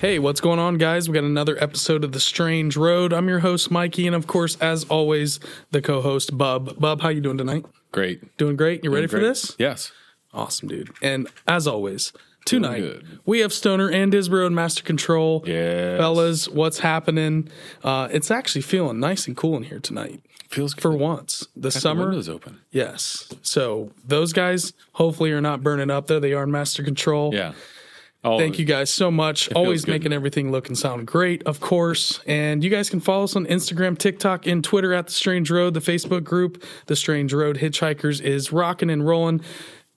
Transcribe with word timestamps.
Hey, 0.00 0.20
what's 0.20 0.40
going 0.40 0.60
on, 0.60 0.78
guys? 0.78 1.08
We 1.08 1.14
got 1.14 1.24
another 1.24 1.60
episode 1.62 2.04
of 2.04 2.12
The 2.12 2.20
Strange 2.20 2.76
Road. 2.76 3.12
I'm 3.12 3.28
your 3.28 3.40
host, 3.40 3.70
Mikey, 3.70 4.06
and 4.06 4.14
of 4.14 4.28
course, 4.28 4.56
as 4.60 4.84
always, 4.84 5.40
the 5.72 5.82
co-host, 5.82 6.38
Bub. 6.38 6.78
Bub, 6.78 7.00
how 7.00 7.08
you 7.08 7.20
doing 7.20 7.36
tonight? 7.38 7.66
Great. 7.90 8.36
Doing 8.36 8.54
great. 8.56 8.84
You 8.84 8.94
ready 8.94 9.08
for 9.08 9.18
this? 9.18 9.56
Yes. 9.58 9.90
Awesome, 10.32 10.68
dude. 10.68 10.90
And 11.02 11.26
as 11.48 11.66
always, 11.66 12.12
tonight 12.44 12.78
good. 12.80 13.18
we 13.26 13.40
have 13.40 13.52
Stoner 13.52 13.90
and 13.90 14.12
Disbro 14.12 14.46
and 14.46 14.54
Master 14.54 14.84
Control. 14.84 15.42
Yeah, 15.44 15.96
Fellas, 15.96 16.48
what's 16.48 16.78
happening? 16.78 17.48
Uh, 17.82 18.06
it's 18.12 18.30
actually 18.30 18.62
feeling 18.62 19.00
nice 19.00 19.26
and 19.26 19.36
cool 19.36 19.56
in 19.56 19.64
here 19.64 19.80
tonight. 19.80 20.20
Feels 20.48 20.74
good. 20.74 20.82
For 20.82 20.92
once, 20.92 21.48
the 21.56 21.62
The 21.62 21.70
summer, 21.72 22.12
is 22.12 22.28
open. 22.28 22.60
yes. 22.70 23.32
So 23.42 23.90
those 24.06 24.32
guys 24.32 24.72
hopefully 24.92 25.32
are 25.32 25.40
not 25.40 25.62
burning 25.64 25.90
up 25.90 26.06
there. 26.06 26.20
They 26.20 26.34
are 26.34 26.44
in 26.44 26.52
Master 26.52 26.84
Control. 26.84 27.34
Yeah. 27.34 27.52
Thank 28.36 28.58
you 28.58 28.64
guys 28.64 28.90
so 28.90 29.10
much. 29.10 29.50
Always 29.52 29.84
good. 29.84 29.92
making 29.92 30.12
everything 30.12 30.50
look 30.50 30.66
and 30.68 30.76
sound 30.76 31.06
great, 31.06 31.42
of 31.44 31.60
course. 31.60 32.20
And 32.26 32.62
you 32.62 32.68
guys 32.68 32.90
can 32.90 33.00
follow 33.00 33.24
us 33.24 33.36
on 33.36 33.46
Instagram, 33.46 33.96
TikTok, 33.96 34.46
and 34.46 34.62
Twitter 34.64 34.92
at 34.92 35.06
The 35.06 35.12
Strange 35.12 35.50
Road. 35.50 35.74
The 35.74 35.80
Facebook 35.80 36.24
group, 36.24 36.62
The 36.86 36.96
Strange 36.96 37.32
Road 37.32 37.58
Hitchhikers, 37.58 38.20
is 38.20 38.52
rocking 38.52 38.90
and 38.90 39.06
rolling. 39.06 39.40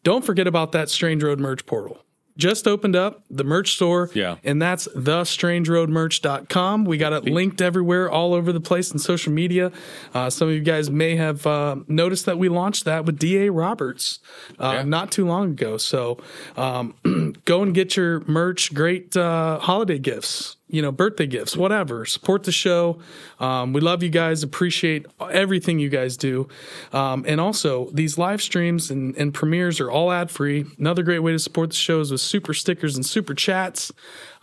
Don't 0.03 0.23
forget 0.23 0.47
about 0.47 0.71
that 0.71 0.89
Strange 0.89 1.23
Road 1.23 1.39
merch 1.39 1.65
portal. 1.65 2.05
Just 2.37 2.67
opened 2.67 2.95
up 2.95 3.23
the 3.29 3.43
merch 3.43 3.73
store. 3.73 4.09
Yeah. 4.13 4.37
And 4.43 4.61
that's 4.61 4.87
thestrangeroadmerch.com. 4.89 6.85
We 6.85 6.97
got 6.97 7.13
it 7.13 7.25
linked 7.25 7.61
everywhere, 7.61 8.09
all 8.09 8.33
over 8.33 8.51
the 8.51 8.59
place 8.59 8.91
in 8.91 8.99
social 8.99 9.31
media. 9.33 9.71
Uh, 10.13 10.29
some 10.29 10.47
of 10.47 10.53
you 10.53 10.61
guys 10.61 10.89
may 10.89 11.15
have 11.15 11.45
uh, 11.45 11.77
noticed 11.87 12.25
that 12.25 12.37
we 12.37 12.49
launched 12.49 12.85
that 12.85 13.05
with 13.05 13.19
D.A. 13.19 13.51
Roberts 13.51 14.19
uh, 14.59 14.71
Yeah. 14.77 14.83
not 14.83 15.11
too 15.11 15.25
long 15.25 15.51
ago. 15.51 15.77
So 15.77 16.17
um, 16.57 16.95
go 17.45 17.61
and 17.63 17.73
get 17.73 17.95
your 17.95 18.21
merch. 18.21 18.73
Great 18.73 19.15
uh, 19.17 19.59
holiday 19.59 19.99
gifts, 19.99 20.57
you 20.71 20.81
know, 20.81 20.91
birthday 20.91 21.27
gifts, 21.27 21.55
whatever. 21.55 22.05
Support 22.05 22.43
the 22.43 22.51
show. 22.51 22.99
Um, 23.39 23.73
we 23.73 23.81
love 23.81 24.01
you 24.01 24.09
guys. 24.09 24.43
Appreciate 24.43 25.05
everything 25.29 25.79
you 25.79 25.89
guys 25.89 26.17
do. 26.17 26.47
Um, 26.93 27.25
and 27.27 27.41
also, 27.41 27.89
these 27.91 28.17
live 28.17 28.41
streams 28.41 28.89
and, 28.89 29.15
and 29.17 29.33
premieres 29.33 29.79
are 29.79 29.91
all 29.91 30.11
ad 30.11 30.31
free. 30.31 30.65
Another 30.79 31.03
great 31.03 31.19
way 31.19 31.31
to 31.31 31.39
support 31.39 31.69
the 31.71 31.75
show 31.75 31.99
is 31.99 32.11
with 32.11 32.21
super 32.21 32.53
stickers 32.53 32.95
and 32.95 33.05
super 33.05 33.33
chats. 33.33 33.91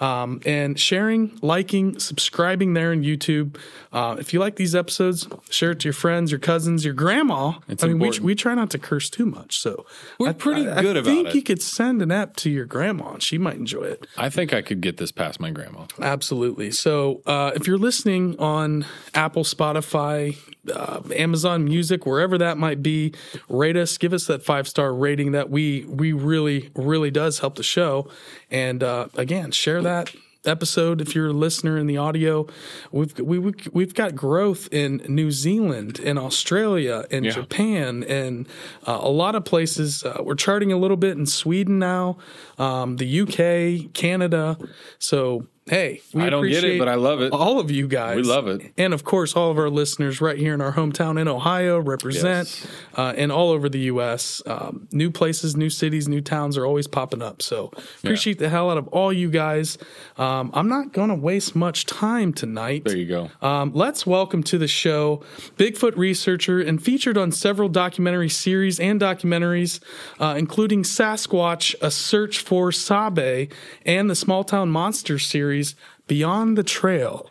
Um, 0.01 0.41
and 0.47 0.79
sharing, 0.79 1.37
liking, 1.43 1.99
subscribing 1.99 2.75
there 2.75 2.93
in 2.93 3.03
YouTube. 3.03 3.57
Uh, 3.93 4.15
if 4.21 4.33
you 4.33 4.39
like 4.39 4.55
these 4.55 4.75
episodes, 4.77 5.27
share 5.51 5.73
it 5.73 5.81
to 5.81 5.89
your 5.89 5.93
friends, 5.93 6.31
your 6.31 6.39
cousins, 6.39 6.85
your 6.85 6.95
grandma. 6.95 7.55
It's 7.69 7.83
I 7.83 7.89
mean, 7.89 7.99
we, 7.99 8.17
we 8.21 8.35
try 8.37 8.55
not 8.55 8.71
to 8.71 8.79
curse 8.79 9.11
too 9.11 9.27
much, 9.27 9.59
so 9.59 9.87
We're 10.21 10.29
I- 10.29 10.33
pretty 10.35 10.69
I- 10.69 10.83
good 10.83 10.97
I 10.97 11.01
about 11.01 11.09
it. 11.11 11.19
I 11.19 11.23
think 11.25 11.35
you 11.35 11.43
could 11.43 11.61
send 11.61 12.01
an 12.01 12.13
app 12.13 12.37
to 12.37 12.51
your 12.51 12.65
grandma; 12.65 13.15
and 13.15 13.23
she 13.23 13.39
might 13.39 13.57
enjoy 13.57 13.83
it. 13.85 14.07
I 14.17 14.29
think 14.31 14.53
I 14.53 14.63
could 14.63 14.81
get 14.81 14.99
this 14.99 15.11
past 15.11 15.41
my 15.41 15.51
grandma. 15.51 15.87
Absolutely. 16.01 16.71
So, 16.71 17.21
uh, 17.27 17.51
if 17.57 17.67
you're 17.67 17.77
listening 17.79 18.39
on 18.39 18.87
Apple, 19.15 19.43
Spotify, 19.43 20.37
uh, 20.71 21.01
Amazon 21.15 21.65
Music, 21.65 22.07
wherever 22.07 22.39
that 22.39 22.59
might 22.59 22.83
be, 22.83 23.13
rate 23.49 23.77
us. 23.77 23.99
Give 23.99 24.13
us 24.13 24.27
that 24.27 24.43
five 24.43 24.69
star 24.69 24.93
rating. 24.95 25.33
That 25.33 25.51
we 25.51 25.85
we 25.87 26.13
really 26.13 26.71
really 26.75 27.11
does 27.11 27.39
help 27.41 27.57
the 27.57 27.63
show. 27.63 28.09
And 28.51 28.83
uh, 28.83 29.09
again, 29.17 29.51
share 29.51 29.83
that 29.83 30.15
episode 30.45 31.01
if 31.01 31.15
you're 31.15 31.27
a 31.29 31.33
listener 31.33 31.77
in 31.77 31.87
the 31.89 31.97
audio 31.97 32.47
we've 32.93 33.19
we, 33.19 33.39
we, 33.39 33.53
we've 33.73 33.93
got 33.93 34.15
growth 34.15 34.69
in 34.73 35.03
New 35.09 35.31
Zealand 35.33 35.99
in 35.99 36.17
Australia 36.17 37.05
in 37.11 37.25
Yeah. 37.25 37.33
Japan 37.33 38.05
and 38.05 38.47
uh, 38.87 38.99
a 39.03 39.11
lot 39.11 39.35
of 39.35 39.45
places 39.45 40.05
uh, 40.05 40.23
we're 40.23 40.37
charting 40.37 40.73
a 40.73 40.77
little 40.79 40.97
bit 40.97 41.19
in 41.19 41.27
Sweden 41.27 41.79
now 41.81 42.19
um, 42.57 42.97
the 42.97 43.21
UK 43.23 43.93
Canada 43.93 44.57
so 44.99 45.45
hey 45.69 46.01
we 46.13 46.23
I 46.23 46.31
don't 46.31 46.47
get 46.49 46.65
it, 46.65 46.79
but 46.79 46.89
I 46.89 46.95
love 46.95 47.21
it. 47.21 47.33
all 47.33 47.59
of 47.61 47.71
you 47.71 47.87
guys 47.89 48.17
We 48.17 48.23
love 48.23 48.47
it. 48.49 48.73
and 48.77 48.93
of 48.95 49.05
course 49.05 49.35
all 49.37 49.51
of 49.51 49.59
our 49.59 49.71
listeners 49.71 50.21
right 50.21 50.39
here 50.39 50.55
in 50.55 50.61
our 50.61 50.73
hometown 50.73 51.21
in 51.21 51.29
ohio 51.29 51.79
represent 51.79 52.49
Yes. 52.49 52.67
uh, 52.97 53.15
and 53.17 53.31
all 53.33 53.51
over 53.51 53.69
the 53.69 53.81
us 53.81 54.43
um, 54.47 54.89
new 54.93 55.11
places 55.11 55.57
new 55.57 55.71
cities 55.71 56.09
new 56.09 56.21
towns 56.21 56.57
are 56.57 56.65
always 56.67 56.87
popping 56.87 57.23
up 57.23 57.43
so 57.43 57.71
appreciate 58.03 58.39
the 58.39 58.49
hell 58.49 58.71
out 58.71 58.79
of 58.79 58.89
all 58.89 59.13
you 59.13 59.31
guys 59.31 59.79
um, 60.17 60.51
i'm 60.55 60.69
not 60.69 60.93
going 60.93 61.09
to 61.09 61.15
waste 61.15 61.55
much 61.57 61.87
time 61.87 62.33
tonight 62.33 62.85
There 62.85 62.97
you 62.97 63.07
go. 63.07 63.31
um, 63.43 63.73
let's 63.75 64.07
welcome 64.07 64.43
to 64.45 64.59
the 64.59 64.69
show 64.69 65.23
Bigfoot 65.57 65.97
researcher 65.97 66.61
and 66.61 66.83
featured 66.83 67.19
on 67.19 67.33
several 67.33 67.69
documentary 67.69 68.29
series 68.29 68.79
and 68.79 69.01
documentaries, 69.01 69.81
uh, 70.21 70.35
including 70.39 70.83
Sasquatch, 70.85 71.75
A 71.81 71.91
Search 71.91 72.39
for 72.39 72.71
Sabe, 72.71 73.49
and 73.85 74.09
the 74.09 74.15
Small 74.15 74.45
Town 74.45 74.71
Monster 74.71 75.19
series, 75.19 75.58
Beyond 76.07 76.57
the 76.57 76.63
Trail. 76.63 77.29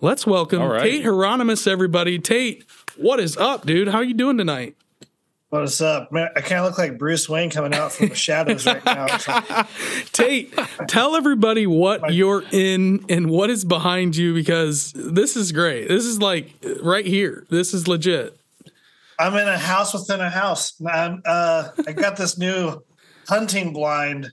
Let's 0.00 0.26
welcome 0.26 0.60
All 0.60 0.68
right. 0.68 0.82
Tate 0.82 1.02
Hieronymus, 1.02 1.66
everybody. 1.66 2.18
Tate, 2.18 2.64
what 2.96 3.20
is 3.20 3.36
up, 3.36 3.64
dude? 3.64 3.88
How 3.88 3.98
are 3.98 4.04
you 4.04 4.14
doing 4.14 4.36
tonight? 4.36 4.76
What's 5.50 5.80
up, 5.80 6.10
man? 6.10 6.30
I 6.34 6.40
kind 6.40 6.60
of 6.60 6.66
look 6.66 6.78
like 6.78 6.98
Bruce 6.98 7.28
Wayne 7.28 7.48
coming 7.48 7.74
out 7.74 7.92
from 7.92 8.08
the 8.08 8.14
shadows 8.16 8.66
right 8.66 8.84
now. 8.84 9.06
Tate, 10.12 10.52
tell 10.88 11.14
everybody 11.14 11.64
what 11.64 12.12
you're 12.12 12.42
in 12.50 13.04
and 13.08 13.30
what 13.30 13.50
is 13.50 13.64
behind 13.64 14.16
you 14.16 14.34
because 14.34 14.92
this 14.96 15.36
is 15.36 15.52
great. 15.52 15.86
This 15.86 16.06
is 16.06 16.20
like 16.20 16.52
right 16.82 17.06
here. 17.06 17.46
This 17.50 17.72
is 17.72 17.86
legit. 17.86 18.36
I'm 19.16 19.34
in 19.36 19.46
a 19.46 19.56
house 19.56 19.94
within 19.94 20.20
a 20.20 20.28
house. 20.28 20.74
I'm, 20.84 21.22
uh, 21.24 21.68
I 21.86 21.92
got 21.92 22.16
this 22.16 22.36
new 22.36 22.82
hunting 23.28 23.72
blind 23.72 24.32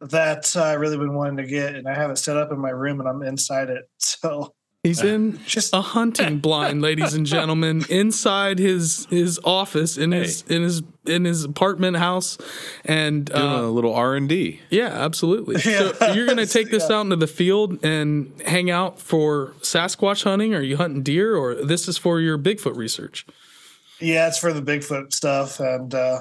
that 0.00 0.54
uh, 0.56 0.62
I 0.62 0.72
really 0.74 0.96
been 0.96 1.14
wanting 1.14 1.38
to 1.38 1.46
get, 1.46 1.74
and 1.74 1.88
I 1.88 1.94
have 1.94 2.10
it 2.10 2.18
set 2.18 2.36
up 2.36 2.52
in 2.52 2.58
my 2.58 2.70
room, 2.70 3.00
and 3.00 3.08
I'm 3.08 3.22
inside 3.22 3.70
it. 3.70 3.88
So 3.98 4.54
He's 4.84 5.02
in 5.02 5.40
just 5.44 5.74
a 5.74 5.80
hunting 5.80 6.38
blind, 6.38 6.82
ladies 6.82 7.12
and 7.12 7.26
gentlemen, 7.26 7.84
inside 7.90 8.60
his 8.60 9.06
his 9.10 9.40
office 9.42 9.98
in 9.98 10.12
his 10.12 10.42
in 10.42 10.62
his 10.62 10.82
in 11.04 11.24
his 11.24 11.42
apartment 11.44 11.96
house, 11.96 12.38
and 12.84 13.26
Doing 13.26 13.42
uh, 13.42 13.62
a 13.62 13.70
little 13.70 13.92
R 13.92 14.14
and 14.14 14.28
D. 14.28 14.60
yeah, 14.70 14.86
absolutely. 14.86 15.60
So 15.60 16.12
you're 16.14 16.26
gonna 16.26 16.46
take 16.46 16.70
this 16.70 16.88
out 16.90 17.00
into 17.02 17.16
the 17.16 17.26
field 17.26 17.84
and 17.84 18.32
hang 18.46 18.70
out 18.70 19.00
for 19.00 19.52
Sasquatch 19.62 20.22
hunting? 20.22 20.54
Are 20.54 20.62
you 20.62 20.76
hunting 20.76 21.02
deer, 21.02 21.34
or 21.36 21.56
this 21.56 21.88
is 21.88 21.98
for 21.98 22.20
your 22.20 22.38
Bigfoot 22.38 22.76
research? 22.76 23.26
yeah, 24.00 24.28
it's 24.28 24.38
for 24.38 24.52
the 24.52 24.62
Bigfoot 24.62 25.12
stuff, 25.12 25.58
and 25.58 25.92
uh, 25.92 26.20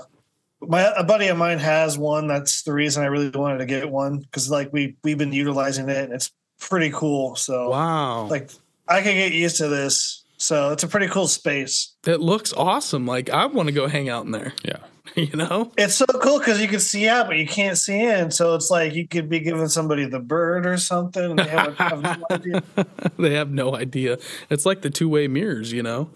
my 0.62 0.92
a 0.96 1.04
buddy 1.04 1.28
of 1.28 1.38
mine 1.38 1.60
has 1.60 1.98
one. 1.98 2.28
That's 2.28 2.64
the 2.64 2.74
reason 2.74 3.04
I 3.04 3.08
really 3.08 3.30
wanted 3.30 3.60
to 3.60 3.66
get 3.66 3.90
one 3.90 4.20
because 4.20 4.50
like 4.50 4.72
we 4.74 4.96
we've 5.04 5.18
been 5.18 5.34
utilizing 5.34 5.90
it, 5.90 5.98
and 6.06 6.14
it's 6.14 6.32
pretty 6.60 6.92
cool. 6.92 7.36
So 7.36 7.70
Wow, 7.70 8.26
like 8.28 8.50
I 8.88 9.02
can 9.02 9.16
get 9.16 9.34
used 9.34 9.58
to 9.58 9.68
this. 9.68 10.24
So 10.40 10.72
it's 10.72 10.84
a 10.84 10.88
pretty 10.88 11.08
cool 11.08 11.28
space. 11.28 11.96
it 12.06 12.20
looks 12.22 12.54
awesome. 12.54 13.06
Like 13.08 13.30
I 13.32 13.48
want 13.48 13.68
to 13.70 13.74
go 13.74 13.88
hang 13.88 14.08
out 14.10 14.26
in 14.26 14.32
there. 14.32 14.54
Yeah. 14.64 14.78
You 15.16 15.32
know? 15.36 15.72
It's 15.80 15.96
so 15.96 16.06
cool 16.06 16.38
because 16.38 16.62
you 16.62 16.68
can 16.68 16.80
see 16.80 17.08
out, 17.08 17.26
but 17.26 17.38
you 17.38 17.48
can't 17.48 17.76
see 17.76 18.04
in. 18.04 18.30
So 18.30 18.54
it's 18.54 18.70
like 18.70 18.94
you 18.94 19.08
could 19.08 19.30
be 19.30 19.40
giving 19.40 19.68
somebody 19.68 20.06
the 20.06 20.20
bird 20.20 20.68
or 20.68 20.78
something. 20.78 21.24
And 21.32 21.40
they 21.40 21.48
have, 21.48 21.76
have 21.78 22.02
no 22.04 22.16
idea. 22.30 22.64
they 23.18 23.34
have 23.34 23.50
no 23.50 23.74
idea. 23.76 24.20
It's 24.52 24.64
like 24.64 24.84
the 24.84 24.92
two 24.92 25.10
way 25.10 25.28
mirrors, 25.28 25.72
you 25.72 25.82
know? 25.82 26.12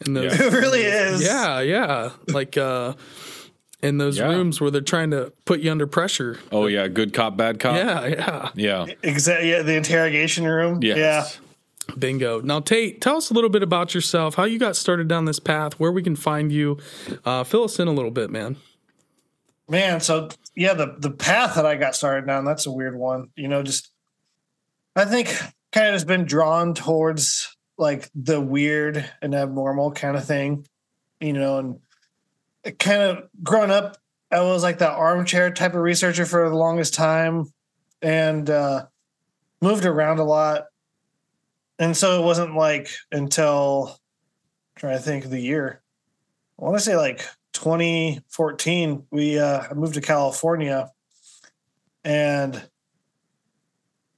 And 0.00 0.16
those, 0.16 0.32
Yeah. 0.38 0.46
It 0.46 0.52
really 0.54 0.80
is. 0.80 1.22
Yeah, 1.22 1.60
yeah. 1.60 2.10
Like 2.28 2.56
uh 2.56 2.94
in 3.82 3.98
those 3.98 4.18
Yeah. 4.18 4.28
rooms 4.28 4.60
where 4.60 4.70
they're 4.70 4.80
trying 4.80 5.10
to 5.12 5.32
put 5.44 5.60
you 5.60 5.70
under 5.70 5.86
pressure. 5.86 6.38
Oh 6.50 6.66
yeah. 6.66 6.88
Good 6.88 7.12
cop, 7.14 7.36
bad 7.36 7.60
cop. 7.60 7.76
Yeah, 7.76 8.06
yeah. 8.06 8.48
Yeah. 8.54 8.86
Exactly. 9.02 9.50
Yeah, 9.50 9.62
the 9.62 9.74
interrogation 9.76 10.44
room. 10.46 10.80
Yes. 10.82 10.96
Yeah. 10.98 11.94
Bingo. 11.98 12.40
Now 12.40 12.60
Tate, 12.60 13.00
tell 13.00 13.16
us 13.16 13.30
a 13.30 13.34
little 13.34 13.50
bit 13.50 13.62
about 13.62 13.94
yourself, 13.94 14.34
how 14.34 14.44
you 14.44 14.58
got 14.58 14.76
started 14.76 15.08
down 15.08 15.24
this 15.24 15.38
path, 15.40 15.78
where 15.80 15.92
we 15.92 16.02
can 16.02 16.16
find 16.16 16.50
you. 16.52 16.78
Uh 17.24 17.44
fill 17.44 17.64
us 17.64 17.78
in 17.78 17.88
a 17.88 17.92
little 17.92 18.10
bit, 18.10 18.30
man. 18.30 18.56
Man, 19.68 20.00
so 20.00 20.28
yeah, 20.56 20.74
the 20.74 20.96
the 20.98 21.10
path 21.10 21.54
that 21.56 21.66
I 21.66 21.76
got 21.76 21.94
started 21.94 22.26
down, 22.26 22.44
that's 22.44 22.66
a 22.66 22.72
weird 22.72 22.96
one. 22.96 23.28
You 23.36 23.48
know, 23.48 23.62
just 23.62 23.90
I 24.96 25.04
think 25.04 25.28
kind 25.72 25.86
of 25.88 25.92
has 25.92 26.04
been 26.04 26.24
drawn 26.24 26.74
towards 26.74 27.54
like 27.76 28.10
the 28.14 28.40
weird 28.40 29.08
and 29.22 29.34
abnormal 29.34 29.92
kind 29.92 30.16
of 30.16 30.24
thing. 30.24 30.66
You 31.20 31.32
know, 31.34 31.58
and 31.58 31.74
it 31.76 31.80
kind 32.72 33.02
of 33.02 33.28
growing 33.42 33.70
up, 33.70 33.96
I 34.30 34.40
was 34.40 34.62
like 34.62 34.78
the 34.78 34.90
armchair 34.90 35.50
type 35.50 35.74
of 35.74 35.80
researcher 35.80 36.26
for 36.26 36.48
the 36.48 36.56
longest 36.56 36.94
time 36.94 37.46
and 38.02 38.48
uh 38.48 38.86
moved 39.60 39.84
around 39.84 40.18
a 40.18 40.24
lot. 40.24 40.66
And 41.78 41.96
so 41.96 42.20
it 42.20 42.24
wasn't 42.24 42.56
like 42.56 42.90
until 43.12 43.98
I'm 44.76 44.80
trying 44.80 44.96
to 44.98 45.02
think 45.02 45.24
of 45.24 45.30
the 45.30 45.40
year. 45.40 45.82
I 46.60 46.64
want 46.64 46.76
to 46.76 46.82
say 46.82 46.96
like 46.96 47.24
2014, 47.52 49.04
we 49.10 49.38
uh, 49.38 49.62
I 49.70 49.74
moved 49.74 49.94
to 49.94 50.00
California, 50.00 50.90
and 52.04 52.60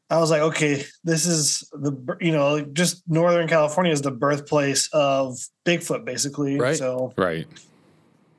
I 0.08 0.18
was 0.18 0.30
like, 0.30 0.42
okay, 0.42 0.84
this 1.04 1.26
is 1.26 1.68
the 1.72 2.16
you 2.20 2.32
know 2.32 2.62
just 2.62 3.02
Northern 3.08 3.46
California 3.46 3.92
is 3.92 4.02
the 4.02 4.10
birthplace 4.10 4.88
of 4.92 5.38
Bigfoot, 5.66 6.04
basically. 6.04 6.58
Right. 6.58 6.76
So 6.76 7.12
Right. 7.16 7.46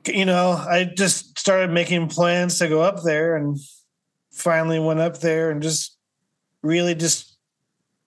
You 0.06 0.24
know, 0.24 0.52
I 0.52 0.84
just 0.84 1.38
started 1.38 1.70
making 1.70 2.08
plans 2.08 2.58
to 2.58 2.68
go 2.68 2.80
up 2.82 3.02
there, 3.02 3.36
and 3.36 3.58
finally 4.32 4.78
went 4.78 5.00
up 5.00 5.18
there 5.20 5.50
and 5.50 5.62
just 5.62 5.96
really 6.62 6.94
just 6.94 7.36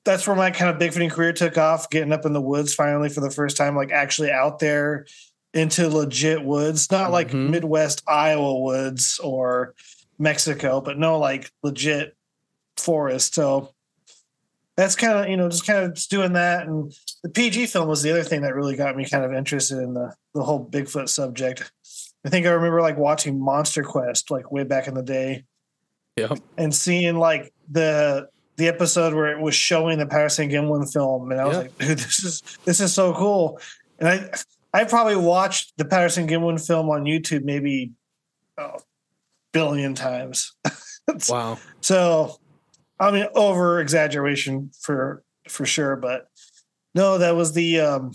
that's 0.06 0.28
where 0.28 0.36
my 0.36 0.52
kind 0.52 0.70
of 0.70 0.80
bigfooting 0.80 1.10
career 1.12 1.34
took 1.34 1.58
off, 1.58 1.90
getting 1.90 2.14
up 2.14 2.26
in 2.26 2.34
the 2.34 2.42
woods 2.42 2.74
finally 2.74 3.10
for 3.10 3.22
the 3.22 3.32
first 3.32 3.58
time, 3.58 3.76
like 3.76 3.92
actually 3.92 4.32
out 4.32 4.60
there 4.60 5.06
into 5.54 5.90
legit 5.90 6.44
woods, 6.44 6.92
not 6.92 7.12
like 7.12 7.30
Mhm. 7.30 7.50
Midwest 7.50 8.04
Iowa 8.08 8.60
woods 8.60 9.20
or 9.24 9.74
Mexico, 10.20 10.80
but 10.80 11.00
no, 11.00 11.18
like 11.18 11.50
legit 11.64 12.16
forest. 12.78 13.34
So 13.34 13.74
that's 14.76 14.96
kind 14.96 15.18
of, 15.18 15.28
you 15.28 15.38
know, 15.38 15.50
just 15.50 15.66
kind 15.66 15.80
of 15.86 15.96
just 15.96 16.12
doing 16.12 16.34
that. 16.34 16.68
And 16.68 16.94
the 17.24 17.30
PG 17.30 17.68
film 17.68 17.88
was 17.88 18.04
the 18.04 18.12
other 18.12 18.24
thing 18.24 18.42
that 18.42 18.54
really 18.54 18.76
got 18.76 18.96
me 18.96 19.10
kind 19.10 19.24
of 19.24 19.34
interested 19.34 19.80
in 19.80 19.94
the, 19.94 20.14
the 20.36 20.44
whole 20.44 20.70
Bigfoot 20.70 21.10
subject. 21.10 21.72
I 22.26 22.30
think 22.30 22.46
I 22.48 22.50
remember 22.52 22.82
like 22.82 22.98
watching 22.98 23.40
Monster 23.40 23.84
Quest 23.84 24.32
like 24.32 24.52
way 24.52 24.64
back 24.64 24.88
in 24.88 24.94
the 24.96 25.04
day 25.04 25.44
Yep. 26.18 26.40
and 26.58 26.74
seeing 26.74 27.18
like 27.18 27.54
the 27.70 28.28
the 28.58 28.68
episode 28.70 29.14
where 29.14 29.28
it 29.38 29.42
was 29.42 29.54
showing 29.54 30.00
the 30.00 30.06
Patterson 30.08 30.50
Gimlin 30.50 30.92
film, 30.92 31.30
and 31.32 31.40
I 31.42 31.46
was 31.46 31.56
Yeah. 31.58 31.62
like, 31.64 31.78
dude, 31.78 31.98
this 32.00 32.24
is 32.24 32.42
this 32.66 32.80
is 32.80 32.94
so 32.94 33.14
cool. 33.14 33.60
And 34.00 34.08
I 34.10 34.30
I 34.74 34.84
probably 34.86 35.16
watched 35.18 35.74
the 35.78 35.86
Patterson 35.86 36.28
Gimlin 36.28 36.66
film 36.66 36.90
on 36.90 37.04
YouTube 37.04 37.44
maybe 37.44 37.92
oh, 38.58 38.78
billion 39.54 39.94
times. 39.94 40.54
Wow. 41.30 41.60
So, 41.82 42.40
I 43.00 43.12
mean, 43.12 43.28
over 43.36 43.80
exaggeration 43.80 44.72
for 44.82 45.24
for 45.48 45.64
sure, 45.66 45.96
but 45.96 46.28
no, 46.96 47.20
that 47.20 47.36
was 47.36 47.54
the 47.54 47.80
um 47.82 48.12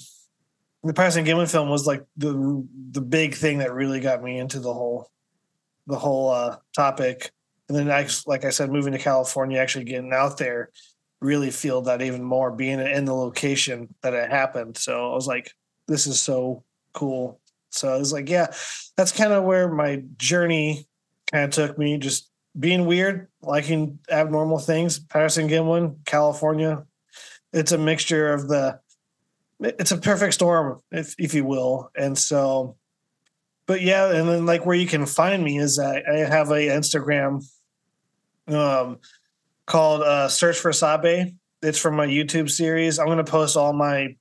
the 0.82 0.94
Patterson 0.94 1.24
Gimlin 1.24 1.50
film 1.50 1.68
was 1.68 1.86
like 1.86 2.04
the 2.16 2.66
the 2.92 3.00
big 3.00 3.34
thing 3.34 3.58
that 3.58 3.74
really 3.74 4.00
got 4.00 4.22
me 4.22 4.38
into 4.38 4.60
the 4.60 4.72
whole 4.72 5.10
the 5.86 5.98
whole 5.98 6.30
uh 6.30 6.56
topic. 6.74 7.32
And 7.68 7.76
then 7.76 7.90
I 7.90 8.08
like 8.26 8.44
I 8.44 8.50
said, 8.50 8.70
moving 8.70 8.92
to 8.92 8.98
California, 8.98 9.58
actually 9.58 9.84
getting 9.84 10.12
out 10.12 10.38
there, 10.38 10.70
really 11.20 11.50
feel 11.50 11.82
that 11.82 12.02
even 12.02 12.22
more 12.22 12.50
being 12.50 12.80
in 12.80 13.04
the 13.04 13.14
location 13.14 13.94
that 14.02 14.14
it 14.14 14.30
happened. 14.30 14.76
So 14.76 15.10
I 15.10 15.14
was 15.14 15.26
like, 15.26 15.52
this 15.86 16.06
is 16.06 16.18
so 16.18 16.64
cool. 16.92 17.40
So 17.70 17.94
I 17.94 17.98
was 17.98 18.12
like, 18.12 18.28
yeah, 18.28 18.48
that's 18.96 19.12
kind 19.12 19.32
of 19.32 19.44
where 19.44 19.68
my 19.68 20.02
journey 20.16 20.88
kind 21.30 21.44
of 21.44 21.50
took 21.50 21.78
me, 21.78 21.98
just 21.98 22.30
being 22.58 22.86
weird, 22.86 23.28
liking 23.42 23.98
abnormal 24.10 24.58
things. 24.58 24.98
Patterson 24.98 25.48
Gimlin, 25.48 26.04
California. 26.04 26.84
It's 27.52 27.72
a 27.72 27.78
mixture 27.78 28.32
of 28.32 28.48
the 28.48 28.80
it's 29.62 29.92
a 29.92 29.96
perfect 29.98 30.34
storm, 30.34 30.80
if 30.90 31.14
if 31.18 31.34
you 31.34 31.44
will. 31.44 31.90
And 31.96 32.16
so 32.18 32.76
but 33.66 33.82
yeah, 33.82 34.10
and 34.12 34.28
then 34.28 34.46
like 34.46 34.66
where 34.66 34.74
you 34.76 34.86
can 34.86 35.06
find 35.06 35.44
me 35.44 35.58
is 35.58 35.78
I, 35.78 36.02
I 36.10 36.16
have 36.18 36.50
a 36.50 36.54
Instagram 36.68 37.44
um 38.48 38.98
called 39.66 40.02
uh 40.02 40.28
Search 40.28 40.58
for 40.58 40.72
Sabe. 40.72 41.32
It's 41.62 41.78
from 41.78 41.94
my 41.94 42.06
YouTube 42.06 42.50
series. 42.50 42.98
I'm 42.98 43.06
gonna 43.06 43.24
post 43.24 43.56
all 43.56 43.72
my 43.72 44.16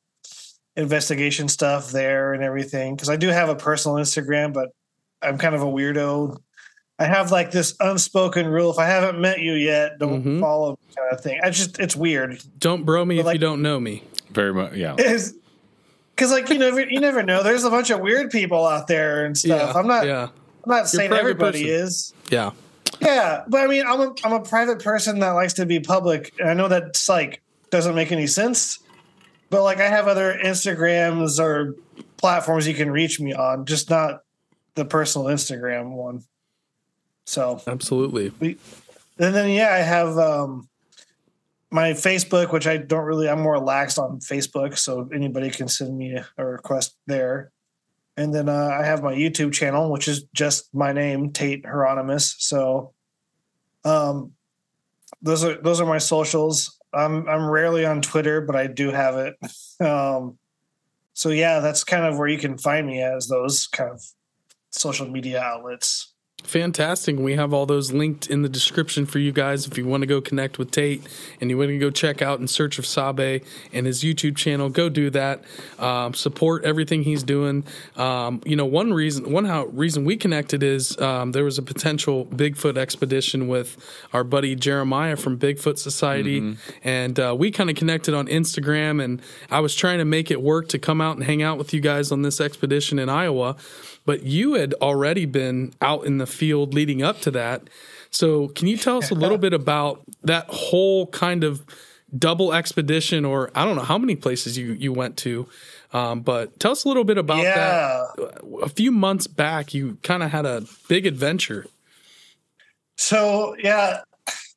investigation 0.75 1.47
stuff 1.47 1.91
there 1.91 2.33
and 2.33 2.43
everything 2.43 2.95
because 2.95 3.09
I 3.09 3.15
do 3.15 3.29
have 3.29 3.49
a 3.49 3.55
personal 3.55 3.97
Instagram, 3.97 4.53
but 4.53 4.69
I'm 5.21 5.37
kind 5.37 5.55
of 5.55 5.61
a 5.61 5.65
weirdo. 5.65 6.37
I 6.99 7.05
have 7.05 7.31
like 7.31 7.49
this 7.51 7.75
unspoken 7.79 8.47
rule: 8.47 8.71
if 8.71 8.77
I 8.77 8.85
haven't 8.85 9.19
met 9.21 9.39
you 9.39 9.53
yet, 9.53 9.97
don't 9.99 10.23
Mhm. 10.23 10.41
follow 10.41 10.71
me 10.71 10.93
kind 10.95 11.11
of 11.13 11.21
thing. 11.21 11.39
I 11.43 11.49
just 11.49 11.79
it's 11.79 11.95
weird. 11.95 12.41
Don't 12.59 12.83
bro 12.85 13.03
me 13.05 13.15
But 13.15 13.19
if 13.21 13.25
like- 13.27 13.33
you 13.35 13.39
don't 13.39 13.61
know 13.61 13.79
me. 13.79 14.03
Very 14.39 14.53
much. 14.53 14.73
Yeah. 14.73 14.95
Is 14.97 15.35
because 16.15 16.31
like 16.31 16.49
you 16.49 16.57
never 16.57 16.81
you 16.81 16.99
never 16.99 17.23
know. 17.23 17.43
There's 17.43 17.63
a 17.63 17.69
bunch 17.69 17.89
of 17.89 17.99
weird 17.99 18.31
people 18.31 18.65
out 18.65 18.87
there 18.87 19.25
and 19.25 19.37
stuff. 19.37 19.73
Yeah. 19.73 19.79
I'm 19.79 19.87
not 19.87 20.05
Yeah. 20.05 20.29
I'm 20.63 20.69
not 20.71 20.87
saying 20.89 21.11
everybody 21.13 21.63
person. 21.63 21.85
is. 21.85 22.13
Yeah. 22.29 22.51
Yeah, 23.01 23.43
but 23.47 23.61
I 23.61 23.67
mean, 23.67 23.85
I'm 23.85 23.99
a 24.01 24.13
I'm 24.23 24.33
a 24.33 24.41
private 24.41 24.83
person 24.83 25.19
that 25.19 25.31
likes 25.31 25.53
to 25.53 25.65
be 25.65 25.79
public. 25.79 26.33
And 26.39 26.49
I 26.49 26.53
know 26.53 26.67
that's 26.67 27.07
like 27.07 27.41
doesn't 27.69 27.95
make 27.95 28.11
any 28.11 28.27
sense, 28.27 28.79
but 29.49 29.63
like 29.63 29.79
I 29.79 29.87
have 29.87 30.07
other 30.07 30.37
Instagrams 30.43 31.39
or 31.39 31.75
platforms 32.17 32.67
you 32.67 32.73
can 32.73 32.91
reach 32.91 33.19
me 33.19 33.33
on, 33.33 33.65
just 33.65 33.89
not 33.89 34.23
the 34.75 34.85
personal 34.85 35.27
Instagram 35.27 35.91
one. 35.91 36.23
So 37.25 37.61
Absolutely. 37.67 38.31
and 39.19 39.35
then 39.35 39.49
yeah, 39.49 39.73
I 39.73 39.77
have 39.79 40.17
um 40.17 40.68
my 41.71 41.91
Facebook, 41.91 42.51
which 42.51 42.67
I 42.67 42.77
don't 42.77 43.05
really 43.05 43.29
I'm 43.29 43.41
more 43.41 43.59
lax 43.59 43.97
on 43.97 44.19
Facebook, 44.19 44.77
so 44.77 45.09
anybody 45.13 45.49
can 45.49 45.67
send 45.67 45.97
me 45.97 46.17
a 46.37 46.45
request 46.45 46.97
there. 47.07 47.51
And 48.17 48.33
then 48.33 48.49
uh, 48.49 48.77
I 48.79 48.83
have 48.85 49.03
my 49.03 49.13
YouTube 49.13 49.53
channel, 49.53 49.91
which 49.91 50.07
is 50.07 50.23
just 50.33 50.73
my 50.73 50.91
name, 50.91 51.31
Tate 51.31 51.65
Hieronymus. 51.65 52.35
So 52.39 52.93
um 53.85 54.33
those 55.21 55.43
are 55.43 55.61
those 55.61 55.79
are 55.79 55.87
my 55.87 55.99
socials. 55.99 56.77
I'm 56.93 57.27
I'm 57.29 57.47
rarely 57.47 57.85
on 57.85 58.01
Twitter, 58.01 58.41
but 58.41 58.55
I 58.55 58.67
do 58.67 58.91
have 58.91 59.15
it. 59.15 59.35
Um 59.81 60.37
so 61.13 61.29
yeah, 61.29 61.59
that's 61.59 61.85
kind 61.85 62.05
of 62.05 62.17
where 62.17 62.27
you 62.27 62.37
can 62.37 62.57
find 62.57 62.85
me 62.85 63.01
as 63.01 63.27
those 63.27 63.67
kind 63.67 63.91
of 63.91 64.03
social 64.71 65.07
media 65.07 65.41
outlets. 65.41 66.13
Fantastic. 66.43 67.17
We 67.17 67.35
have 67.35 67.53
all 67.53 67.65
those 67.65 67.91
linked 67.91 68.27
in 68.27 68.41
the 68.41 68.49
description 68.49 69.05
for 69.05 69.19
you 69.19 69.31
guys 69.31 69.67
if 69.67 69.77
you 69.77 69.85
want 69.85 70.01
to 70.01 70.07
go 70.07 70.19
connect 70.19 70.57
with 70.57 70.71
Tate 70.71 71.05
and 71.39 71.49
you 71.49 71.57
want 71.57 71.69
to 71.69 71.77
go 71.77 71.91
check 71.91 72.21
out 72.21 72.39
In 72.39 72.47
Search 72.47 72.79
of 72.79 72.85
Sabe 72.85 73.43
and 73.71 73.85
his 73.85 74.03
YouTube 74.03 74.35
channel. 74.35 74.69
Go 74.69 74.89
do 74.89 75.09
that. 75.11 75.43
Um, 75.77 76.13
support 76.15 76.63
everything 76.63 77.03
he's 77.03 77.21
doing. 77.21 77.65
Um, 77.97 78.41
you 78.45 78.55
know, 78.55 78.65
one 78.65 78.93
reason, 78.93 79.31
one 79.31 79.45
how 79.45 79.65
reason 79.65 80.05
we 80.05 80.17
connected 80.17 80.63
is 80.63 80.99
um, 80.99 81.33
there 81.33 81.43
was 81.43 81.59
a 81.59 81.61
potential 81.61 82.25
Bigfoot 82.25 82.77
expedition 82.77 83.47
with 83.47 83.77
our 84.11 84.23
buddy 84.23 84.55
Jeremiah 84.55 85.17
from 85.17 85.37
Bigfoot 85.37 85.77
Society, 85.77 86.57
and 86.83 87.19
uh, 87.19 87.35
we 87.37 87.51
kind 87.51 87.69
of 87.69 87.75
connected 87.75 88.15
on 88.15 88.27
Instagram. 88.27 89.03
And 89.03 89.21
I 89.51 89.59
was 89.59 89.75
trying 89.75 89.99
to 89.99 90.05
make 90.05 90.31
it 90.31 90.41
work 90.41 90.67
to 90.69 90.79
come 90.79 90.99
out 90.99 91.15
and 91.15 91.25
hang 91.25 91.43
out 91.43 91.57
with 91.57 91.73
you 91.73 91.81
guys 91.81 92.11
on 92.11 92.23
this 92.23 92.41
expedition 92.41 92.97
in 92.97 93.09
Iowa 93.09 93.55
but 94.09 94.23
you 94.23 94.55
had 94.55 94.73
already 94.81 95.25
been 95.25 95.71
out 95.83 96.03
in 96.03 96.17
the 96.17 96.25
field 96.25 96.73
leading 96.73 97.03
up 97.03 97.21
to 97.21 97.29
that. 97.29 97.61
So, 98.09 98.47
can 98.47 98.67
you 98.67 98.75
tell 98.75 98.97
us 98.97 99.11
a 99.11 99.13
little 99.13 99.37
bit 99.37 99.53
about 99.53 100.01
that 100.23 100.47
whole 100.49 101.05
kind 101.05 101.43
of 101.43 101.63
double 102.17 102.51
expedition, 102.51 103.23
or 103.23 103.51
I 103.53 103.65
don't 103.65 103.75
know 103.75 103.83
how 103.83 103.99
many 103.99 104.15
places 104.15 104.57
you 104.57 104.71
you 104.73 104.91
went 104.91 105.15
to, 105.17 105.47
um, 105.93 106.21
but 106.21 106.59
tell 106.59 106.71
us 106.71 106.85
a 106.85 106.87
little 106.87 107.03
bit 107.03 107.19
about 107.19 107.43
Yeah. 107.43 108.07
that. 108.17 108.41
A 108.63 108.69
few 108.69 108.91
months 108.91 109.27
back, 109.27 109.75
you 109.75 109.99
kind 110.01 110.23
of 110.23 110.31
had 110.31 110.47
a 110.47 110.63
big 110.87 111.05
adventure. 111.05 111.67
So 112.97 113.55
yeah, 113.59 114.01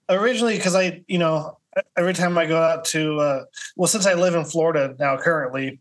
originally 0.08 0.56
because 0.56 0.74
I, 0.74 1.02
you 1.08 1.18
know, 1.18 1.58
every 1.98 2.14
time 2.14 2.38
I 2.38 2.46
go 2.46 2.56
out 2.58 2.86
to, 2.86 3.20
uh, 3.20 3.44
well, 3.76 3.86
since 3.86 4.06
I 4.06 4.14
live 4.14 4.34
in 4.34 4.46
Florida 4.46 4.96
now 4.98 5.18
currently, 5.18 5.78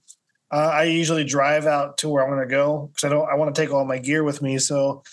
uh, 0.52 0.72
I 0.74 0.84
usually 0.84 1.24
drive 1.24 1.66
out 1.66 2.00
to 2.00 2.10
where 2.10 2.26
I 2.26 2.30
want 2.30 2.42
to 2.42 2.54
go 2.54 2.88
because 2.88 3.06
I 3.06 3.10
don't, 3.10 3.30
I 3.30 3.36
want 3.36 3.56
to 3.56 3.62
take 3.62 3.72
all 3.72 3.86
my 3.86 4.00
gear 4.00 4.24
with 4.24 4.42
me. 4.42 4.58
So 4.58 5.04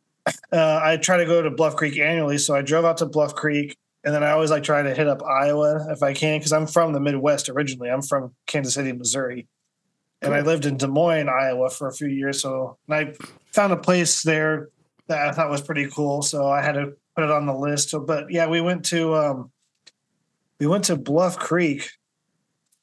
uh, 0.52 0.80
I 0.82 0.98
try 0.98 1.16
to 1.16 1.24
go 1.24 1.42
to 1.42 1.50
Bluff 1.50 1.76
Creek 1.76 1.98
annually. 1.98 2.38
So 2.38 2.54
I 2.54 2.62
drove 2.62 2.84
out 2.84 2.98
to 2.98 3.06
Bluff 3.06 3.34
Creek, 3.34 3.76
and 4.04 4.14
then 4.14 4.22
I 4.22 4.30
always 4.30 4.50
like 4.50 4.62
try 4.62 4.82
to 4.82 4.94
hit 4.94 5.08
up 5.08 5.22
Iowa 5.22 5.86
if 5.90 6.02
I 6.02 6.14
can 6.14 6.38
because 6.38 6.52
I'm 6.52 6.66
from 6.66 6.92
the 6.92 7.00
Midwest 7.00 7.48
originally. 7.48 7.90
I'm 7.90 8.02
from 8.02 8.34
Kansas 8.46 8.74
City, 8.74 8.92
Missouri. 8.92 9.48
And 10.22 10.32
I 10.32 10.40
lived 10.40 10.64
in 10.64 10.78
Des 10.78 10.86
Moines, 10.86 11.28
Iowa 11.28 11.68
for 11.68 11.86
a 11.86 11.92
few 11.92 12.08
years. 12.08 12.40
So 12.40 12.78
and 12.88 12.94
I 12.94 13.14
found 13.52 13.74
a 13.74 13.76
place 13.76 14.22
there 14.22 14.68
that 15.08 15.28
I 15.28 15.32
thought 15.32 15.50
was 15.50 15.60
pretty 15.60 15.90
cool. 15.90 16.22
So 16.22 16.48
I 16.48 16.62
had 16.62 16.76
to 16.76 16.94
put 17.14 17.24
it 17.24 17.30
on 17.30 17.44
the 17.44 17.54
list. 17.54 17.90
So, 17.90 18.00
but 18.00 18.30
yeah, 18.30 18.46
we 18.46 18.62
went 18.62 18.86
to 18.86 19.14
um, 19.14 19.50
we 20.58 20.66
went 20.66 20.84
to 20.84 20.96
Bluff 20.96 21.38
Creek, 21.38 21.90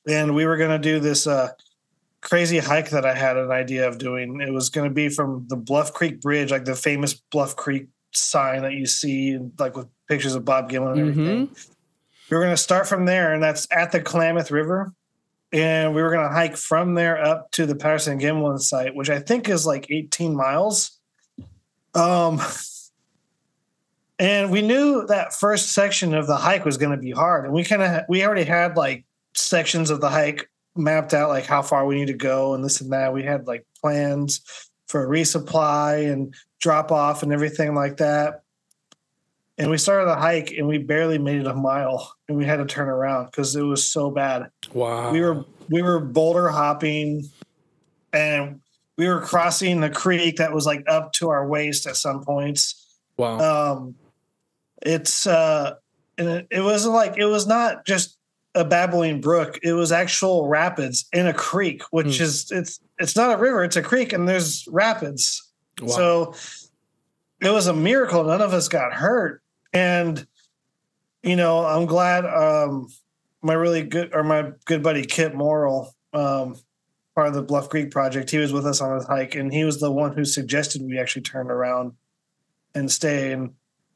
and 0.08 0.36
we 0.36 0.46
were 0.46 0.58
going 0.58 0.70
to 0.70 0.78
do 0.78 1.00
this 1.00 1.26
uh, 1.26 1.50
crazy 2.22 2.60
hike 2.60 2.92
that 2.92 3.06
I 3.06 3.14
had 3.14 3.38
an 3.38 3.52
idea 3.52 3.88
of 3.88 3.98
doing. 3.98 4.42
It 4.42 4.54
was 4.54 4.70
going 4.70 4.90
to 4.90 4.94
be 4.94 5.10
from 5.10 5.46
the 5.50 5.56
Bluff 5.56 5.94
Creek 5.94 6.22
Bridge, 6.22 6.52
like 6.52 6.66
the 6.66 6.76
famous 6.76 7.14
Bluff 7.14 7.56
Creek 7.56 7.88
sign 8.12 8.62
that 8.62 8.74
you 8.74 8.86
see, 8.86 9.40
like 9.60 9.76
with 9.76 9.88
pictures 10.08 10.36
of 10.36 10.46
Bob 10.46 10.70
Gimlin 10.70 10.92
and 10.94 11.02
everything. 11.02 11.56
We 12.30 12.38
were 12.38 12.44
going 12.44 12.54
to 12.54 12.62
start 12.62 12.88
from 12.88 13.06
there, 13.06 13.34
and 13.34 13.44
that's 13.44 13.68
at 13.72 13.92
the 13.92 14.02
Klamath 14.02 14.52
River. 14.52 14.94
And 15.52 15.94
we 15.94 16.02
were 16.02 16.12
going 16.12 16.26
to 16.26 16.34
hike 16.34 16.56
from 16.56 16.94
there 16.94 17.22
up 17.22 17.52
to 17.52 17.66
the 17.66 17.76
Patterson 17.76 18.20
Gimlin 18.20 18.60
site, 18.60 18.96
which 18.96 19.10
I 19.10 19.20
think 19.20 19.50
is 19.50 19.66
like 19.66 19.92
18 19.92 20.34
miles. 20.34 20.98
Um, 21.94 22.40
and 24.18 24.50
we 24.50 24.62
knew 24.62 25.06
that 25.08 25.34
first 25.34 25.74
section 25.74 26.14
of 26.14 26.28
the 26.28 26.38
hike 26.38 26.64
was 26.64 26.78
going 26.78 26.92
to 26.92 26.98
be 26.98 27.12
hard, 27.12 27.46
and 27.46 27.54
we 27.54 27.64
kind 27.64 27.82
of 27.82 28.04
we 28.08 28.24
already 28.24 28.44
had 28.44 28.78
like 28.78 29.04
sections 29.34 29.90
of 29.90 30.00
the 30.00 30.10
hike 30.10 30.48
mapped 30.76 31.14
out, 31.14 31.30
like 31.30 31.46
how 31.46 31.62
far 31.62 31.86
we 31.86 31.96
need 31.96 32.08
to 32.08 32.14
go 32.14 32.54
and 32.54 32.64
this 32.64 32.82
and 32.82 32.92
that. 32.92 33.14
We 33.14 33.24
had 33.24 33.48
like 33.48 33.66
plans 33.82 34.42
for 34.88 35.08
resupply 35.08 36.12
and 36.12 36.34
drop 36.60 36.92
off 36.92 37.24
and 37.24 37.32
everything 37.32 37.76
like 37.76 37.98
that. 37.98 38.44
And 39.58 39.70
we 39.70 39.78
started 39.78 40.08
the 40.08 40.16
hike, 40.16 40.52
and 40.58 40.68
we 40.68 40.80
barely 40.80 41.20
made 41.20 41.42
it 41.42 41.46
a 41.46 41.54
mile, 41.54 42.12
and 42.28 42.38
we 42.38 42.46
had 42.46 42.58
to 42.58 42.66
turn 42.66 42.88
around 42.88 43.26
because 43.26 43.56
it 43.56 43.62
was 43.62 43.90
so 43.92 44.10
bad 44.10 44.50
Wow. 44.74 45.12
we 45.12 45.22
were 45.22 45.46
we 45.70 45.82
were 45.82 46.00
boulder 46.00 46.50
hopping 46.50 47.30
and 48.14 48.60
we 48.98 49.08
were 49.08 49.22
crossing 49.22 49.80
the 49.82 49.90
creek 49.90 50.38
that 50.38 50.52
was 50.54 50.66
like 50.66 50.84
up 50.88 51.14
to 51.14 51.30
our 51.30 51.48
waist 51.48 51.86
at 51.88 51.96
some 51.96 52.24
points 52.24 52.98
wow. 53.18 53.74
um 53.74 53.96
it's 54.82 55.28
uh 55.28 55.76
and 56.18 56.28
it, 56.28 56.48
it 56.52 56.62
was 56.62 56.86
like 56.88 57.18
it 57.18 57.26
was 57.26 57.46
not 57.48 57.86
just 57.86 58.18
a 58.56 58.66
babbling 58.66 59.22
brook; 59.22 59.60
it 59.64 59.74
was 59.74 59.92
actual 59.92 60.48
rapids 60.48 61.06
in 61.14 61.28
a 61.28 61.34
creek, 61.34 61.84
which 61.92 62.18
Hmm. 62.18 62.24
is 62.24 62.52
it's 62.52 62.80
it's 63.00 63.16
not 63.16 63.34
a 63.34 63.38
river; 63.38 63.64
it's 63.64 63.76
a 63.76 63.82
creek, 63.82 64.14
and 64.14 64.28
there's 64.28 64.68
rapids. 64.70 65.52
Wow. 65.82 65.88
So 65.88 66.36
it 67.42 67.50
was 67.50 67.68
a 67.68 67.74
miracle. 67.74 68.24
None 68.24 68.42
of 68.42 68.54
us 68.54 68.68
got 68.68 68.94
hurt. 68.94 69.42
And, 69.74 70.26
you 71.24 71.36
know, 71.36 71.66
I'm 71.66 71.86
glad 71.88 72.26
um, 72.26 72.88
my 73.42 73.54
really 73.54 73.84
good 73.84 74.14
or 74.14 74.24
my 74.24 74.52
good 74.66 74.84
buddy 74.84 75.04
Kit 75.04 75.34
Morrill, 75.34 75.96
um, 76.14 76.56
part 77.16 77.28
of 77.28 77.34
the 77.34 77.42
Bluff 77.42 77.70
Creek 77.70 77.90
project, 77.90 78.30
he 78.30 78.38
was 78.38 78.54
with 78.54 78.68
us 78.68 78.80
on 78.82 78.98
this 78.98 79.08
hike 79.08 79.36
and 79.36 79.52
he 79.52 79.64
was 79.64 79.80
the 79.80 79.92
one 79.92 80.14
who 80.14 80.24
suggested 80.24 80.82
we 80.84 81.00
actually 81.00 81.24
turn 81.24 81.50
around 81.50 81.94
and 82.76 82.92
stay. 82.92 83.32
And 83.32 83.52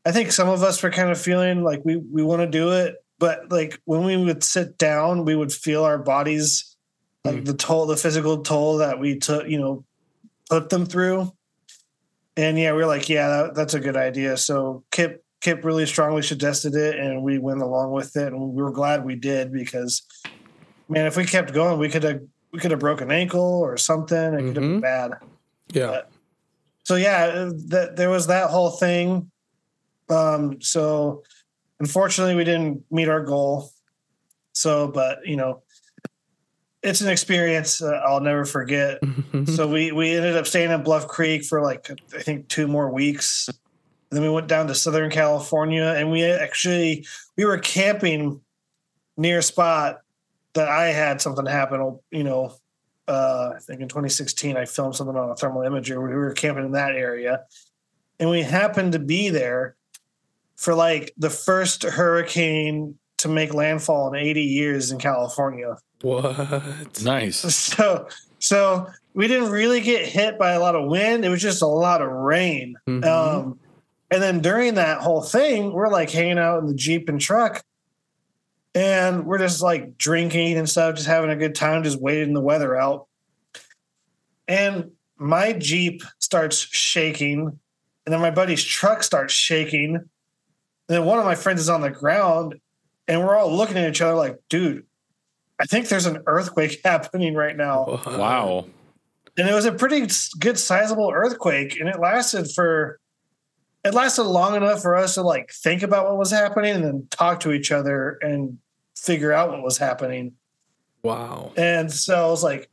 I 0.06 0.12
think 0.12 0.32
some 0.32 0.50
of 0.50 0.64
us 0.64 0.82
were 0.82 0.92
kind 0.92 1.12
of 1.12 1.20
feeling 1.20 1.64
like 1.64 1.86
we, 1.86 1.98
we 1.98 2.24
want 2.24 2.42
to 2.42 2.48
do 2.48 2.72
it. 2.72 2.96
But 3.26 3.52
like 3.52 3.82
when 3.86 4.04
we 4.04 4.16
would 4.18 4.44
sit 4.44 4.78
down, 4.78 5.26
we 5.26 5.36
would 5.36 5.52
feel 5.52 5.84
our 5.84 5.98
bodies, 5.98 6.76
like 7.24 7.38
Mm. 7.38 7.46
the 7.46 7.56
toll, 7.56 7.88
the 7.88 7.98
physical 7.98 8.44
toll 8.44 8.78
that 8.78 9.00
we 9.00 9.18
took, 9.18 9.48
you 9.48 9.60
know, 9.60 9.84
put 10.48 10.70
them 10.70 10.86
through. 10.86 11.32
And 12.38 12.60
yeah, 12.60 12.74
we 12.74 12.78
were 12.78 12.86
like, 12.86 13.10
yeah, 13.10 13.28
that, 13.30 13.56
that's 13.56 13.74
a 13.74 13.80
good 13.80 13.98
idea. 13.98 14.38
So 14.38 14.84
Kip 14.92 15.24
Kip 15.42 15.66
really 15.66 15.88
strongly 15.88 16.22
suggested 16.22 16.76
it, 16.76 17.00
and 17.00 17.24
we 17.24 17.40
went 17.40 17.64
along 17.64 17.94
with 17.94 18.16
it, 18.16 18.32
and 18.32 18.40
we 18.54 18.62
were 18.62 18.72
glad 18.72 19.04
we 19.04 19.16
did 19.16 19.52
because, 19.52 20.04
man, 20.88 21.08
if 21.08 21.18
we 21.18 21.26
kept 21.26 21.52
going, 21.52 21.80
we 21.80 21.90
could 21.90 22.04
have 22.04 22.22
we 22.54 22.60
could 22.60 22.70
have 22.70 22.80
broken 22.80 23.10
ankle 23.10 23.42
or 23.42 23.76
something. 23.76 24.34
It 24.36 24.38
could 24.38 24.46
have 24.48 24.56
been 24.56 24.82
bad. 24.82 25.14
yeah. 25.74 26.02
So 26.84 26.94
yeah, 26.96 27.50
that 27.70 27.96
there 27.96 28.12
was 28.12 28.28
that 28.28 28.52
whole 28.52 28.70
thing. 28.70 29.32
Um, 30.12 30.62
so 30.62 31.24
unfortunately, 31.80 32.36
we 32.36 32.44
didn't 32.44 32.84
meet 32.92 33.10
our 33.10 33.24
goal. 33.24 33.70
So, 34.54 34.88
but 34.88 35.20
you 35.26 35.36
know, 35.36 35.64
it's 36.86 37.02
an 37.02 37.10
experience 37.10 37.82
uh, 37.82 38.02
I'll 38.06 38.22
never 38.22 38.46
forget. 38.46 39.00
So 39.48 39.68
we 39.68 39.92
we 39.92 40.16
ended 40.16 40.38
up 40.38 40.48
staying 40.48 40.72
at 40.72 40.86
Bluff 40.86 41.08
Creek 41.08 41.44
for 41.44 41.62
like 41.62 41.92
I 42.16 42.22
think 42.22 42.48
two 42.48 42.68
more 42.68 42.90
weeks. 42.90 43.50
And 43.50 43.58
then 44.12 44.22
we 44.22 44.30
went 44.30 44.48
down 44.48 44.68
to 44.68 44.76
Southern 44.76 45.12
California 45.12 45.84
and 45.84 46.10
we 46.10 46.24
actually 46.24 47.06
we 47.38 47.44
were 47.44 47.58
camping 47.58 48.40
near 49.18 49.40
a 49.40 49.44
spot 49.44 50.00
that 50.54 50.70
I 50.70 50.88
had 50.88 51.22
something 51.22 51.46
happen, 51.46 52.00
you 52.12 52.24
know, 52.24 52.56
uh 53.10 53.52
I 53.56 53.60
think 53.60 53.82
in 53.82 53.90
2016 53.90 54.56
I 54.56 54.66
filmed 54.66 54.96
something 54.96 55.18
on 55.18 55.30
a 55.30 55.36
thermal 55.36 55.64
imager. 55.64 56.02
We 56.02 56.16
were 56.16 56.32
camping 56.32 56.66
in 56.66 56.72
that 56.72 56.96
area. 56.96 57.44
And 58.20 58.30
we 58.30 58.42
happened 58.42 58.94
to 58.94 59.00
be 59.00 59.30
there 59.30 59.76
for 60.56 60.74
like 60.76 61.14
the 61.18 61.30
first 61.30 61.84
hurricane 61.84 62.96
to 63.18 63.28
make 63.28 63.54
landfall 63.54 64.14
in 64.14 64.20
80 64.20 64.42
years 64.42 64.92
in 64.92 65.00
California. 65.00 65.78
what? 66.02 67.02
Nice. 67.04 67.44
So 67.76 68.08
so 68.40 68.88
we 69.14 69.28
didn't 69.28 69.50
really 69.50 69.82
get 69.82 70.06
hit 70.06 70.38
by 70.38 70.52
a 70.52 70.60
lot 70.60 70.76
of 70.76 70.88
wind. 70.90 71.26
It 71.26 71.30
was 71.30 71.42
just 71.42 71.62
a 71.62 71.68
lot 71.68 72.02
of 72.02 72.10
rain. 72.10 72.76
Mhm. 72.88 73.06
Um, 73.06 73.60
and 74.12 74.22
then 74.22 74.40
during 74.40 74.76
that 74.76 75.00
whole 75.00 75.22
thing, 75.24 75.72
we're 75.74 75.90
like 75.90 76.12
hanging 76.12 76.38
out 76.38 76.60
in 76.60 76.68
the 76.68 76.76
Jeep 76.76 77.10
and 77.10 77.20
truck. 77.20 77.64
And 78.76 79.26
we're 79.26 79.38
just 79.40 79.62
like 79.62 79.98
drinking 79.98 80.58
and 80.58 80.70
stuff, 80.70 80.96
just 80.96 81.08
having 81.08 81.30
a 81.32 81.36
good 81.36 81.56
time, 81.56 81.84
just 81.84 82.00
waiting 82.00 82.34
the 82.34 82.42
weather 82.42 82.76
out. 82.78 83.08
And 84.48 84.92
my 85.18 85.54
Jeep 85.54 86.04
starts 86.20 86.58
shaking. 86.60 87.58
And 88.06 88.14
then 88.14 88.22
my 88.22 88.32
buddy's 88.32 88.64
truck 88.64 89.02
starts 89.02 89.34
shaking. 89.34 90.08
And 90.88 90.98
then 90.98 91.06
one 91.06 91.20
of 91.20 91.26
my 91.26 91.36
friends 91.36 91.62
is 91.62 91.70
on 91.70 91.82
the 91.82 91.90
ground. 91.90 92.56
And 93.08 93.22
we're 93.22 93.36
all 93.36 93.56
looking 93.56 93.78
at 93.78 93.90
each 93.90 94.02
other 94.02 94.16
like, 94.16 94.40
dude, 94.50 94.86
I 95.60 95.66
think 95.66 95.88
there's 95.88 96.06
an 96.08 96.24
earthquake 96.26 96.82
happening 96.86 97.36
right 97.36 97.56
now 97.56 98.02
Wow. 98.06 98.66
and 99.38 99.48
it 99.48 99.54
was 99.54 99.66
a 99.66 99.72
pretty 99.72 100.08
good 100.40 100.58
sizable 100.60 101.12
earthquake 101.14 101.80
and 101.80 101.88
it 101.88 102.00
lasted 102.00 102.52
for 102.52 103.00
it 103.86 103.94
lasted 103.94 104.24
long 104.24 104.56
enough 104.56 104.82
for 104.82 104.96
us 104.96 105.14
to 105.14 105.22
like 105.22 105.52
think 105.52 105.84
about 105.84 106.08
what 106.08 106.18
was 106.18 106.32
happening 106.32 106.74
and 106.76 106.84
then 106.84 107.08
talk 107.12 107.40
to 107.42 107.52
each 107.54 107.72
other 107.72 108.18
and 108.22 108.58
figure 108.98 109.32
out 109.32 109.50
what 109.52 109.62
was 109.62 109.78
happening 109.78 110.34
Wow. 111.04 111.54
and 111.56 111.92
so 111.92 112.28
i 112.28 112.30
was 112.30 112.44
like 112.44 112.70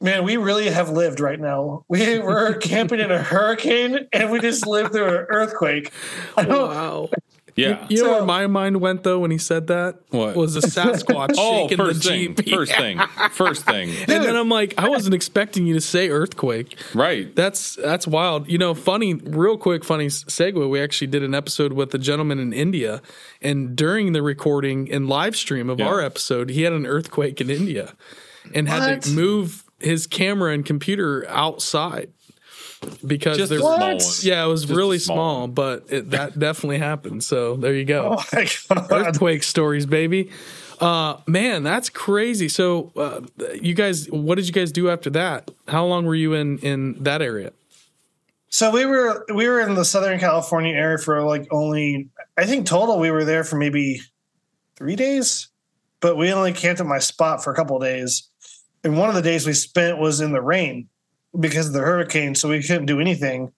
man 0.00 0.24
we 0.24 0.36
really 0.36 0.68
have 0.70 0.90
lived 0.90 1.20
right 1.20 1.40
now 1.40 1.84
we 1.88 2.18
were 2.18 2.54
camping 2.60 3.00
in 3.00 3.10
a 3.10 3.22
hurricane 3.22 4.06
and 4.12 4.30
we 4.30 4.38
just 4.40 4.66
lived 4.66 4.92
through 4.92 5.06
an 5.08 5.26
earthquake 5.28 5.92
I 6.36 6.46
Wow. 6.46 7.08
Yeah. 7.56 7.84
You 7.88 7.96
know 7.96 8.02
So- 8.04 8.12
where 8.12 8.24
my 8.24 8.46
mind 8.46 8.80
went 8.80 9.02
though 9.02 9.18
when 9.18 9.32
he 9.32 9.38
said 9.38 9.66
that? 9.66 9.96
What? 10.10 10.36
Was 10.36 10.54
a 10.54 10.60
Sasquatch 10.60 11.34
oh, 11.38 11.62
shaking 11.66 11.76
the 11.78 11.84
first 11.86 12.04
thing. 12.04 12.36
Jeep. 12.36 12.48
First 12.54 12.72
thing. 12.76 12.98
First 13.32 13.64
thing. 13.66 13.88
And 14.02 14.22
then 14.24 14.36
I'm 14.36 14.48
like, 14.48 14.74
I 14.78 14.88
wasn't 14.88 15.14
expecting 15.16 15.66
you 15.66 15.74
to 15.74 15.80
say 15.80 16.08
earthquake. 16.08 16.78
Right. 16.94 17.34
That's 17.34 17.74
that's 17.74 18.06
wild. 18.06 18.48
You 18.48 18.58
know, 18.58 18.74
funny, 18.74 19.14
real 19.14 19.58
quick, 19.58 19.84
funny 19.84 20.06
s- 20.06 20.22
segue. 20.28 20.70
We 20.70 20.80
actually 20.80 21.08
did 21.08 21.24
an 21.24 21.34
episode 21.34 21.72
with 21.72 21.92
a 21.94 21.98
gentleman 21.98 22.38
in 22.38 22.52
India, 22.52 23.02
and 23.42 23.74
during 23.74 24.12
the 24.12 24.22
recording 24.22 24.88
and 24.92 25.08
live 25.08 25.34
stream 25.34 25.68
of 25.68 25.80
Yeah. 25.80 25.88
our 25.88 26.00
episode, 26.00 26.50
he 26.50 26.62
had 26.62 26.72
an 26.72 26.86
earthquake 26.86 27.40
in 27.40 27.50
India, 27.50 27.94
and 28.54 28.68
had 28.68 29.02
to 29.02 29.10
move 29.10 29.64
his 29.80 30.06
camera 30.06 30.52
and 30.52 30.64
computer 30.64 31.26
outside 31.28 32.12
because 33.06 33.36
Just 33.36 33.50
there's 33.50 33.62
small 33.62 33.78
What? 33.78 34.20
yeah, 34.22 34.44
it 34.44 34.48
was 34.48 34.62
Just 34.62 34.76
really 34.76 34.98
small 34.98 35.16
small, 35.16 35.48
but 35.48 35.84
it, 35.88 36.10
that 36.10 36.38
definitely 36.38 36.78
happened. 36.78 37.24
So 37.24 37.56
there 37.56 37.74
you 37.74 37.84
go 37.84 38.16
oh 38.18 38.46
earthquake 38.90 39.42
stories, 39.42 39.86
baby. 39.86 40.30
Uh, 40.80 41.16
man, 41.26 41.64
that's 41.64 41.90
crazy. 41.90 42.48
So, 42.48 42.92
uh, 42.96 43.22
you 43.60 43.74
guys, 43.74 44.08
what 44.10 44.36
did 44.36 44.46
you 44.46 44.52
guys 44.52 44.70
do 44.70 44.88
after 44.88 45.10
that? 45.10 45.50
How 45.66 45.84
long 45.84 46.06
were 46.06 46.14
you 46.14 46.34
in 46.34 46.58
in 46.58 47.02
that 47.02 47.20
area? 47.20 47.52
So 48.48 48.70
we 48.70 48.86
were 48.86 49.26
we 49.34 49.48
were 49.48 49.60
in 49.60 49.74
the 49.74 49.84
Southern 49.84 50.18
California 50.20 50.74
area 50.74 50.98
for 50.98 51.22
like 51.22 51.48
only 51.50 52.08
I 52.36 52.46
think 52.46 52.66
total 52.66 52.98
we 52.98 53.10
were 53.10 53.24
there 53.24 53.44
for 53.44 53.56
maybe 53.56 54.00
three 54.76 54.94
days, 54.96 55.48
but 56.00 56.16
we 56.16 56.32
only 56.32 56.52
camped 56.52 56.80
at 56.80 56.86
my 56.86 57.00
spot 57.00 57.42
for 57.42 57.52
a 57.52 57.56
couple 57.56 57.76
of 57.76 57.82
days. 57.82 58.28
And 58.88 58.96
one 58.96 59.10
of 59.10 59.14
the 59.14 59.20
days 59.20 59.46
we 59.46 59.52
spent 59.52 59.98
was 59.98 60.22
in 60.22 60.32
the 60.32 60.40
rain 60.40 60.88
because 61.38 61.66
of 61.66 61.74
the 61.74 61.80
hurricane, 61.80 62.34
so 62.34 62.48
we 62.48 62.62
couldn't 62.62 62.86
do 62.86 63.00
anything. 63.00 63.52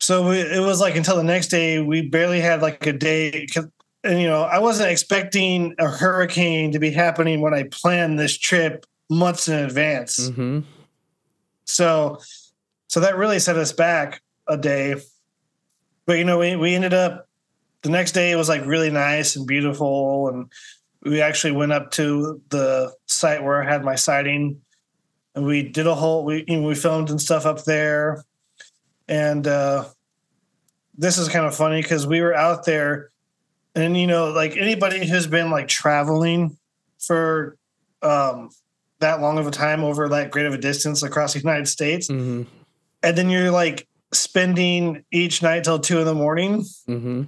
So 0.00 0.28
we, 0.28 0.38
it 0.38 0.60
was 0.60 0.80
like 0.82 0.96
until 0.96 1.16
the 1.16 1.24
next 1.24 1.48
day 1.48 1.80
we 1.80 2.02
barely 2.10 2.38
had 2.38 2.60
like 2.60 2.86
a 2.86 2.92
day. 2.92 3.46
And 4.04 4.20
you 4.20 4.26
know 4.26 4.42
I 4.42 4.58
wasn't 4.58 4.90
expecting 4.90 5.74
a 5.78 5.88
hurricane 5.88 6.72
to 6.72 6.78
be 6.78 6.90
happening 6.90 7.40
when 7.40 7.54
I 7.54 7.62
planned 7.62 8.18
this 8.18 8.36
trip 8.36 8.84
months 9.08 9.48
in 9.48 9.54
advance. 9.54 10.28
Mm-hmm. 10.28 10.60
So 11.64 12.18
so 12.88 13.00
that 13.00 13.16
really 13.16 13.38
set 13.38 13.56
us 13.56 13.72
back 13.72 14.20
a 14.46 14.58
day. 14.58 14.96
But 16.04 16.18
you 16.18 16.24
know, 16.24 16.36
we 16.36 16.54
we 16.56 16.74
ended 16.74 16.92
up 16.92 17.28
the 17.80 17.88
next 17.88 18.12
day 18.12 18.30
it 18.30 18.36
was 18.36 18.50
like 18.50 18.66
really 18.66 18.90
nice 18.90 19.36
and 19.36 19.46
beautiful 19.46 20.28
and 20.28 20.52
we 21.04 21.20
actually 21.20 21.52
went 21.52 21.72
up 21.72 21.90
to 21.92 22.40
the 22.48 22.94
site 23.06 23.42
where 23.42 23.62
I 23.62 23.70
had 23.70 23.84
my 23.84 23.96
sighting 23.96 24.60
and 25.34 25.44
we 25.44 25.62
did 25.62 25.86
a 25.86 25.94
whole 25.94 26.24
we 26.24 26.44
you 26.46 26.60
know, 26.60 26.68
we 26.68 26.74
filmed 26.74 27.10
and 27.10 27.20
stuff 27.20 27.46
up 27.46 27.64
there. 27.64 28.24
And 29.08 29.46
uh 29.46 29.84
this 30.96 31.18
is 31.18 31.28
kind 31.28 31.46
of 31.46 31.54
funny 31.54 31.82
because 31.82 32.06
we 32.06 32.20
were 32.20 32.34
out 32.34 32.64
there 32.64 33.10
and 33.74 33.96
you 33.96 34.06
know, 34.06 34.30
like 34.30 34.56
anybody 34.56 35.06
who's 35.06 35.26
been 35.26 35.50
like 35.50 35.68
traveling 35.68 36.56
for 36.98 37.56
um 38.02 38.50
that 39.00 39.20
long 39.20 39.38
of 39.38 39.46
a 39.46 39.50
time 39.50 39.82
over 39.82 40.08
that 40.10 40.30
great 40.30 40.46
of 40.46 40.54
a 40.54 40.58
distance 40.58 41.02
across 41.02 41.32
the 41.32 41.40
United 41.40 41.66
States. 41.66 42.08
Mm-hmm. 42.08 42.42
And 43.02 43.18
then 43.18 43.28
you're 43.30 43.50
like 43.50 43.88
spending 44.12 45.04
each 45.10 45.42
night 45.42 45.64
till 45.64 45.80
two 45.80 45.98
in 45.98 46.04
the 46.04 46.14
morning, 46.14 46.60
Mm-hmm. 46.88 47.24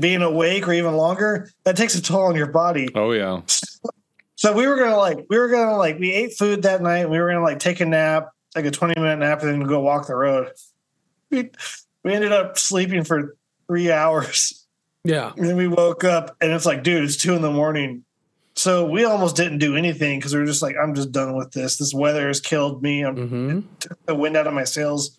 Being 0.00 0.22
awake 0.22 0.66
or 0.66 0.72
even 0.72 0.94
longer. 0.94 1.50
That 1.64 1.76
takes 1.76 1.94
a 1.94 2.02
toll 2.02 2.22
on 2.26 2.36
your 2.36 2.46
body. 2.50 2.88
Oh 2.94 3.12
yeah. 3.12 3.42
So 4.36 4.52
we 4.52 4.66
were 4.66 4.76
gonna 4.76 4.96
like 4.96 5.26
we 5.28 5.38
were 5.38 5.48
gonna 5.48 5.76
like 5.76 5.98
we 5.98 6.12
ate 6.12 6.36
food 6.36 6.62
that 6.62 6.82
night. 6.82 7.08
We 7.10 7.18
were 7.18 7.28
gonna 7.28 7.44
like 7.44 7.58
take 7.58 7.80
a 7.80 7.86
nap, 7.86 8.30
like 8.56 8.64
a 8.64 8.70
20 8.70 9.00
minute 9.00 9.18
nap, 9.18 9.42
and 9.42 9.50
then 9.50 9.60
go 9.68 9.80
walk 9.80 10.06
the 10.06 10.14
road. 10.14 10.50
We 11.30 11.50
we 12.02 12.14
ended 12.14 12.32
up 12.32 12.58
sleeping 12.58 13.04
for 13.04 13.36
three 13.66 13.92
hours. 13.92 14.66
Yeah. 15.04 15.32
And 15.36 15.46
then 15.46 15.56
we 15.56 15.68
woke 15.68 16.02
up 16.04 16.34
and 16.40 16.50
it's 16.52 16.64
like, 16.66 16.82
dude, 16.82 17.04
it's 17.04 17.16
two 17.16 17.34
in 17.34 17.42
the 17.42 17.50
morning. 17.50 18.04
So 18.56 18.86
we 18.88 19.04
almost 19.04 19.36
didn't 19.36 19.58
do 19.58 19.76
anything 19.76 20.18
because 20.18 20.32
we 20.32 20.40
were 20.40 20.46
just 20.46 20.62
like, 20.62 20.76
I'm 20.82 20.94
just 20.94 21.12
done 21.12 21.36
with 21.36 21.50
this. 21.52 21.76
This 21.76 21.92
weather 21.92 22.28
has 22.28 22.40
killed 22.40 22.82
me. 22.82 23.02
I'm 23.04 23.16
Mm-hmm. 23.16 23.60
took 23.80 24.06
the 24.06 24.14
wind 24.14 24.36
out 24.36 24.46
of 24.46 24.54
my 24.54 24.64
sails. 24.64 25.18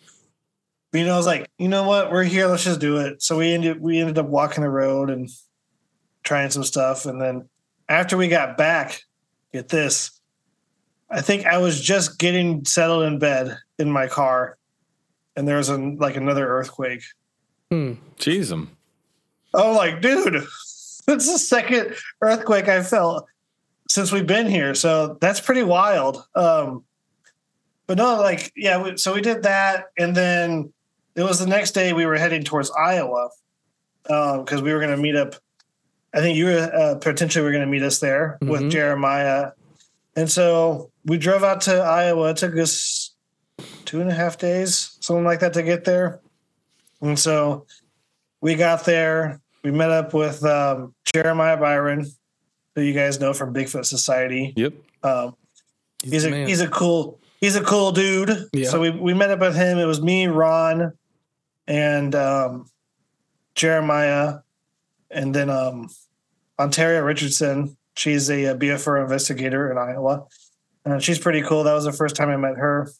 But, 0.95 0.99
you 0.99 1.07
know, 1.07 1.15
I 1.15 1.17
was 1.17 1.25
like, 1.25 1.51
you 1.57 1.67
know 1.67 1.83
what? 1.83 2.09
We're 2.09 2.23
here. 2.23 2.47
Let's 2.47 2.63
just 2.63 2.79
do 2.79 2.95
it. 2.99 3.21
So 3.21 3.39
we 3.39 3.51
ended 3.51 3.81
we 3.81 3.99
ended 3.99 4.17
up 4.17 4.27
walking 4.27 4.63
the 4.63 4.69
road 4.69 5.09
and 5.09 5.29
trying 6.23 6.49
some 6.51 6.63
stuff. 6.63 7.05
And 7.05 7.21
then 7.21 7.49
after 7.89 8.15
we 8.15 8.29
got 8.29 8.55
back, 8.55 9.01
get 9.51 9.67
this. 9.67 10.21
I 11.09 11.19
think 11.19 11.47
I 11.47 11.57
was 11.57 11.81
just 11.81 12.17
getting 12.17 12.63
settled 12.63 13.03
in 13.03 13.19
bed 13.19 13.57
in 13.77 13.91
my 13.91 14.07
car, 14.07 14.57
and 15.35 15.45
there 15.45 15.57
was 15.57 15.67
a, 15.67 15.75
like 15.75 16.15
another 16.15 16.47
earthquake. 16.47 17.03
Hmm. 17.69 17.95
Jeez 18.17 18.49
'em. 18.49 18.71
I'm 19.53 19.75
like, 19.75 20.01
dude, 20.01 20.35
it's 20.35 21.03
the 21.07 21.17
second 21.37 21.93
earthquake 22.21 22.69
I 22.69 22.81
felt 22.81 23.27
since 23.89 24.13
we've 24.13 24.25
been 24.25 24.47
here. 24.47 24.73
So 24.73 25.17
that's 25.19 25.41
pretty 25.41 25.63
wild. 25.63 26.25
Um, 26.35 26.85
but 27.85 27.97
no, 27.97 28.15
like, 28.15 28.53
yeah, 28.55 28.81
we, 28.81 28.95
so 28.95 29.13
we 29.13 29.19
did 29.19 29.43
that. 29.43 29.87
And 29.97 30.15
then 30.15 30.71
it 31.15 31.23
was 31.23 31.39
the 31.39 31.47
next 31.47 31.71
day 31.71 31.93
we 31.93 32.05
were 32.05 32.17
heading 32.17 32.43
towards 32.43 32.71
Iowa 32.71 33.29
because 34.03 34.59
um, 34.59 34.63
we 34.63 34.73
were 34.73 34.79
going 34.79 34.95
to 34.95 35.01
meet 35.01 35.15
up. 35.15 35.35
I 36.13 36.19
think 36.19 36.37
you 36.37 36.45
were 36.45 36.71
uh, 36.73 36.95
potentially 36.95 37.43
were 37.43 37.51
going 37.51 37.65
to 37.65 37.69
meet 37.69 37.83
us 37.83 37.99
there 37.99 38.37
mm-hmm. 38.41 38.51
with 38.51 38.69
Jeremiah. 38.69 39.51
And 40.15 40.29
so 40.29 40.91
we 41.05 41.17
drove 41.17 41.43
out 41.43 41.61
to 41.61 41.75
Iowa. 41.75 42.31
It 42.31 42.37
took 42.37 42.57
us 42.57 43.13
two 43.85 44.01
and 44.01 44.09
a 44.09 44.13
half 44.13 44.37
days, 44.37 44.97
something 45.01 45.25
like 45.25 45.39
that, 45.39 45.53
to 45.53 45.63
get 45.63 45.83
there. 45.85 46.19
And 47.01 47.17
so 47.17 47.65
we 48.41 48.55
got 48.55 48.85
there. 48.85 49.41
We 49.63 49.71
met 49.71 49.91
up 49.91 50.13
with 50.13 50.43
um, 50.45 50.93
Jeremiah 51.13 51.57
Byron, 51.57 52.05
who 52.75 52.81
you 52.81 52.93
guys 52.93 53.19
know 53.19 53.33
from 53.33 53.53
Bigfoot 53.53 53.85
Society. 53.85 54.53
Yep. 54.55 54.73
Um, 55.03 55.35
he's, 56.03 56.11
he's 56.11 56.25
a 56.25 56.29
man. 56.29 56.47
he's 56.47 56.61
a 56.61 56.67
cool 56.67 57.19
he's 57.39 57.55
a 57.55 57.63
cool 57.63 57.91
dude. 57.91 58.49
Yeah. 58.53 58.69
So 58.69 58.79
we 58.79 58.89
we 58.91 59.13
met 59.13 59.31
up 59.31 59.39
with 59.39 59.55
him. 59.55 59.77
It 59.77 59.85
was 59.85 60.01
me, 60.01 60.27
Ron, 60.27 60.93
and 61.67 62.13
um, 62.15 62.69
Jeremiah, 63.55 64.39
and 65.09 65.33
then 65.33 65.49
um, 65.49 65.89
Ontaria 66.59 67.03
Richardson. 67.03 67.77
She's 67.95 68.29
a, 68.29 68.45
a 68.45 68.55
BFR 68.55 69.01
investigator 69.01 69.71
in 69.71 69.77
Iowa. 69.77 70.25
And 70.83 71.01
she's 71.01 71.17
pretty 71.17 71.41
cool. 71.41 71.63
That 71.63 71.73
was 71.73 71.85
the 71.85 71.93
first 71.93 72.15
time 72.15 72.29
I 72.29 72.37
met 72.37 72.57
her. 72.57 72.91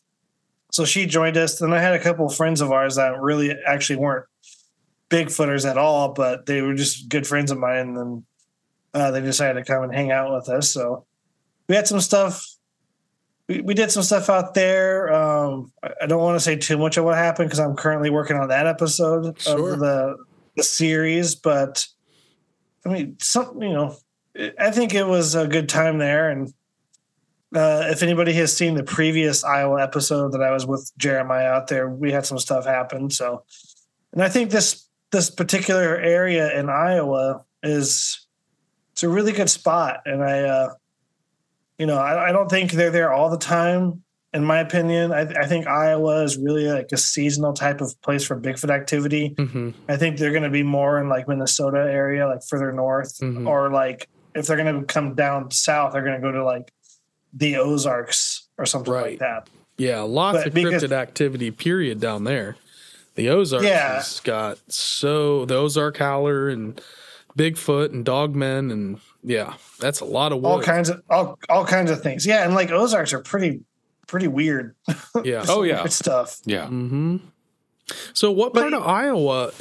So 0.72 0.86
she 0.86 1.05
joined 1.05 1.38
us. 1.38 1.60
Then 1.60 1.74
I 1.74 1.79
had 1.79 1.93
a 1.93 2.00
couple 2.00 2.25
of 2.25 2.36
friends 2.36 2.62
of 2.62 2.72
ours 2.72 2.95
that 2.95 3.22
really 3.22 3.55
actually 3.67 3.98
weren't 3.98 4.25
Bigfooters 5.10 5.69
at 5.69 5.77
all, 5.77 6.13
but 6.13 6.48
they 6.48 6.62
were 6.62 6.74
just 6.74 7.10
good 7.10 7.27
friends 7.27 7.51
of 7.51 7.60
mine. 7.60 7.89
And 7.89 7.98
then 7.98 8.25
uh, 8.93 9.12
they 9.12 9.22
decided 9.22 9.63
to 9.63 9.72
come 9.72 9.84
and 9.84 9.93
hang 9.93 10.12
out 10.12 10.34
with 10.34 10.50
us. 10.50 10.72
So 10.72 11.05
we 11.69 11.75
had 11.75 11.88
some 11.88 12.01
stuff. 12.01 12.54
We, 13.48 13.62
we 13.62 13.74
did 13.74 13.92
some 13.92 14.04
stuff 14.04 14.30
out 14.30 14.54
there. 14.54 15.14
Um, 15.14 15.72
I 16.02 16.08
don't 16.08 16.22
want 16.22 16.36
to 16.36 16.40
say 16.40 16.56
too 16.56 16.78
much 16.78 16.98
of 16.98 17.06
what 17.06 17.16
happened 17.16 17.50
because 17.50 17.60
I'm 17.60 17.75
currently 17.75 18.10
working 18.10 18.38
on 18.38 18.48
that 18.50 18.68
episode 18.68 19.40
sure. 19.40 19.74
of 19.74 19.80
the 19.80 20.18
the 20.56 20.64
series. 20.64 21.36
But 21.36 21.88
I 22.86 22.90
mean, 22.90 23.18
some 23.20 23.62
you 23.62 23.74
know, 23.74 23.96
I 24.60 24.72
think 24.72 24.94
it 24.94 25.06
was 25.06 25.36
a 25.36 25.48
good 25.48 25.70
time 25.70 25.98
there. 25.98 26.30
And 26.30 26.54
uh, 27.56 27.86
if 27.90 28.04
anybody 28.04 28.34
has 28.34 28.56
seen 28.56 28.75
the 28.75 28.84
previous 28.84 29.44
Iowa 29.44 29.82
episode 29.82 30.34
that 30.34 30.42
I 30.42 30.52
was 30.52 30.66
with 30.66 30.92
Jeremiah 30.98 31.50
out 31.50 31.68
there, 31.68 31.90
we 31.90 32.12
had 32.12 32.25
some 32.25 32.40
stuff 32.40 32.66
happen. 32.66 33.10
So, 33.10 33.44
and 34.12 34.24
I 34.24 34.30
think 34.30 34.52
this 34.52 34.88
this 35.12 35.30
particular 35.30 35.98
area 35.98 36.58
in 36.58 36.70
Iowa 36.70 37.46
is 37.64 38.25
it's 38.92 39.04
a 39.04 39.10
really 39.10 39.34
good 39.34 39.50
spot, 39.50 40.02
and 40.06 40.24
I, 40.24 40.42
uh, 40.44 40.74
you 41.77 41.86
know, 41.86 41.98
I, 41.98 42.29
I, 42.29 42.32
don't 42.32 42.50
think 42.50 42.72
they're 42.72 42.91
there 42.91 43.12
all 43.12 43.29
the 43.29 43.38
time. 43.38 44.03
In 44.34 44.44
my 44.44 44.60
opinion, 44.60 45.13
I, 45.13 45.22
I, 45.22 45.46
think 45.46 45.65
Iowa 45.65 46.24
is 46.24 46.38
really 46.38 46.67
like 46.67 46.88
a 46.91 46.98
seasonal 46.98 47.53
type 47.53 47.79
of 47.79 48.00
place 48.01 48.25
for 48.25 48.39
Bigfoot 48.39 48.70
activity. 48.70 49.34
Mm-hmm. 49.38 49.72
I 49.88 49.96
think 49.96 50.17
they're 50.17 50.32
going 50.32 50.44
to 50.44 50.50
be 50.50 50.63
more 50.63 51.00
in 51.00 51.08
like 51.08 51.27
Minnesota 51.27 51.79
area, 51.79 52.27
like 52.27 52.41
further 52.44 52.74
north, 52.74 53.17
mm-hmm. 53.20 53.48
or 53.48 53.70
like 53.70 54.10
if 54.36 54.48
they're 54.48 54.58
going 54.58 54.82
to 54.82 54.86
come 54.86 55.15
down 55.15 55.51
south, 55.51 55.94
they're 55.94 56.03
going 56.03 56.20
to 56.20 56.22
go 56.22 56.34
to 56.34 56.44
like 56.44 56.74
the 57.34 57.58
Ozarks 57.58 58.50
or 58.58 58.65
something 58.65 58.94
right. 58.94 59.12
like 59.12 59.20
that. 59.20 59.50
Yeah, 59.77 60.01
lots 60.01 60.39
but 60.39 60.48
of 60.48 60.53
because, 60.53 60.84
cryptid 60.84 60.91
activity. 60.91 61.51
Period 61.51 62.00
down 62.00 62.24
there. 62.25 62.58
The 63.15 63.29
Ozarks 63.29 63.65
yeah. 63.65 63.96
has 63.96 64.20
got 64.20 64.60
so 64.67 65.46
the 65.46 65.55
Ozark 65.55 65.98
Howler 65.98 66.50
and 66.50 66.81
Bigfoot 67.38 67.92
and 67.92 68.05
Dogmen 68.05 68.72
and 68.72 69.00
yeah, 69.25 69.55
that's 69.79 70.01
a 70.01 70.05
lot 70.05 70.31
of 70.31 70.42
wood. 70.42 70.48
all 70.48 70.61
kinds 70.61 70.90
of 70.90 71.01
all 71.09 71.40
all 71.50 71.66
kinds 71.66 71.90
of 71.90 72.01
things. 72.01 72.25
Yeah, 72.25 72.46
and 72.46 72.53
like 72.53 72.72
Ozarks 72.72 73.11
are 73.14 73.22
pretty 73.22 73.61
pretty 74.07 74.27
weird. 74.27 74.75
Yeah. 75.24 75.44
oh 75.50 75.64
yeah. 75.64 75.85
stuff. 75.88 76.40
Yeah. 76.46 76.66
Mm-hmm. 76.66 77.18
So 78.14 78.31
what 78.31 78.53
part 78.53 78.74
of 78.74 78.83
Iowa? 78.83 79.51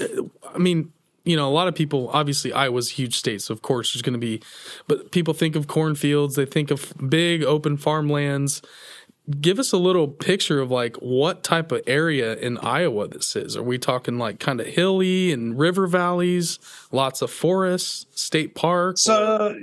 I 0.55 0.59
mean, 0.59 0.93
you 1.25 1.37
know, 1.37 1.49
a 1.49 1.53
lot 1.53 1.69
of 1.69 1.75
people 1.75 2.11
obviously 2.13 2.53
Iowa's 2.53 2.91
a 2.91 2.95
huge 2.95 3.17
state, 3.17 3.43
so 3.43 3.53
of 3.53 3.63
course 3.63 3.93
there's 3.93 4.03
going 4.03 4.15
to 4.15 4.19
be, 4.19 4.43
but 4.87 5.11
people 5.11 5.35
think 5.35 5.57
of 5.57 5.67
cornfields, 5.67 6.37
they 6.37 6.47
think 6.47 6.71
of 6.71 6.93
big 7.09 7.43
open 7.43 7.77
farmlands, 7.77 8.63
give 9.41 9.59
us 9.59 9.73
a 9.73 9.77
little 9.77 10.09
picture 10.09 10.61
of 10.61 10.71
like 10.71 10.97
what 10.97 11.43
type 11.43 11.73
of 11.73 11.83
area 11.87 12.35
in 12.37 12.59
Iowa 12.59 13.09
this 13.09 13.37
is. 13.37 13.57
Are 13.57 13.63
we 13.63 13.79
talking 13.79 14.19
like 14.19 14.39
kind 14.39 14.61
of 14.61 14.67
hilly 14.67 15.33
and 15.33 15.59
river 15.59 15.87
valleys, 15.87 16.59
lots 16.93 17.23
of 17.23 17.31
forests, 17.31 18.07
state 18.11 18.55
park? 18.55 18.99
So, 18.99 19.59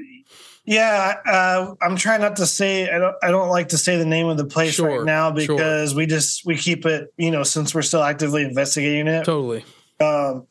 yeah, 0.65 1.15
uh, 1.25 1.75
I'm 1.81 1.95
trying 1.95 2.21
not 2.21 2.37
to 2.37 2.45
say. 2.45 2.89
I 2.89 2.97
don't. 2.97 3.15
I 3.23 3.31
don't 3.31 3.49
like 3.49 3.69
to 3.69 3.77
say 3.77 3.97
the 3.97 4.05
name 4.05 4.27
of 4.27 4.37
the 4.37 4.45
place 4.45 4.75
sure, 4.75 4.97
right 4.99 5.05
now 5.05 5.31
because 5.31 5.91
sure. 5.91 5.97
we 5.97 6.05
just 6.05 6.45
we 6.45 6.55
keep 6.55 6.85
it. 6.85 7.13
You 7.17 7.31
know, 7.31 7.43
since 7.43 7.73
we're 7.75 7.81
still 7.81 8.03
actively 8.03 8.43
investigating 8.43 9.07
it. 9.07 9.25
Totally. 9.25 9.63
Um, 9.99 10.47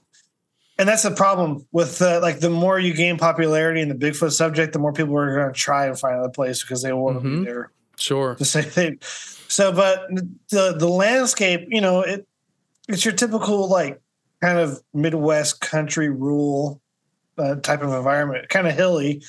and 0.78 0.88
that's 0.88 1.02
the 1.02 1.10
problem 1.10 1.66
with 1.72 2.00
uh, 2.00 2.20
like 2.22 2.40
the 2.40 2.48
more 2.48 2.78
you 2.78 2.94
gain 2.94 3.18
popularity 3.18 3.82
in 3.82 3.88
the 3.88 3.94
Bigfoot 3.94 4.32
subject, 4.32 4.72
the 4.72 4.78
more 4.78 4.92
people 4.92 5.16
are 5.16 5.34
going 5.34 5.52
to 5.52 5.58
try 5.58 5.86
and 5.86 5.98
find 5.98 6.24
a 6.24 6.30
place 6.30 6.62
because 6.62 6.82
they 6.82 6.92
want 6.92 7.20
to 7.20 7.28
mm-hmm. 7.28 7.40
be 7.40 7.44
there. 7.44 7.70
Sure. 8.00 8.34
To 8.36 8.44
say 8.44 8.62
they, 8.62 8.96
so, 9.00 9.72
but 9.72 10.08
the 10.50 10.74
the 10.76 10.88
landscape, 10.88 11.66
you 11.68 11.80
know, 11.80 12.00
it 12.02 12.26
it's 12.88 13.04
your 13.04 13.14
typical 13.14 13.68
like 13.68 14.00
kind 14.40 14.58
of 14.58 14.80
Midwest 14.94 15.60
country 15.60 16.08
rural 16.08 16.80
uh, 17.36 17.56
type 17.56 17.82
of 17.82 17.92
environment, 17.92 18.48
kind 18.48 18.66
of 18.66 18.74
hilly, 18.74 19.22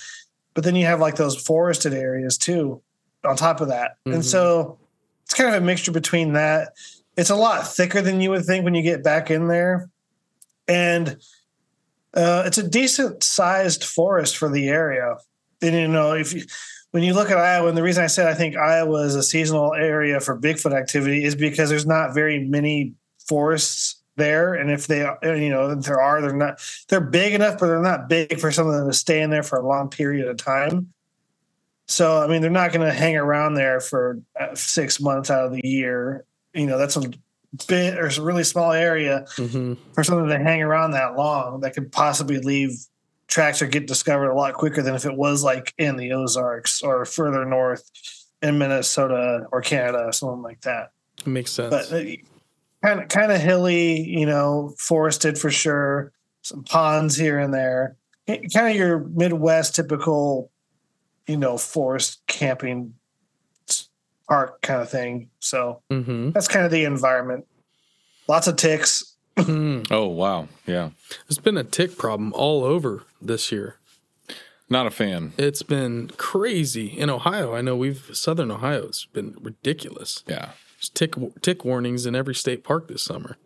but 0.54 0.64
then 0.64 0.76
you 0.76 0.86
have 0.86 1.00
like 1.00 1.16
those 1.16 1.36
forested 1.36 1.94
areas 1.94 2.38
too 2.38 2.82
on 3.26 3.36
top 3.36 3.62
of 3.62 3.68
that, 3.68 3.98
mm-hmm. 4.06 4.14
and 4.14 4.26
so 4.26 4.80
it's 5.24 5.34
kind 5.34 5.54
of 5.54 5.62
a 5.62 5.66
mixture 5.66 5.92
between 5.92 6.34
that. 6.34 6.74
It's 7.18 7.30
a 7.30 7.36
lot 7.36 7.68
thicker 7.68 8.02
than 8.02 8.22
you 8.22 8.30
would 8.30 8.46
think 8.46 8.64
when 8.64 8.74
you 8.74 8.82
get 8.82 9.04
back 9.04 9.30
in 9.30 9.48
there, 9.48 9.90
and 10.68 11.18
uh, 12.14 12.44
it's 12.46 12.58
a 12.58 12.68
decent 12.68 13.24
sized 13.24 13.84
forest 13.84 14.38
for 14.38 14.50
the 14.50 14.70
area. 14.70 15.18
And 15.62 15.76
you 15.76 15.88
know, 15.88 16.14
if 16.14 16.34
you 16.34 16.44
when 16.92 17.04
you 17.04 17.14
look 17.14 17.32
at 17.32 17.38
Iowa, 17.38 17.70
and 17.70 17.78
the 17.78 17.84
reason 17.84 18.04
I 18.04 18.08
said 18.08 18.28
I 18.28 18.34
think 18.34 18.56
Iowa 18.56 19.04
is 19.04 19.16
a 19.16 19.24
seasonal 19.24 19.74
area 19.74 20.20
for 20.20 20.38
Bigfoot 20.38 20.74
activity 20.74 21.24
is 21.24 21.36
because 21.36 21.70
there's 21.70 21.86
not 21.86 22.14
very 22.14 22.46
many 22.48 22.94
forests 23.28 24.02
there, 24.18 24.54
and 24.54 24.70
if 24.70 24.88
they, 24.88 25.00
you 25.24 25.50
know, 25.50 25.72
if 25.72 25.86
there 25.86 26.02
are, 26.02 26.22
they're 26.22 26.34
not, 26.34 26.62
they're 26.90 27.02
big 27.02 27.34
enough, 27.34 27.60
but 27.60 27.68
they're 27.68 27.82
not 27.82 28.10
big 28.10 28.40
for 28.40 28.52
something 28.52 28.86
to 28.86 28.94
stay 28.94 29.22
in 29.22 29.30
there 29.30 29.44
for 29.44 29.58
a 29.58 29.66
long 29.66 29.90
period 29.90 30.28
of 30.28 30.38
time. 30.38 30.94
So, 31.88 32.22
I 32.22 32.28
mean, 32.28 32.42
they're 32.42 32.52
not 32.52 32.72
going 32.72 32.86
to 32.86 32.94
hang 32.94 33.18
around 33.18 33.56
there 33.56 33.80
for 33.80 34.22
uh, 34.40 34.56
six 34.56 35.02
months 35.02 35.30
out 35.30 35.46
of 35.46 35.52
the 35.52 35.62
year. 35.64 36.26
You 36.54 36.66
know, 36.66 36.78
that's 36.78 36.96
a 36.96 37.12
bit 37.68 37.98
or 37.98 38.08
a 38.08 38.22
really 38.22 38.44
small 38.44 38.72
area 38.72 39.26
mm-hmm. 39.36 39.74
for 39.94 40.04
something 40.04 40.28
to 40.28 40.40
hang 40.40 40.62
around 40.62 40.92
that 40.92 41.16
long 41.16 41.62
that 41.62 41.74
could 41.74 41.92
possibly 41.92 42.40
leave 42.40 42.86
tracks 43.32 43.62
are 43.62 43.68
get 43.68 43.88
discovered 43.88 44.30
a 44.30 44.36
lot 44.36 44.54
quicker 44.54 44.84
than 44.84 44.94
if 44.94 45.06
it 45.06 45.16
was 45.16 45.44
like 45.44 45.74
in 45.78 45.96
the 45.96 46.12
Ozarks 46.12 46.84
or 46.84 47.06
further 47.06 47.46
north 47.46 47.90
in 48.42 48.58
Minnesota 48.58 49.48
or 49.52 49.62
Canada, 49.62 50.12
something 50.14 50.44
like 50.44 50.62
that. 50.62 50.92
makes 51.26 51.52
sense. 51.52 51.90
But 51.90 52.08
kind 52.84 53.00
of 53.00 53.08
kind 53.08 53.32
of 53.32 53.40
hilly, 53.40 54.02
you 54.02 54.26
know, 54.26 54.74
forested 54.78 55.38
for 55.38 55.50
sure. 55.50 56.12
Some 56.44 56.64
ponds 56.64 57.16
here 57.16 57.40
and 57.40 57.54
there. 57.54 57.96
Kind 58.28 58.70
of 58.70 58.76
your 58.76 59.00
Midwest 59.00 59.76
typical, 59.76 60.52
you 61.28 61.38
know, 61.38 61.58
forest 61.58 62.22
camping 62.28 62.96
park 64.28 64.62
kind 64.62 64.82
of 64.82 64.90
thing. 64.90 65.30
So 65.40 65.82
mm-hmm. 65.92 66.32
that's 66.32 66.48
kind 66.48 66.66
of 66.66 66.72
the 66.72 66.84
environment. 66.84 67.46
Lots 68.28 68.48
of 68.48 68.56
ticks. 68.56 69.11
Hmm. 69.46 69.82
Oh 69.90 70.08
wow, 70.08 70.48
yeah. 70.66 70.92
It's 71.28 71.38
been 71.38 71.58
a 71.58 71.64
tick 71.64 71.98
problem 71.98 72.34
all 72.34 72.64
over 72.64 73.04
this 73.22 73.52
year. 73.52 73.78
Not 74.70 74.88
a 74.88 74.92
fan. 74.92 75.34
It's 75.38 75.64
been 75.64 76.12
crazy 76.16 76.88
in 76.88 77.10
Ohio. 77.10 77.54
I 77.54 77.62
know 77.62 77.76
we've 77.76 78.10
Southern 78.14 78.52
Ohio. 78.52 78.88
It's 78.88 79.06
been 79.06 79.36
ridiculous. 79.42 80.24
Yeah, 80.28 80.52
There's 80.78 80.90
tick 80.90 81.16
tick 81.42 81.66
warnings 81.66 82.06
in 82.06 82.16
every 82.16 82.36
state 82.36 82.64
park 82.64 82.88
this 82.88 83.04
summer. 83.04 83.38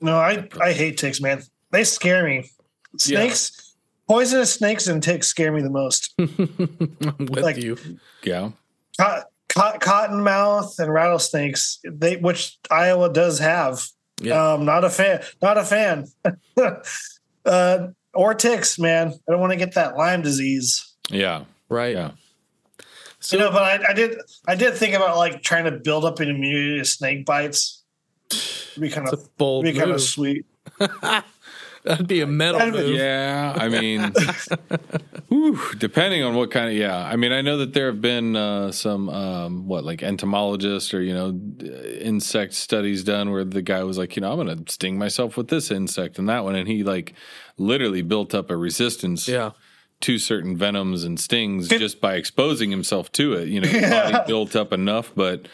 No, 0.00 0.16
I 0.16 0.48
I 0.60 0.72
hate 0.72 0.98
ticks, 0.98 1.20
man. 1.20 1.42
They 1.70 1.84
scare 1.84 2.24
me. 2.24 2.50
Snakes, 2.98 3.52
yeah. 3.56 4.14
poisonous 4.14 4.52
snakes, 4.52 4.88
and 4.88 5.02
ticks 5.02 5.26
scare 5.28 5.52
me 5.52 5.62
the 5.62 5.70
most. 5.70 6.12
I'm 6.18 7.26
with 7.30 7.44
like, 7.44 7.58
you. 7.58 7.76
Yeah. 8.24 8.50
Co- 8.98 9.22
co- 9.48 9.78
cottonmouth 9.78 10.78
and 10.78 10.92
rattlesnakes, 10.92 11.78
they 11.84 12.16
which 12.16 12.58
Iowa 12.70 13.12
does 13.12 13.38
have. 13.38 13.86
Yeah. 14.20 14.54
Um, 14.54 14.64
not 14.64 14.84
a 14.84 14.90
fan. 14.90 15.22
Not 15.42 15.58
a 15.58 15.64
fan. 15.64 16.06
uh, 17.46 17.88
or 18.14 18.34
ticks, 18.34 18.78
man. 18.78 19.12
I 19.28 19.32
don't 19.32 19.40
want 19.40 19.52
to 19.52 19.58
get 19.58 19.74
that 19.74 19.96
Lyme 19.96 20.22
disease. 20.22 20.94
Yeah. 21.10 21.44
Right. 21.68 21.94
Yeah. 21.94 22.12
So, 23.20 23.36
you 23.36 23.42
know, 23.42 23.50
but 23.50 23.62
I, 23.62 23.90
I, 23.90 23.92
did. 23.92 24.18
I 24.46 24.54
did 24.54 24.74
think 24.74 24.94
about 24.94 25.16
like 25.16 25.42
trying 25.42 25.64
to 25.64 25.72
build 25.72 26.04
up 26.04 26.20
an 26.20 26.28
immunity 26.28 26.78
to 26.78 26.84
snake 26.84 27.26
bites. 27.26 27.82
It'd 28.30 28.82
be 28.82 28.90
kind 28.90 29.08
of 29.08 29.36
bold. 29.36 29.64
Be 29.64 29.72
kind 29.72 29.90
of 29.90 30.00
sweet. 30.00 30.46
That'd 31.86 32.06
be 32.08 32.20
a 32.20 32.26
metal 32.26 32.58
That'd 32.58 32.74
be- 32.74 32.80
move. 32.80 32.96
Yeah, 32.96 33.54
I 33.56 33.68
mean, 33.68 34.12
whew, 35.28 35.58
depending 35.78 36.22
on 36.22 36.34
what 36.34 36.50
kind 36.50 36.68
of 36.68 36.74
yeah. 36.76 36.96
I 36.98 37.16
mean, 37.16 37.32
I 37.32 37.40
know 37.42 37.58
that 37.58 37.72
there 37.72 37.86
have 37.86 38.00
been 38.00 38.36
uh, 38.36 38.72
some 38.72 39.08
um, 39.08 39.66
what 39.68 39.84
like 39.84 40.02
entomologists 40.02 40.92
or 40.92 41.02
you 41.02 41.14
know 41.14 41.38
insect 42.00 42.54
studies 42.54 43.04
done 43.04 43.30
where 43.30 43.44
the 43.44 43.62
guy 43.62 43.82
was 43.84 43.98
like, 43.98 44.16
you 44.16 44.22
know, 44.22 44.32
I'm 44.32 44.44
going 44.44 44.64
to 44.64 44.72
sting 44.72 44.98
myself 44.98 45.36
with 45.36 45.48
this 45.48 45.70
insect 45.70 46.18
and 46.18 46.28
that 46.28 46.44
one, 46.44 46.54
and 46.56 46.68
he 46.68 46.82
like 46.82 47.14
literally 47.56 48.02
built 48.02 48.34
up 48.34 48.50
a 48.50 48.56
resistance 48.56 49.26
Yeah. 49.28 49.52
to 50.00 50.18
certain 50.18 50.56
venoms 50.56 51.04
and 51.04 51.18
stings 51.18 51.68
just 51.68 52.00
by 52.00 52.14
exposing 52.16 52.70
himself 52.70 53.10
to 53.12 53.34
it. 53.34 53.48
You 53.48 53.60
know, 53.60 53.68
his 53.68 53.90
body 53.90 54.18
built 54.26 54.56
up 54.56 54.72
enough, 54.72 55.12
but. 55.14 55.48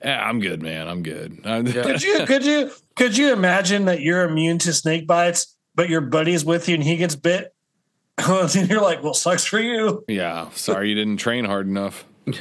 eh, 0.00 0.12
I'm 0.12 0.40
good, 0.40 0.62
man. 0.62 0.88
I'm 0.88 1.02
good. 1.02 1.40
I'm- 1.44 1.66
Could 1.66 2.02
you 2.02 2.26
could 2.26 2.44
you 2.44 2.70
could 2.96 3.16
you 3.16 3.32
imagine 3.32 3.84
that 3.86 4.00
you're 4.00 4.24
immune 4.28 4.58
to 4.58 4.72
snake 4.72 5.06
bites, 5.06 5.56
but 5.74 5.88
your 5.88 6.00
buddy's 6.00 6.44
with 6.44 6.68
you 6.68 6.74
and 6.74 6.84
he 6.84 6.96
gets 6.96 7.16
bit? 7.16 7.54
and 8.18 8.68
you're 8.68 8.82
like, 8.82 9.02
well, 9.02 9.14
sucks 9.14 9.44
for 9.44 9.58
you. 9.60 10.04
Yeah, 10.08 10.50
sorry 10.50 10.88
you 10.90 10.94
didn't 10.94 11.16
train 11.16 11.44
hard 11.44 11.66
enough. 11.66 12.04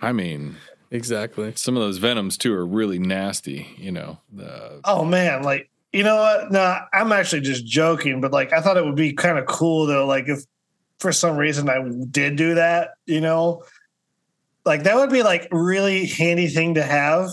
I 0.00 0.12
mean, 0.12 0.56
Exactly. 0.90 1.52
some 1.56 1.76
of 1.76 1.82
those 1.82 1.98
venoms 1.98 2.36
too 2.36 2.52
are 2.54 2.66
really 2.66 2.98
nasty. 2.98 3.68
You 3.78 3.92
know, 3.92 4.18
the, 4.32 4.80
Oh 4.84 5.04
man, 5.04 5.42
like 5.42 5.70
you 5.92 6.02
know 6.04 6.16
what? 6.16 6.50
No, 6.52 6.78
I'm 6.92 7.12
actually 7.12 7.42
just 7.42 7.66
joking, 7.66 8.20
but 8.20 8.32
like 8.32 8.52
I 8.52 8.60
thought 8.60 8.76
it 8.76 8.84
would 8.84 8.96
be 8.96 9.12
kind 9.12 9.38
of 9.38 9.46
cool 9.46 9.86
though. 9.86 10.06
Like 10.06 10.28
if 10.28 10.40
for 10.98 11.12
some 11.12 11.36
reason 11.36 11.68
I 11.68 11.82
did 12.10 12.36
do 12.36 12.54
that, 12.54 12.90
you 13.06 13.20
know, 13.20 13.64
like 14.64 14.84
that 14.84 14.96
would 14.96 15.10
be 15.10 15.22
like 15.22 15.48
really 15.50 16.06
handy 16.06 16.46
thing 16.48 16.74
to 16.74 16.82
have, 16.82 17.30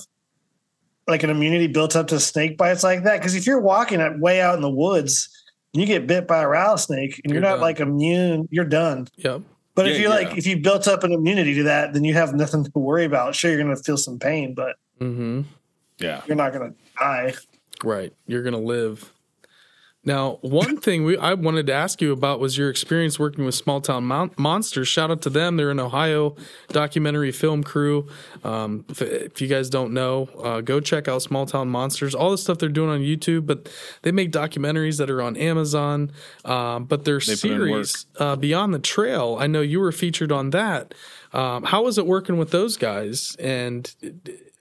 like 1.09 1.23
an 1.23 1.29
immunity 1.29 1.67
built 1.67 1.95
up 1.95 2.07
to 2.07 2.19
snake 2.19 2.57
bites 2.57 2.83
like 2.83 3.03
that. 3.03 3.17
Because 3.19 3.35
if 3.35 3.45
you're 3.47 3.59
walking 3.61 4.01
at 4.01 4.19
way 4.19 4.41
out 4.41 4.55
in 4.55 4.61
the 4.61 4.69
woods, 4.69 5.29
and 5.73 5.81
you 5.81 5.87
get 5.87 6.07
bit 6.07 6.27
by 6.27 6.41
a 6.41 6.47
rattlesnake 6.47 7.21
and 7.23 7.31
you're, 7.31 7.41
You're 7.41 7.49
not 7.49 7.55
done. 7.57 7.61
like 7.61 7.79
immune, 7.79 8.47
you're 8.51 8.65
done. 8.65 9.07
Yep. 9.17 9.41
But 9.75 9.87
if 9.87 9.95
Yeah, 9.97 10.01
you 10.01 10.09
like, 10.09 10.27
yeah. 10.29 10.35
if 10.37 10.47
you 10.47 10.57
built 10.59 10.87
up 10.87 11.03
an 11.03 11.11
immunity 11.13 11.53
to 11.55 11.63
that, 11.63 11.93
then 11.93 12.03
you 12.03 12.13
have 12.15 12.33
nothing 12.33 12.63
to 12.65 12.71
worry 12.75 13.05
about. 13.05 13.35
Sure, 13.35 13.51
you're 13.51 13.61
going 13.63 13.75
to 13.75 13.81
feel 13.83 13.97
some 13.97 14.17
pain, 14.19 14.53
but 14.55 14.75
Mm-hmm. 14.99 15.41
yeah. 15.99 16.21
you're 16.27 16.35
not 16.35 16.53
going 16.53 16.71
to 16.71 16.75
die. 16.97 17.33
Right. 17.83 18.11
You're 18.27 18.43
gonna 18.43 18.57
live. 18.59 19.13
Now, 20.09 20.39
one 20.41 20.77
thing 20.77 21.03
we 21.03 21.19
I 21.19 21.35
wanted 21.35 21.67
to 21.67 21.73
ask 21.73 22.01
you 22.01 22.11
about 22.11 22.39
was 22.39 22.57
your 22.57 22.67
experience 22.67 23.19
working 23.19 23.45
with 23.45 23.53
Small 23.53 23.79
Town 23.79 24.05
Mon- 24.05 24.31
Monsters. 24.37 24.87
Shout 24.87 25.11
out 25.11 25.21
to 25.21 25.29
them; 25.29 25.55
they're 25.55 25.69
an 25.69 25.79
Ohio 25.79 26.35
documentary 26.69 27.31
film 27.31 27.63
crew. 27.63 28.07
Um, 28.43 28.85
if, 28.89 29.03
if 29.03 29.39
you 29.39 29.47
guys 29.47 29.69
don't 29.69 29.93
know, 29.93 30.27
uh, 30.43 30.61
go 30.61 30.79
check 30.79 31.07
out 31.07 31.21
Small 31.21 31.45
Town 31.45 31.69
Monsters. 31.69 32.15
All 32.15 32.31
the 32.31 32.39
stuff 32.39 32.57
they're 32.57 32.69
doing 32.69 32.89
on 32.89 33.01
YouTube, 33.01 33.45
but 33.45 33.71
they 34.01 34.11
make 34.11 34.31
documentaries 34.31 34.97
that 34.97 35.11
are 35.11 35.21
on 35.21 35.37
Amazon. 35.37 36.11
Um, 36.43 36.85
but 36.85 37.05
their 37.05 37.19
They 37.19 37.35
series 37.35 38.07
uh, 38.17 38.35
Beyond 38.35 38.73
the 38.73 38.79
Trail, 38.79 39.37
I 39.39 39.45
know 39.45 39.61
you 39.61 39.79
were 39.79 39.91
featured 39.91 40.31
on 40.31 40.49
that. 40.49 40.95
Um, 41.33 41.65
how 41.65 41.83
was 41.83 41.99
it 41.99 42.07
working 42.07 42.37
with 42.37 42.49
those 42.49 42.77
guys? 42.77 43.35
And 43.37 43.95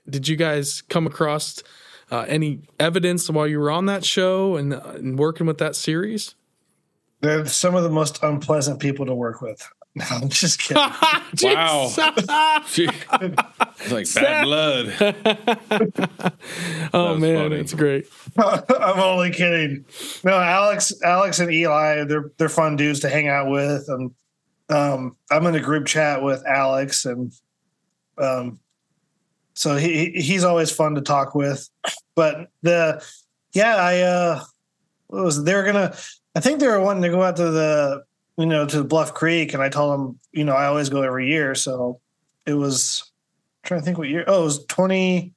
did 0.07 0.27
you 0.27 0.35
guys 0.35 0.83
come 0.83 1.07
across? 1.07 1.63
Uh, 2.11 2.25
any 2.27 2.61
evidence 2.79 3.29
while 3.29 3.47
you 3.47 3.59
were 3.59 3.69
on 3.69 3.85
that 3.85 4.03
show 4.03 4.55
and, 4.55 4.73
uh, 4.73 4.81
and 4.95 5.19
working 5.19 5.45
with 5.45 5.59
that 5.59 5.75
series? 5.75 6.35
They're 7.21 7.45
some 7.45 7.75
of 7.75 7.83
the 7.83 7.89
most 7.89 8.23
unpleasant 8.23 8.79
people 8.79 9.05
to 9.05 9.13
work 9.13 9.41
with. 9.41 9.67
No, 9.95 10.05
I'm 10.11 10.29
just 10.29 10.59
kidding. 10.61 10.83
Wow. 11.43 11.89
It's 13.81 13.91
like 13.91 14.13
bad 14.13 14.43
blood. 14.43 14.93
oh 16.93 17.15
man, 17.17 17.49
funny. 17.49 17.55
it's 17.55 17.73
great. 17.73 18.05
I'm 18.37 18.99
only 18.99 19.31
kidding. 19.31 19.85
No, 20.23 20.39
Alex, 20.39 20.93
Alex 21.03 21.39
and 21.39 21.51
Eli, 21.51 22.03
they're 22.03 22.31
they're 22.37 22.49
fun 22.49 22.75
dudes 22.75 22.99
to 22.99 23.09
hang 23.09 23.29
out 23.29 23.49
with, 23.49 23.89
and 23.89 24.11
um, 24.69 25.17
I'm 25.31 25.45
in 25.47 25.55
a 25.55 25.59
group 25.59 25.87
chat 25.87 26.21
with 26.21 26.45
Alex, 26.45 27.05
and 27.05 27.33
um, 28.19 28.59
so 29.59 29.75
he 29.75 30.11
he- 30.11 30.21
he's 30.21 30.45
always 30.45 30.71
fun 30.71 30.95
to 30.95 31.01
talk 31.01 31.35
with. 31.35 31.69
But 32.15 32.47
the 32.61 33.05
yeah, 33.51 33.75
I 33.75 33.99
uh, 33.99 34.43
was 35.09 35.43
they 35.43 35.53
were 35.53 35.63
gonna? 35.63 35.93
I 36.33 36.39
think 36.39 36.61
they 36.61 36.67
were 36.67 36.79
wanting 36.79 37.03
to 37.03 37.09
go 37.09 37.21
out 37.21 37.35
to 37.35 37.51
the 37.51 38.03
you 38.37 38.45
know 38.45 38.65
to 38.67 38.85
Bluff 38.85 39.13
Creek, 39.13 39.53
and 39.53 39.61
I 39.61 39.67
told 39.67 39.93
them 39.93 40.19
you 40.31 40.45
know 40.45 40.53
I 40.53 40.67
always 40.67 40.87
go 40.87 41.01
every 41.01 41.27
year, 41.29 41.55
so 41.55 41.99
it 42.45 42.53
was. 42.53 43.03
I'm 43.63 43.67
trying 43.67 43.81
to 43.81 43.85
think 43.85 43.97
what 43.97 44.07
year? 44.07 44.23
Oh, 44.27 44.41
it 44.41 44.45
was 44.45 44.65
20, 44.67 45.33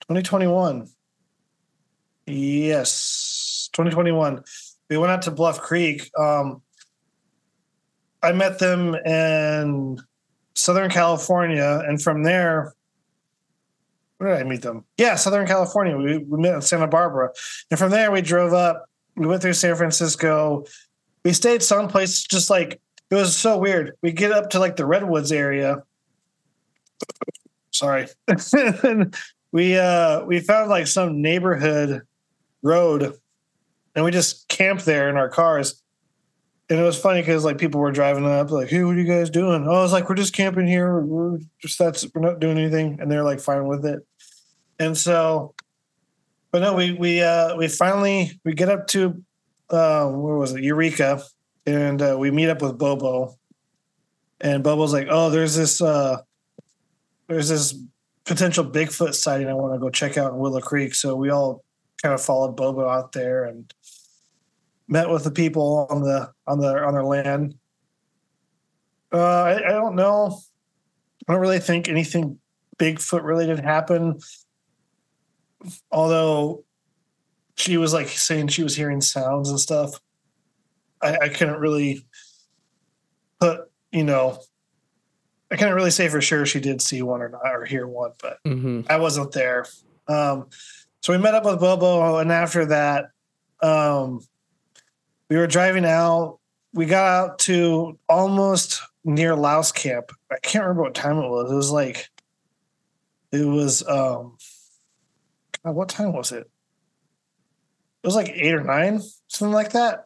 2021. 0.00 0.88
Yes, 2.26 3.68
2021. 3.74 4.42
We 4.88 4.96
went 4.96 5.12
out 5.12 5.22
to 5.22 5.30
Bluff 5.30 5.60
Creek. 5.60 6.10
Um, 6.18 6.62
I 8.22 8.32
met 8.32 8.58
them 8.58 8.94
in 8.94 9.98
Southern 10.54 10.90
California, 10.90 11.82
and 11.86 12.00
from 12.00 12.22
there, 12.22 12.74
where 14.18 14.36
did 14.36 14.46
I 14.46 14.48
meet 14.48 14.62
them? 14.62 14.84
Yeah, 14.98 15.14
Southern 15.14 15.46
California. 15.46 15.96
We, 15.96 16.18
we 16.18 16.40
met 16.40 16.54
in 16.54 16.62
Santa 16.62 16.86
Barbara, 16.86 17.30
and 17.70 17.78
from 17.78 17.90
there 17.90 18.10
we 18.10 18.20
drove 18.20 18.52
up. 18.52 18.84
We 19.16 19.26
went 19.26 19.42
through 19.42 19.54
San 19.54 19.74
Francisco. 19.76 20.64
We 21.24 21.32
stayed 21.32 21.62
someplace 21.62 22.22
just 22.22 22.50
like 22.50 22.80
it 23.10 23.14
was 23.14 23.36
so 23.36 23.58
weird. 23.58 23.94
We 24.02 24.12
get 24.12 24.32
up 24.32 24.50
to 24.50 24.58
like 24.58 24.76
the 24.76 24.86
Redwoods 24.86 25.32
area. 25.32 25.82
Sorry. 27.70 28.08
we 29.52 29.78
uh 29.78 30.24
we 30.24 30.40
found 30.40 30.68
like 30.68 30.86
some 30.86 31.22
neighborhood 31.22 32.02
road 32.62 33.14
and 33.94 34.04
we 34.04 34.10
just 34.10 34.48
camped 34.48 34.84
there 34.84 35.08
in 35.08 35.16
our 35.16 35.28
cars. 35.28 35.82
And 36.70 36.78
it 36.78 36.82
was 36.82 37.00
funny 37.00 37.22
because 37.22 37.44
like 37.44 37.56
people 37.56 37.80
were 37.80 37.90
driving 37.90 38.26
up, 38.26 38.50
like, 38.50 38.68
"Hey, 38.68 38.84
what 38.84 38.96
are 38.96 39.00
you 39.00 39.06
guys 39.06 39.30
doing?" 39.30 39.66
Oh, 39.66 39.74
I 39.74 39.82
was 39.82 39.92
like, 39.92 40.08
"We're 40.08 40.16
just 40.16 40.34
camping 40.34 40.66
here. 40.66 41.00
We're 41.00 41.38
just 41.62 41.78
that's 41.78 42.06
we're 42.14 42.20
not 42.20 42.40
doing 42.40 42.58
anything," 42.58 42.98
and 43.00 43.10
they're 43.10 43.24
like 43.24 43.40
fine 43.40 43.66
with 43.66 43.86
it. 43.86 44.00
And 44.78 44.96
so, 44.96 45.54
but 46.52 46.60
no, 46.60 46.74
we 46.74 46.92
we 46.92 47.22
uh 47.22 47.56
we 47.56 47.68
finally 47.68 48.38
we 48.44 48.52
get 48.52 48.68
up 48.68 48.86
to 48.88 49.22
uh 49.70 50.08
where 50.08 50.36
was 50.36 50.52
it 50.52 50.62
Eureka, 50.62 51.22
and 51.64 52.02
uh, 52.02 52.16
we 52.18 52.30
meet 52.30 52.50
up 52.50 52.60
with 52.60 52.76
Bobo, 52.76 53.34
and 54.40 54.62
Bobo's 54.62 54.92
like, 54.92 55.08
"Oh, 55.10 55.30
there's 55.30 55.56
this 55.56 55.80
uh 55.80 56.18
there's 57.28 57.48
this 57.48 57.74
potential 58.24 58.64
Bigfoot 58.64 59.14
sighting 59.14 59.48
I 59.48 59.54
want 59.54 59.72
to 59.72 59.78
go 59.78 59.88
check 59.88 60.18
out 60.18 60.32
in 60.32 60.38
Willow 60.38 60.60
Creek." 60.60 60.94
So 60.94 61.16
we 61.16 61.30
all 61.30 61.64
kind 62.02 62.14
of 62.14 62.20
followed 62.20 62.56
Bobo 62.56 62.88
out 62.88 63.12
there 63.12 63.44
and 63.44 63.72
met 64.88 65.08
with 65.08 65.24
the 65.24 65.30
people 65.30 65.86
on 65.90 66.02
the 66.02 66.32
on 66.46 66.58
the 66.58 66.76
on 66.82 66.94
their 66.94 67.04
land. 67.04 67.54
Uh, 69.12 69.42
I, 69.42 69.68
I 69.68 69.72
don't 69.72 69.94
know. 69.94 70.38
I 71.26 71.32
don't 71.32 71.40
really 71.40 71.60
think 71.60 71.88
anything 71.88 72.38
Bigfoot 72.78 73.22
related 73.22 73.60
happened. 73.60 74.22
Although 75.90 76.64
she 77.56 77.76
was 77.76 77.92
like 77.92 78.08
saying 78.08 78.48
she 78.48 78.62
was 78.62 78.76
hearing 78.76 79.00
sounds 79.00 79.50
and 79.50 79.60
stuff. 79.60 80.00
I, 81.02 81.18
I 81.22 81.28
couldn't 81.28 81.60
really 81.60 82.04
put, 83.40 83.60
you 83.92 84.04
know, 84.04 84.40
I 85.50 85.56
couldn't 85.56 85.74
really 85.74 85.90
say 85.90 86.08
for 86.08 86.20
sure 86.20 86.46
she 86.46 86.60
did 86.60 86.82
see 86.82 87.02
one 87.02 87.22
or 87.22 87.28
not 87.28 87.42
or 87.44 87.64
hear 87.64 87.86
one, 87.86 88.12
but 88.20 88.38
hmm 88.44 88.82
I 88.88 88.98
wasn't 88.98 89.32
there. 89.32 89.66
Um, 90.06 90.48
so 91.00 91.12
we 91.12 91.18
met 91.18 91.34
up 91.34 91.44
with 91.44 91.60
Bobo, 91.60 92.18
and 92.18 92.32
after 92.32 92.66
that, 92.66 93.06
um, 93.62 94.20
we 95.28 95.36
were 95.36 95.46
driving 95.46 95.84
out. 95.84 96.38
We 96.72 96.86
got 96.86 97.06
out 97.06 97.38
to 97.40 97.98
almost 98.08 98.82
near 99.04 99.34
Louse 99.34 99.72
Camp. 99.72 100.12
I 100.30 100.36
can't 100.42 100.64
remember 100.64 100.82
what 100.82 100.94
time 100.94 101.18
it 101.18 101.28
was. 101.28 101.50
It 101.50 101.54
was 101.54 101.70
like, 101.70 102.08
it 103.32 103.44
was, 103.44 103.86
um, 103.88 104.36
God, 105.64 105.74
what 105.74 105.88
time 105.88 106.12
was 106.12 106.32
it? 106.32 106.48
It 108.02 108.06
was 108.06 108.16
like 108.16 108.30
eight 108.34 108.54
or 108.54 108.62
nine, 108.62 109.02
something 109.28 109.52
like 109.52 109.72
that. 109.72 110.04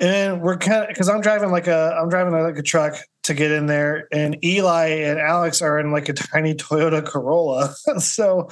And 0.00 0.42
we're 0.42 0.56
kind 0.56 0.82
of 0.82 0.88
because 0.88 1.08
I'm 1.08 1.20
driving 1.20 1.52
like 1.52 1.68
a 1.68 1.96
I'm 1.96 2.08
driving 2.08 2.32
like 2.32 2.58
a 2.58 2.62
truck 2.62 2.96
to 3.22 3.34
get 3.34 3.52
in 3.52 3.66
there, 3.66 4.08
and 4.10 4.44
Eli 4.44 4.88
and 4.88 5.20
Alex 5.20 5.62
are 5.62 5.78
in 5.78 5.92
like 5.92 6.08
a 6.08 6.12
tiny 6.12 6.54
Toyota 6.54 7.06
Corolla. 7.06 7.72
so 7.98 8.48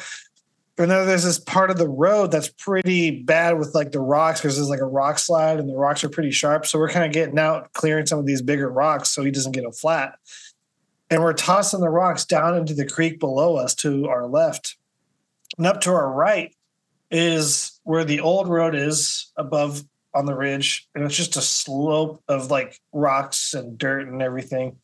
and 0.78 0.90
then 0.90 1.06
there's 1.06 1.24
this 1.24 1.38
part 1.38 1.70
of 1.70 1.76
the 1.76 1.88
road 1.88 2.30
that's 2.30 2.48
pretty 2.48 3.22
bad 3.22 3.58
with 3.58 3.74
like 3.74 3.92
the 3.92 4.00
rocks 4.00 4.40
because 4.40 4.56
there's 4.56 4.70
like 4.70 4.80
a 4.80 4.86
rock 4.86 5.18
slide 5.18 5.58
and 5.58 5.68
the 5.68 5.76
rocks 5.76 6.02
are 6.04 6.08
pretty 6.08 6.30
sharp. 6.30 6.64
So 6.64 6.78
we're 6.78 6.88
kind 6.88 7.04
of 7.04 7.12
getting 7.12 7.38
out, 7.38 7.72
clearing 7.74 8.06
some 8.06 8.18
of 8.18 8.24
these 8.24 8.40
bigger 8.40 8.70
rocks 8.70 9.10
so 9.10 9.22
he 9.22 9.30
doesn't 9.30 9.52
get 9.52 9.66
a 9.66 9.72
flat. 9.72 10.14
And 11.10 11.22
we're 11.22 11.34
tossing 11.34 11.80
the 11.80 11.90
rocks 11.90 12.24
down 12.24 12.56
into 12.56 12.72
the 12.72 12.86
creek 12.86 13.20
below 13.20 13.56
us 13.56 13.74
to 13.76 14.08
our 14.08 14.26
left. 14.26 14.76
And 15.58 15.66
up 15.66 15.80
to 15.82 15.90
our 15.90 16.10
right 16.10 16.54
is 17.10 17.78
where 17.82 18.04
the 18.04 18.20
old 18.20 18.48
road 18.48 18.74
is 18.74 19.32
above 19.36 19.82
on 20.14 20.24
the 20.24 20.36
ridge. 20.36 20.88
And 20.94 21.04
it's 21.04 21.16
just 21.16 21.36
a 21.36 21.42
slope 21.42 22.22
of 22.28 22.50
like 22.50 22.80
rocks 22.92 23.52
and 23.52 23.76
dirt 23.76 24.08
and 24.08 24.22
everything. 24.22 24.76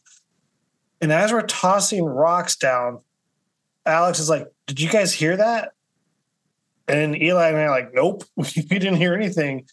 And 1.01 1.13
as 1.13 1.33
we're 1.33 1.43
tossing 1.43 2.05
rocks 2.05 2.57
down, 2.57 3.01
Alex 3.87 4.19
is 4.19 4.29
like, 4.29 4.47
Did 4.67 4.81
you 4.81 4.91
guys 4.91 5.13
hear 5.13 5.37
that? 5.37 5.73
And 6.89 7.21
Eli 7.21 7.49
and 7.49 7.57
I 7.57 7.63
are 7.63 7.71
like, 7.71 7.93
nope, 7.93 8.25
we 8.37 8.45
didn't 8.47 8.97
hear 8.97 9.15
anything. 9.15 9.67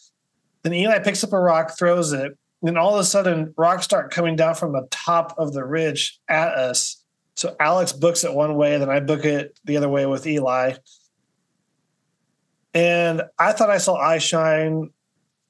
Then 0.62 0.74
Eli 0.74 0.98
picks 1.00 1.22
up 1.22 1.32
a 1.32 1.38
rock, 1.38 1.76
throws 1.78 2.12
it, 2.12 2.36
and 2.62 2.78
all 2.78 2.94
of 2.94 3.00
a 3.00 3.04
sudden, 3.04 3.52
rocks 3.56 3.84
start 3.84 4.10
coming 4.10 4.36
down 4.36 4.54
from 4.54 4.72
the 4.72 4.86
top 4.90 5.34
of 5.36 5.52
the 5.52 5.64
ridge 5.64 6.18
at 6.28 6.48
us. 6.54 7.04
So 7.36 7.54
Alex 7.60 7.92
books 7.92 8.24
it 8.24 8.32
one 8.32 8.56
way, 8.56 8.78
then 8.78 8.88
I 8.88 9.00
book 9.00 9.24
it 9.24 9.58
the 9.64 9.76
other 9.76 9.88
way 9.88 10.06
with 10.06 10.26
Eli. 10.26 10.74
And 12.72 13.22
I 13.38 13.52
thought 13.52 13.70
I 13.70 13.78
saw 13.78 13.96
eye 13.96 14.18
shine. 14.18 14.90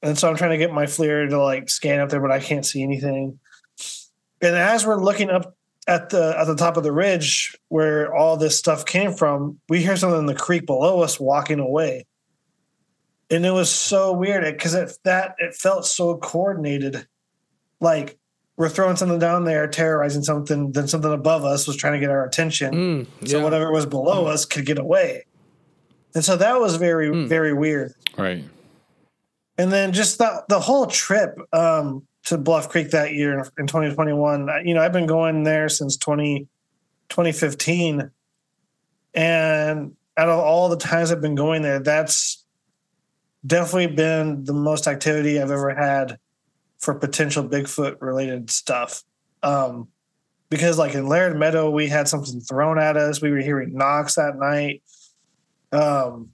And 0.03 0.19
so 0.19 0.29
I'm 0.29 0.37
trying 0.37 0.51
to 0.51 0.59
get 0.59 0.73
my 0.73 0.85
FLIR 0.85 1.31
to 1.31 1.43
like 1.43 1.71
scan 1.71 2.01
up 2.01 2.09
there, 2.09 2.21
but 2.21 2.33
I 2.33 2.41
can't 2.41 2.67
see 2.67 2.83
anything. 2.83 3.39
And 4.41 4.57
as 4.57 4.85
we're 4.85 5.03
looking 5.03 5.31
up 5.31 5.57
at 5.87 6.09
the 6.11 6.35
at 6.39 6.47
the 6.47 6.57
top 6.57 6.77
of 6.77 6.83
the 6.83 6.93
ridge 6.93 7.57
where 7.69 8.15
all 8.15 8.37
this 8.37 8.57
stuff 8.59 8.87
came 8.87 9.13
from, 9.13 9.59
we 9.69 9.83
hear 9.83 9.97
something 9.97 10.21
in 10.21 10.27
the 10.27 10.35
creek 10.35 10.67
below 10.67 11.01
us 11.01 11.21
walking 11.21 11.61
away. 11.61 12.07
And 13.31 13.45
it 13.45 13.51
was 13.51 13.71
so 13.71 14.13
weird 14.13 14.45
because 14.45 14.75
it 14.75 14.93
that 15.05 15.35
it 15.39 15.55
felt 15.55 15.87
so 15.87 16.17
coordinated. 16.17 17.07
Like 17.81 18.19
we're 18.57 18.69
throwing 18.69 18.97
something 18.97 19.19
down 19.19 19.45
there, 19.45 19.67
terrorizing 19.67 20.23
something, 20.23 20.73
then 20.73 20.87
something 20.89 21.13
above 21.13 21.45
us 21.45 21.67
was 21.67 21.77
trying 21.77 21.95
to 21.95 21.99
get 21.99 22.11
our 22.11 22.25
attention. 22.25 22.73
Mm, 22.75 23.07
yeah. 23.21 23.29
So 23.29 23.43
whatever 23.43 23.73
was 23.73 23.85
below 23.87 24.27
us 24.27 24.45
could 24.45 24.65
get 24.65 24.79
away. 24.79 25.25
And 26.15 26.25
so 26.25 26.37
that 26.37 26.61
was 26.61 26.77
very, 26.77 27.09
Mm. 27.09 27.27
very 27.29 27.53
weird. 27.53 27.93
Right. 28.17 28.45
And 29.59 29.73
then 29.73 29.93
just 29.93 30.19
the 30.19 30.45
the 30.49 30.61
whole 30.61 30.87
trip 30.87 31.37
um, 31.53 32.07
to 32.25 32.39
Bluff 32.39 32.69
Creek 32.69 32.91
that 32.91 33.13
year 33.13 33.39
in 33.59 33.67
2021, 33.67 34.49
uh, 34.49 34.57
you 34.65 34.75
know, 34.75 34.83
I've 34.83 34.93
been 34.93 35.07
going 35.07 35.45
there 35.45 35.69
since 35.69 35.97
20, 35.97 36.49
2015. 37.11 38.11
And 39.15 39.93
out 40.17 40.29
of 40.29 40.39
all 40.39 40.69
the 40.69 40.77
times 40.77 41.13
I've 41.13 41.21
been 41.21 41.35
going 41.35 41.63
there, 41.63 41.81
that's 41.81 42.45
definitely 43.47 43.95
been 43.95 44.45
the 44.45 44.55
most 44.55 44.87
activity 44.87 45.41
I've 45.41 45.51
ever 45.51 45.75
had 45.75 46.19
for 46.79 46.95
potential 46.95 47.47
Bigfoot 47.47 48.01
related 48.01 48.51
stuff. 48.51 49.05
Um, 49.43 49.89
because 50.49 50.79
like 50.79 50.95
in 50.95 51.09
Laird 51.09 51.39
Meadow, 51.39 51.71
we 51.71 51.89
had 51.89 52.09
something 52.09 52.41
thrown 52.41 52.79
at 52.79 52.97
us. 52.97 53.21
We 53.21 53.31
were 53.31 53.39
hearing 53.39 53.75
knocks 53.75 54.15
that 54.15 54.37
night. 54.37 54.83
Um, 55.73 56.31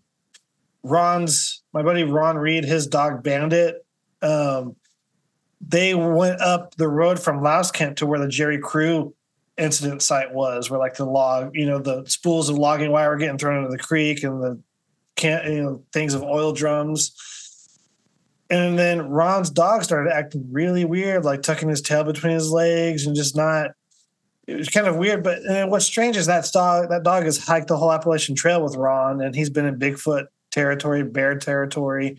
Ron's 0.82 1.62
my 1.72 1.82
buddy 1.82 2.04
Ron 2.04 2.36
Reed, 2.36 2.64
his 2.64 2.86
dog 2.86 3.22
Bandit. 3.22 3.84
Um, 4.22 4.76
they 5.70 5.94
went 5.94 6.40
up 6.40 6.74
the 6.76 6.88
road 6.88 7.20
from 7.20 7.44
Kent 7.72 7.98
to 7.98 8.06
where 8.06 8.18
the 8.18 8.28
Jerry 8.28 8.58
Crew 8.58 9.14
incident 9.56 10.02
site 10.02 10.32
was, 10.32 10.68
where 10.68 10.80
like 10.80 10.96
the 10.96 11.04
log, 11.04 11.54
you 11.54 11.66
know, 11.66 11.78
the 11.78 12.04
spools 12.06 12.48
of 12.48 12.58
logging 12.58 12.90
wire 12.90 13.10
were 13.10 13.16
getting 13.16 13.38
thrown 13.38 13.58
into 13.58 13.70
the 13.70 13.82
creek 13.82 14.24
and 14.24 14.42
the 14.42 14.60
can 15.16 15.52
you 15.52 15.62
know 15.62 15.82
things 15.92 16.14
of 16.14 16.22
oil 16.22 16.52
drums. 16.52 17.12
And 18.48 18.76
then 18.76 19.08
Ron's 19.08 19.50
dog 19.50 19.84
started 19.84 20.12
acting 20.12 20.48
really 20.50 20.84
weird, 20.84 21.24
like 21.24 21.42
tucking 21.42 21.68
his 21.68 21.82
tail 21.82 22.02
between 22.02 22.32
his 22.32 22.50
legs 22.50 23.06
and 23.06 23.14
just 23.14 23.36
not. 23.36 23.70
It 24.48 24.56
was 24.56 24.68
kind 24.68 24.88
of 24.88 24.96
weird, 24.96 25.22
but 25.22 25.38
what's 25.68 25.84
strange 25.84 26.16
is 26.16 26.26
that 26.26 26.48
dog. 26.52 26.88
That 26.88 27.04
dog 27.04 27.24
has 27.24 27.38
hiked 27.38 27.68
the 27.68 27.76
whole 27.76 27.92
Appalachian 27.92 28.34
Trail 28.34 28.64
with 28.64 28.74
Ron, 28.74 29.20
and 29.20 29.36
he's 29.36 29.50
been 29.50 29.66
in 29.66 29.78
Bigfoot 29.78 30.26
territory, 30.50 31.04
bear 31.04 31.38
territory. 31.38 32.18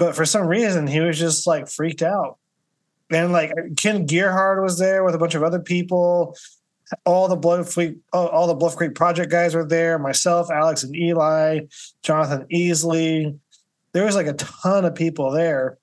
But 0.00 0.16
for 0.16 0.24
some 0.24 0.46
reason, 0.46 0.86
he 0.86 1.00
was 1.00 1.18
just 1.18 1.46
like 1.46 1.68
freaked 1.68 2.00
out. 2.00 2.38
And 3.10 3.32
like 3.32 3.52
Ken 3.76 4.06
Gerhard 4.06 4.62
was 4.62 4.78
there 4.78 5.04
with 5.04 5.14
a 5.14 5.18
bunch 5.18 5.34
of 5.34 5.42
other 5.42 5.58
people. 5.58 6.34
All 7.04 7.28
the 7.28 7.36
Bluff 7.36 7.74
Creek, 7.74 7.98
all 8.14 8.46
the 8.46 8.54
Bluff 8.54 8.76
Creek 8.76 8.94
Project 8.94 9.30
guys 9.30 9.54
were 9.54 9.66
there. 9.66 9.98
Myself, 9.98 10.50
Alex, 10.50 10.84
and 10.84 10.96
Eli, 10.96 11.60
Jonathan 12.02 12.46
Easley. 12.50 13.38
There 13.92 14.06
was 14.06 14.14
like 14.14 14.26
a 14.26 14.32
ton 14.32 14.86
of 14.86 14.94
people 14.94 15.32
there. 15.32 15.76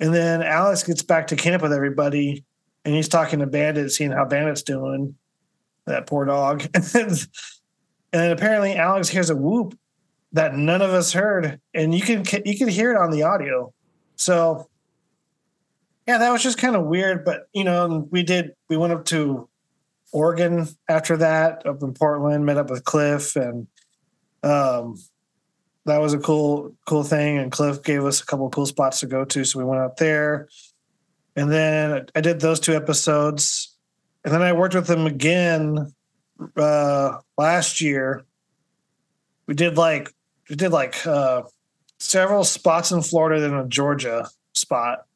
And 0.00 0.14
then 0.14 0.42
Alex 0.42 0.82
gets 0.82 1.02
back 1.02 1.28
to 1.28 1.36
camp 1.36 1.62
with 1.62 1.72
everybody, 1.72 2.44
and 2.84 2.94
he's 2.94 3.08
talking 3.08 3.38
to 3.38 3.46
Bandit, 3.46 3.90
seeing 3.90 4.10
how 4.10 4.26
Bandit's 4.26 4.62
doing. 4.62 5.14
That 5.86 6.06
poor 6.06 6.26
dog. 6.26 6.66
and 6.94 8.32
apparently, 8.32 8.74
Alex 8.74 9.08
hears 9.08 9.30
a 9.30 9.36
whoop 9.36 9.78
that 10.32 10.54
none 10.54 10.82
of 10.82 10.90
us 10.90 11.12
heard, 11.12 11.60
and 11.74 11.94
you 11.94 12.02
can 12.02 12.24
you 12.44 12.56
can 12.56 12.68
hear 12.68 12.92
it 12.92 12.96
on 12.96 13.10
the 13.10 13.22
audio. 13.22 13.72
So, 14.16 14.68
yeah, 16.06 16.18
that 16.18 16.30
was 16.30 16.42
just 16.42 16.58
kind 16.58 16.76
of 16.76 16.84
weird. 16.84 17.24
But 17.24 17.48
you 17.52 17.64
know, 17.64 18.08
we 18.10 18.22
did 18.22 18.52
we 18.68 18.76
went 18.76 18.92
up 18.92 19.04
to 19.06 19.48
Oregon 20.12 20.68
after 20.88 21.16
that, 21.18 21.66
up 21.66 21.82
in 21.82 21.94
Portland, 21.94 22.46
met 22.46 22.58
up 22.58 22.70
with 22.70 22.84
Cliff, 22.84 23.36
and 23.36 23.66
um, 24.42 24.96
that 25.86 26.00
was 26.00 26.14
a 26.14 26.18
cool 26.18 26.76
cool 26.86 27.02
thing. 27.02 27.38
And 27.38 27.50
Cliff 27.50 27.82
gave 27.82 28.04
us 28.04 28.20
a 28.20 28.26
couple 28.26 28.48
cool 28.50 28.66
spots 28.66 29.00
to 29.00 29.06
go 29.06 29.24
to, 29.24 29.44
so 29.44 29.58
we 29.58 29.64
went 29.64 29.80
out 29.80 29.96
there. 29.96 30.48
And 31.36 31.50
then 31.50 32.06
I 32.14 32.20
did 32.20 32.40
those 32.40 32.60
two 32.60 32.74
episodes, 32.74 33.76
and 34.24 34.32
then 34.32 34.42
I 34.42 34.52
worked 34.52 34.74
with 34.74 34.88
him 34.88 35.06
again 35.06 35.92
uh, 36.56 37.18
last 37.36 37.80
year. 37.80 38.24
We 39.46 39.54
did 39.54 39.76
like 39.76 40.12
we 40.50 40.56
did 40.56 40.72
like 40.72 41.06
uh, 41.06 41.44
several 41.98 42.42
spots 42.44 42.90
in 42.90 43.00
Florida, 43.02 43.40
then 43.40 43.54
a 43.54 43.66
Georgia 43.66 44.28
spot, 44.52 45.06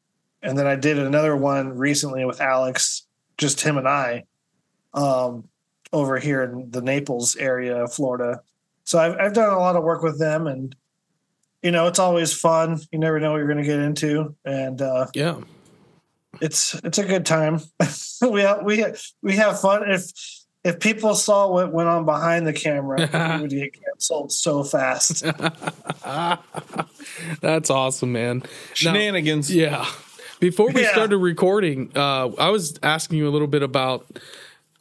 and 0.41 0.57
then 0.57 0.65
I 0.65 0.75
did 0.75 0.97
another 0.97 1.35
one 1.35 1.77
recently 1.77 2.23
with 2.25 2.39
Alex, 2.39 3.05
just 3.37 3.59
him 3.61 3.77
and 3.77 3.87
I, 3.87 4.23
um, 4.93 5.43
over 5.91 6.17
here 6.17 6.41
in 6.43 6.71
the 6.71 6.81
Naples 6.81 7.35
area 7.35 7.83
of 7.83 7.93
Florida. 7.93 8.39
So 8.85 8.97
I've 8.97 9.17
I've 9.19 9.33
done 9.33 9.53
a 9.53 9.59
lot 9.59 9.75
of 9.75 9.83
work 9.83 10.01
with 10.01 10.17
them, 10.17 10.47
and 10.47 10.73
you 11.61 11.71
know 11.71 11.87
it's 11.87 11.99
always 11.99 12.33
fun. 12.33 12.79
You 12.91 12.99
never 12.99 13.19
know 13.19 13.31
what 13.31 13.37
you're 13.37 13.47
going 13.47 13.57
to 13.57 13.63
get 13.63 13.79
into, 13.79 14.35
and 14.45 14.81
uh, 14.81 15.07
Yeah. 15.13 15.41
it's 16.39 16.75
it's 16.75 16.97
a 16.97 17.05
good 17.05 17.25
time. 17.25 17.59
we 18.21 18.41
have, 18.41 18.63
we 18.63 18.85
we 19.21 19.35
have 19.35 19.59
fun. 19.59 19.89
If 19.91 20.05
if 20.65 20.79
people 20.81 21.15
saw 21.15 21.47
what 21.49 21.71
went 21.71 21.87
on 21.87 22.03
behind 22.05 22.45
the 22.45 22.51
camera, 22.53 22.97
we 23.37 23.41
would 23.43 23.51
get 23.51 23.71
canceled 23.81 24.33
so 24.33 24.63
fast. 24.63 25.23
That's 27.41 27.69
awesome, 27.69 28.11
man. 28.11 28.39
Now- 28.39 28.45
Shenanigans. 28.73 29.53
Yeah. 29.53 29.85
Before 30.39 30.69
we 30.71 30.81
Yeah. 30.81 30.91
started 30.91 31.17
recording, 31.17 31.91
uh, 31.95 32.29
I 32.37 32.49
was 32.49 32.77
asking 32.83 33.17
you 33.19 33.27
a 33.27 33.31
little 33.31 33.47
bit 33.47 33.63
about, 33.63 34.05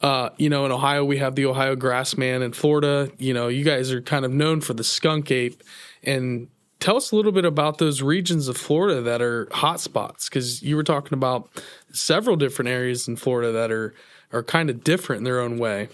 uh, 0.00 0.30
you 0.36 0.48
know, 0.48 0.66
in 0.66 0.72
Ohio 0.72 1.04
we 1.04 1.18
have 1.18 1.36
the 1.36 1.46
Ohio 1.46 1.76
Grassman. 1.76 2.42
In 2.42 2.52
Florida, 2.52 3.10
you 3.18 3.32
know, 3.32 3.48
you 3.48 3.64
guys 3.64 3.92
are 3.92 4.02
kind 4.02 4.24
of 4.24 4.32
known 4.32 4.60
for 4.60 4.74
the 4.74 4.82
skunk 4.84 5.30
ape. 5.30 5.62
And 6.02 6.48
tell 6.80 6.96
us 6.96 7.12
a 7.12 7.16
little 7.16 7.30
bit 7.32 7.44
about 7.44 7.78
those 7.78 8.02
regions 8.02 8.48
of 8.48 8.56
Florida 8.56 9.00
that 9.02 9.22
are 9.22 9.48
hot 9.52 9.80
spots, 9.80 10.28
because 10.28 10.62
you 10.62 10.74
were 10.76 10.82
talking 10.82 11.14
about 11.16 11.48
several 11.92 12.36
different 12.36 12.68
areas 12.68 13.06
in 13.06 13.14
Florida 13.16 13.52
that 13.52 13.70
are 13.70 13.94
are 14.34 14.42
kind 14.42 14.68
of 14.68 14.84
different 14.84 15.20
in 15.20 15.24
their 15.24 15.40
own 15.40 15.58
way. 15.58 15.88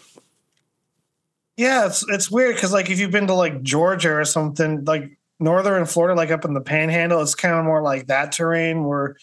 Yeah, 1.56 1.86
it's 1.86 2.04
it's 2.08 2.30
weird 2.30 2.54
because 2.54 2.72
like 2.72 2.90
if 2.90 2.98
you've 2.98 3.10
been 3.10 3.26
to 3.26 3.34
like 3.34 3.62
Georgia 3.62 4.12
or 4.14 4.24
something, 4.24 4.84
like 4.84 5.18
northern 5.38 5.84
Florida, 5.84 6.16
like 6.16 6.30
up 6.30 6.44
in 6.44 6.54
the 6.54 6.60
Panhandle, 6.60 7.20
it's 7.20 7.34
kind 7.34 7.54
of 7.54 7.64
more 7.64 7.82
like 7.82 8.06
that 8.06 8.32
terrain 8.32 8.84
where 8.84 9.16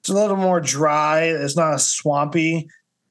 it's 0.00 0.08
a 0.08 0.14
little 0.14 0.36
more 0.36 0.60
dry. 0.60 1.22
It's 1.22 1.56
not 1.56 1.74
as 1.74 1.86
swampy, 1.86 2.68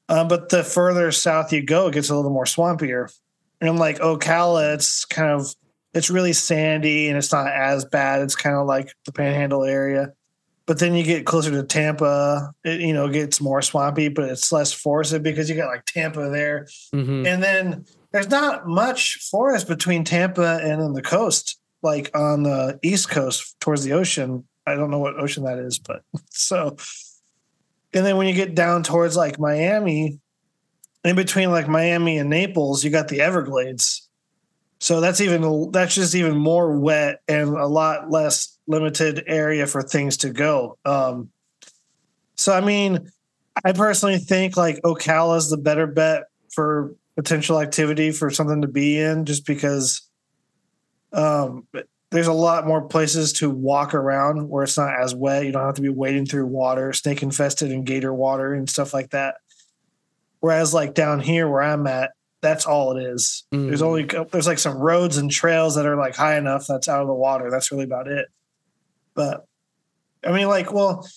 um, 0.10 0.28
but 0.28 0.50
the 0.50 0.64
further 0.64 1.12
south 1.12 1.54
you 1.54 1.64
go, 1.64 1.88
it 1.88 1.94
gets 1.94 2.10
a 2.10 2.16
little 2.16 2.32
more 2.32 2.46
swampier. 2.46 3.14
And 3.62 3.80
like 3.80 4.00
Ocala, 4.00 4.74
it's 4.74 5.06
kind 5.06 5.32
of 5.32 5.54
it's 5.94 6.10
really 6.10 6.34
sandy 6.34 7.08
and 7.08 7.18
it's 7.18 7.32
not 7.32 7.48
as 7.48 7.86
bad. 7.86 8.22
It's 8.22 8.36
kind 8.36 8.56
of 8.56 8.68
like 8.68 8.94
the 9.06 9.12
Panhandle 9.12 9.64
area. 9.64 10.14
But 10.70 10.78
then 10.78 10.94
you 10.94 11.04
get 11.04 11.26
closer 11.26 11.50
to 11.50 11.64
Tampa, 11.64 12.54
it 12.64 12.80
you 12.80 12.94
know 12.94 13.10
gets 13.10 13.42
more 13.42 13.60
swampy, 13.60 14.08
but 14.08 14.30
it's 14.30 14.52
less 14.52 14.72
forested 14.72 15.24
because 15.24 15.50
you 15.50 15.56
got 15.56 15.70
like 15.70 15.84
Tampa 15.86 16.30
there. 16.30 16.68
hmm 16.94 17.26
And 17.26 17.42
then 17.42 17.86
there's 18.12 18.30
not 18.30 18.68
much 18.68 19.18
forest 19.32 19.68
between 19.68 20.04
Tampa 20.04 20.60
and 20.62 20.80
on 20.80 20.94
the 20.94 21.02
coast, 21.02 21.60
like 21.82 22.12
on 22.16 22.44
the 22.44 22.78
east 22.84 23.10
coast 23.10 23.60
towards 23.60 23.84
the 23.84 23.94
ocean. 23.94 24.48
I 24.68 24.76
don't 24.76 24.92
know 24.92 25.00
what 25.00 25.20
ocean 25.20 25.44
that 25.46 25.58
is, 25.58 25.80
but 25.80 26.04
so. 26.30 26.78
And 27.92 28.06
then 28.06 28.18
when 28.18 28.28
you 28.28 28.36
get 28.36 28.54
down 28.54 28.84
towards 28.84 29.18
like 29.18 29.40
Miami, 29.40 30.20
in 31.04 31.16
between 31.16 31.50
like 31.50 31.68
Miami 31.68 32.20
and 32.20 32.30
Naples, 32.30 32.84
you 32.84 32.92
got 32.92 33.08
the 33.08 33.22
Everglades. 33.22 34.08
So 34.80 35.02
that's 35.02 35.20
even 35.20 35.72
that's 35.72 35.96
just 35.96 36.14
even 36.14 36.38
more 36.38 36.78
wet 36.78 37.22
and 37.28 37.58
a 37.58 37.66
lot 37.66 38.12
less 38.12 38.59
limited 38.70 39.24
area 39.28 39.68
for 39.68 39.82
things 39.82 40.18
to 40.18 40.30
go. 40.30 40.78
Um, 40.86 41.32
so 42.36 42.54
I 42.54 42.62
mean, 42.62 43.12
I 43.66 43.74
personally 43.74 44.20
think 44.20 44.56
like 44.56 44.82
Ocala 44.84 45.38
is 45.38 45.50
the 45.50 45.58
better 45.58 45.88
bet 45.88 46.24
for 46.54 46.96
potential 47.16 47.60
activity 47.60 48.12
for 48.12 48.30
something 48.30 48.62
to 48.62 48.68
be 48.68 48.98
in, 48.98 49.26
just 49.26 49.46
because 49.46 50.08
um, 51.12 51.68
there's 52.12 52.28
a 52.28 52.34
lot 52.34 52.66
more 52.66 52.88
places 52.88 53.34
to 53.34 53.50
walk 53.50 53.94
around 53.94 54.48
where 54.48 54.64
it's 54.64 54.78
not 54.78 54.98
as 55.00 55.14
wet. 55.14 55.46
You 55.46 55.52
don't 55.52 55.66
have 55.66 55.76
to 55.76 55.82
be 55.82 55.90
wading 55.90 56.28
through 56.28 56.46
water, 56.46 56.94
snake 56.94 57.22
infested 57.24 57.72
and 57.72 57.86
gator 57.86 58.14
water 58.14 58.54
and 58.54 58.70
stuff 58.70 58.94
like 58.94 59.10
that. 59.10 59.36
Whereas 60.40 60.74
like 60.74 60.94
down 60.94 61.20
here 61.20 61.50
where 61.50 61.62
I'm 61.62 61.86
at, 61.88 62.12
that's 62.42 62.66
all 62.66 62.96
it 62.96 63.04
is. 63.04 63.44
There's 63.68 63.82
only 63.82 64.04
there's 64.32 64.48
like 64.48 64.60
some 64.60 64.78
roads 64.78 65.18
and 65.18 65.30
trails 65.30 65.76
that 65.76 65.86
are 65.86 65.98
like 65.98 66.16
high 66.16 66.38
enough 66.38 66.68
that's 66.68 66.88
out 66.88 67.02
of 67.02 67.08
the 67.08 67.14
water. 67.14 67.52
That's 67.52 67.72
really 67.72 67.84
about 67.84 68.08
it. 68.08 68.28
But 69.14 69.46
I 70.26 70.32
mean, 70.32 70.48
like, 70.48 70.74
well, 70.74 71.08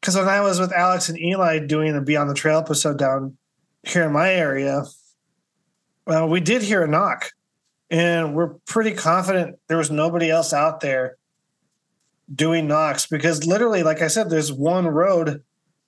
because 0.00 0.16
when 0.16 0.28
I 0.28 0.40
was 0.40 0.58
with 0.58 0.72
Alex 0.72 1.08
and 1.08 1.18
Eli 1.18 1.60
doing 1.60 1.92
the 1.92 2.00
Beyond 2.00 2.30
the 2.30 2.34
Trail 2.34 2.58
episode 2.58 2.98
down 2.98 3.36
here 3.84 4.04
in 4.04 4.12
my 4.12 4.32
area, 4.32 4.84
well, 6.06 6.28
we 6.28 6.40
did 6.40 6.62
hear 6.62 6.82
a 6.82 6.88
knock, 6.88 7.30
and 7.90 8.34
we're 8.34 8.54
pretty 8.66 8.92
confident 8.92 9.56
there 9.68 9.78
was 9.78 9.90
nobody 9.90 10.30
else 10.30 10.52
out 10.52 10.80
there 10.80 11.16
doing 12.34 12.66
knocks 12.66 13.06
because 13.06 13.46
literally, 13.46 13.82
like 13.82 14.02
I 14.02 14.08
said, 14.08 14.30
there's 14.30 14.52
one 14.52 14.86
road 14.86 15.42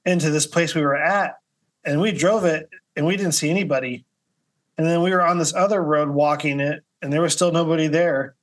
into 0.05 0.31
this 0.31 0.47
place 0.47 0.75
we 0.75 0.83
were 0.83 0.97
at, 0.97 1.37
and 1.85 2.01
we 2.01 2.13
drove 2.13 2.45
it 2.45 2.69
and 2.97 3.07
we 3.07 3.17
didn't 3.17 3.33
see 3.33 3.51
anybody. 3.51 4.05
And 4.77 4.87
then 4.87 5.03
we 5.03 5.11
were 5.11 5.23
on 5.23 5.39
this 5.39 5.55
other 5.55 5.83
road 5.83 6.11
walking 6.11 6.61
it, 6.61 6.83
and 7.01 7.13
there 7.13 7.23
was 7.23 7.33
still 7.33 7.53
nobody 7.53 7.87
there. 7.87 8.35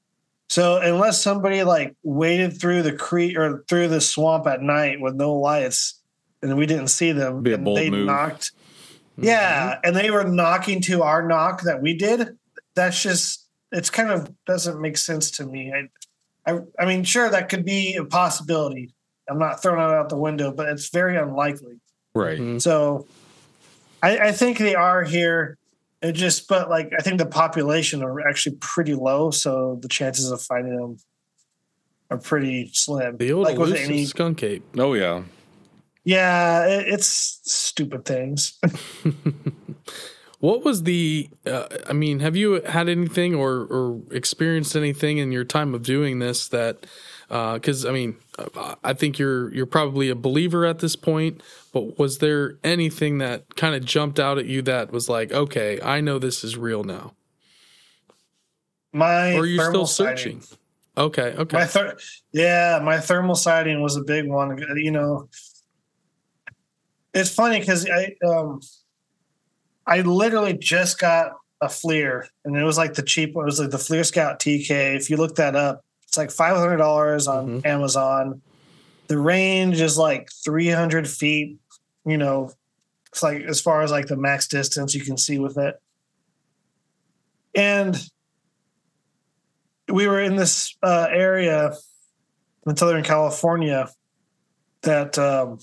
So 0.51 0.81
unless 0.81 1.21
somebody 1.21 1.63
like 1.63 1.95
waded 2.03 2.59
through 2.59 2.83
the 2.83 2.91
creek 2.91 3.37
or 3.37 3.63
through 3.69 3.87
the 3.87 4.01
swamp 4.01 4.47
at 4.47 4.61
night 4.61 4.99
with 4.99 5.15
no 5.15 5.33
lights, 5.33 6.01
and 6.41 6.57
we 6.57 6.65
didn't 6.65 6.89
see 6.89 7.13
them, 7.13 7.41
Be 7.41 7.51
a 7.51 7.55
and 7.55 7.63
bold 7.63 7.77
they 7.77 7.89
move. 7.89 8.05
knocked. 8.05 8.51
Yeah, 9.15 9.79
and 9.81 9.95
they 9.95 10.11
were 10.11 10.25
knocking 10.25 10.81
to 10.81 11.03
our 11.03 11.25
knock 11.25 11.61
that 11.61 11.81
we 11.81 11.93
did. 11.93 12.37
That's 12.75 13.01
just 13.01 13.47
it's 13.71 13.89
kind 13.89 14.09
of 14.11 14.29
doesn't 14.45 14.81
make 14.81 14.97
sense 14.97 15.31
to 15.31 15.45
me. 15.45 15.71
I, 15.71 16.51
I, 16.51 16.59
I 16.77 16.85
mean, 16.85 17.05
sure 17.05 17.29
that 17.29 17.47
could 17.47 17.63
be 17.63 17.95
a 17.95 18.03
possibility. 18.03 18.93
I'm 19.29 19.39
not 19.39 19.61
throwing 19.61 19.79
it 19.79 19.95
out 19.95 20.09
the 20.09 20.17
window, 20.17 20.51
but 20.51 20.67
it's 20.67 20.89
very 20.89 21.15
unlikely. 21.15 21.79
Right. 22.13 22.37
Mhm. 22.37 22.61
So 22.61 23.07
I, 24.03 24.17
I 24.17 24.31
think 24.33 24.57
they 24.57 24.75
are 24.75 25.03
here. 25.05 25.57
It 26.01 26.13
just, 26.13 26.47
but 26.47 26.69
like, 26.69 26.91
I 26.97 27.01
think 27.01 27.19
the 27.19 27.25
population 27.25 28.03
are 28.03 28.27
actually 28.27 28.57
pretty 28.57 28.95
low. 28.95 29.31
So 29.31 29.77
the 29.81 29.87
chances 29.87 30.31
of 30.31 30.41
finding 30.41 30.75
them 30.75 30.97
are 32.09 32.17
pretty 32.17 32.71
slim. 32.73 33.17
The 33.17 33.31
old 33.33 33.45
like 33.45 33.57
with 33.57 33.69
elusive 33.69 33.89
any, 33.89 34.05
skunk 34.05 34.43
ape. 34.43 34.63
Oh 34.77 34.93
yeah. 34.93 35.23
yeah, 36.03 36.65
it, 36.65 36.87
it's 36.87 37.39
stupid 37.43 38.05
things. 38.05 38.59
What 40.41 40.65
was 40.65 40.83
the? 40.83 41.29
Uh, 41.45 41.67
I 41.87 41.93
mean, 41.93 42.19
have 42.19 42.35
you 42.35 42.61
had 42.63 42.89
anything 42.89 43.35
or 43.35 43.67
or 43.69 44.01
experienced 44.09 44.75
anything 44.75 45.19
in 45.19 45.31
your 45.31 45.43
time 45.43 45.75
of 45.75 45.83
doing 45.83 46.17
this 46.17 46.47
that? 46.49 46.87
Because 47.31 47.85
I 47.85 47.91
mean, 47.91 48.17
uh, 48.37 48.75
I 48.83 48.91
think 48.91 49.17
you're 49.17 49.53
you're 49.53 49.65
probably 49.65 50.09
a 50.09 50.15
believer 50.15 50.65
at 50.65 50.79
this 50.79 50.97
point. 50.97 51.41
But 51.71 51.97
was 51.97 52.17
there 52.17 52.57
anything 52.61 53.19
that 53.19 53.55
kind 53.55 53.73
of 53.73 53.85
jumped 53.85 54.19
out 54.19 54.37
at 54.37 54.47
you 54.47 54.61
that 54.63 54.91
was 54.91 55.07
like, 55.07 55.31
okay, 55.31 55.79
I 55.81 56.01
know 56.01 56.19
this 56.19 56.43
is 56.43 56.57
real 56.57 56.83
now, 56.83 57.13
My 58.91 59.33
or 59.35 59.43
are 59.43 59.45
you 59.45 59.61
still 59.63 59.87
searching? 59.87 60.43
Okay, 60.97 61.33
okay. 61.37 61.55
My 61.55 61.65
ther- 61.65 61.97
yeah, 62.33 62.81
my 62.83 62.99
thermal 62.99 63.35
sighting 63.35 63.81
was 63.81 63.95
a 63.95 64.03
big 64.03 64.27
one. 64.27 64.61
You 64.75 64.91
know, 64.91 65.29
it's 67.13 67.33
funny 67.33 67.61
because 67.61 67.89
I 67.89 68.13
um, 68.27 68.59
I 69.87 70.01
literally 70.01 70.57
just 70.57 70.99
got 70.99 71.31
a 71.61 71.67
FLIR, 71.67 72.27
and 72.43 72.57
it 72.57 72.63
was 72.63 72.77
like 72.77 72.95
the 72.95 73.03
cheap 73.03 73.35
one. 73.35 73.45
It 73.45 73.45
was 73.45 73.59
like 73.61 73.71
the 73.71 73.77
FLIR 73.77 74.05
Scout 74.05 74.39
TK. 74.41 74.97
If 74.97 75.09
you 75.09 75.15
look 75.15 75.35
that 75.37 75.55
up, 75.55 75.85
it's 76.11 76.17
like 76.17 76.29
five 76.29 76.57
hundred 76.57 76.75
dollars 76.75 77.25
on 77.25 77.61
Amazon. 77.65 78.41
The 79.07 79.17
range 79.17 79.79
is 79.79 79.97
like 79.97 80.29
three 80.43 80.67
hundred 80.67 81.07
feet. 81.07 81.57
You 82.05 82.17
know, 82.17 82.51
it's 83.13 83.23
like 83.23 83.43
as 83.43 83.61
far 83.61 83.81
as 83.81 83.91
like 83.91 84.07
the 84.07 84.17
max 84.17 84.49
distance 84.49 84.93
you 84.93 85.05
can 85.05 85.17
see 85.17 85.39
with 85.39 85.57
it, 85.57 85.81
and 87.55 87.95
we 89.87 90.05
were 90.05 90.19
in 90.19 90.35
this 90.35 90.75
uh, 90.83 91.07
area 91.09 91.75
in 92.67 92.75
Southern 92.75 93.03
California 93.03 93.87
that 94.81 95.17
um, 95.17 95.59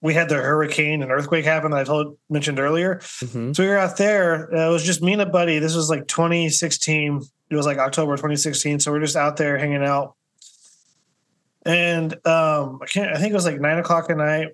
we 0.00 0.14
had 0.14 0.28
the 0.28 0.34
hurricane 0.34 1.00
and 1.04 1.12
earthquake 1.12 1.44
happen 1.44 1.70
that 1.70 1.78
I 1.78 1.84
told 1.84 2.18
mentioned 2.28 2.58
earlier. 2.58 2.96
Mhm. 2.96 3.54
So 3.54 3.62
we 3.62 3.68
were 3.68 3.78
out 3.78 3.98
there. 3.98 4.52
Uh, 4.52 4.68
it 4.68 4.72
was 4.72 4.82
just 4.82 5.00
me 5.00 5.12
and 5.12 5.22
a 5.22 5.26
buddy. 5.26 5.60
This 5.60 5.76
was 5.76 5.88
like 5.88 6.08
2016. 6.08 7.22
It 7.50 7.56
was 7.56 7.66
like 7.66 7.78
October 7.78 8.12
2016. 8.16 8.80
So 8.80 8.92
we're 8.92 9.00
just 9.00 9.16
out 9.16 9.36
there 9.36 9.58
hanging 9.58 9.84
out. 9.84 10.14
And 11.66 12.12
um, 12.26 12.78
I 12.82 12.86
can't. 12.86 13.14
I 13.14 13.18
think 13.18 13.32
it 13.32 13.34
was 13.34 13.44
like 13.44 13.60
nine 13.60 13.78
o'clock 13.78 14.08
at 14.08 14.16
night. 14.16 14.48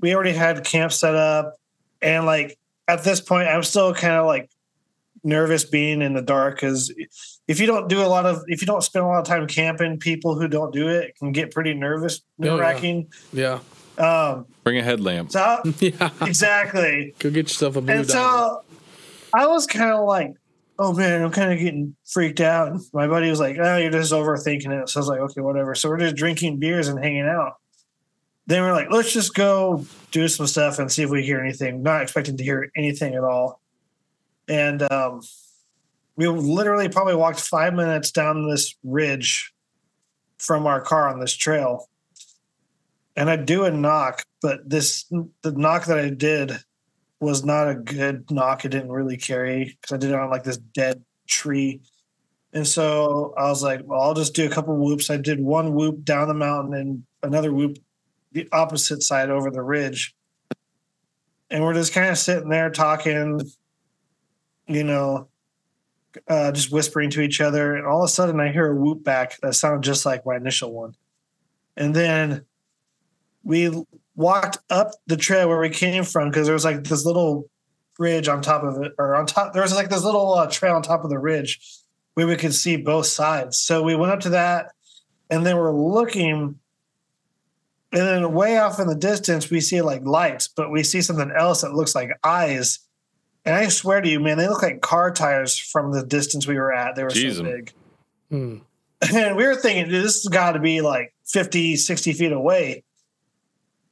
We 0.00 0.14
already 0.14 0.32
had 0.32 0.62
camp 0.64 0.92
set 0.92 1.14
up, 1.14 1.54
and 2.02 2.26
like 2.26 2.58
at 2.86 3.02
this 3.02 3.20
point, 3.20 3.48
I'm 3.48 3.62
still 3.62 3.94
kind 3.94 4.14
of 4.16 4.26
like 4.26 4.50
nervous 5.22 5.64
being 5.64 6.02
in 6.02 6.12
the 6.12 6.20
dark 6.20 6.56
because 6.56 6.92
if 7.48 7.58
you 7.60 7.66
don't 7.66 7.88
do 7.88 8.02
a 8.02 8.08
lot 8.08 8.26
of 8.26 8.42
if 8.46 8.60
you 8.60 8.66
don't 8.66 8.82
spend 8.82 9.06
a 9.06 9.08
lot 9.08 9.20
of 9.20 9.24
time 9.26 9.46
camping, 9.46 9.98
people 9.98 10.38
who 10.38 10.46
don't 10.46 10.70
do 10.72 10.88
it 10.88 11.16
can 11.16 11.32
get 11.32 11.50
pretty 11.50 11.72
nervous, 11.72 12.20
yeah. 12.38 12.50
nerve 12.50 12.60
wracking. 12.60 13.08
yeah, 13.32 13.60
Um, 13.96 14.44
Bring 14.64 14.76
a 14.78 14.82
headlamp. 14.82 15.32
so 15.32 15.62
yeah. 15.80 16.10
exactly. 16.20 17.14
Go 17.20 17.30
get 17.30 17.44
yourself 17.48 17.76
a 17.76 17.80
blue 17.80 17.94
And 17.94 18.06
dye. 18.06 18.12
so 18.12 18.60
I 19.32 19.46
was 19.46 19.66
kind 19.66 19.92
of 19.92 20.04
like, 20.06 20.34
oh 20.78 20.92
man, 20.92 21.22
I'm 21.22 21.30
kind 21.30 21.52
of 21.52 21.58
getting 21.58 21.94
freaked 22.04 22.40
out. 22.40 22.78
My 22.92 23.06
buddy 23.06 23.30
was 23.30 23.40
like, 23.40 23.56
oh, 23.58 23.76
you're 23.76 23.90
just 23.90 24.12
overthinking 24.12 24.82
it. 24.82 24.88
So 24.88 24.98
I 24.98 25.00
was 25.00 25.08
like, 25.08 25.20
okay, 25.20 25.40
whatever. 25.40 25.74
So 25.74 25.88
we're 25.88 25.98
just 25.98 26.16
drinking 26.16 26.58
beers 26.58 26.88
and 26.88 27.02
hanging 27.02 27.26
out. 27.26 27.54
Then 28.46 28.62
we're 28.62 28.72
like, 28.72 28.90
let's 28.90 29.12
just 29.12 29.34
go 29.34 29.86
do 30.10 30.28
some 30.28 30.46
stuff 30.46 30.78
and 30.78 30.90
see 30.90 31.02
if 31.02 31.10
we 31.10 31.22
hear 31.22 31.40
anything. 31.40 31.82
Not 31.82 32.02
expecting 32.02 32.36
to 32.36 32.44
hear 32.44 32.70
anything 32.76 33.14
at 33.14 33.24
all. 33.24 33.60
And 34.48 34.82
um, 34.92 35.22
we 36.16 36.28
literally 36.28 36.88
probably 36.88 37.14
walked 37.14 37.40
five 37.40 37.72
minutes 37.74 38.10
down 38.10 38.48
this 38.48 38.74
ridge 38.84 39.52
from 40.38 40.66
our 40.66 40.80
car 40.80 41.08
on 41.08 41.20
this 41.20 41.34
trail. 41.34 41.88
And 43.16 43.30
I 43.30 43.36
do 43.36 43.64
a 43.64 43.70
knock, 43.70 44.22
but 44.42 44.68
this 44.68 45.04
the 45.42 45.52
knock 45.52 45.86
that 45.86 45.98
I 45.98 46.10
did 46.10 46.52
was 47.20 47.44
not 47.44 47.68
a 47.68 47.74
good 47.74 48.30
knock. 48.30 48.64
It 48.64 48.70
didn't 48.70 48.92
really 48.92 49.16
carry 49.16 49.76
because 49.80 49.94
I 49.94 49.98
did 49.98 50.10
it 50.10 50.16
on 50.16 50.30
like 50.30 50.44
this 50.44 50.58
dead 50.58 51.02
tree. 51.26 51.80
And 52.52 52.66
so 52.66 53.34
I 53.36 53.48
was 53.48 53.62
like, 53.62 53.80
well, 53.84 54.00
I'll 54.00 54.14
just 54.14 54.34
do 54.34 54.46
a 54.46 54.50
couple 54.50 54.76
whoops. 54.76 55.10
I 55.10 55.16
did 55.16 55.40
one 55.40 55.74
whoop 55.74 56.04
down 56.04 56.28
the 56.28 56.34
mountain 56.34 56.74
and 56.74 57.02
another 57.22 57.52
whoop 57.52 57.78
the 58.32 58.48
opposite 58.52 59.02
side 59.02 59.30
over 59.30 59.50
the 59.50 59.62
ridge. 59.62 60.14
And 61.50 61.62
we're 61.62 61.74
just 61.74 61.92
kind 61.92 62.10
of 62.10 62.18
sitting 62.18 62.48
there 62.48 62.70
talking, 62.70 63.40
you 64.66 64.84
know, 64.84 65.28
uh, 66.28 66.52
just 66.52 66.70
whispering 66.70 67.10
to 67.10 67.20
each 67.20 67.40
other. 67.40 67.74
And 67.74 67.86
all 67.86 68.02
of 68.02 68.08
a 68.08 68.12
sudden 68.12 68.40
I 68.40 68.52
hear 68.52 68.70
a 68.70 68.76
whoop 68.76 69.02
back 69.02 69.38
that 69.40 69.54
sounded 69.54 69.82
just 69.82 70.06
like 70.06 70.26
my 70.26 70.36
initial 70.36 70.72
one. 70.72 70.94
And 71.76 71.94
then 71.94 72.44
we 73.42 73.84
walked 74.16 74.58
up 74.70 74.92
the 75.06 75.16
trail 75.16 75.48
where 75.48 75.60
we 75.60 75.70
came 75.70 76.04
from 76.04 76.30
because 76.30 76.46
there 76.46 76.54
was 76.54 76.64
like 76.64 76.84
this 76.84 77.04
little 77.04 77.48
ridge 77.98 78.28
on 78.28 78.42
top 78.42 78.62
of 78.64 78.82
it, 78.82 78.92
or 78.98 79.14
on 79.14 79.26
top. 79.26 79.52
There 79.52 79.62
was 79.62 79.74
like 79.74 79.90
this 79.90 80.04
little 80.04 80.32
uh, 80.34 80.48
trail 80.50 80.74
on 80.74 80.82
top 80.82 81.04
of 81.04 81.10
the 81.10 81.18
ridge 81.18 81.60
where 82.14 82.26
we 82.26 82.36
could 82.36 82.54
see 82.54 82.76
both 82.76 83.06
sides. 83.06 83.58
So 83.58 83.82
we 83.82 83.94
went 83.96 84.12
up 84.12 84.20
to 84.20 84.30
that, 84.30 84.72
and 85.30 85.44
then 85.44 85.56
we're 85.56 85.72
looking, 85.72 86.58
and 87.92 88.00
then 88.02 88.32
way 88.32 88.58
off 88.58 88.80
in 88.80 88.86
the 88.86 88.94
distance 88.94 89.50
we 89.50 89.60
see 89.60 89.82
like 89.82 90.02
lights, 90.04 90.48
but 90.48 90.70
we 90.70 90.82
see 90.82 91.02
something 91.02 91.32
else 91.36 91.62
that 91.62 91.74
looks 91.74 91.94
like 91.94 92.10
eyes. 92.22 92.80
And 93.44 93.54
I 93.54 93.68
swear 93.68 94.00
to 94.00 94.08
you, 94.08 94.20
man, 94.20 94.38
they 94.38 94.48
look 94.48 94.62
like 94.62 94.80
car 94.80 95.12
tires 95.12 95.58
from 95.58 95.92
the 95.92 96.04
distance 96.04 96.46
we 96.46 96.56
were 96.56 96.72
at. 96.72 96.94
They 96.96 97.02
were 97.02 97.10
Jeez, 97.10 97.34
so 97.34 97.44
'em. 97.44 97.52
big. 97.52 97.72
Hmm. 98.30 98.56
And 99.14 99.36
we 99.36 99.46
were 99.46 99.54
thinking, 99.54 99.84
dude, 99.90 100.02
this 100.02 100.22
has 100.22 100.30
got 100.30 100.52
to 100.52 100.60
be 100.60 100.80
like 100.80 101.12
50, 101.26 101.76
60 101.76 102.12
feet 102.14 102.32
away. 102.32 102.84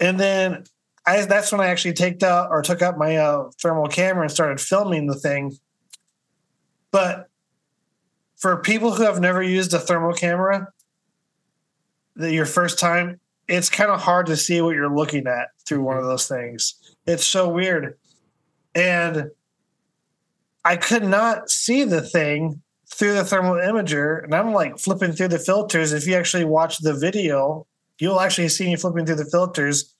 And 0.02 0.18
then 0.18 0.64
I 1.06 1.24
that's 1.24 1.52
when 1.52 1.60
I 1.60 1.68
actually 1.68 1.94
take 1.94 2.22
out 2.24 2.50
or 2.50 2.60
took 2.60 2.82
out 2.82 2.98
my 2.98 3.16
uh, 3.16 3.50
thermal 3.60 3.86
camera 3.86 4.22
and 4.22 4.30
started 4.30 4.60
filming 4.60 5.06
the 5.06 5.14
thing. 5.14 5.56
But 6.90 7.28
for 8.36 8.56
people 8.56 8.92
who 8.92 9.04
have 9.04 9.20
never 9.20 9.40
used 9.40 9.72
a 9.72 9.78
thermal 9.78 10.12
camera, 10.12 10.68
the, 12.16 12.32
your 12.32 12.46
first 12.46 12.80
time, 12.80 13.20
it's 13.46 13.70
kind 13.70 13.92
of 13.92 14.00
hard 14.00 14.26
to 14.26 14.36
see 14.36 14.60
what 14.60 14.74
you're 14.74 14.94
looking 14.94 15.28
at 15.28 15.50
through 15.64 15.82
one 15.82 15.96
of 15.96 16.04
those 16.04 16.26
things. 16.26 16.74
It's 17.06 17.24
so 17.24 17.48
weird. 17.48 17.96
And 18.74 19.30
I 20.64 20.76
could 20.76 21.04
not 21.04 21.48
see 21.48 21.84
the 21.84 22.02
thing 22.02 22.60
through 22.92 23.14
the 23.14 23.24
thermal 23.24 23.54
imager, 23.54 24.24
and 24.24 24.34
I'm 24.34 24.52
like 24.52 24.78
flipping 24.78 25.12
through 25.12 25.28
the 25.28 25.38
filters. 25.38 25.92
If 25.92 26.08
you 26.08 26.16
actually 26.16 26.44
watch 26.44 26.78
the 26.78 26.92
video, 26.92 27.66
you'll 27.98 28.20
actually 28.20 28.48
see 28.48 28.66
me 28.66 28.76
flipping 28.76 29.06
through 29.06 29.16
the 29.16 29.24
filters. 29.24 29.94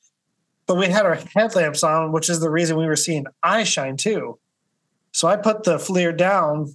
But 0.66 0.76
we 0.76 0.86
had 0.86 1.06
our 1.06 1.18
headlamps 1.34 1.82
on, 1.82 2.12
which 2.12 2.30
is 2.30 2.40
the 2.40 2.50
reason 2.50 2.76
we 2.76 2.86
were 2.86 2.96
seeing 2.96 3.26
eye 3.42 3.64
shine 3.64 3.96
too. 3.96 4.38
So 5.12 5.28
I 5.28 5.36
put 5.36 5.64
the 5.64 5.76
FLIR 5.76 6.16
down 6.16 6.74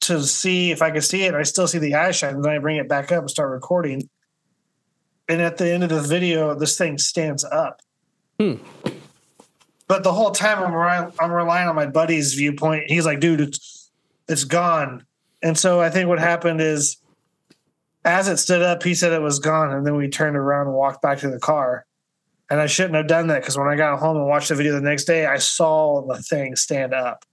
to 0.00 0.22
see 0.22 0.70
if 0.70 0.82
I 0.82 0.90
could 0.90 1.04
see 1.04 1.24
it. 1.24 1.34
I 1.34 1.42
still 1.42 1.68
see 1.68 1.78
the 1.78 1.94
eye 1.94 2.10
shine. 2.10 2.36
And 2.36 2.44
then 2.44 2.52
I 2.52 2.58
bring 2.58 2.76
it 2.76 2.88
back 2.88 3.12
up 3.12 3.20
and 3.20 3.30
start 3.30 3.50
recording. 3.50 4.08
And 5.28 5.42
at 5.42 5.58
the 5.58 5.70
end 5.70 5.82
of 5.84 5.90
the 5.90 6.00
video, 6.00 6.54
this 6.54 6.78
thing 6.78 6.98
stands 6.98 7.44
up. 7.44 7.80
Hmm. 8.40 8.54
but 9.88 10.04
the 10.04 10.12
whole 10.12 10.30
time 10.30 10.62
I'm 10.62 10.72
relying, 10.72 11.12
I'm 11.18 11.32
relying 11.32 11.68
on 11.68 11.74
my 11.74 11.86
buddy's 11.86 12.34
viewpoint. 12.34 12.84
He's 12.88 13.04
like, 13.04 13.18
dude, 13.18 13.40
it's 13.40 13.90
it's 14.28 14.44
gone. 14.44 15.04
And 15.42 15.58
so 15.58 15.80
I 15.80 15.90
think 15.90 16.08
what 16.08 16.20
happened 16.20 16.60
is 16.60 16.97
as 18.04 18.28
it 18.28 18.38
stood 18.38 18.62
up, 18.62 18.82
he 18.82 18.94
said 18.94 19.12
it 19.12 19.22
was 19.22 19.38
gone, 19.38 19.72
and 19.72 19.86
then 19.86 19.96
we 19.96 20.08
turned 20.08 20.36
around 20.36 20.66
and 20.68 20.76
walked 20.76 21.02
back 21.02 21.18
to 21.18 21.30
the 21.30 21.38
car. 21.38 21.84
And 22.50 22.60
I 22.60 22.66
shouldn't 22.66 22.94
have 22.94 23.06
done 23.06 23.26
that 23.26 23.42
because 23.42 23.58
when 23.58 23.68
I 23.68 23.76
got 23.76 23.98
home 23.98 24.16
and 24.16 24.26
watched 24.26 24.48
the 24.48 24.54
video 24.54 24.72
the 24.72 24.80
next 24.80 25.04
day, 25.04 25.26
I 25.26 25.36
saw 25.38 26.06
the 26.06 26.22
thing 26.22 26.56
stand 26.56 26.94
up. 26.94 27.24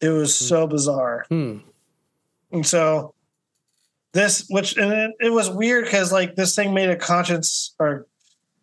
It 0.00 0.08
was 0.08 0.34
so 0.34 0.66
bizarre. 0.66 1.24
Hmm. 1.28 1.58
And 2.50 2.66
so 2.66 3.14
this, 4.12 4.44
which 4.50 4.76
and 4.76 4.92
it, 4.92 5.10
it 5.20 5.30
was 5.30 5.48
weird 5.48 5.84
because 5.84 6.10
like 6.10 6.34
this 6.34 6.56
thing 6.56 6.74
made 6.74 6.90
a 6.90 6.96
conscience 6.96 7.74
or 7.78 8.06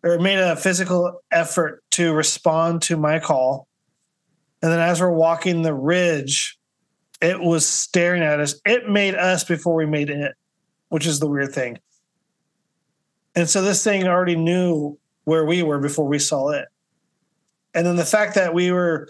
or 0.02 0.18
made 0.18 0.38
a 0.38 0.56
physical 0.56 1.20
effort 1.30 1.82
to 1.92 2.12
respond 2.12 2.82
to 2.82 2.96
my 2.96 3.18
call. 3.18 3.66
And 4.62 4.70
then 4.70 4.80
as 4.80 5.00
we're 5.00 5.10
walking 5.10 5.62
the 5.62 5.74
ridge, 5.74 6.58
it 7.20 7.40
was 7.40 7.66
staring 7.66 8.22
at 8.22 8.40
us. 8.40 8.60
It 8.64 8.88
made 8.88 9.14
us 9.14 9.44
before 9.44 9.74
we 9.74 9.86
made 9.86 10.10
it, 10.10 10.34
which 10.90 11.06
is 11.06 11.18
the 11.18 11.26
weird 11.26 11.52
thing. 11.52 11.78
And 13.34 13.48
so 13.48 13.62
this 13.62 13.82
thing 13.82 14.06
already 14.06 14.36
knew 14.36 14.98
where 15.24 15.46
we 15.46 15.62
were 15.62 15.78
before 15.78 16.06
we 16.06 16.18
saw 16.18 16.50
it. 16.50 16.68
And 17.74 17.86
then 17.86 17.96
the 17.96 18.04
fact 18.04 18.34
that 18.34 18.52
we 18.52 18.70
were 18.70 19.08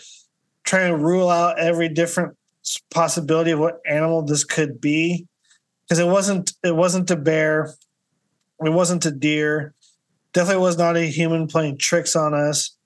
trying 0.64 0.92
to 0.92 0.96
rule 0.96 1.28
out 1.28 1.58
every 1.58 1.88
different 1.88 2.36
possibility 2.90 3.50
of 3.50 3.58
what 3.58 3.80
animal 3.86 4.22
this 4.22 4.44
could 4.44 4.80
be 4.80 5.26
because 5.84 5.98
it 5.98 6.06
wasn't 6.06 6.52
it 6.62 6.76
wasn't 6.76 7.10
a 7.10 7.16
bear 7.16 7.74
it 8.64 8.70
wasn't 8.70 9.04
a 9.06 9.10
deer 9.10 9.74
definitely 10.32 10.62
was 10.62 10.76
not 10.76 10.96
a 10.96 11.06
human 11.06 11.46
playing 11.46 11.78
tricks 11.78 12.14
on 12.14 12.34
us 12.34 12.76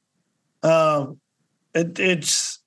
um 0.62 1.18
it 1.74 1.98
it's 1.98 2.60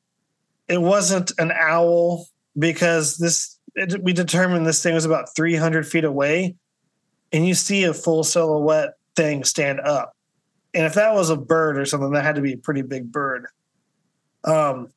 it 0.67 0.81
wasn't 0.81 1.31
an 1.39 1.51
owl 1.53 2.27
because 2.59 3.17
this 3.17 3.56
we 4.01 4.13
determined 4.13 4.65
this 4.65 4.81
thing 4.81 4.93
was 4.93 5.05
about 5.05 5.35
300 5.35 5.87
feet 5.87 6.03
away 6.03 6.55
and 7.31 7.47
you 7.47 7.53
see 7.53 7.83
a 7.83 7.93
full 7.93 8.23
silhouette 8.23 8.93
thing 9.15 9.43
stand 9.43 9.79
up 9.79 10.13
and 10.73 10.85
if 10.85 10.93
that 10.93 11.13
was 11.13 11.29
a 11.29 11.37
bird 11.37 11.77
or 11.77 11.85
something 11.85 12.11
that 12.11 12.23
had 12.23 12.35
to 12.35 12.41
be 12.41 12.53
a 12.53 12.57
pretty 12.57 12.81
big 12.81 13.11
bird 13.11 13.47
um 14.43 14.89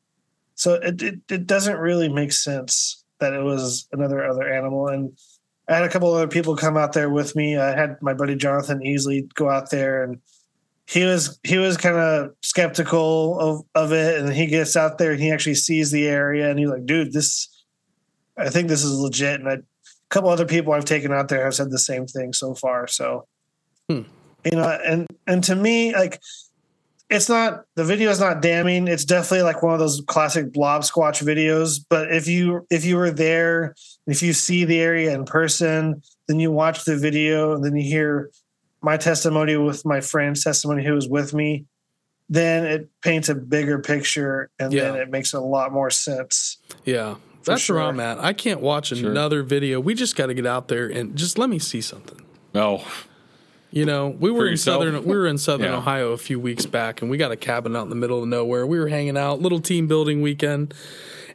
so 0.61 0.75
it, 0.75 1.01
it, 1.01 1.21
it 1.31 1.47
doesn't 1.47 1.79
really 1.79 2.11
make 2.11 2.35
sense 2.35 3.03
that 3.19 3.33
it 3.33 3.43
was 3.43 3.89
another 3.93 4.23
other 4.23 4.47
animal. 4.47 4.89
And 4.89 5.17
I 5.69 5.77
had 5.77 5.85
a 5.85 5.89
couple 5.89 6.13
other 6.13 6.29
people 6.29 6.55
come 6.55 6.77
out 6.77 6.93
there 6.93 7.09
with 7.09 7.35
me. 7.35 7.57
I 7.57 7.75
had 7.75 7.97
my 8.03 8.13
buddy 8.13 8.35
Jonathan 8.35 8.81
Easley 8.81 9.33
go 9.33 9.49
out 9.49 9.71
there 9.71 10.03
and 10.03 10.19
he 10.87 11.05
was 11.05 11.39
he 11.45 11.57
was 11.57 11.79
kind 11.79 11.97
of 11.97 12.33
skeptical 12.43 13.41
of, 13.41 13.65
of 13.75 13.93
it 13.93 14.21
and 14.21 14.35
he 14.35 14.47
gets 14.47 14.77
out 14.77 14.99
there 14.99 15.13
and 15.13 15.21
he 15.23 15.31
actually 15.31 15.55
sees 15.55 15.91
the 15.93 16.07
area 16.07 16.51
and 16.51 16.59
he's 16.59 16.69
like, 16.69 16.85
dude, 16.85 17.15
this 17.15 17.49
I 18.37 18.49
think 18.51 18.69
this 18.69 18.85
is 18.85 18.99
legit. 18.99 19.41
And 19.41 19.49
I, 19.49 19.53
a 19.55 19.63
couple 20.09 20.31
other 20.31 20.47
people 20.47 20.73
I've 20.73 20.85
taken 20.85 21.13
out 21.13 21.29
there 21.29 21.45
have 21.45 21.55
said 21.55 21.71
the 21.71 21.79
same 21.79 22.07
thing 22.07 22.33
so 22.33 22.55
far. 22.55 22.87
So 22.87 23.27
Hmm. 23.89 24.03
you 24.45 24.53
know, 24.53 24.79
and 24.85 25.07
and 25.27 25.43
to 25.45 25.57
me, 25.57 25.93
like 25.93 26.21
it's 27.11 27.29
not 27.29 27.65
the 27.75 27.85
video 27.85 28.11
is 28.11 28.21
not 28.21 28.41
damning. 28.41 28.87
It's 28.87 29.05
definitely 29.05 29.43
like 29.43 29.63
one 29.63 29.73
of 29.73 29.81
those 29.81 30.01
classic 30.07 30.53
blob 30.53 30.83
squatch 30.83 31.23
videos. 31.25 31.85
But 31.89 32.13
if 32.15 32.29
you 32.29 32.67
if 32.71 32.85
you 32.85 32.97
were 32.97 33.11
there, 33.11 33.75
if 34.07 34.23
you 34.23 34.33
see 34.33 34.65
the 34.65 34.81
area 34.81 35.13
in 35.13 35.25
person, 35.25 36.03
then 36.29 36.39
you 36.39 36.53
watch 36.53 36.85
the 36.85 36.97
video, 36.97 37.55
and 37.55 37.65
then 37.65 37.75
you 37.75 37.83
hear 37.83 38.31
my 38.81 38.97
testimony 38.97 39.57
with 39.57 39.85
my 39.85 40.01
friend's 40.01 40.45
testimony 40.45 40.85
who 40.85 40.95
was 40.95 41.09
with 41.09 41.35
me, 41.35 41.67
then 42.29 42.65
it 42.65 42.89
paints 43.03 43.29
a 43.29 43.35
bigger 43.35 43.79
picture 43.81 44.49
and 44.59 44.73
then 44.73 44.95
it 44.95 45.11
makes 45.11 45.35
a 45.35 45.41
lot 45.41 45.71
more 45.73 45.91
sense. 45.91 46.57
Yeah. 46.85 47.17
That's 47.45 47.69
where 47.69 47.79
sure. 47.79 47.81
I'm 47.83 48.01
at. 48.01 48.19
I 48.19 48.33
can't 48.33 48.61
watch 48.61 48.89
Sure. 48.89 49.11
another 49.11 49.43
video. 49.43 49.81
We 49.81 49.95
just 49.95 50.17
got 50.17 50.27
to 50.27 50.35
get 50.35 50.47
out 50.47 50.69
there 50.69 50.87
and 50.87 51.17
just 51.17 51.39
let 51.39 51.49
me 51.51 51.59
see 51.59 51.81
something. 51.81 52.21
No. 52.55 52.83
You 53.71 53.85
know, 53.87 54.09
we 54.09 54.31
were 54.33 54.49
in 54.49 54.57
southern 54.57 55.05
we 55.05 55.17
were 55.17 55.27
in 55.29 55.39
southern 55.39 55.71
Yeah. 55.71 55.77
Ohio 55.79 56.11
a 56.13 56.17
few 56.19 56.41
weeks 56.41 56.67
back, 56.67 57.01
and 57.03 57.11
we 57.11 57.17
got 57.17 57.31
a 57.31 57.37
cabin 57.37 57.77
out 57.77 57.85
in 57.85 57.89
the 57.89 57.95
middle 57.95 58.21
of 58.23 58.29
nowhere. 58.29 58.67
We 58.67 58.79
were 58.81 58.89
hanging 58.89 59.17
out, 59.17 59.41
little 59.41 59.61
team 59.61 59.87
building 59.87 60.23
weekend, 60.23 60.75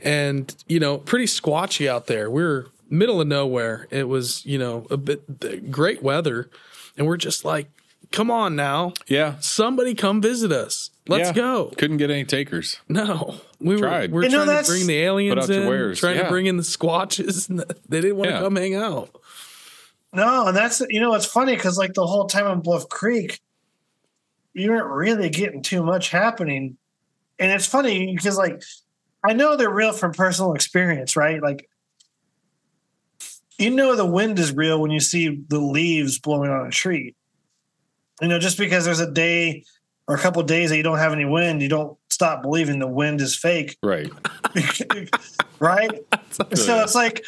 and 0.01 0.53
you 0.67 0.79
know, 0.79 0.97
pretty 0.97 1.25
squatchy 1.27 1.87
out 1.87 2.07
there. 2.07 2.29
We 2.29 2.43
were 2.43 2.67
middle 2.89 3.21
of 3.21 3.27
nowhere. 3.27 3.87
It 3.89 4.09
was 4.09 4.45
you 4.45 4.57
know 4.57 4.85
a 4.91 4.97
bit 4.97 5.71
great 5.71 6.03
weather, 6.03 6.49
and 6.97 7.07
we're 7.07 7.15
just 7.17 7.45
like, 7.45 7.69
come 8.11 8.29
on 8.29 8.53
now, 8.55 8.91
Yeah. 9.07 9.35
somebody 9.39 9.95
come 9.95 10.21
visit 10.21 10.51
us. 10.51 10.89
Let's 11.07 11.29
Yeah. 11.29 11.33
go. 11.33 11.65
Couldn't 11.77 11.97
get 11.97 12.09
any 12.09 12.25
takers. 12.25 12.77
No, 12.89 13.35
we 13.59 13.77
Tried. 13.77 14.11
were, 14.11 14.17
we're 14.17 14.23
You 14.23 14.29
know, 14.29 14.45
trying 14.45 14.63
to 14.63 14.69
bring 14.71 14.87
the 14.87 14.97
aliens 15.03 15.35
Put 15.35 15.43
out 15.43 15.49
your 15.49 15.61
in, 15.63 15.69
wares. 15.69 15.99
trying 15.99 16.17
to 16.17 16.29
bring 16.29 16.47
in 16.47 16.57
the 16.57 16.63
squatches. 16.63 17.47
and 17.49 17.59
They 17.87 18.01
didn't 18.01 18.17
want 18.17 18.29
to 18.29 18.35
Yeah. 18.35 18.41
come 18.41 18.55
hang 18.55 18.73
out. 18.75 19.09
No, 20.13 20.47
and 20.47 20.55
that's 20.57 20.81
you 20.89 20.99
know 21.01 21.13
it's 21.13 21.25
funny 21.25 21.55
because 21.55 21.77
like 21.77 21.93
the 21.93 22.07
whole 22.07 22.25
time 22.27 22.47
in 22.47 22.61
Bluff 22.61 22.87
Creek, 22.89 23.39
you 24.53 24.71
weren't 24.71 24.87
really 24.87 25.29
getting 25.29 25.61
too 25.61 25.83
much 25.83 26.09
happening, 26.09 26.77
and 27.37 27.51
it's 27.51 27.65
funny 27.65 28.15
because 28.15 28.37
like 28.37 28.63
I 29.27 29.33
know 29.33 29.57
they're 29.57 29.69
real 29.69 29.91
from 29.91 30.13
personal 30.13 30.53
experience, 30.53 31.15
right? 31.17 31.41
Like 31.41 31.69
you 33.57 33.69
know 33.69 33.95
the 33.95 34.05
wind 34.05 34.39
is 34.39 34.53
real 34.53 34.81
when 34.81 34.91
you 34.91 34.99
see 34.99 35.43
the 35.49 35.59
leaves 35.59 36.19
blowing 36.19 36.49
on 36.49 36.65
a 36.67 36.71
tree. 36.71 37.13
You 38.21 38.27
know, 38.29 38.39
just 38.39 38.57
because 38.57 38.85
there's 38.85 38.99
a 39.01 39.11
day 39.11 39.63
or 40.07 40.15
a 40.15 40.19
couple 40.19 40.41
of 40.41 40.47
days 40.47 40.69
that 40.69 40.77
you 40.77 40.83
don't 40.83 40.99
have 40.99 41.13
any 41.13 41.25
wind, 41.25 41.61
you 41.61 41.69
don't 41.69 41.97
stop 42.09 42.41
believing 42.43 42.79
the 42.79 42.87
wind 42.87 43.21
is 43.21 43.35
fake, 43.35 43.77
Right. 43.83 44.11
right? 45.59 45.91
So 46.53 46.81
it's 46.81 46.95
like 46.95 47.23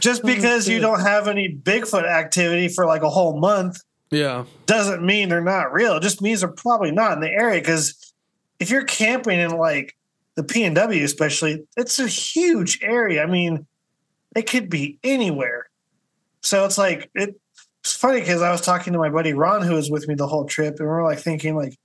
just 0.00 0.22
because 0.22 0.68
you 0.68 0.80
don't 0.80 1.00
have 1.00 1.28
any 1.28 1.48
Bigfoot 1.48 2.06
activity 2.06 2.68
for 2.68 2.84
like 2.84 3.02
a 3.02 3.08
whole 3.08 3.38
month 3.40 3.78
Yeah, 4.10 4.44
doesn't 4.66 5.02
mean 5.02 5.30
they're 5.30 5.40
not 5.40 5.72
real. 5.72 5.96
It 5.96 6.02
just 6.02 6.20
means 6.20 6.40
they're 6.40 6.50
probably 6.50 6.90
not 6.90 7.12
in 7.14 7.20
the 7.20 7.30
area 7.30 7.58
because 7.58 8.12
if 8.58 8.68
you're 8.68 8.84
camping 8.84 9.40
in 9.40 9.52
like 9.52 9.96
the 10.36 10.42
PNW, 10.42 11.02
especially, 11.02 11.64
it's 11.78 11.98
a 11.98 12.06
huge 12.06 12.80
area. 12.82 13.22
I 13.22 13.26
mean, 13.26 13.66
it 14.36 14.42
could 14.42 14.68
be 14.68 14.98
anywhere. 15.02 15.70
So 16.42 16.66
it's 16.66 16.76
like 16.76 17.10
it, 17.14 17.40
it's 17.82 17.96
funny 17.96 18.20
because 18.20 18.42
I 18.42 18.52
was 18.52 18.60
talking 18.60 18.92
to 18.92 18.98
my 18.98 19.08
buddy 19.08 19.32
Ron, 19.32 19.62
who 19.62 19.72
was 19.72 19.90
with 19.90 20.06
me 20.06 20.16
the 20.16 20.26
whole 20.26 20.44
trip, 20.44 20.76
and 20.80 20.86
we 20.86 20.92
are 20.92 21.02
like 21.02 21.18
thinking 21.18 21.56
like, 21.56 21.78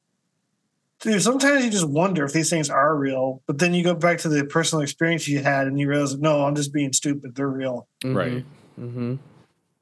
dude, 1.01 1.21
sometimes 1.21 1.63
you 1.65 1.71
just 1.71 1.87
wonder 1.87 2.23
if 2.25 2.33
these 2.33 2.49
things 2.49 2.69
are 2.69 2.95
real, 2.95 3.41
but 3.47 3.59
then 3.59 3.73
you 3.73 3.83
go 3.83 3.93
back 3.93 4.19
to 4.19 4.29
the 4.29 4.45
personal 4.45 4.81
experience 4.81 5.27
you 5.27 5.41
had, 5.43 5.67
and 5.67 5.79
you 5.79 5.87
realize, 5.87 6.17
no, 6.17 6.45
I'm 6.45 6.55
just 6.55 6.73
being 6.73 6.93
stupid. 6.93 7.35
They're 7.35 7.47
real. 7.47 7.87
Right. 8.03 8.43
hmm 8.75 9.15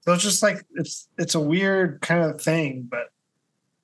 So 0.01 0.13
it's 0.13 0.23
just 0.23 0.43
like 0.43 0.65
it's 0.75 1.07
it's 1.17 1.35
a 1.35 1.39
weird 1.39 2.01
kind 2.01 2.23
of 2.23 2.41
thing, 2.41 2.87
but 2.89 3.09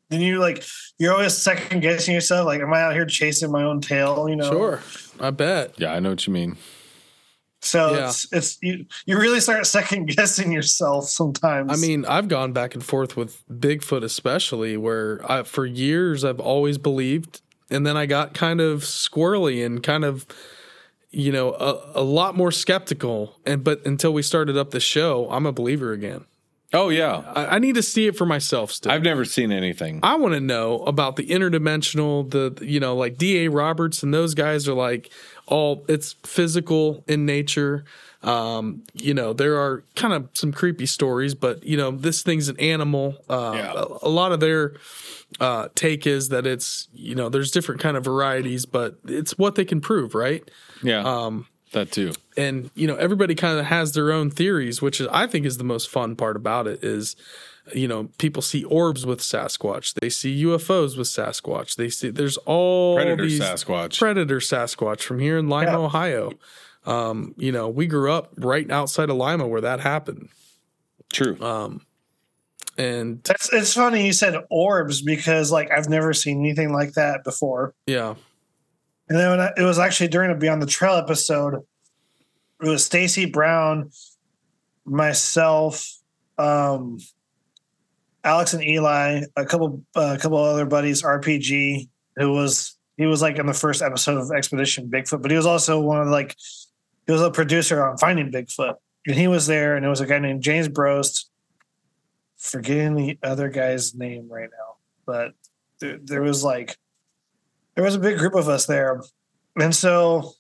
then 0.10 0.22
you 0.22 0.40
like 0.40 0.64
you're 0.98 1.14
always 1.14 1.38
second 1.38 1.82
guessing 1.82 2.14
yourself. 2.14 2.46
Like, 2.46 2.62
am 2.62 2.74
I 2.74 2.82
out 2.82 2.94
here 2.94 3.06
chasing 3.06 3.52
my 3.52 3.64
own 3.64 3.80
tail? 3.82 4.28
You 4.28 4.36
know, 4.36 4.50
Sure, 4.50 4.82
I 5.20 5.32
bet. 5.32 5.80
Yeah, 5.80 5.94
I 5.94 6.00
know 6.00 6.10
what 6.10 6.26
you 6.28 6.34
mean. 6.34 6.58
So 7.62 7.93
Yeah. 7.95 8.07
it's 8.10 8.28
it's 8.32 8.57
you 8.62 8.86
you 9.05 9.18
really 9.20 9.39
start 9.41 9.66
second 9.68 10.05
guessing 10.16 10.51
yourself 10.51 11.10
sometimes. 11.10 11.72
I 11.72 11.76
mean, 11.76 12.05
I've 12.05 12.28
gone 12.28 12.53
back 12.53 12.74
and 12.74 12.84
forth 12.84 13.18
with 13.18 13.43
Bigfoot, 13.49 14.03
especially 14.03 14.78
where 14.78 15.20
I, 15.30 15.43
for 15.43 15.66
years 15.66 16.24
I've 16.24 16.39
always 16.39 16.78
believed, 16.78 17.41
and 17.70 17.86
then 17.86 17.97
I 17.97 18.05
got 18.05 18.34
kind 18.34 18.62
of 18.62 18.82
squirrely 18.84 19.66
and 19.66 19.84
kind 19.84 20.05
of, 20.05 20.26
you 21.12 21.32
know, 21.32 21.51
a, 21.53 22.01
a 22.01 22.03
lot 22.03 22.36
more 22.38 22.51
skeptical. 22.51 23.36
And 23.45 23.64
but 23.64 23.86
until 23.86 24.14
we 24.14 24.22
started 24.22 24.55
up 24.57 24.72
the 24.72 24.80
show, 24.80 25.28
I'm 25.30 25.45
a 25.45 25.51
believer 25.51 25.91
again. 25.91 26.26
Oh 26.72 26.89
yeah. 26.89 27.24
I, 27.36 27.55
I 27.55 27.60
need 27.60 27.74
to 27.76 27.82
see 27.82 28.05
it 28.05 28.16
for 28.16 28.28
myself 28.28 28.72
still. 28.72 28.91
I've 28.91 29.01
never 29.01 29.26
seen 29.26 29.51
anything. 29.51 29.99
I 30.03 30.16
want 30.18 30.36
to 30.36 30.39
know 30.39 30.84
about 30.84 31.16
the 31.16 31.26
interdimensional, 31.26 32.30
the 32.30 32.64
you 32.64 32.80
know, 32.80 32.95
like 32.95 33.18
D.A. 33.18 33.49
Roberts 33.49 34.03
and 34.03 34.14
those 34.14 34.36
guys 34.36 34.68
are 34.68 34.76
like 34.76 35.10
all 35.50 35.84
it's 35.88 36.14
physical 36.26 37.04
in 37.08 37.26
nature. 37.26 37.84
Um, 38.24 38.84
you 38.93 39.14
know, 39.14 39.34
there 39.34 39.58
are 39.60 39.84
kind 39.95 40.14
of 40.14 40.30
some 40.34 40.52
creepy 40.52 40.86
stories, 40.86 41.34
but 41.36 41.64
you 41.64 41.78
know, 41.78 41.91
this 41.91 42.22
thing's 42.24 42.50
an 42.50 42.60
animal. 42.60 43.16
Uh, 43.30 43.54
Yeah. 43.56 43.74
a, 43.76 44.08
a 44.08 44.10
lot 44.10 44.32
of 44.32 44.39
their 44.39 44.74
uh, 45.39 45.70
take 45.76 46.06
is 46.08 46.30
that 46.30 46.45
it's 46.47 46.88
you 46.93 47.16
know, 47.16 47.30
there's 47.30 47.52
different 47.52 47.80
kind 47.82 47.95
of 47.97 48.04
varieties, 48.04 48.66
but 48.66 49.00
it's 49.06 49.38
what 49.38 49.56
they 49.56 49.66
can 49.66 49.80
prove, 49.82 50.16
right? 50.16 50.43
Yeah. 50.84 51.02
Um 51.04 51.47
that 51.72 51.91
too. 51.91 52.14
and 52.36 52.72
you 52.74 52.88
know 52.88 52.95
everybody 52.95 53.36
kind 53.36 53.60
of 53.60 53.66
has 53.68 53.91
their 53.93 54.12
own 54.12 54.32
theories 54.32 54.82
which 54.82 55.00
is, 55.00 55.08
i 55.12 55.28
think 55.28 55.45
is 55.45 55.58
the 55.60 55.64
most 55.64 55.88
fun 55.88 56.16
part 56.16 56.36
about 56.36 56.66
it 56.66 56.84
is 56.84 57.16
you 57.74 57.88
know 57.88 58.10
people 58.18 58.41
see 58.41 58.64
orbs 58.64 59.05
with 59.05 59.20
sasquatch 59.20 59.93
they 60.01 60.10
see 60.10 60.43
ufos 60.43 60.97
with 60.97 61.07
sasquatch 61.07 61.76
they 61.76 61.89
see 61.89 62.10
there's 62.10 62.38
all 62.38 62.95
Predator 62.95 63.24
these 63.28 63.39
Sasquatch. 63.39 63.99
predator 63.99 64.39
sasquatch 64.39 65.01
from 65.01 65.20
here 65.20 65.38
in 65.38 65.47
lima 65.49 65.72
Yeah. 65.72 65.78
ohio 65.78 66.32
um, 66.86 67.36
you 67.38 67.51
know 67.51 67.68
we 67.70 67.86
grew 67.88 68.12
up 68.12 68.34
right 68.38 68.70
outside 68.72 69.10
of 69.10 69.18
lima 69.18 69.47
where 69.47 69.62
that 69.62 69.80
happened 69.82 70.30
True. 71.14 71.38
and 72.78 73.22
That's 73.24 73.51
it's 73.53 73.74
funny 73.74 74.05
you 74.05 74.14
said 74.14 74.36
orbs 74.49 75.01
because 75.01 75.51
like 75.51 75.70
I've 75.72 75.89
never 75.89 76.14
seen 76.14 76.39
anything 76.39 76.72
like 76.72 76.93
that 76.93 77.24
before. 77.24 77.74
yeah 77.86 78.16
And 79.10 79.18
then 79.18 79.30
when 79.32 79.39
I, 79.41 79.51
it 79.57 79.64
was 79.64 79.80
actually 79.80 80.07
during 80.10 80.32
a 80.32 80.36
Beyond 80.36 80.62
the 80.62 80.68
Trail 80.68 80.93
episode, 80.95 81.55
it 82.62 82.68
was 82.68 82.86
Stacy 82.86 83.26
Brown, 83.26 83.89
myself, 84.86 85.97
um, 86.38 86.99
Alex 88.24 88.54
and 88.54 88.64
Eli, 88.64 89.24
a 89.36 89.46
couple, 89.46 89.84
uh, 89.96 90.16
a 90.18 90.22
couple 90.22 90.38
other 90.38 90.66
buddies, 90.66 91.04
RPG, 91.04 91.88
who 92.18 92.34
was 92.34 92.78
he 92.98 93.06
was 93.06 93.22
like 93.22 93.38
in 93.38 93.46
the 93.46 93.54
first 93.54 93.82
episode 93.82 94.18
of 94.18 94.30
Expedition 94.32 94.90
Bigfoot, 94.90 95.22
but 95.22 95.32
he 95.32 95.38
was 95.38 95.46
also 95.46 95.80
one 95.80 96.02
of 96.02 96.08
the, 96.08 96.12
like 96.12 96.36
he 97.06 97.14
was 97.14 97.22
a 97.22 97.32
producer 97.32 97.82
on 97.82 97.98
Finding 97.98 98.30
Bigfoot, 98.30 98.76
and 99.08 99.16
he 99.16 99.28
was 99.28 99.48
there, 99.48 99.78
and 99.78 99.86
it 99.86 99.90
was 99.90 100.02
a 100.02 100.06
guy 100.06 100.20
named 100.20 100.44
James 100.44 100.68
Brost. 100.68 101.26
Forgetting 102.38 102.96
the 102.96 103.18
other 103.22 103.50
guy's 103.50 103.94
name 103.94 104.30
right 104.30 104.50
now, 104.50 104.76
but 105.06 105.34
there, 105.80 105.98
there 106.02 106.22
was 106.22 106.44
like 106.44 106.78
there 107.76 107.84
was 107.84 107.96
a 107.96 108.00
big 108.00 108.18
group 108.18 108.34
of 108.34 108.48
us 108.48 108.66
there, 108.66 109.02
and 109.58 109.76
so 109.76 110.34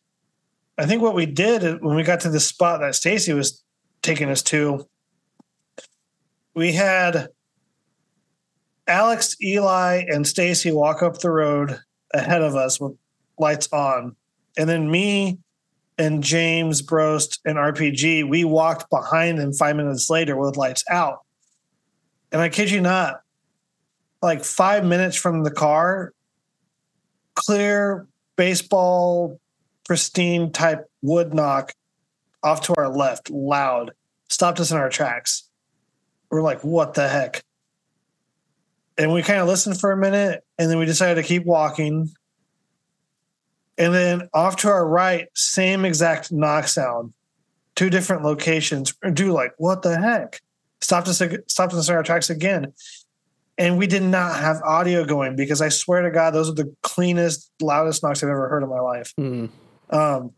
I 0.77 0.85
think 0.85 1.01
what 1.01 1.15
we 1.15 1.25
did 1.25 1.81
when 1.81 1.95
we 1.95 2.03
got 2.03 2.21
to 2.21 2.29
the 2.29 2.39
spot 2.39 2.79
that 2.79 2.95
Stacy 2.95 3.33
was 3.33 3.63
taking 4.01 4.29
us 4.29 4.41
to, 4.43 4.87
we 6.53 6.71
had 6.71 7.29
Alex, 8.89 9.35
Eli, 9.41 10.03
and 10.07 10.27
Stacy 10.27 10.71
walk 10.71 11.03
up 11.03 11.19
the 11.19 11.29
road 11.29 11.79
ahead 12.13 12.41
of 12.41 12.55
us 12.55 12.79
with 12.79 12.93
lights 13.37 13.69
on, 13.71 14.15
and 14.57 14.67
then 14.67 14.89
me 14.89 15.37
and 15.97 16.23
James 16.23 16.81
Brost 16.81 17.39
and 17.45 17.57
RPG, 17.57 18.27
we 18.27 18.43
walked 18.43 18.89
behind 18.89 19.37
them 19.37 19.53
five 19.53 19.75
minutes 19.75 20.09
later 20.09 20.35
with 20.35 20.57
lights 20.57 20.83
out. 20.89 21.19
And 22.31 22.41
I 22.41 22.49
kid 22.49 22.71
you 22.71 22.81
not, 22.81 23.21
like 24.21 24.43
five 24.43 24.85
minutes 24.85 25.17
from 25.17 25.43
the 25.43 25.51
car, 25.51 26.13
clear 27.35 28.07
baseball, 28.37 29.39
pristine 29.85 30.51
type 30.51 30.89
wood 31.01 31.33
knock 31.33 31.73
off 32.43 32.61
to 32.61 32.73
our 32.77 32.89
left, 32.89 33.29
loud, 33.29 33.91
stopped 34.29 34.59
us 34.59 34.71
in 34.71 34.77
our 34.77 34.89
tracks. 34.89 35.49
We're 36.31 36.41
like, 36.41 36.63
what 36.63 36.93
the 36.93 37.07
heck? 37.07 37.43
And 38.99 39.13
we 39.13 39.23
kind 39.23 39.39
of 39.39 39.47
listened 39.47 39.79
for 39.79 39.93
a 39.93 39.97
minute 39.97 40.43
and 40.57 40.69
then 40.69 40.77
we 40.77 40.85
decided 40.85 41.21
to 41.21 41.27
keep 41.27 41.45
walking. 41.45 42.09
And 43.77 43.93
then 43.93 44.29
off 44.33 44.57
to 44.57 44.67
our 44.67 44.85
right, 44.85 45.29
same 45.33 45.85
exact 45.85 46.33
knock 46.33 46.67
sound, 46.67 47.13
two 47.75 47.89
different 47.89 48.23
locations. 48.23 48.93
Do 49.13 49.31
like, 49.31 49.53
what 49.57 49.83
the 49.83 49.97
heck? 49.97 50.41
Stopped 50.81 51.07
us, 51.07 51.23
stopped 51.47 51.73
us 51.73 51.87
in 51.87 51.95
our 51.95 52.03
tracks 52.03 52.29
again. 52.29 52.73
And 53.57 53.77
we 53.77 53.87
did 53.87 54.03
not 54.03 54.37
have 54.37 54.61
audio 54.63 55.05
going 55.05 55.37
because 55.37 55.61
I 55.61 55.69
swear 55.69 56.01
to 56.01 56.11
God, 56.11 56.31
those 56.31 56.49
are 56.49 56.55
the 56.55 56.75
cleanest, 56.81 57.51
loudest 57.61 58.03
knocks 58.03 58.21
I've 58.21 58.29
ever 58.29 58.49
heard 58.49 58.63
in 58.63 58.69
my 58.69 58.81
life. 58.81 59.13
Mm. 59.17 59.49
Um, 59.89 60.33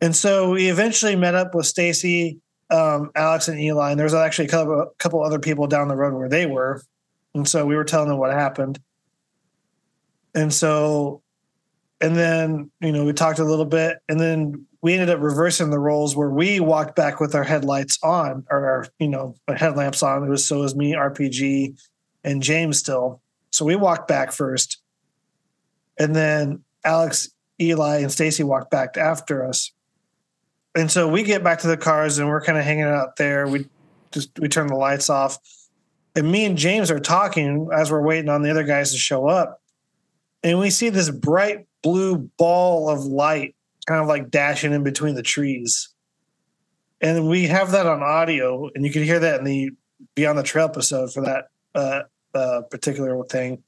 and 0.00 0.16
so 0.16 0.50
we 0.50 0.70
eventually 0.70 1.14
met 1.14 1.34
up 1.34 1.54
with 1.54 1.66
Stacy, 1.66 2.40
um, 2.70 3.10
Alex, 3.14 3.48
and 3.48 3.60
Eli. 3.60 3.90
And 3.90 3.98
there 3.98 4.04
was 4.04 4.14
actually 4.14 4.46
a 4.46 4.50
couple, 4.50 4.80
a 4.80 4.86
couple 4.98 5.22
other 5.22 5.38
people 5.38 5.66
down 5.66 5.88
the 5.88 5.96
road 5.96 6.14
where 6.14 6.30
they 6.30 6.46
were. 6.46 6.82
And 7.34 7.48
so 7.48 7.64
we 7.66 7.76
were 7.76 7.84
telling 7.84 8.08
them 8.08 8.18
what 8.18 8.32
happened. 8.32 8.78
And 10.34 10.52
so, 10.52 11.22
and 12.00 12.16
then, 12.16 12.70
you 12.80 12.92
know, 12.92 13.04
we 13.04 13.12
talked 13.12 13.38
a 13.38 13.44
little 13.44 13.64
bit 13.64 13.98
and 14.08 14.18
then 14.18 14.66
we 14.82 14.94
ended 14.94 15.10
up 15.10 15.20
reversing 15.20 15.70
the 15.70 15.78
roles 15.78 16.16
where 16.16 16.30
we 16.30 16.58
walked 16.58 16.96
back 16.96 17.20
with 17.20 17.34
our 17.34 17.44
headlights 17.44 17.98
on 18.02 18.44
or 18.50 18.66
our, 18.66 18.86
you 18.98 19.08
know, 19.08 19.36
our 19.46 19.54
headlamps 19.54 20.02
on. 20.02 20.24
It 20.24 20.28
was 20.28 20.46
so 20.46 20.60
was 20.60 20.74
me, 20.74 20.94
RPG, 20.94 21.80
and 22.24 22.42
James 22.42 22.78
still. 22.78 23.20
So 23.50 23.64
we 23.64 23.76
walked 23.76 24.08
back 24.08 24.32
first. 24.32 24.78
And 25.98 26.16
then 26.16 26.64
Alex, 26.84 27.30
Eli, 27.60 27.98
and 27.98 28.10
Stacy 28.10 28.42
walked 28.42 28.70
back 28.70 28.96
after 28.96 29.46
us. 29.46 29.70
And 30.74 30.90
so 30.90 31.06
we 31.06 31.22
get 31.22 31.44
back 31.44 31.60
to 31.60 31.68
the 31.68 31.76
cars 31.76 32.18
and 32.18 32.28
we're 32.28 32.40
kind 32.40 32.58
of 32.58 32.64
hanging 32.64 32.84
out 32.84 33.16
there. 33.16 33.46
We 33.46 33.68
just 34.10 34.30
we 34.40 34.48
turn 34.48 34.66
the 34.66 34.74
lights 34.74 35.10
off. 35.10 35.38
And 36.14 36.30
me 36.30 36.44
and 36.44 36.58
James 36.58 36.90
are 36.90 37.00
talking 37.00 37.68
as 37.72 37.90
we're 37.90 38.02
waiting 38.02 38.28
on 38.28 38.42
the 38.42 38.50
other 38.50 38.64
guys 38.64 38.92
to 38.92 38.98
show 38.98 39.28
up. 39.28 39.60
And 40.42 40.58
we 40.58 40.70
see 40.70 40.88
this 40.88 41.10
bright 41.10 41.66
blue 41.82 42.30
ball 42.36 42.88
of 42.88 43.04
light 43.04 43.54
kind 43.86 44.00
of 44.00 44.08
like 44.08 44.30
dashing 44.30 44.72
in 44.72 44.82
between 44.82 45.14
the 45.14 45.22
trees. 45.22 45.88
And 47.00 47.28
we 47.28 47.46
have 47.48 47.72
that 47.72 47.86
on 47.86 48.02
audio, 48.02 48.70
and 48.74 48.84
you 48.84 48.92
can 48.92 49.02
hear 49.02 49.18
that 49.18 49.40
in 49.40 49.44
the 49.44 49.70
Beyond 50.14 50.38
the 50.38 50.42
Trail 50.42 50.66
episode 50.66 51.12
for 51.12 51.22
that 51.22 51.46
uh, 51.74 52.02
uh, 52.34 52.62
particular 52.70 53.22
thing. 53.24 53.62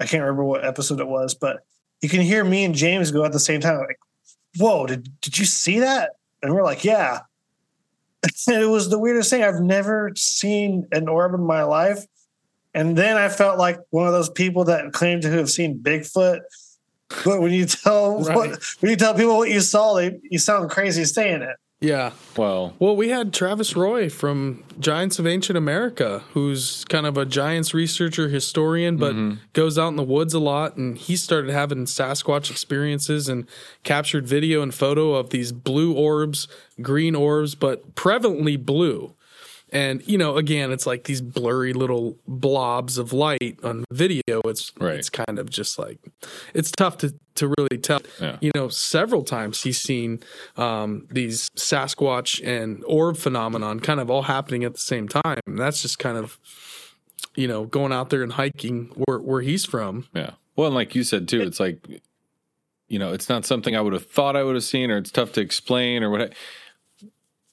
I 0.00 0.06
can't 0.06 0.22
remember 0.22 0.44
what 0.44 0.64
episode 0.64 1.00
it 1.00 1.06
was, 1.06 1.34
but 1.34 1.60
you 2.02 2.08
can 2.08 2.20
hear 2.20 2.44
me 2.44 2.64
and 2.64 2.74
James 2.74 3.10
go 3.10 3.24
at 3.24 3.32
the 3.32 3.40
same 3.40 3.60
time, 3.60 3.78
like, 3.78 3.98
"Whoa! 4.58 4.86
Did 4.86 5.08
did 5.20 5.38
you 5.38 5.44
see 5.44 5.80
that?" 5.80 6.12
And 6.42 6.54
we're 6.54 6.64
like, 6.64 6.84
"Yeah." 6.84 7.20
It 8.48 8.68
was 8.68 8.88
the 8.90 8.98
weirdest 8.98 9.30
thing. 9.30 9.42
I've 9.42 9.60
never 9.60 10.12
seen 10.16 10.86
an 10.92 11.08
orb 11.08 11.34
in 11.34 11.42
my 11.44 11.62
life, 11.62 12.04
and 12.74 12.96
then 12.96 13.16
I 13.16 13.28
felt 13.28 13.58
like 13.58 13.78
one 13.90 14.06
of 14.06 14.12
those 14.12 14.30
people 14.30 14.64
that 14.64 14.92
claim 14.92 15.20
to 15.22 15.30
have 15.30 15.50
seen 15.50 15.78
Bigfoot. 15.78 16.40
But 17.24 17.40
when 17.40 17.52
you 17.52 17.66
tell 17.66 18.20
Right. 18.24 18.36
what, 18.36 18.62
when 18.80 18.90
you 18.90 18.96
tell 18.96 19.14
people 19.14 19.36
what 19.36 19.50
you 19.50 19.60
saw, 19.60 19.94
they 19.94 20.18
you 20.22 20.38
sound 20.38 20.70
crazy 20.70 21.04
saying 21.04 21.42
it. 21.42 21.56
Yeah. 21.80 22.12
Well, 22.36 22.74
Well, 22.78 22.96
we 22.96 23.10
had 23.10 23.34
Travis 23.34 23.76
Roy 23.76 24.08
from 24.08 24.64
Giants 24.80 25.18
of 25.18 25.26
Ancient 25.26 25.58
America, 25.58 26.22
who's 26.32 26.84
kind 26.86 27.04
of 27.06 27.18
a 27.18 27.26
Giants 27.26 27.74
researcher, 27.74 28.28
historian, 28.28 28.96
but 28.96 29.14
mm-hmm. 29.14 29.40
goes 29.52 29.78
out 29.78 29.88
in 29.88 29.96
the 29.96 30.02
woods 30.02 30.32
a 30.32 30.38
lot. 30.38 30.76
And 30.76 30.96
he 30.96 31.16
started 31.16 31.50
having 31.50 31.84
Sasquatch 31.84 32.50
experiences 32.50 33.28
and 33.28 33.46
captured 33.82 34.26
video 34.26 34.62
and 34.62 34.74
photo 34.74 35.14
of 35.14 35.30
these 35.30 35.52
blue 35.52 35.92
orbs, 35.92 36.48
green 36.80 37.14
orbs, 37.14 37.54
but 37.54 37.94
prevalently 37.94 38.62
blue. 38.62 39.14
And, 39.76 40.02
you 40.08 40.16
know, 40.16 40.38
again, 40.38 40.72
it's 40.72 40.86
like 40.86 41.04
these 41.04 41.20
blurry 41.20 41.74
little 41.74 42.16
blobs 42.26 42.96
of 42.96 43.12
light 43.12 43.58
on 43.62 43.84
video. 43.92 44.40
It's 44.46 44.72
Right. 44.80 44.96
it's 44.98 45.10
kind 45.10 45.38
of 45.38 45.50
just 45.50 45.78
like 45.78 45.98
it's 46.54 46.70
tough 46.70 46.96
to, 46.98 47.14
to 47.34 47.52
really 47.58 47.76
tell. 47.76 48.00
Yeah. 48.18 48.38
You 48.40 48.52
know, 48.54 48.68
several 48.68 49.22
times 49.22 49.62
he's 49.62 49.78
seen 49.78 50.20
um, 50.56 51.06
these 51.10 51.50
Sasquatch 51.56 52.40
and 52.42 52.82
orb 52.86 53.18
phenomenon 53.18 53.80
kind 53.80 54.00
of 54.00 54.10
all 54.10 54.22
happening 54.22 54.64
at 54.64 54.72
the 54.72 54.80
same 54.80 55.08
time. 55.08 55.40
And 55.46 55.58
that's 55.58 55.82
just 55.82 55.98
kind 55.98 56.16
of, 56.16 56.38
you 57.34 57.46
know, 57.46 57.66
going 57.66 57.92
out 57.92 58.08
there 58.08 58.22
and 58.22 58.32
hiking 58.32 58.90
where, 59.04 59.18
where 59.18 59.42
he's 59.42 59.66
from. 59.66 60.08
Yeah. 60.14 60.30
Well, 60.56 60.68
and 60.68 60.74
like 60.74 60.94
you 60.94 61.04
said 61.04 61.28
too, 61.28 61.42
it's 61.42 61.60
like, 61.60 61.86
you 62.88 62.98
know, 62.98 63.12
it's 63.12 63.28
not 63.28 63.44
something 63.44 63.76
I 63.76 63.82
would 63.82 63.92
have 63.92 64.06
thought 64.06 64.36
I 64.36 64.42
would 64.42 64.54
have 64.54 64.64
seen, 64.64 64.90
or 64.90 64.96
it's 64.96 65.10
tough 65.10 65.32
to 65.32 65.42
explain, 65.42 66.02
or 66.02 66.08
what. 66.08 66.32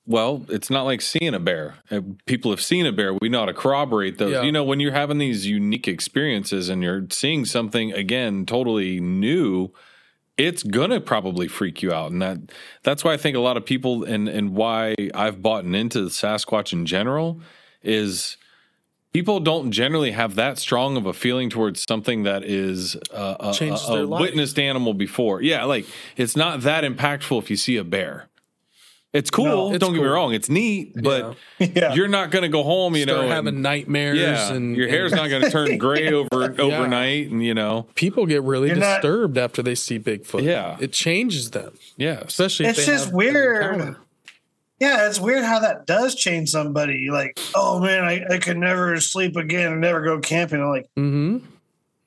Well, 0.06 0.46
it's 0.50 0.70
not 0.70 0.84
like 0.84 1.02
seeing 1.02 1.34
a 1.34 1.40
bear. 1.40 1.76
Uh, 1.90 2.02
People 2.26 2.52
have 2.52 2.62
seen 2.62 2.86
a 2.86 2.92
bear. 2.92 3.14
We 3.14 3.30
know 3.30 3.40
how 3.40 3.46
to 3.46 3.54
corroborate 3.54 4.18
those. 4.18 4.34
Yeah. 4.34 4.42
You 4.44 4.52
know, 4.52 4.64
when 4.64 4.80
you're 4.80 4.92
having 4.92 5.18
these 5.18 5.46
unique 5.48 5.88
experiences 5.88 6.68
and 6.68 6.84
you're 6.84 7.06
seeing 7.10 7.46
something 7.46 7.94
again 7.94 8.46
totally 8.46 9.00
new, 9.00 9.72
it's 10.38 10.64
gonna 10.64 11.00
probably 11.00 11.48
freak 11.48 11.82
you 11.82 11.94
out, 11.94 12.12
and 12.12 12.22
that 12.22 12.38
that's 12.82 13.04
why 13.04 13.14
I 13.14 13.18
think 13.18 13.38
a 13.38 13.40
lot 13.40 13.56
of 13.56 13.66
people 13.66 14.04
and 14.04 14.28
and 14.28 14.56
why 14.56 14.96
I've 15.14 15.42
bought 15.42 15.64
into 15.64 16.02
the 16.02 16.10
Sasquatch 16.10 16.74
in 16.74 16.86
general 16.86 17.40
is 17.84 18.36
people 19.14 19.40
don't 19.40 19.72
generally 19.72 20.12
have 20.12 20.36
that 20.36 20.58
strong 20.58 20.98
of 20.98 21.06
a 21.06 21.14
feeling 21.14 21.50
towards 21.50 21.86
something 21.88 22.24
that 22.24 22.44
is 22.44 22.96
uh, 23.14 23.36
a, 23.40 23.54
a, 23.64 24.02
a 24.02 24.08
witnessed 24.08 24.58
animal 24.58 24.94
before. 24.96 25.42
Yeah, 25.42 25.66
like 25.66 25.86
it's 26.18 26.36
not 26.36 26.62
that 26.62 26.84
impactful 26.84 27.38
if 27.38 27.50
you 27.50 27.56
see 27.56 27.78
a 27.78 27.84
bear. 27.84 28.28
It's 29.14 29.30
cool. 29.30 29.46
No, 29.46 29.70
it's 29.74 29.80
don't 29.80 29.94
get 29.94 30.02
me 30.02 30.08
wrong. 30.08 30.34
It's 30.34 30.50
neat, 30.50 30.94
but 31.02 31.36
Yeah. 31.60 31.94
you're 31.94 32.08
not 32.08 32.32
going 32.32 32.42
to 32.42 32.50
go 32.50 32.64
home. 32.64 32.96
You 32.96 33.04
Start 33.04 33.26
know, 33.26 33.30
having 33.30 33.54
and- 33.54 33.62
nightmares 33.64 34.18
yeah, 34.18 34.52
and 34.52 34.76
your 34.76 34.88
hair's 34.88 35.12
and 35.12 35.22
not 35.22 35.30
going 35.30 35.44
to 35.44 35.52
turn 35.52 35.78
gray 35.78 36.12
over 36.12 36.60
overnight, 36.60 37.30
and 37.30 37.44
you 37.46 37.54
know, 37.54 37.86
people 37.94 38.26
get 38.26 38.42
really 38.42 38.70
You're 38.70 38.78
not- 38.78 39.04
disturbed 39.04 39.38
after 39.38 39.62
they 39.62 39.76
see 39.76 40.00
Bigfoot. 40.00 40.42
Yeah. 40.42 40.78
It 40.80 40.94
changes 40.94 41.52
them, 41.52 41.78
yeah, 41.96 42.22
especially 42.22 42.66
if 42.66 42.78
It's 42.78 42.86
they 42.88 42.92
just 42.92 43.06
have 43.06 43.14
weird. 43.14 43.98
Yeah, 44.80 45.08
it's 45.08 45.20
weird 45.20 45.44
how 45.46 45.60
that 45.60 45.86
does 45.86 46.16
change 46.16 46.50
somebody. 46.50 47.10
Like, 47.12 47.40
oh 47.56 47.80
man, 47.80 48.04
I, 48.04 48.26
I 48.30 48.38
could 48.40 48.58
never 48.58 49.00
sleep 49.00 49.36
again 49.36 49.72
and 49.74 49.80
never 49.82 50.02
go 50.02 50.20
camping. 50.20 50.60
I'm 50.60 50.70
like, 50.70 50.90
mm-hmm. 50.98 51.38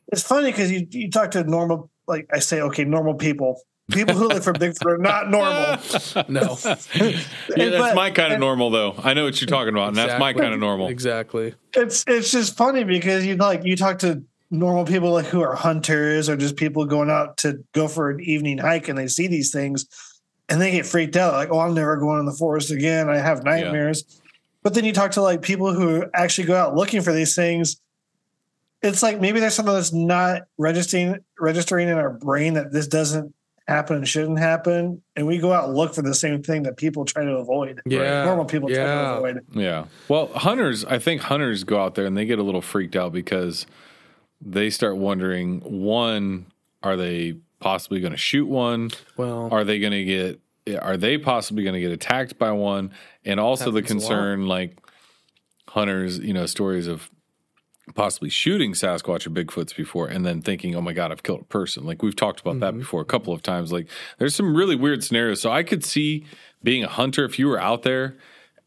it's 0.08 0.22
funny 0.22 0.50
because 0.50 0.70
you, 0.72 0.86
you 0.90 1.08
talk 1.10 1.30
to 1.30 1.44
normal, 1.44 1.88
like 2.08 2.26
I 2.32 2.40
say, 2.40 2.60
okay, 2.62 2.84
normal 2.84 3.14
people. 3.14 3.60
People 3.92 4.16
who 4.16 4.28
look 4.28 4.42
for 4.42 4.52
Bigfoot 4.52 4.94
are 4.94 4.98
not 4.98 5.30
normal. 5.30 5.78
No. 6.28 6.58
yeah, 6.94 7.70
that's 7.70 7.76
But- 7.76 7.94
my 7.94 8.10
kind 8.10 8.32
of 8.32 8.40
normal, 8.40 8.70
though. 8.70 8.94
I 8.98 9.14
know 9.14 9.24
what 9.24 9.40
you're 9.40 9.46
talking 9.46 9.72
about, 9.72 9.88
and 9.88 9.96
that's 9.96 10.18
my 10.18 10.32
kind 10.32 10.52
of 10.52 10.60
normal. 10.60 10.88
Exactly. 10.88 11.54
It's 11.72 12.04
it's 12.08 12.30
just 12.30 12.56
funny 12.56 12.84
because 12.84 13.24
you 13.24 13.36
like 13.36 13.64
you 13.64 13.76
talk 13.76 14.00
to 14.00 14.22
normal 14.50 14.84
people 14.84 15.12
like 15.12 15.26
who 15.26 15.40
are 15.40 15.54
hunters 15.54 16.28
or 16.28 16.36
just 16.36 16.56
people 16.56 16.84
going 16.84 17.10
out 17.10 17.36
to 17.38 17.64
go 17.72 17.88
for 17.88 18.10
an 18.10 18.20
evening 18.20 18.58
hike 18.58 18.88
and 18.88 18.96
they 18.96 19.08
see 19.08 19.26
these 19.26 19.52
things 19.52 19.86
and 20.48 20.60
they 20.60 20.70
get 20.70 20.86
freaked 20.86 21.16
out 21.16 21.32
like 21.34 21.50
oh 21.50 21.58
I'm 21.58 21.74
never 21.74 21.96
going 21.96 22.20
in 22.20 22.26
the 22.26 22.32
forest 22.32 22.70
again 22.70 23.10
I 23.10 23.18
have 23.18 23.42
nightmares 23.42 24.04
but 24.62 24.72
then 24.72 24.84
you 24.84 24.92
talk 24.92 25.10
to 25.12 25.20
like 25.20 25.42
people 25.42 25.74
who 25.74 26.04
actually 26.14 26.46
go 26.46 26.54
out 26.54 26.76
looking 26.76 27.02
for 27.02 27.12
these 27.12 27.34
things 27.34 27.80
it's 28.82 29.02
like 29.02 29.20
maybe 29.20 29.40
there's 29.40 29.54
something 29.54 29.74
that's 29.74 29.92
not 29.92 30.42
registering 30.58 31.18
registering 31.40 31.88
in 31.88 31.98
our 31.98 32.10
brain 32.10 32.54
that 32.54 32.72
this 32.72 32.86
doesn't 32.86 33.34
happen 33.68 33.96
and 33.96 34.08
shouldn't 34.08 34.38
happen, 34.38 35.02
and 35.16 35.26
we 35.26 35.38
go 35.38 35.52
out 35.52 35.64
and 35.68 35.76
look 35.76 35.94
for 35.94 36.02
the 36.02 36.14
same 36.14 36.42
thing 36.42 36.62
that 36.64 36.76
people 36.76 37.04
try 37.04 37.24
to 37.24 37.32
avoid. 37.36 37.80
Yeah. 37.84 38.24
normal 38.24 38.44
people 38.44 38.68
try 38.68 38.76
to 38.84 39.14
avoid. 39.16 39.44
Yeah. 39.52 39.86
Well, 40.08 40.28
hunters, 40.28 40.84
I 40.84 40.98
think 40.98 41.22
hunters 41.22 41.64
go 41.64 41.80
out 41.82 41.94
there 41.96 42.06
and 42.06 42.16
they 42.16 42.26
get 42.26 42.38
a 42.38 42.42
little 42.44 42.62
freaked 42.62 42.94
out 42.96 43.12
because 43.12 43.66
they 44.40 44.70
start 44.70 44.96
wondering 44.96 45.60
one, 45.60 46.46
are 46.82 46.96
they 46.96 47.34
possibly 47.58 48.00
going 48.00 48.12
to 48.12 48.18
shoot 48.18 48.46
one? 48.46 48.90
Well, 49.16 49.48
Are 49.50 49.64
they 49.64 49.80
going 49.80 49.92
to 49.92 50.04
get, 50.04 50.40
are 50.80 50.96
they 50.96 51.18
possibly 51.18 51.64
going 51.64 51.74
to 51.74 51.80
get 51.80 51.90
attacked 51.90 52.38
by 52.38 52.52
one? 52.52 52.92
And 53.24 53.40
also 53.40 53.70
the 53.72 53.80
Happens 53.80 54.04
a 54.04 54.06
lot. 54.06 54.10
concern, 54.12 54.46
like 54.46 54.78
hunters, 55.68 56.18
you 56.18 56.32
know, 56.32 56.46
stories 56.46 56.86
of 56.86 57.10
possibly 57.94 58.28
shooting 58.28 58.72
Sasquatch 58.72 59.26
or 59.26 59.30
Bigfoots 59.30 59.74
before 59.74 60.08
and 60.08 60.26
then 60.26 60.42
thinking, 60.42 60.74
oh 60.74 60.80
my 60.80 60.92
God, 60.92 61.12
I've 61.12 61.22
killed 61.22 61.42
a 61.42 61.44
person. 61.44 61.84
Like 61.84 62.02
we've 62.02 62.16
talked 62.16 62.40
about 62.40 62.60
that 62.60 62.70
mm-hmm. 62.70 62.80
before 62.80 63.00
a 63.00 63.06
couple 63.06 63.32
of 63.32 63.42
times. 63.42 63.72
Like 63.72 63.88
there's 64.18 64.34
some 64.34 64.56
really 64.56 64.76
weird 64.76 65.04
scenarios. 65.04 65.40
So 65.40 65.50
I 65.50 65.62
could 65.62 65.84
see 65.84 66.26
being 66.62 66.84
a 66.84 66.88
hunter, 66.88 67.24
if 67.24 67.38
you 67.38 67.46
were 67.46 67.60
out 67.60 67.82
there 67.82 68.16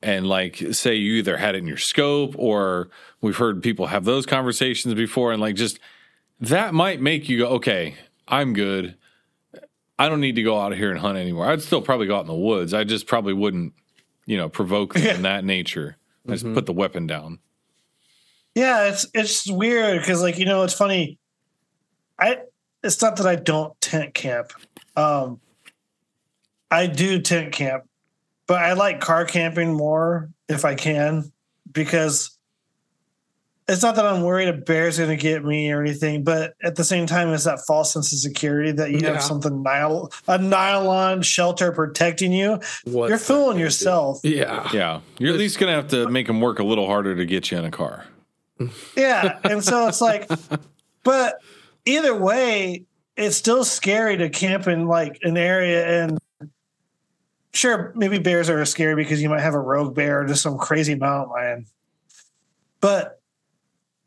and 0.02 0.28
like 0.28 0.58
say 0.72 0.96
you 0.96 1.14
either 1.14 1.38
had 1.38 1.56
it 1.56 1.60
in 1.60 1.68
your 1.68 1.78
scope 1.78 2.34
or 2.38 2.90
we've 3.22 3.38
heard 3.38 3.62
people 3.62 3.88
have 3.88 4.06
those 4.06 4.26
conversations 4.26 4.94
before 4.94 5.34
and 5.34 5.42
like 5.42 5.56
just 5.56 5.80
that 6.40 6.74
might 6.74 7.02
make 7.02 7.28
you 7.28 7.40
go, 7.40 7.48
okay, 7.48 7.96
I'm 8.28 8.54
good. 8.54 8.96
I 9.98 10.08
don't 10.08 10.22
need 10.22 10.36
to 10.36 10.44
go 10.44 10.58
out 10.58 10.74
here 10.74 10.92
and 10.92 11.00
hunt 11.00 11.18
anymore. 11.18 11.48
I'd 11.48 11.62
still 11.62 11.82
probably 11.82 12.08
go 12.08 12.16
out 12.16 12.22
in 12.22 12.28
the 12.28 12.34
woods. 12.34 12.74
I 12.74 12.86
just 12.86 13.06
probably 13.06 13.34
wouldn't, 13.34 13.74
you 14.26 14.38
know, 14.38 14.48
provoke 14.48 14.94
them 14.94 15.04
in 15.18 15.22
that 15.24 15.44
nature. 15.44 15.98
I 16.26 16.32
just 16.32 16.46
mm-hmm. 16.46 16.54
put 16.54 16.66
the 16.66 16.74
weapon 16.74 17.06
down. 17.06 17.40
Yeah, 18.60 18.88
it's 18.90 19.06
it's 19.14 19.50
weird 19.50 20.02
because 20.02 20.22
like 20.22 20.38
you 20.38 20.46
know 20.46 20.64
it's 20.64 20.74
funny. 20.74 21.18
I 22.20 22.40
it's 22.84 23.02
not 23.02 23.16
that 23.18 23.26
I 23.26 23.36
don't 23.38 23.80
tent 23.80 24.14
camp. 24.14 24.52
Um, 24.98 25.40
I 26.70 26.88
do 26.88 27.22
tent 27.22 27.54
camp, 27.54 27.86
but 28.48 28.62
I 28.62 28.74
like 28.74 29.00
car 29.00 29.24
camping 29.26 29.74
more 29.74 30.30
if 30.50 30.66
I 30.66 30.76
can 30.76 31.32
because 31.72 32.38
it's 33.70 33.82
not 33.84 33.96
that 33.96 34.06
I'm 34.06 34.24
worried 34.24 34.50
a 34.50 34.54
bear's 34.54 34.98
going 34.98 35.10
to 35.12 35.16
get 35.16 35.46
me 35.46 35.72
or 35.72 35.80
anything, 35.82 36.24
but 36.24 36.56
at 36.64 36.76
the 36.76 36.84
same 36.84 37.06
time, 37.06 37.30
it's 37.30 37.44
that 37.44 37.60
false 37.68 37.94
sense 37.94 38.12
of 38.12 38.18
security 38.20 38.72
that 38.72 38.90
you 38.92 38.98
Yeah. 39.00 39.14
have 39.14 39.24
something 39.24 39.62
nylon, 39.62 40.10
a 40.28 40.38
nylon 40.40 41.22
shelter 41.22 41.72
protecting 41.72 42.34
you. 42.34 42.60
What's 42.86 43.10
You're 43.10 43.20
fooling 43.20 43.60
yourself. 43.60 44.20
Yeah. 44.24 44.68
Yeah. 44.74 45.02
You're 45.20 45.34
at 45.34 45.40
least 45.40 45.60
going 45.60 45.70
to 45.70 45.76
have 45.76 45.88
to 45.90 46.10
make 46.10 46.26
them 46.28 46.42
work 46.42 46.58
a 46.60 46.64
little 46.64 46.88
harder 46.88 47.16
to 47.16 47.26
get 47.26 47.52
you 47.52 47.60
in 47.60 47.66
a 47.66 47.72
car. 47.72 48.06
Yeah. 48.96 49.40
And 49.44 49.64
so 49.64 49.88
it's 49.88 50.02
like, 50.02 50.30
but 51.04 51.40
either 51.86 52.16
way, 52.16 52.86
it's 53.16 53.36
still 53.36 53.64
scary 53.64 54.18
to 54.18 54.30
camp 54.30 54.68
in 54.68 54.88
like 54.88 55.20
an 55.24 55.38
area 55.38 56.04
and 56.04 56.18
sure, 57.54 57.92
maybe 57.96 58.20
bears 58.20 58.50
are 58.50 58.64
scary 58.66 58.96
because 58.96 59.22
you 59.22 59.30
might 59.30 59.42
have 59.42 59.54
a 59.54 59.60
rogue 59.60 59.96
bear 59.96 60.22
or 60.22 60.26
just 60.26 60.42
some 60.42 60.58
crazy 60.58 60.96
mountain 60.96 61.32
lion. 61.32 61.66
But 62.82 63.22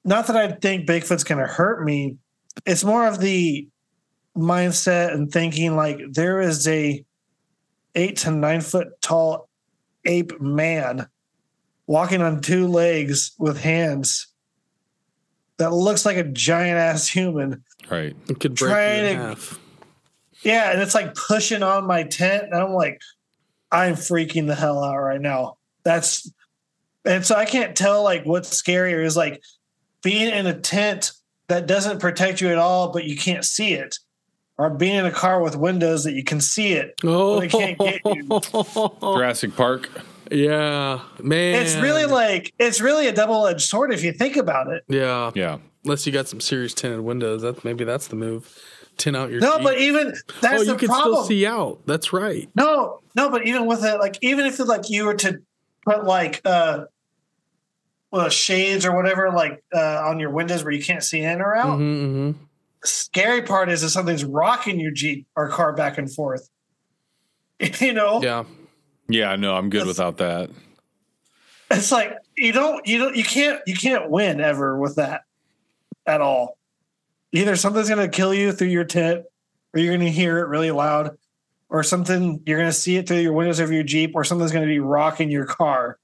not 0.05 0.27
that 0.27 0.37
I 0.37 0.53
think 0.53 0.89
Bigfoot's 0.89 1.25
going 1.25 1.41
to 1.41 1.47
hurt 1.47 1.85
me. 1.85 2.17
It's 2.67 2.85
more 2.85 3.07
of 3.07 3.21
the 3.21 3.69
mindset 4.37 5.13
and 5.13 5.31
thinking 5.31 5.77
like 5.77 6.01
there 6.11 6.41
is 6.41 6.67
a 6.67 7.05
eight 7.95 8.17
to 8.19 8.31
nine 8.31 8.63
foot 8.63 9.01
tall 9.03 9.49
ape 10.07 10.41
man 10.41 11.07
walking 11.87 12.23
on 12.23 12.41
two 12.41 12.67
legs 12.67 13.33
with 13.39 13.61
hands 13.61 14.32
that 15.59 15.73
looks 15.73 16.05
like 16.07 16.17
a 16.17 16.25
giant 16.25 16.79
ass 16.79 17.07
human. 17.09 17.63
Right. 17.91 18.17
It 18.29 18.41
could 18.41 18.55
break 18.57 18.71
Trying 18.73 19.05
you 19.05 19.11
in 19.11 19.17
to- 19.19 19.23
half. 19.25 19.59
Yeah, 20.43 20.73
and 20.73 20.81
it's 20.83 20.95
like 20.95 21.15
pushing 21.15 21.63
on 21.63 21.87
my 21.87 22.03
tent, 22.03 22.45
and 22.51 22.55
I'm 22.55 22.73
like, 22.73 23.01
I'm 23.71 23.95
freaking 23.95 24.49
the 24.49 24.57
hell 24.57 24.83
out 24.83 24.99
right 24.99 25.21
now. 25.21 25.57
That's 25.85 26.29
and 27.05 27.25
so 27.25 27.37
I 27.37 27.45
can't 27.45 27.77
tell 27.77 28.03
like 28.03 28.25
what's 28.25 28.51
scarier 28.61 29.05
is 29.05 29.17
like 29.17 29.41
being 30.03 30.33
in 30.35 30.47
a 30.49 30.59
tent 30.59 31.13
that 31.47 31.67
doesn't 31.69 32.01
protect 32.01 32.41
you 32.41 32.49
at 32.49 32.59
all, 32.59 32.91
but 32.93 33.05
you 33.05 33.17
can't 33.17 33.45
see 33.45 33.75
it, 33.75 33.99
or 34.59 34.69
being 34.71 34.97
in 34.97 35.07
a 35.07 35.13
car 35.13 35.41
with 35.41 35.55
windows 35.55 36.03
that 36.05 36.15
you 36.15 36.25
can 36.25 36.41
see 36.41 36.73
it. 36.73 36.95
Oh, 37.05 37.39
they 37.39 37.47
can't 37.47 37.79
get 37.79 38.01
you. 38.05 38.41
Jurassic 39.01 39.55
Park. 39.55 39.89
Yeah, 40.33 41.01
man. 41.23 41.63
It's 41.63 41.77
really 41.77 42.07
like 42.07 42.53
it's 42.59 42.81
really 42.81 43.07
a 43.09 43.13
double 43.13 43.47
edged 43.47 43.63
sword 43.63 43.93
if 43.93 44.03
you 44.03 44.13
think 44.13 44.37
about 44.37 44.69
it. 44.69 44.85
yeah. 44.89 45.31
Yeah. 45.35 45.59
Unless 45.85 46.07
you 46.07 46.13
got 46.13 46.29
some 46.29 46.41
serious 46.41 46.75
tinted 46.75 47.01
windows, 47.01 47.43
that 47.43 47.65
maybe 47.65 47.83
that's 47.85 48.07
the 48.07 48.15
move. 48.17 48.57
Tint 48.99 49.17
out 49.17 49.31
your. 49.31 49.41
No, 49.41 49.55
Jeep. 49.57 49.65
but 49.65 49.79
even 49.79 50.15
that's 50.41 50.61
oh, 50.61 50.63
you 50.63 50.73
the 50.73 50.77
can 50.77 50.89
problem. 50.89 51.15
still 51.15 51.25
see 51.25 51.45
out. 51.47 51.81
That's 51.87 52.13
right. 52.13 52.49
No, 52.55 53.01
no, 53.17 53.31
but 53.31 53.47
even 53.47 53.67
with 53.67 53.85
it, 53.85 53.99
like 53.99 54.17
even 54.23 54.47
if 54.47 54.59
like 54.61 54.91
you 54.91 55.07
were 55.07 55.15
to 55.15 55.41
put 55.85 56.05
like 56.05 56.41
uh 56.45 56.85
well 58.13 58.29
shades 58.29 58.87
or 58.87 58.95
whatever 58.95 59.33
like 59.33 59.65
uh 59.75 60.03
on 60.07 60.21
your 60.21 60.31
windows 60.31 60.63
where 60.63 60.73
you 60.73 60.85
can't 60.85 61.03
see 61.03 61.21
in 61.21 61.41
or 61.41 61.57
out. 61.57 61.79
hmm 61.79 62.33
The 62.83 62.87
scary 62.87 63.43
part 63.43 63.69
is 63.71 63.83
if 63.83 63.91
something's 63.91 64.25
rocking 64.25 64.79
your 64.79 64.93
Jeep 64.93 65.27
or 65.35 65.49
car 65.49 65.73
back 65.73 65.99
and 65.99 66.13
forth. 66.13 66.49
You 67.81 67.93
know? 67.93 68.21
Yeah. 68.23 68.45
Yeah. 69.09 69.37
No, 69.37 69.55
I'm 69.55 69.71
good 69.71 69.87
without 69.87 70.19
that. 70.19 70.51
It's 71.71 71.91
like 71.91 72.19
you 72.37 72.53
don't 72.53 72.87
you 72.87 72.99
don't 72.99 73.17
you 73.17 73.25
can't 73.25 73.61
you 73.67 73.75
can't 73.75 74.11
win 74.11 74.41
ever 74.41 74.79
with 74.79 74.97
that 74.97 75.23
at 76.07 76.21
all. 76.21 76.59
Either 77.33 77.57
something's 77.57 77.89
gonna 77.89 78.09
kill 78.09 78.35
you 78.35 78.53
through 78.53 78.69
your 78.69 78.85
tent, 78.85 79.25
or 79.73 79.81
you're 79.81 79.97
gonna 79.97 80.11
hear 80.11 80.39
it 80.39 80.49
really 80.49 80.71
loud, 80.71 81.17
or 81.71 81.83
something 81.83 82.43
you're 82.45 82.59
gonna 82.59 82.73
see 82.73 82.97
it 82.97 83.09
through 83.09 83.19
your 83.19 83.33
windows 83.33 83.59
of 83.59 83.73
your 83.73 83.83
Jeep, 83.83 84.13
or 84.15 84.23
something's 84.23 84.53
gonna 84.53 84.67
be 84.67 84.81
rocking 84.81 85.31
your 85.31 85.47
car 85.47 85.99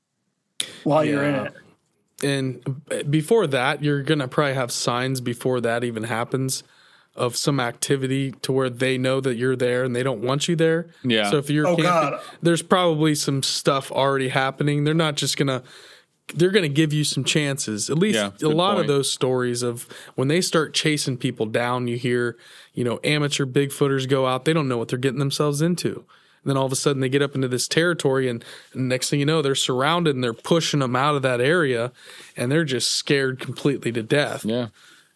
while 0.85 1.05
you're 1.05 1.25
in 1.25 1.35
it. 1.35 1.55
And 2.23 3.11
before 3.11 3.47
that, 3.49 3.85
you're 3.85 4.03
gonna 4.03 4.27
probably 4.27 4.55
have 4.55 4.73
signs 4.73 5.21
before 5.21 5.61
that 5.61 5.85
even 5.85 6.05
happens 6.05 6.63
of 7.19 7.37
some 7.37 7.61
activity 7.61 8.33
to 8.43 8.53
where 8.53 8.71
they 8.71 8.97
know 8.99 9.21
that 9.21 9.37
you're 9.37 9.57
there 9.57 9.85
and 9.85 9.95
they 9.95 10.03
don't 10.03 10.21
want 10.23 10.49
you 10.49 10.57
there. 10.57 10.87
Yeah. 11.05 11.31
So 11.31 11.37
if 11.39 11.51
you're 11.51 11.67
Oh, 11.67 11.77
camping, 11.77 11.85
God. 11.85 12.21
there's 12.43 12.63
probably 12.63 13.15
some 13.15 13.43
stuff 13.43 13.91
already 13.93 14.29
happening. 14.29 14.85
They're 14.85 14.95
not 14.95 15.17
just 15.17 15.37
gonna 15.37 15.63
they're 16.35 16.51
gonna 16.51 16.69
give 16.69 16.93
you 16.93 17.05
some 17.05 17.25
chances. 17.25 17.89
At 17.89 17.99
least 17.99 18.17
Yeah, 18.17 18.27
a 18.29 18.31
good 18.39 18.55
lot 18.55 18.79
of 18.79 18.87
those 18.87 19.11
stories 19.11 19.63
of 19.63 19.89
when 20.15 20.29
they 20.29 20.41
start 20.43 20.75
chasing 20.75 21.17
people 21.17 21.47
down, 21.47 21.89
you 21.89 21.97
hear, 21.97 22.37
you 22.75 22.85
know, 22.85 23.01
amateur 23.03 23.47
bigfooters 23.47 24.07
go 24.09 24.27
out, 24.27 24.45
they 24.45 24.53
don't 24.53 24.69
know 24.69 24.77
what 24.77 24.89
they're 24.89 24.99
getting 24.99 25.19
themselves 25.21 25.63
into. 25.63 26.05
And 26.45 26.51
then 26.51 26.57
all 26.59 26.67
of 26.67 26.73
a 26.73 26.77
sudden 26.77 27.01
they 27.01 27.09
get 27.09 27.23
up 27.23 27.35
into 27.35 27.49
this 27.49 27.67
territory 27.67 28.29
and, 28.29 28.45
and 28.75 28.89
next 28.91 29.09
thing 29.09 29.21
you 29.21 29.27
know, 29.27 29.41
they're 29.41 29.55
surrounded 29.55 30.15
and 30.15 30.23
they're 30.23 30.35
pushing 30.35 30.81
them 30.81 30.95
out 30.95 31.15
of 31.17 31.23
that 31.23 31.41
area 31.41 31.93
and 32.37 32.53
they're 32.53 32.63
just 32.65 32.91
scared 32.91 33.41
completely 33.41 33.91
to 33.93 34.03
death. 34.03 34.45
Yeah. 34.45 34.69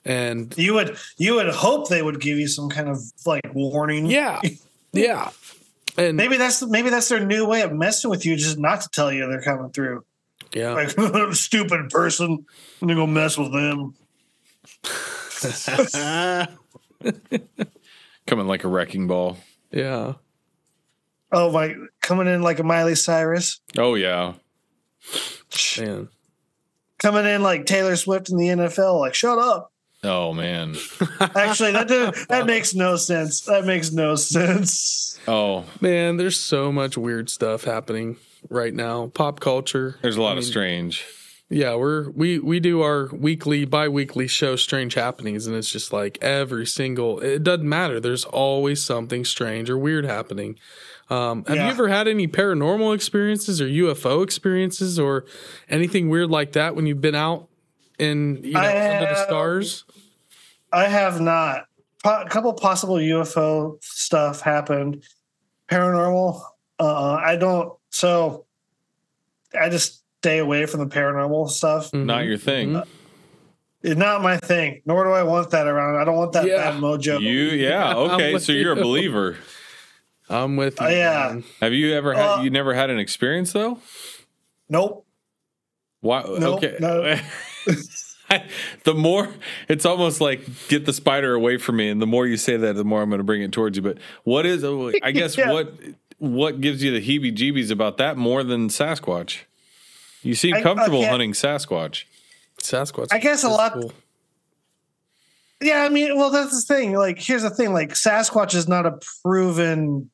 And 0.04 0.52
You 0.58 0.74
would 0.74 0.96
you 1.16 1.34
would 1.36 1.48
hope 1.50 1.88
they 1.88 2.02
would 2.02 2.20
give 2.20 2.38
you 2.38 2.48
some 2.48 2.68
kind 2.68 2.88
of 2.88 2.98
like 3.26 3.42
warning. 3.54 4.06
yeah. 4.06 4.40
Yeah. 4.94 5.30
And 5.96 6.16
Maybe 6.18 6.36
that's 6.36 6.62
maybe 6.66 6.90
that's 6.90 7.08
their 7.08 7.24
new 7.24 7.46
way 7.46 7.62
of 7.62 7.72
messing 7.72 8.10
with 8.10 8.26
you, 8.26 8.36
just 8.36 8.58
not 8.58 8.80
to 8.82 8.88
tell 8.90 9.10
you 9.12 9.26
they're 9.26 9.40
coming 9.42 9.70
through. 9.70 10.04
yeah. 10.52 10.72
Like 10.72 10.90
stupid 11.34 11.88
person, 11.90 12.44
I'm 12.82 12.88
gonna 12.88 12.94
go 13.00 13.06
mess 13.06 13.38
with 13.38 13.52
them. 13.52 13.94
Coming 18.26 18.46
like 18.46 18.64
a 18.64 18.68
wrecking 18.68 19.06
ball. 19.08 19.38
yeah. 19.70 20.14
Oh 21.34 21.50
my 21.50 21.74
coming 22.02 22.26
in 22.26 22.42
like 22.42 22.58
a 22.58 22.62
Miley 22.62 22.94
Cyrus. 22.94 23.60
Oh, 23.78 23.94
yeah. 23.94 24.34
Man. 25.78 26.08
Coming 26.98 27.24
in 27.24 27.42
like 27.42 27.64
Taylor 27.66 27.96
Swift 27.96 28.28
in 28.30 28.36
the 28.36 28.48
NFL, 28.48 29.00
like 29.00 29.14
shut 29.14 29.38
up. 29.38 29.71
Oh, 30.04 30.32
man. 30.32 30.74
Actually, 31.20 31.72
that 31.72 31.86
did, 31.88 32.14
that 32.28 32.44
makes 32.46 32.74
no 32.74 32.96
sense. 32.96 33.42
That 33.42 33.64
makes 33.64 33.92
no 33.92 34.16
sense. 34.16 35.18
Oh, 35.28 35.64
Man, 35.80 36.16
there's 36.16 36.36
so 36.36 36.72
much 36.72 36.98
weird 36.98 37.30
stuff 37.30 37.62
happening 37.64 38.16
right 38.50 38.74
now. 38.74 39.06
Pop 39.14 39.38
culture. 39.38 39.96
there's 40.02 40.16
a 40.16 40.22
lot 40.22 40.30
I 40.30 40.32
of 40.32 40.36
mean, 40.38 40.42
strange. 40.44 41.04
Yeah, 41.48 41.74
we're 41.74 42.08
we 42.10 42.38
we 42.38 42.60
do 42.60 42.80
our 42.80 43.08
weekly, 43.12 43.64
bi-weekly 43.66 44.26
show, 44.26 44.56
Strange 44.56 44.94
Happenings, 44.94 45.46
and 45.46 45.54
it's 45.54 45.70
just 45.70 45.92
like 45.92 46.16
every 46.22 46.66
single. 46.66 47.20
It 47.20 47.44
doesn't 47.44 47.68
matter. 47.68 48.00
There's 48.00 48.24
always 48.24 48.82
something 48.82 49.24
strange 49.24 49.68
or 49.68 49.76
weird 49.76 50.06
happening. 50.06 50.58
Um, 51.10 51.44
have 51.44 51.56
Yeah. 51.56 51.66
you 51.66 51.70
ever 51.70 51.88
had 51.88 52.08
any 52.08 52.26
paranormal 52.26 52.94
experiences 52.94 53.60
or 53.60 53.66
UFO 53.68 54.24
experiences 54.24 54.98
or 54.98 55.26
anything 55.68 56.08
weird 56.08 56.30
like 56.30 56.52
that 56.52 56.74
when 56.74 56.86
you've 56.86 57.02
been 57.02 57.14
out 57.14 57.48
in 58.02 58.40
you 58.42 58.52
know 58.52 58.60
I 58.60 58.94
under 58.96 59.06
the 59.12 59.24
stars? 59.24 59.84
I 60.72 60.86
have 60.88 61.20
not. 61.20 61.66
Po- 62.02 62.22
a 62.22 62.28
couple 62.28 62.52
possible 62.54 62.96
UFO 62.96 63.82
stuff 63.82 64.40
happened. 64.40 65.04
Paranormal. 65.70 66.42
Uh, 66.78 67.12
I 67.14 67.36
don't. 67.36 67.72
So 67.90 68.46
I 69.58 69.68
just 69.68 70.02
stay 70.20 70.38
away 70.38 70.66
from 70.66 70.80
the 70.80 70.86
paranormal 70.86 71.50
stuff. 71.50 71.92
Not 71.92 72.24
your 72.24 72.38
thing. 72.38 72.70
Mhm. 72.72 72.86
It's 73.82 73.96
not 73.96 74.22
my 74.22 74.36
thing. 74.36 74.80
Nor 74.86 75.04
do 75.04 75.10
I 75.10 75.24
want 75.24 75.50
that 75.50 75.66
around. 75.66 75.96
I 76.00 76.04
don't 76.04 76.16
want 76.16 76.32
that 76.32 76.46
Yeah. 76.46 76.70
bad 76.70 76.80
mojo. 76.80 77.20
You, 77.20 77.30
yeah. 77.50 77.94
Okay. 77.96 78.38
So 78.38 78.52
you're 78.52 78.72
a 78.72 78.76
believer. 78.76 79.36
I'm 80.28 80.56
with 80.56 80.80
you. 80.80 80.86
Oh, 80.86 80.90
yeah. 80.90 81.30
man. 81.32 81.44
Have 81.60 81.72
you 81.72 81.92
ever 81.94 82.14
had? 82.14 82.38
Uh, 82.38 82.42
you 82.42 82.50
never 82.50 82.74
had 82.74 82.90
an 82.90 82.98
experience 82.98 83.52
though? 83.52 83.78
Nope. 84.68 85.04
Why? 86.00 86.22
Nope, 86.22 86.64
okay. 86.64 86.76
no. 86.80 87.16
the 88.84 88.94
more 88.94 89.28
it's 89.68 89.84
almost 89.84 90.20
like 90.20 90.40
get 90.68 90.86
the 90.86 90.92
spider 90.92 91.34
away 91.34 91.56
from 91.58 91.76
me, 91.76 91.88
and 91.88 92.00
the 92.00 92.06
more 92.06 92.26
you 92.26 92.36
say 92.36 92.56
that, 92.56 92.74
the 92.74 92.84
more 92.84 93.02
I'm 93.02 93.08
going 93.10 93.18
to 93.18 93.24
bring 93.24 93.42
it 93.42 93.52
towards 93.52 93.76
you. 93.76 93.82
But 93.82 93.98
what 94.24 94.46
is? 94.46 94.64
Oh, 94.64 94.92
I 95.02 95.10
guess 95.12 95.36
Yeah. 95.36 95.52
what 95.52 95.74
what 96.18 96.60
gives 96.60 96.82
you 96.84 96.92
the 96.92 97.00
heebie-jeebies 97.00 97.70
about 97.70 97.96
that 97.96 98.16
more 98.16 98.44
than 98.44 98.68
Sasquatch? 98.68 99.40
You 100.22 100.34
seem 100.36 100.54
I- 100.54 100.60
uh, 100.60 100.62
comfortable 100.62 101.00
okay. 101.00 101.08
hunting 101.08 101.32
Sasquatch. 101.32 102.04
Sasquatch. 102.60 103.08
I 103.10 103.18
guess 103.18 103.42
a 103.42 103.48
lot- 103.48 103.72
cool. 103.74 103.92
Yeah, 105.60 105.82
I 105.84 105.88
mean, 105.90 106.16
well, 106.16 106.30
that's 106.30 106.66
the 106.66 106.74
thing. 106.74 106.94
Like, 106.96 107.20
here's 107.20 107.42
the 107.42 107.50
thing: 107.50 107.72
like, 107.72 107.90
Sasquatch 107.90 108.54
is 108.54 108.66
not 108.66 108.84
a 108.84 108.98
proven 109.24 110.10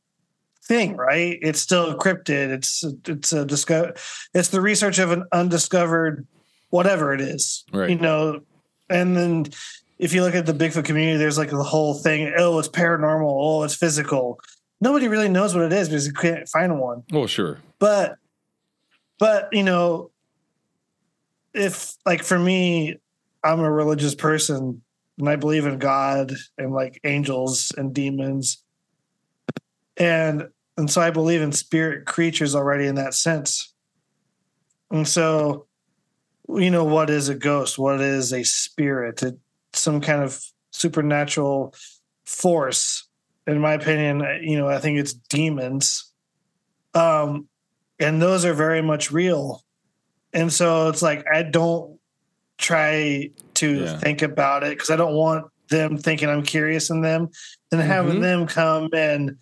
thing, 0.66 0.94
right? 0.96 1.38
It's 1.40 1.60
still 1.60 1.96
cryptid. 1.96 2.50
It's 2.50 2.84
it's 3.06 3.32
a 3.32 3.46
discover. 3.46 3.94
It's 4.34 4.48
the 4.48 4.60
research 4.60 4.98
of 4.98 5.10
an 5.10 5.24
undiscovered 5.32 6.26
whatever 6.70 7.12
it 7.14 7.20
is, 7.20 7.64
Right. 7.72 7.90
You 7.90 7.96
know, 7.96 8.40
and 8.90 9.16
then 9.16 9.46
if 9.98 10.12
you 10.12 10.22
look 10.22 10.34
at 10.34 10.46
the 10.46 10.52
Bigfoot 10.52 10.84
community, 10.84 11.18
there's 11.18 11.38
like 11.38 11.50
the 11.50 11.62
whole 11.62 11.94
thing. 11.94 12.32
Oh, 12.36 12.58
it's 12.58 12.68
paranormal. 12.68 13.26
Oh, 13.28 13.62
it's 13.64 13.74
physical. 13.74 14.38
Nobody 14.80 15.08
really 15.08 15.28
knows 15.28 15.54
what 15.54 15.64
it 15.64 15.72
is 15.72 15.88
because 15.88 16.06
you 16.06 16.12
can't 16.12 16.48
find 16.48 16.78
one. 16.78 17.02
Well, 17.10 17.26
sure. 17.26 17.58
but 17.78 18.16
but 19.18 19.48
you 19.52 19.64
know 19.64 20.10
if 21.54 21.96
like 22.06 22.22
for 22.22 22.38
me 22.38 22.96
i'm 23.42 23.60
a 23.60 23.70
religious 23.70 24.14
person 24.14 24.82
and 25.18 25.28
i 25.28 25.34
believe 25.34 25.66
in 25.66 25.78
god 25.78 26.32
and 26.56 26.72
like 26.72 27.00
angels 27.04 27.72
and 27.76 27.94
demons 27.94 28.62
and 29.96 30.48
and 30.76 30.90
so 30.90 31.00
i 31.00 31.10
believe 31.10 31.40
in 31.40 31.50
spirit 31.52 32.04
creatures 32.06 32.54
already 32.54 32.86
in 32.86 32.94
that 32.96 33.14
sense 33.14 33.72
and 34.90 35.08
so 35.08 35.66
you 36.48 36.70
know 36.70 36.84
what 36.84 37.10
is 37.10 37.28
a 37.28 37.34
ghost? 37.34 37.78
What 37.78 38.00
is 38.00 38.32
a 38.32 38.42
spirit? 38.44 39.22
It, 39.22 39.38
some 39.74 40.00
kind 40.00 40.22
of 40.22 40.42
supernatural 40.72 41.74
force 42.24 43.08
in 43.46 43.58
my 43.58 43.72
opinion 43.72 44.22
you 44.42 44.58
know 44.58 44.68
i 44.68 44.78
think 44.78 44.98
it's 44.98 45.12
demons. 45.14 46.12
Um 46.94 47.48
and 47.98 48.20
those 48.22 48.44
are 48.44 48.52
very 48.54 48.82
much 48.82 49.10
real. 49.10 49.64
And 50.32 50.52
so 50.52 50.88
it's 50.88 51.02
like 51.02 51.24
i 51.32 51.42
don't 51.42 51.98
try 52.58 53.30
to 53.54 53.74
Yeah. 53.84 53.98
think 53.98 54.22
about 54.22 54.62
it 54.62 54.70
because 54.70 54.90
i 54.90 54.96
don't 54.96 55.14
want 55.14 55.46
them 55.70 55.96
thinking 55.96 56.28
i'm 56.28 56.42
curious 56.42 56.90
in 56.90 57.00
them. 57.02 57.28
And 57.72 57.80
having 57.80 58.18
Mhm. 58.18 58.22
them 58.22 58.46
come 58.46 58.88
and 58.94 59.36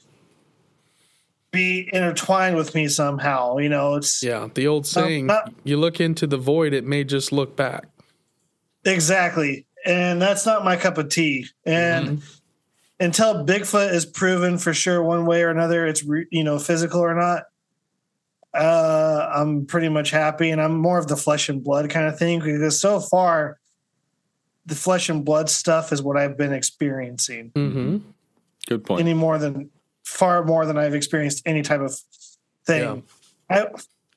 be 1.56 1.88
intertwined 1.92 2.54
with 2.56 2.74
me 2.74 2.86
somehow 2.88 3.56
you 3.58 3.68
know 3.68 3.94
it's 3.94 4.22
Yeah, 4.22 4.48
the 4.54 4.66
old 4.66 4.86
saying, 4.86 5.26
not- 5.26 5.52
you 5.64 5.76
look 5.78 6.00
into 6.00 6.26
the 6.26 6.36
void, 6.36 6.72
it 6.74 6.84
may 6.84 7.02
just 7.04 7.32
look 7.32 7.56
back. 7.56 7.86
exactly 8.84 9.66
and 9.84 10.20
that's 10.20 10.44
not 10.46 10.64
my 10.64 10.76
cup 10.76 10.98
of 10.98 11.08
tea 11.08 11.46
and 11.64 12.22
until 13.00 13.44
bigfoot 13.44 13.92
is 13.92 14.04
proven 14.06 14.58
for 14.58 14.72
sure 14.74 15.02
one 15.02 15.26
way 15.26 15.42
or 15.42 15.50
another 15.50 15.86
it's 15.86 16.04
re- 16.04 16.26
you 16.30 16.44
know 16.44 16.58
physical 16.58 17.00
or 17.00 17.14
not 17.14 17.44
uh 18.54 19.28
i'm 19.34 19.66
pretty 19.66 19.88
much 19.88 20.10
happy 20.10 20.50
and 20.50 20.60
i'm 20.60 20.76
more 20.78 20.98
of 20.98 21.06
the 21.08 21.16
flesh 21.16 21.48
and 21.48 21.62
blood 21.64 21.90
kind 21.90 22.06
of 22.06 22.18
thing 22.18 22.38
because 22.40 22.80
so 22.80 23.00
far 23.00 23.58
the 24.66 24.74
flesh 24.74 25.08
and 25.08 25.24
blood 25.24 25.48
stuff 25.50 25.92
is 25.92 26.00
what 26.02 26.16
i've 26.16 26.36
been 26.38 26.52
experiencing 26.52 27.50
hmm 27.54 27.98
Good 28.66 28.84
point. 28.84 29.00
any 29.00 29.14
more 29.14 29.38
than 29.38 29.70
far 30.06 30.44
more 30.44 30.64
than 30.64 30.78
i've 30.78 30.94
experienced 30.94 31.42
any 31.44 31.62
type 31.62 31.80
of 31.80 31.94
thing. 32.64 33.02
I, 33.50 33.66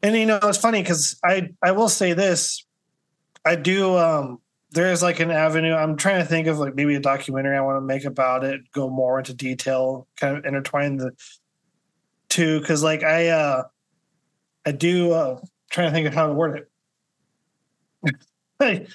and 0.02 0.16
you 0.16 0.26
know 0.26 0.40
it's 0.44 0.58
funny 0.58 0.82
because 0.82 1.20
i 1.24 1.50
i 1.62 1.72
will 1.72 1.90
say 1.90 2.14
this. 2.14 2.66
I 3.46 3.56
do 3.56 3.98
um 3.98 4.40
there's 4.72 5.02
like 5.02 5.20
an 5.20 5.32
avenue. 5.32 5.74
I'm 5.74 5.98
trying 5.98 6.22
to 6.22 6.26
think 6.26 6.48
of 6.48 6.60
like 6.60 6.76
maybe 6.76 6.96
a 6.96 7.00
documentary 7.00 7.58
i 7.58 7.62
want 7.62 7.78
to 7.78 7.82
make 7.82 8.06
about 8.06 8.44
it 8.44 8.62
go 8.72 8.90
more 8.90 9.18
into 9.18 9.34
detail 9.34 10.08
kind 10.16 10.38
of 10.38 10.46
intertwine 10.46 10.98
the 10.98 11.12
two 12.30 12.60
because 12.60 12.84
like 12.84 13.04
i 13.04 13.30
uh 13.30 13.64
i 14.66 14.72
do 14.72 15.12
uh 15.12 15.40
trying 15.72 15.88
to 15.88 15.94
think 15.94 16.08
of 16.08 16.14
how 16.14 16.28
to 16.28 16.34
word 16.34 16.68
it. 18.04 18.16
I, 18.60 18.86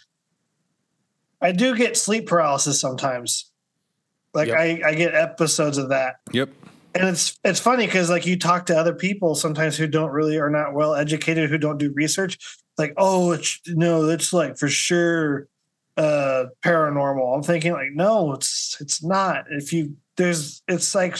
I 1.40 1.52
do 1.52 1.76
get 1.76 1.96
sleep 1.96 2.26
paralysis 2.26 2.80
sometimes. 2.80 3.50
Like 4.32 4.48
Yep. 4.48 4.56
i 4.58 4.82
i 4.86 4.94
get 4.94 5.14
episodes 5.14 5.78
of 5.78 5.90
that. 5.90 6.16
Yep. 6.32 6.50
And 6.94 7.08
it's 7.08 7.38
it's 7.44 7.60
funny 7.60 7.86
because 7.86 8.08
like 8.08 8.26
you 8.26 8.38
talk 8.38 8.66
to 8.66 8.76
other 8.76 8.94
people 8.94 9.34
sometimes 9.34 9.76
who 9.76 9.86
don't 9.86 10.10
really 10.10 10.38
are 10.38 10.50
not 10.50 10.74
well 10.74 10.94
educated 10.94 11.50
who 11.50 11.58
don't 11.58 11.78
do 11.78 11.92
research 11.92 12.38
like 12.78 12.94
oh 12.96 13.32
it's 13.32 13.60
no 13.66 14.08
it's 14.08 14.32
like 14.32 14.56
for 14.56 14.68
sure 14.68 15.48
uh 15.96 16.46
paranormal. 16.62 17.36
I'm 17.36 17.42
thinking 17.42 17.72
like 17.72 17.92
no 17.92 18.32
it's 18.32 18.76
it's 18.80 19.02
not. 19.02 19.44
If 19.50 19.72
you 19.72 19.96
there's 20.16 20.62
it's 20.68 20.94
like 20.94 21.16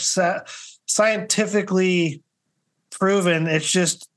scientifically 0.87 2.21
proven 2.91 3.47
it's 3.47 3.69
just 3.69 4.09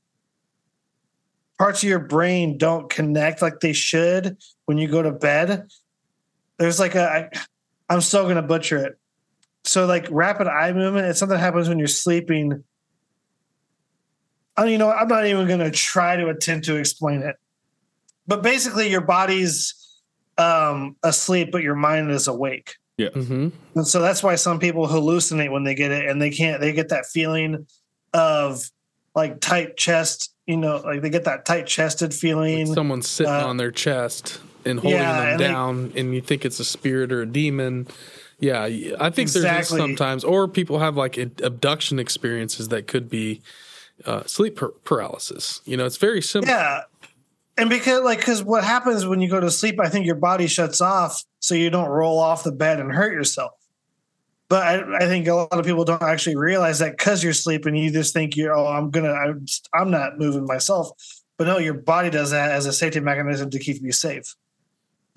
parts 1.57 1.83
of 1.83 1.89
your 1.89 1.99
brain 1.99 2.57
don't 2.57 2.89
connect 2.89 3.41
like 3.41 3.59
they 3.59 3.73
should 3.73 4.37
when 4.65 4.77
you 4.77 4.87
go 4.87 5.01
to 5.01 5.11
bed. 5.11 5.67
There's 6.57 6.79
like 6.79 6.95
a 6.95 7.09
I, 7.09 7.29
i'm 7.89 8.01
still 8.01 8.27
gonna 8.27 8.41
butcher 8.41 8.77
it 8.77 8.99
so 9.63 9.85
like 9.85 10.07
rapid 10.09 10.47
eye 10.47 10.71
movement 10.73 11.07
it's 11.07 11.19
something 11.19 11.35
that 11.37 11.43
happens 11.43 11.67
when 11.69 11.77
you're 11.79 11.87
sleeping. 11.87 12.63
I 14.57 14.63
don't 14.63 14.71
you 14.71 14.77
know 14.77 14.89
i'm 14.91 15.07
not 15.07 15.25
even 15.25 15.47
going 15.47 15.59
to 15.59 15.71
try 15.71 16.15
to 16.17 16.27
attempt 16.29 16.65
to 16.65 16.75
explain 16.75 17.21
it. 17.21 17.35
But 18.27 18.43
basically 18.43 18.89
your 18.89 19.01
body's 19.01 19.73
um 20.37 20.95
asleep 21.03 21.49
but 21.51 21.63
your 21.63 21.75
mind 21.75 22.11
is 22.11 22.27
awake. 22.27 22.75
Hmm 22.99 23.49
and 23.75 23.87
so 23.87 24.01
that's 24.01 24.21
why 24.21 24.35
some 24.35 24.59
people 24.59 24.87
hallucinate 24.87 25.51
when 25.51 25.63
they 25.63 25.75
get 25.75 25.91
it 25.91 26.09
and 26.09 26.21
they 26.21 26.31
can't 26.31 26.59
they 26.59 26.73
get 26.73 26.89
that 26.89 27.05
feeling 27.05 27.65
of 28.13 28.61
like 29.15 29.39
tight 29.39 29.77
chest 29.77 30.33
you 30.47 30.57
know 30.57 30.77
like 30.77 31.01
they 31.01 31.09
get 31.09 31.23
that 31.25 31.45
tight 31.45 31.65
chested 31.67 32.13
feeling. 32.13 32.65
Someone's 32.73 33.07
sitting 33.07 33.31
Uh, 33.31 33.45
on 33.47 33.57
their 33.57 33.71
chest 33.71 34.41
and 34.65 34.79
holding 34.79 34.99
yeah, 34.99 35.13
them 35.21 35.27
and 35.31 35.39
they- 35.39 35.47
down, 35.47 35.93
and 35.95 36.13
you 36.13 36.19
think 36.21 36.43
it's 36.43 36.59
a 36.59 36.65
spirit 36.65 37.11
or 37.13 37.21
a 37.21 37.25
demon. 37.25 37.87
Yeah, 38.39 38.61
I 38.99 39.09
think 39.09 39.31
there's 39.31 39.67
sometimes, 39.67 40.23
or 40.23 40.47
people 40.47 40.79
have 40.79 40.95
like 40.95 41.17
abduction 41.17 41.99
experiences 41.99 42.69
that 42.69 42.87
could 42.87 43.09
be 43.09 43.41
uh, 44.05 44.23
sleep 44.25 44.57
par- 44.57 44.73
paralysis. 44.85 45.61
You 45.65 45.75
know, 45.77 45.85
it's 45.85 45.97
very 45.97 46.21
simple. 46.21 46.49
Yeah. 46.49 46.83
And 47.57 47.69
because 47.69 48.01
like 48.03 48.19
because 48.19 48.41
what 48.41 48.63
happens 48.63 49.05
when 49.05 49.19
you 49.19 49.29
go 49.29 49.41
to 49.41 49.51
sleep, 49.51 49.79
I 49.81 49.89
think 49.89 50.05
your 50.05 50.15
body 50.15 50.47
shuts 50.47 50.79
off 50.79 51.23
so 51.39 51.55
you 51.55 51.69
don't 51.69 51.89
roll 51.89 52.17
off 52.17 52.43
the 52.43 52.53
bed 52.53 52.79
and 52.79 52.89
hurt 52.93 53.11
yourself. 53.11 53.51
But 54.47 54.63
I, 54.63 54.97
I 54.97 55.07
think 55.07 55.27
a 55.27 55.33
lot 55.33 55.51
of 55.51 55.65
people 55.65 55.83
don't 55.83 56.01
actually 56.01 56.37
realize 56.37 56.79
that 56.79 56.97
because 56.97 57.21
you're 57.21 57.33
sleeping, 57.33 57.75
you 57.75 57.91
just 57.91 58.13
think 58.13 58.37
you're 58.37 58.55
oh 58.55 58.67
I'm 58.67 58.89
gonna 58.89 59.11
I'm 59.11 59.45
just, 59.45 59.67
I'm 59.73 59.91
not 59.91 60.17
moving 60.17 60.45
myself. 60.45 60.91
But 61.37 61.47
no, 61.47 61.57
your 61.57 61.73
body 61.73 62.09
does 62.09 62.31
that 62.31 62.51
as 62.51 62.65
a 62.65 62.71
safety 62.71 63.01
mechanism 63.01 63.49
to 63.49 63.59
keep 63.59 63.81
you 63.81 63.91
safe. 63.91 64.35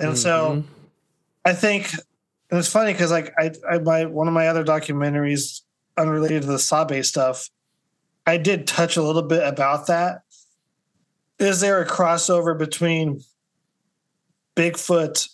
And 0.01 0.19
so 0.19 0.51
Mhm. 0.51 0.65
I 1.45 1.53
think 1.53 1.93
and 2.53 2.59
it's 2.59 2.69
funny 2.69 2.93
because 2.93 3.11
like 3.11 3.33
I, 3.39 3.51
I 3.69 3.79
my 3.79 4.05
one 4.05 4.29
of 4.29 4.35
my 4.35 4.49
other 4.49 4.63
documentaries 4.63 5.63
unrelated 5.97 6.43
to 6.43 6.49
the 6.49 6.59
Sabe 6.59 7.03
stuff, 7.03 7.49
I 8.27 8.37
did 8.37 8.67
touch 8.67 8.99
a 8.99 9.03
little 9.03 9.23
bit 9.23 9.43
about 9.43 9.87
that. 9.87 10.21
Is 11.39 11.61
there 11.61 11.81
a 11.81 11.87
crossover 11.87 12.57
between 12.57 13.23
Bigfoot 14.55 15.31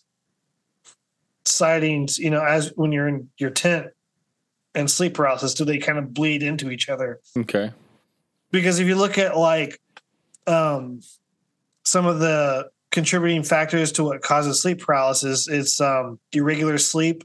sightings, 1.45 2.21
you 2.21 2.31
know, 2.31 2.41
as 2.41 2.73
when 2.77 2.93
you're 2.93 3.09
in 3.09 3.29
your 3.37 3.51
tent 3.51 3.89
and 4.77 4.89
sleep 4.89 5.15
paralysis? 5.15 5.55
Do 5.55 5.65
they 5.65 5.79
kind 5.79 5.99
of 5.99 6.15
bleed 6.15 6.45
into 6.45 6.71
each 6.71 6.89
other? 6.89 7.19
Okay. 7.37 7.73
because 8.53 8.79
if 8.79 8.87
you 8.87 8.95
look 8.95 9.19
at 9.19 9.37
like 9.37 9.81
um, 10.47 11.01
some 11.85 12.07
of 12.07 12.21
the 12.21 12.71
contributing 12.91 13.43
factors 13.43 13.93
to 13.93 14.05
what 14.05 14.23
causes 14.23 14.63
sleep 14.63 14.81
paralysis, 14.81 15.49
it's 15.49 15.81
um, 15.81 16.19
irregular 16.33 16.79
sleep 16.79 17.25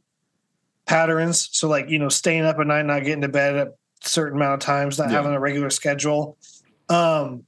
patterns. 0.85 1.49
So, 1.51 1.67
like 1.67 1.89
you 1.89 1.99
know, 1.99 2.09
staying 2.09 2.43
up 2.43 2.59
at 2.59 2.67
night, 2.67 2.85
not 2.85 3.03
getting 3.03 3.21
to 3.21 3.29
bed 3.29 3.55
at 3.55 3.67
a 3.67 3.73
certain 4.01 4.37
amount 4.37 4.55
of 4.55 4.59
times, 4.59 4.97
not 4.97 5.09
Yeah. 5.09 5.17
having 5.17 5.33
a 5.33 5.39
regular 5.39 5.69
schedule, 5.69 6.37
um, 6.89 7.43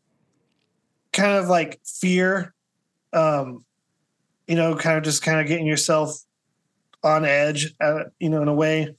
kind 1.11 1.34
of 1.34 1.47
like 1.47 1.80
fear, 1.86 2.53
um, 3.13 3.66
you 4.47 4.55
know, 4.55 4.76
kind 4.76 4.97
of 4.97 5.03
just 5.03 5.22
kind 5.22 5.39
of 5.39 5.47
getting 5.47 5.66
yourself 5.66 6.18
on 7.03 7.26
edge, 7.26 7.74
uh, 7.82 8.05
you 8.20 8.30
know, 8.30 8.41
in 8.41 8.47
a 8.47 8.53
way. 8.53 8.95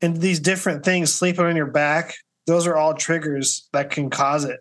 And 0.00 0.16
these 0.16 0.40
different 0.40 0.84
things, 0.84 1.12
sleeping 1.14 1.44
on 1.44 1.54
your 1.54 1.66
back, 1.66 2.14
those 2.46 2.66
are 2.66 2.76
all 2.76 2.94
triggers 2.94 3.68
that 3.72 3.90
can 3.90 4.10
cause 4.10 4.44
it. 4.44 4.60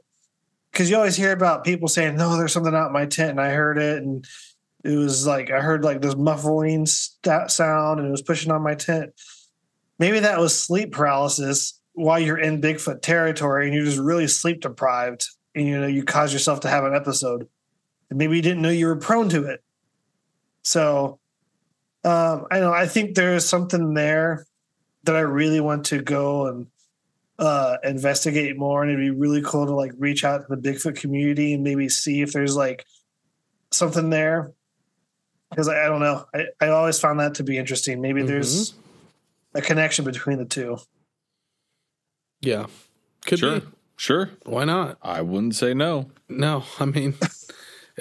Because 0.71 0.89
you 0.89 0.95
always 0.95 1.17
hear 1.17 1.31
about 1.31 1.63
people 1.63 1.87
saying, 1.87 2.15
"No, 2.15 2.37
there's 2.37 2.53
something 2.53 2.73
out 2.73 2.87
in 2.87 2.93
my 2.93 3.05
tent," 3.05 3.31
and 3.31 3.41
I 3.41 3.51
heard 3.51 3.77
it, 3.77 4.01
and 4.03 4.25
it 4.83 4.95
was 4.95 5.27
like 5.27 5.51
I 5.51 5.59
heard 5.59 5.83
like 5.83 6.01
this 6.01 6.15
muffling 6.15 6.85
st- 6.85 7.51
sound, 7.51 7.99
and 7.99 8.07
it 8.07 8.11
was 8.11 8.21
pushing 8.21 8.51
on 8.51 8.61
my 8.61 8.75
tent. 8.75 9.11
Maybe 9.99 10.19
that 10.19 10.39
was 10.39 10.57
sleep 10.57 10.93
paralysis, 10.93 11.81
while 11.93 12.19
you're 12.19 12.37
in 12.37 12.61
Bigfoot 12.61 13.01
territory 13.01 13.65
and 13.65 13.75
you're 13.75 13.85
just 13.85 13.97
really 13.97 14.27
sleep 14.27 14.61
deprived 14.61 15.27
and 15.55 15.67
you 15.67 15.79
know 15.79 15.87
you 15.87 16.03
cause 16.03 16.31
yourself 16.33 16.61
to 16.61 16.69
have 16.69 16.83
an 16.83 16.95
episode 16.95 17.47
and 18.09 18.17
maybe 18.17 18.35
you 18.35 18.41
didn't 18.41 18.61
know 18.61 18.69
you 18.69 18.87
were 18.87 18.95
prone 18.95 19.29
to 19.29 19.45
it. 19.45 19.63
So 20.63 21.19
um, 22.03 22.45
I 22.51 22.59
know 22.59 22.73
I 22.73 22.87
think 22.87 23.15
there's 23.15 23.47
something 23.47 23.93
there 23.93 24.45
that 25.03 25.15
I 25.15 25.21
really 25.21 25.59
want 25.59 25.85
to 25.87 26.01
go 26.01 26.47
and 26.47 26.67
uh, 27.41 27.77
investigate 27.83 28.55
more, 28.55 28.83
and 28.83 28.91
it'd 28.91 29.03
be 29.03 29.09
really 29.09 29.41
cool 29.41 29.65
to 29.65 29.73
like 29.73 29.91
reach 29.97 30.23
out 30.23 30.47
to 30.47 30.55
the 30.55 30.61
Bigfoot 30.61 30.95
community 30.95 31.53
and 31.55 31.63
maybe 31.63 31.89
see 31.89 32.21
if 32.21 32.31
there's 32.33 32.55
like 32.55 32.85
something 33.71 34.11
there. 34.11 34.51
Because 35.49 35.67
I, 35.67 35.83
I, 35.83 35.87
don't 35.87 35.99
know, 35.99 36.23
I, 36.33 36.45
I 36.61 36.67
always 36.69 36.99
found 36.99 37.19
that 37.19 37.35
to 37.35 37.43
be 37.43 37.57
interesting. 37.57 37.99
Maybe 37.99 38.21
mm-hmm. 38.21 38.27
there's 38.29 38.75
a 39.55 39.61
connection 39.61 40.05
between 40.05 40.37
the 40.37 40.45
two. 40.45 40.77
Yeah, 42.41 42.67
could 43.25 43.39
sure, 43.39 43.59
be. 43.59 43.67
sure. 43.97 44.29
Why 44.45 44.63
not? 44.63 44.97
I 45.01 45.21
wouldn't 45.21 45.55
say 45.55 45.73
no. 45.73 46.11
No, 46.29 46.63
I 46.79 46.85
mean. 46.85 47.15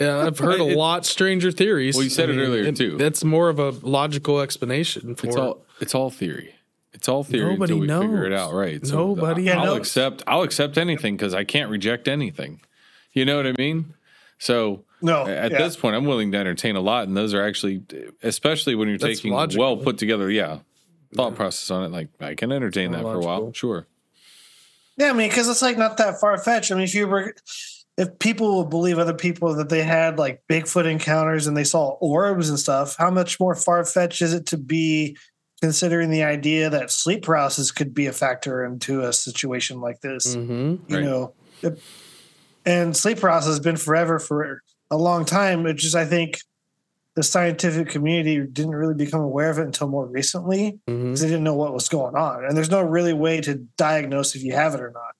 Yeah, 0.00 0.18
I've 0.18 0.38
heard 0.38 0.60
a 0.60 0.68
it, 0.68 0.78
lot 0.78 1.04
stranger 1.04 1.50
theories. 1.50 1.96
Well, 1.96 2.04
you 2.04 2.10
said 2.10 2.30
I 2.30 2.32
mean, 2.32 2.40
it 2.40 2.44
earlier 2.44 2.72
too. 2.72 2.96
That's 2.96 3.22
more 3.22 3.50
of 3.50 3.58
a 3.58 3.70
logical 3.70 4.40
explanation 4.40 5.14
for 5.16 5.26
it's 5.26 5.36
all. 5.36 5.66
It's 5.80 5.94
all 5.94 6.10
theory. 6.10 6.54
It's 6.92 7.08
all 7.08 7.22
theory 7.22 7.52
Nobody 7.52 7.74
until 7.74 7.80
we 7.80 7.86
knows. 7.86 8.02
figure 8.02 8.26
it 8.26 8.32
out, 8.32 8.52
right? 8.52 8.84
So 8.84 8.96
Nobody 8.96 9.50
I'll 9.50 9.64
knows. 9.66 9.78
accept. 9.78 10.22
I'll 10.26 10.42
accept 10.42 10.76
anything 10.76 11.16
because 11.16 11.34
I 11.34 11.44
can't 11.44 11.70
reject 11.70 12.08
anything. 12.08 12.60
You 13.12 13.24
know 13.24 13.36
what 13.36 13.46
I 13.46 13.54
mean? 13.56 13.94
So 14.38 14.84
no, 15.02 15.26
at 15.26 15.52
yeah. 15.52 15.58
this 15.58 15.76
point, 15.76 15.96
I'm 15.96 16.04
willing 16.04 16.32
to 16.32 16.38
entertain 16.38 16.76
a 16.76 16.80
lot, 16.80 17.06
and 17.06 17.16
those 17.16 17.34
are 17.34 17.44
actually, 17.46 17.82
especially 18.22 18.74
when 18.74 18.88
you're 18.88 18.98
That's 18.98 19.18
taking 19.18 19.32
logical. 19.32 19.64
well 19.64 19.76
put 19.82 19.98
together, 19.98 20.30
yeah, 20.30 20.58
thought 21.14 21.32
yeah. 21.32 21.36
process 21.36 21.70
on 21.70 21.84
it. 21.84 21.90
Like 21.92 22.08
I 22.20 22.34
can 22.34 22.50
entertain 22.50 22.92
that 22.92 23.04
logical. 23.04 23.22
for 23.22 23.28
a 23.28 23.40
while, 23.40 23.52
sure. 23.52 23.86
Yeah, 24.96 25.10
I 25.10 25.12
mean, 25.12 25.28
because 25.28 25.48
it's 25.48 25.62
like 25.62 25.78
not 25.78 25.96
that 25.98 26.20
far 26.20 26.36
fetched. 26.38 26.70
I 26.72 26.74
mean, 26.74 26.84
if 26.84 26.94
you 26.94 27.06
were, 27.06 27.34
if 27.96 28.18
people 28.18 28.54
will 28.54 28.64
believe 28.64 28.98
other 28.98 29.14
people 29.14 29.54
that 29.54 29.68
they 29.68 29.82
had 29.82 30.18
like 30.18 30.42
Bigfoot 30.48 30.84
encounters 30.84 31.46
and 31.46 31.56
they 31.56 31.64
saw 31.64 31.90
orbs 32.00 32.48
and 32.50 32.58
stuff, 32.58 32.96
how 32.98 33.10
much 33.10 33.38
more 33.40 33.54
far 33.54 33.84
fetched 33.84 34.22
is 34.22 34.34
it 34.34 34.46
to 34.46 34.58
be 34.58 35.16
considering 35.60 36.10
the 36.10 36.22
idea 36.22 36.70
that 36.70 36.90
sleep 36.90 37.22
paralysis 37.22 37.70
could 37.70 37.94
be 37.94 38.06
a 38.06 38.12
factor 38.12 38.64
into 38.64 39.02
a 39.02 39.12
situation 39.12 39.80
like 39.80 40.00
this. 40.00 40.34
Mm-hmm. 40.34 40.92
You 40.92 40.96
right. 40.96 41.04
know, 41.04 41.34
it, 41.62 41.80
and 42.64 42.96
sleep 42.96 43.18
paralysis 43.18 43.50
has 43.50 43.60
been 43.60 43.76
forever 43.76 44.18
for 44.18 44.62
a 44.90 44.96
long 44.96 45.24
time. 45.24 45.66
It 45.66 45.74
just, 45.74 45.96
I 45.96 46.06
think, 46.06 46.40
the 47.14 47.22
scientific 47.22 47.88
community 47.88 48.40
didn't 48.40 48.74
really 48.74 48.94
become 48.94 49.20
aware 49.20 49.50
of 49.50 49.58
it 49.58 49.64
until 49.64 49.88
more 49.88 50.06
recently 50.06 50.78
because 50.86 50.98
mm-hmm. 50.98 51.14
they 51.14 51.26
didn't 51.26 51.44
know 51.44 51.54
what 51.54 51.74
was 51.74 51.88
going 51.88 52.14
on. 52.14 52.44
And 52.44 52.56
there's 52.56 52.70
no 52.70 52.82
really 52.82 53.12
way 53.12 53.40
to 53.42 53.56
diagnose 53.76 54.34
if 54.34 54.42
you 54.42 54.52
have 54.54 54.74
it 54.74 54.80
or 54.80 54.90
not. 54.90 55.14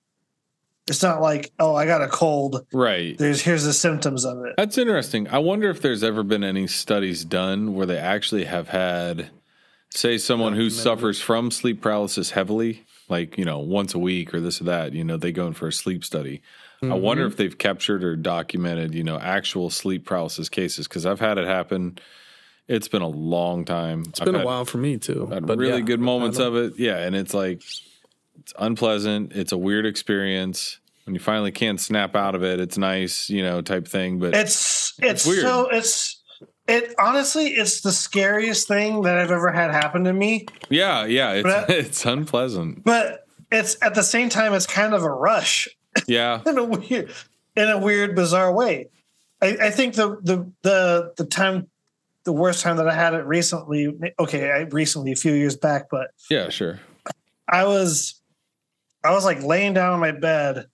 It's 0.87 1.03
not 1.03 1.21
like, 1.21 1.51
oh, 1.59 1.75
I 1.75 1.85
got 1.85 2.01
a 2.01 2.07
cold. 2.07 2.65
Right. 2.73 3.17
There's 3.17 3.41
here's 3.41 3.63
the 3.63 3.73
symptoms 3.73 4.25
of 4.25 4.43
it. 4.45 4.55
That's 4.57 4.77
interesting. 4.77 5.27
I 5.27 5.37
wonder 5.37 5.69
if 5.69 5.81
there's 5.81 6.03
ever 6.03 6.23
been 6.23 6.43
any 6.43 6.65
studies 6.67 7.23
done 7.23 7.75
where 7.75 7.85
they 7.85 7.99
actually 7.99 8.45
have 8.45 8.69
had 8.69 9.29
say 9.91 10.17
someone 10.17 10.53
who 10.53 10.69
suffers 10.69 11.21
from 11.21 11.51
sleep 11.51 11.81
paralysis 11.81 12.31
heavily, 12.31 12.85
like 13.09 13.37
you 13.37 13.45
know 13.45 13.59
once 13.59 13.93
a 13.93 13.99
week 13.99 14.33
or 14.33 14.39
this 14.39 14.61
or 14.61 14.65
that, 14.65 14.93
you 14.93 15.03
know 15.03 15.17
they 15.17 15.31
go 15.31 15.47
in 15.47 15.53
for 15.53 15.67
a 15.67 15.73
sleep 15.73 16.03
study. 16.03 16.41
Mm-hmm. 16.81 16.93
I 16.93 16.95
wonder 16.95 17.25
if 17.27 17.37
they've 17.37 17.57
captured 17.57 18.03
or 18.03 18.15
documented 18.15 18.93
you 18.93 19.03
know 19.03 19.19
actual 19.19 19.69
sleep 19.69 20.05
paralysis 20.05 20.49
cases 20.49 20.87
because 20.87 21.05
I've 21.05 21.19
had 21.19 21.37
it 21.37 21.45
happen. 21.45 21.99
It's 22.67 22.87
been 22.87 23.01
a 23.01 23.07
long 23.07 23.65
time. 23.65 24.03
It's 24.07 24.21
I've 24.21 24.25
been 24.25 24.35
a 24.35 24.45
while 24.45 24.65
for 24.65 24.77
me 24.77 24.97
too. 24.97 25.27
Had 25.27 25.45
but 25.45 25.57
really 25.57 25.79
yeah, 25.79 25.85
good 25.85 25.99
moments 25.99 26.39
of 26.39 26.55
it. 26.55 26.73
Yeah, 26.77 26.97
and 26.97 27.15
it's 27.15 27.33
like 27.33 27.61
it's 28.39 28.53
unpleasant. 28.57 29.33
It's 29.33 29.51
a 29.51 29.57
weird 29.57 29.85
experience 29.85 30.79
when 31.05 31.13
you 31.13 31.19
finally 31.19 31.51
can't 31.51 31.79
snap 31.79 32.15
out 32.15 32.35
of 32.35 32.43
it. 32.43 32.59
It's 32.59 32.77
nice, 32.77 33.29
you 33.29 33.43
know, 33.43 33.61
type 33.61 33.87
thing. 33.87 34.19
But 34.19 34.33
it's 34.33 34.93
it's, 34.99 35.25
it's 35.25 35.27
weird. 35.27 35.41
so 35.41 35.67
it's 35.69 36.20
it 36.67 36.95
honestly, 36.99 37.47
it's 37.47 37.81
the 37.81 37.91
scariest 37.91 38.67
thing 38.67 39.01
that 39.03 39.17
I've 39.17 39.31
ever 39.31 39.51
had 39.51 39.71
happen 39.71 40.03
to 40.05 40.13
me. 40.13 40.45
Yeah, 40.69 41.05
yeah, 41.05 41.33
it's 41.33 41.43
but, 41.43 41.69
it's 41.69 42.05
unpleasant. 42.05 42.83
But 42.83 43.25
it's 43.51 43.77
at 43.81 43.95
the 43.95 44.03
same 44.03 44.29
time, 44.29 44.53
it's 44.53 44.67
kind 44.67 44.93
of 44.93 45.03
a 45.03 45.09
rush. 45.09 45.67
Yeah, 46.07 46.41
in 46.45 46.57
a 46.57 46.63
weird, 46.63 47.11
in 47.55 47.69
a 47.69 47.77
weird, 47.77 48.15
bizarre 48.15 48.53
way. 48.53 48.89
I, 49.41 49.57
I 49.61 49.69
think 49.71 49.95
the 49.95 50.17
the 50.21 50.51
the 50.61 51.13
the 51.17 51.25
time, 51.25 51.67
the 52.23 52.33
worst 52.33 52.61
time 52.61 52.77
that 52.77 52.87
I 52.87 52.93
had 52.93 53.13
it 53.13 53.25
recently. 53.25 53.93
Okay, 54.19 54.51
I 54.51 54.59
recently 54.61 55.11
a 55.11 55.15
few 55.15 55.33
years 55.33 55.57
back, 55.57 55.87
but 55.89 56.11
yeah, 56.29 56.49
sure. 56.49 56.79
I 57.47 57.65
was, 57.65 58.21
I 59.03 59.11
was 59.11 59.25
like 59.25 59.43
laying 59.43 59.73
down 59.73 59.93
on 59.93 59.99
my 59.99 60.11
bed, 60.11 60.67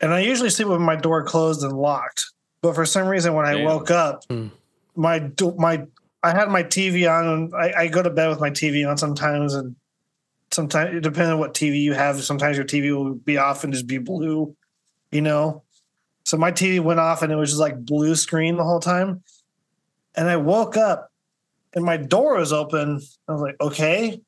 and 0.00 0.12
I 0.12 0.20
usually 0.20 0.50
sleep 0.50 0.68
with 0.68 0.80
my 0.80 0.96
door 0.96 1.24
closed 1.24 1.64
and 1.64 1.72
locked. 1.72 2.26
But 2.62 2.76
for 2.76 2.86
some 2.86 3.08
reason, 3.08 3.34
when 3.34 3.44
I 3.44 3.54
Damn. 3.54 3.64
woke 3.64 3.90
up, 3.90 4.26
mm. 4.28 4.50
my 4.94 5.30
my 5.58 5.86
I 6.22 6.30
had 6.30 6.48
my 6.48 6.62
TV 6.62 7.10
on, 7.10 7.26
and 7.26 7.54
I, 7.54 7.82
I, 7.82 7.88
go 7.88 8.00
to 8.00 8.10
bed 8.10 8.28
with 8.28 8.40
my 8.40 8.50
TV 8.50 8.88
on 8.88 8.96
sometimes, 8.96 9.54
and 9.54 9.74
sometimes 10.52 11.02
depending 11.02 11.32
on 11.32 11.40
what 11.40 11.54
TV 11.54 11.80
you 11.82 11.94
have, 11.94 12.22
sometimes 12.22 12.56
your 12.56 12.64
TV 12.64 12.94
will 12.96 13.14
be 13.14 13.38
off 13.38 13.64
and 13.64 13.72
just 13.72 13.88
be 13.88 13.98
blue, 13.98 14.54
you 15.10 15.20
know. 15.20 15.64
So 16.24 16.36
my 16.36 16.52
TV 16.52 16.78
went 16.78 17.00
off, 17.00 17.22
and 17.22 17.32
it 17.32 17.36
was 17.36 17.50
just 17.50 17.60
like 17.60 17.84
blue 17.84 18.14
screen 18.14 18.56
the 18.56 18.64
whole 18.64 18.78
time. 18.78 19.24
And 20.14 20.28
I 20.28 20.36
woke 20.36 20.76
up, 20.76 21.10
and 21.74 21.84
my 21.84 21.96
door 21.96 22.36
was 22.36 22.52
open. 22.52 23.00
I 23.26 23.32
was 23.32 23.40
like, 23.40 23.56
okay. 23.60 24.20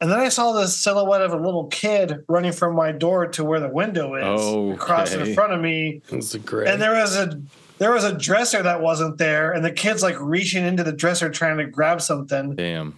And 0.00 0.10
then 0.10 0.18
I 0.18 0.30
saw 0.30 0.52
the 0.52 0.66
silhouette 0.66 1.20
of 1.20 1.32
a 1.32 1.36
little 1.36 1.66
kid 1.66 2.24
running 2.26 2.52
from 2.52 2.74
my 2.74 2.90
door 2.90 3.26
to 3.28 3.44
where 3.44 3.60
the 3.60 3.68
window 3.68 4.14
is, 4.14 4.40
okay. 4.40 4.74
across 4.74 5.12
in 5.12 5.34
front 5.34 5.52
of 5.52 5.60
me. 5.60 6.00
That's 6.10 6.34
great. 6.36 6.68
And 6.68 6.80
there 6.80 6.94
was 6.94 7.16
a 7.16 7.40
there 7.78 7.92
was 7.92 8.04
a 8.04 8.16
dresser 8.16 8.62
that 8.62 8.80
wasn't 8.80 9.18
there, 9.18 9.52
and 9.52 9.62
the 9.64 9.70
kid's 9.70 10.02
like 10.02 10.18
reaching 10.18 10.64
into 10.64 10.82
the 10.84 10.92
dresser 10.92 11.28
trying 11.28 11.58
to 11.58 11.66
grab 11.66 12.00
something. 12.00 12.54
Damn. 12.54 12.94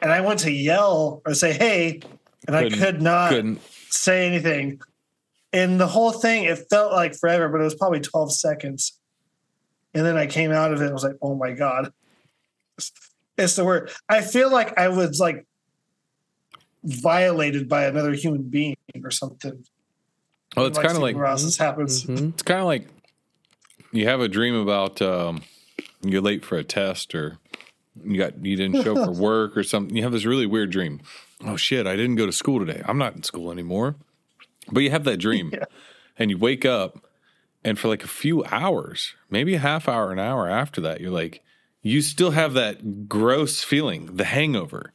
And 0.00 0.12
I 0.12 0.20
went 0.22 0.40
to 0.40 0.50
yell 0.50 1.22
or 1.24 1.34
say, 1.34 1.52
"Hey," 1.52 2.00
and 2.48 2.56
couldn't, 2.56 2.74
I 2.74 2.76
could 2.76 3.02
not 3.02 3.28
couldn't. 3.30 3.62
say 3.90 4.26
anything. 4.26 4.80
And 5.52 5.80
the 5.80 5.86
whole 5.86 6.10
thing, 6.10 6.44
it 6.44 6.68
felt 6.68 6.92
like 6.92 7.14
forever, 7.14 7.48
but 7.48 7.60
it 7.60 7.64
was 7.64 7.76
probably 7.76 8.00
twelve 8.00 8.32
seconds. 8.32 8.98
And 9.94 10.04
then 10.04 10.16
I 10.16 10.26
came 10.26 10.50
out 10.50 10.72
of 10.72 10.82
it 10.82 10.86
and 10.86 10.94
was 10.94 11.04
like, 11.04 11.16
"Oh 11.22 11.36
my 11.36 11.52
god." 11.52 11.92
It's 13.36 13.56
the 13.56 13.64
word. 13.64 13.90
I 14.08 14.20
feel 14.20 14.50
like 14.50 14.78
I 14.78 14.88
was 14.88 15.18
like 15.20 15.46
violated 16.84 17.68
by 17.68 17.86
another 17.86 18.12
human 18.12 18.42
being 18.42 18.76
or 19.02 19.10
something. 19.10 19.64
Well, 20.56 20.66
it's 20.66 20.78
kind 20.78 20.96
of 20.96 21.02
like 21.02 21.16
this 21.16 21.56
happens. 21.56 22.04
Mm-hmm. 22.04 22.28
It's 22.28 22.42
kind 22.42 22.60
of 22.60 22.66
like 22.66 22.88
you 23.92 24.06
have 24.06 24.20
a 24.20 24.28
dream 24.28 24.54
about 24.54 25.02
um, 25.02 25.42
you're 26.02 26.22
late 26.22 26.44
for 26.44 26.56
a 26.56 26.64
test 26.64 27.14
or 27.14 27.38
you 28.04 28.18
got 28.18 28.44
you 28.44 28.56
didn't 28.56 28.82
show 28.82 28.94
for 28.94 29.10
work 29.20 29.56
or 29.56 29.62
something. 29.62 29.96
You 29.96 30.02
have 30.02 30.12
this 30.12 30.24
really 30.24 30.46
weird 30.46 30.70
dream. 30.70 31.00
Oh 31.44 31.56
shit! 31.56 31.86
I 31.86 31.96
didn't 31.96 32.16
go 32.16 32.26
to 32.26 32.32
school 32.32 32.64
today. 32.64 32.82
I'm 32.86 32.98
not 32.98 33.16
in 33.16 33.22
school 33.22 33.50
anymore. 33.50 33.96
But 34.70 34.82
you 34.82 34.90
have 34.90 35.04
that 35.04 35.18
dream, 35.18 35.50
yeah. 35.52 35.64
and 36.18 36.30
you 36.30 36.38
wake 36.38 36.64
up, 36.64 37.04
and 37.64 37.78
for 37.78 37.88
like 37.88 38.02
a 38.02 38.08
few 38.08 38.44
hours, 38.44 39.14
maybe 39.28 39.54
a 39.54 39.58
half 39.58 39.88
hour, 39.88 40.10
an 40.10 40.18
hour 40.18 40.48
after 40.48 40.80
that, 40.80 41.00
you're 41.00 41.10
like, 41.10 41.42
you 41.82 42.00
still 42.00 42.30
have 42.30 42.54
that 42.54 43.08
gross 43.08 43.62
feeling, 43.62 44.16
the 44.16 44.24
hangover 44.24 44.93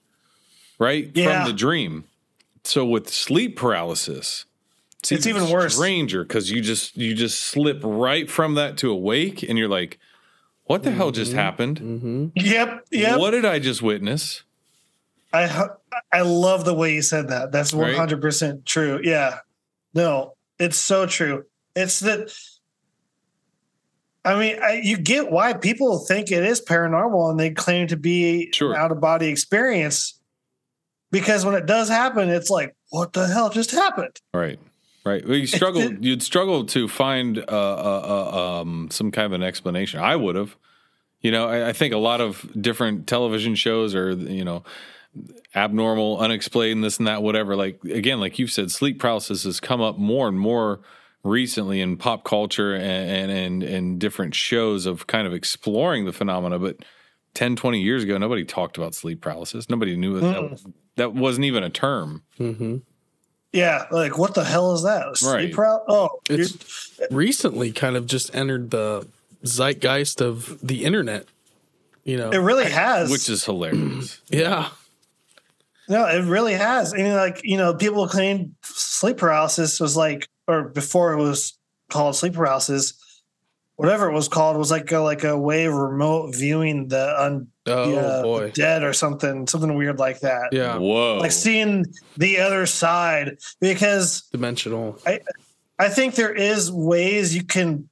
right? 0.80 1.12
Yeah. 1.14 1.44
From 1.44 1.52
the 1.52 1.58
dream. 1.58 2.06
So 2.64 2.86
with 2.86 3.10
sleep 3.10 3.58
paralysis, 3.58 4.46
it's, 5.00 5.12
it's 5.12 5.28
even, 5.28 5.44
even 5.44 5.54
worse. 5.54 5.76
Stranger 5.76 6.24
because 6.24 6.50
you 6.50 6.62
just 6.62 6.98
you 6.98 7.14
just 7.14 7.42
slip 7.44 7.82
right 7.84 8.30
from 8.30 8.56
that 8.56 8.78
to 8.78 8.92
awake, 8.92 9.44
and 9.44 9.58
you're 9.58 9.70
like, 9.70 10.00
"What 10.66 10.84
the 10.84 10.90
mm-hmm. 10.90 10.98
hell 10.98 11.12
just 11.12 11.32
mm-hmm. 11.32 11.40
happened?" 11.40 11.80
Mm-hmm. 11.80 12.28
Yep, 12.36 12.86
yep. 12.92 13.20
What 13.20 13.32
did 13.32 13.46
I 13.46 13.60
just 13.60 13.82
witness? 13.82 14.44
I 15.32 15.68
I 16.12 16.22
love 16.22 16.66
the 16.66 16.74
way 16.74 16.94
you 16.94 17.02
said 17.02 17.30
that. 17.30 17.52
That's 17.52 17.74
one 17.74 17.94
hundred 17.94 18.22
percent 18.22 18.66
true. 18.66 19.00
Yeah, 19.04 19.40
no, 19.94 20.34
it's 20.60 20.78
so 20.78 21.06
true. 21.06 21.46
It's 21.76 22.00
that. 22.02 22.34
I 24.26 24.38
mean, 24.38 24.60
I, 24.62 24.82
you 24.84 24.98
get 24.98 25.32
why 25.32 25.54
people 25.54 26.00
think 26.00 26.30
it 26.30 26.44
is 26.44 26.62
paranormal 26.62 27.32
and 27.32 27.40
they 27.40 27.52
claim 27.52 27.88
to 27.88 27.96
be 27.96 28.52
sure. 28.52 28.76
out 28.76 28.92
of 28.92 29.00
body 29.00 29.28
experience 29.28 30.19
because 31.12 31.46
when 31.46 31.56
it 31.56 31.66
does 31.66 31.90
happen, 31.90 32.30
it's 32.30 32.50
like, 32.50 32.76
what 32.90 33.14
the 33.14 33.28
hell 33.28 33.50
just 33.50 33.72
happened? 33.72 34.16
Right. 34.34 34.60
Right. 35.06 35.26
Well, 35.26 35.38
you 35.38 35.48
struggle. 35.60 35.94
you'd 35.94 36.22
struggle 36.22 36.66
to 36.66 36.88
find 36.88 37.38
uh, 37.38 37.42
uh, 37.42 38.32
uh, 38.34 38.62
um, 38.62 38.90
some 38.92 39.12
kind 39.12 39.26
of 39.26 39.34
an 39.34 39.44
explanation. 39.44 40.00
I 40.00 40.16
would 40.16 40.36
have. 40.36 40.56
You 41.22 41.32
know, 41.32 41.50
I, 41.50 41.70
I, 41.70 41.74
think 41.74 41.94
a 41.94 41.98
lot 41.98 42.22
of 42.22 42.50
different 42.62 43.06
television 43.06 43.54
shows 43.56 43.94
are, 43.94 44.12
you 44.12 44.46
know, 44.46 44.64
abnormal, 45.54 46.18
unexplained, 46.18 46.82
this 46.82 46.98
and 46.98 47.08
that, 47.08 47.22
whatever. 47.22 47.58
Like 47.58 47.84
again, 47.84 48.22
like 48.22 48.40
you've 48.40 48.52
said, 48.52 48.72
sleep 48.72 49.00
paralysis 49.00 49.44
has 49.44 49.60
come 49.60 49.82
up 49.82 49.98
more 49.98 50.30
and 50.30 50.40
more 50.40 50.80
recently 51.24 51.82
in 51.82 51.98
pop 51.98 52.24
culture 52.24 52.74
and 52.74 52.84
and 52.84 53.32
and, 53.32 53.64
and 53.64 54.00
different 54.00 54.34
shows 54.34 54.86
of 54.86 55.08
kind 55.08 55.28
of 55.28 55.34
exploring 55.34 56.06
the 56.06 56.14
phenomena. 56.14 56.58
But 56.58 56.78
10, 57.34 57.56
20 57.56 57.82
years 57.82 58.04
ago, 58.04 58.18
nobody 58.18 58.44
talked 58.44 58.78
about 58.78 58.96
sleep 58.96 59.22
paralysis. 59.22 59.70
Nobody 59.70 59.96
knew 59.96 60.20
that, 60.20 60.26
that, 60.34 60.42
was, 60.52 60.66
that 60.96 61.14
wasn't 61.14 61.46
even 61.46 61.64
a 61.64 61.70
term. 61.70 62.24
Mm-hmm. 62.40 62.78
Yeah, 63.52 63.86
like 63.92 64.18
what 64.18 64.36
the 64.36 64.44
hell 64.44 64.74
is 64.74 64.84
that? 64.84 65.18
Sleep 65.18 65.34
Right. 65.34 65.52
paral- 65.54 65.84
Oh, 65.88 66.10
It's 66.30 66.92
recently 67.10 67.72
kind 67.72 67.96
of 67.96 68.06
just 68.06 68.34
entered 68.36 68.70
the 68.72 69.08
zeitgeist 69.44 70.22
of 70.22 70.60
the 70.62 70.84
internet. 70.86 71.26
You 72.04 72.18
know, 72.18 72.30
it 72.32 72.38
really 72.38 72.70
has. 72.70 73.10
Which 73.10 73.30
is 73.30 73.44
hilarious. 73.46 74.22
yeah, 74.30 74.70
No, 75.88 76.06
it 76.06 76.24
really 76.26 76.54
has. 76.54 76.94
I 76.94 76.98
mean, 76.98 77.14
like, 77.14 77.42
you 77.44 77.58
know, 77.58 77.74
people 77.74 78.08
claimed 78.08 78.56
sleep 78.64 79.18
paralysis 79.18 79.80
was 79.80 79.96
like, 79.98 80.28
or 80.48 80.64
before 80.64 81.14
it 81.14 81.18
was 81.18 81.58
called 81.90 82.16
sleep 82.16 82.34
paralysis, 82.34 82.94
whatever 83.80 84.10
it 84.10 84.14
was 84.14 84.28
called 84.28 84.58
was 84.58 84.70
like 84.70 84.92
a, 84.92 85.00
like 85.00 85.24
a 85.24 85.38
way 85.38 85.64
of 85.64 85.74
remote 85.74 86.36
viewing 86.36 86.90
the 86.90 87.16
un, 87.18 87.48
Oh, 87.66 87.90
the 87.90 87.96
oh, 87.98 88.00
uh, 88.00 88.24
boy. 88.24 88.52
dead 88.52 88.84
or 88.84 88.92
something, 88.92 89.48
something 89.48 89.74
weird 89.76 90.00
like 90.00 90.20
that. 90.20 90.50
yeah, 90.52 90.78
Whoa. 90.78 91.20
Like 91.20 91.32
seeing 91.32 91.86
the 92.18 92.40
other 92.40 92.66
side 92.66 93.38
because 93.62 94.24
dimensional. 94.34 95.00
I 95.80 95.88
think 95.88 96.16
there 96.16 96.34
is 96.34 96.70
ways 96.70 97.34
you 97.34 97.44
can 97.46 97.88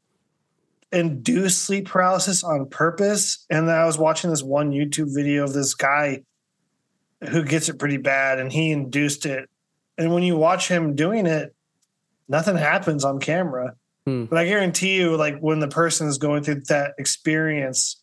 induce 0.91 1.57
sleep 1.57 1.87
paralysis 1.87 2.43
on 2.43 2.67
purpose. 2.67 3.45
And 3.49 3.71
I 3.71 3.85
was 3.85 3.97
watching 3.97 4.29
this 4.29 4.43
one 4.43 4.71
YouTube 4.71 5.15
video 5.15 5.45
of 5.45 5.53
this 5.53 5.73
guy 5.73 6.23
who 7.29 7.43
gets 7.45 7.69
it 7.69 7.79
pretty 7.79 7.97
bad 7.97 8.39
and 8.39 8.51
he 8.51 8.71
induced 8.71 9.25
it. 9.25 9.49
And 9.97 10.13
when 10.13 10.23
you 10.23 10.35
watch 10.35 10.67
him 10.67 10.95
doing 10.95 11.27
it, 11.27 11.55
nothing 12.27 12.57
happens 12.57 13.05
on 13.05 13.19
camera. 13.21 13.75
Hmm. 14.07 14.23
But 14.23 14.37
I 14.37 14.45
guarantee 14.45 14.95
you, 14.95 15.17
like 15.17 15.37
when 15.39 15.59
the 15.59 15.67
person 15.67 16.07
is 16.07 16.17
going 16.17 16.41
through 16.41 16.61
that 16.69 16.93
experience, 16.97 18.01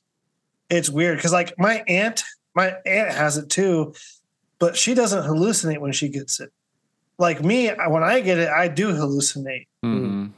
it's 0.69 0.91
weird. 0.91 1.19
Cause 1.19 1.33
like 1.33 1.55
my 1.57 1.83
aunt, 1.89 2.23
my 2.55 2.75
aunt 2.85 3.11
has 3.13 3.39
it 3.39 3.49
too, 3.49 3.95
but 4.59 4.77
she 4.77 4.93
doesn't 4.93 5.23
hallucinate 5.23 5.79
when 5.81 5.93
she 5.93 6.11
gets 6.11 6.41
it. 6.41 6.51
Like 7.17 7.43
me, 7.43 7.69
when 7.69 8.03
I 8.03 8.21
get 8.21 8.37
it, 8.39 8.51
I 8.51 8.69
do 8.69 8.89
hallucinate 8.93 9.67
Mhm. 9.83 10.33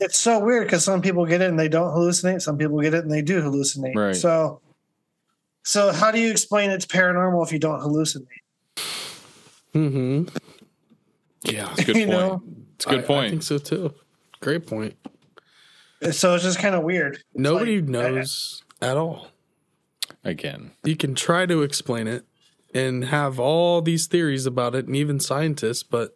it's 0.00 0.18
so 0.18 0.40
weird 0.40 0.66
because 0.66 0.82
some 0.84 1.00
people 1.00 1.24
get 1.24 1.40
it 1.40 1.48
and 1.50 1.56
they 1.60 1.68
don't 1.68 1.92
hallucinate. 1.94 2.42
Some 2.42 2.58
people 2.58 2.80
get 2.80 2.92
it 2.92 3.04
and 3.04 3.10
they 3.12 3.22
do 3.22 3.40
hallucinate. 3.42 3.94
Right. 3.94 4.16
So, 4.16 4.60
so 5.62 5.92
how 5.92 6.10
do 6.10 6.18
you 6.18 6.32
explain 6.32 6.70
it's 6.70 6.86
paranormal 6.86 7.46
if 7.46 7.52
you 7.52 7.60
don't 7.60 7.78
hallucinate? 7.78 8.26
Mm-hmm. 9.72 10.24
Yeah, 11.44 11.70
It's 11.78 11.80
a 11.82 11.84
good 11.84 11.96
You 11.96 12.06
point. 12.06 12.18
know? 12.18 12.42
it's 12.74 12.86
a 12.86 12.88
good 12.88 13.10
I- 13.10 13.14
I 13.18 13.30
think 13.30 13.42
so 13.44 13.58
too. 13.58 13.94
Great 14.40 14.66
point. 14.66 14.96
So 16.10 16.34
it's 16.34 16.44
just 16.44 16.58
kind 16.58 16.74
of 16.74 16.82
weird. 16.82 17.16
It's 17.16 17.24
Nobody 17.34 17.80
like- 17.80 17.88
knows 17.88 18.62
at 18.80 18.96
all. 18.96 19.28
Again. 20.24 20.72
You 20.84 20.96
can 20.96 21.14
try 21.14 21.46
to 21.46 21.62
explain 21.62 22.06
it 22.06 22.24
and 22.74 23.04
have 23.06 23.38
all 23.40 23.82
these 23.82 24.06
theories 24.06 24.46
about 24.46 24.74
it, 24.74 24.86
and 24.86 24.96
even 24.96 25.20
scientists, 25.20 25.82
but 25.82 26.12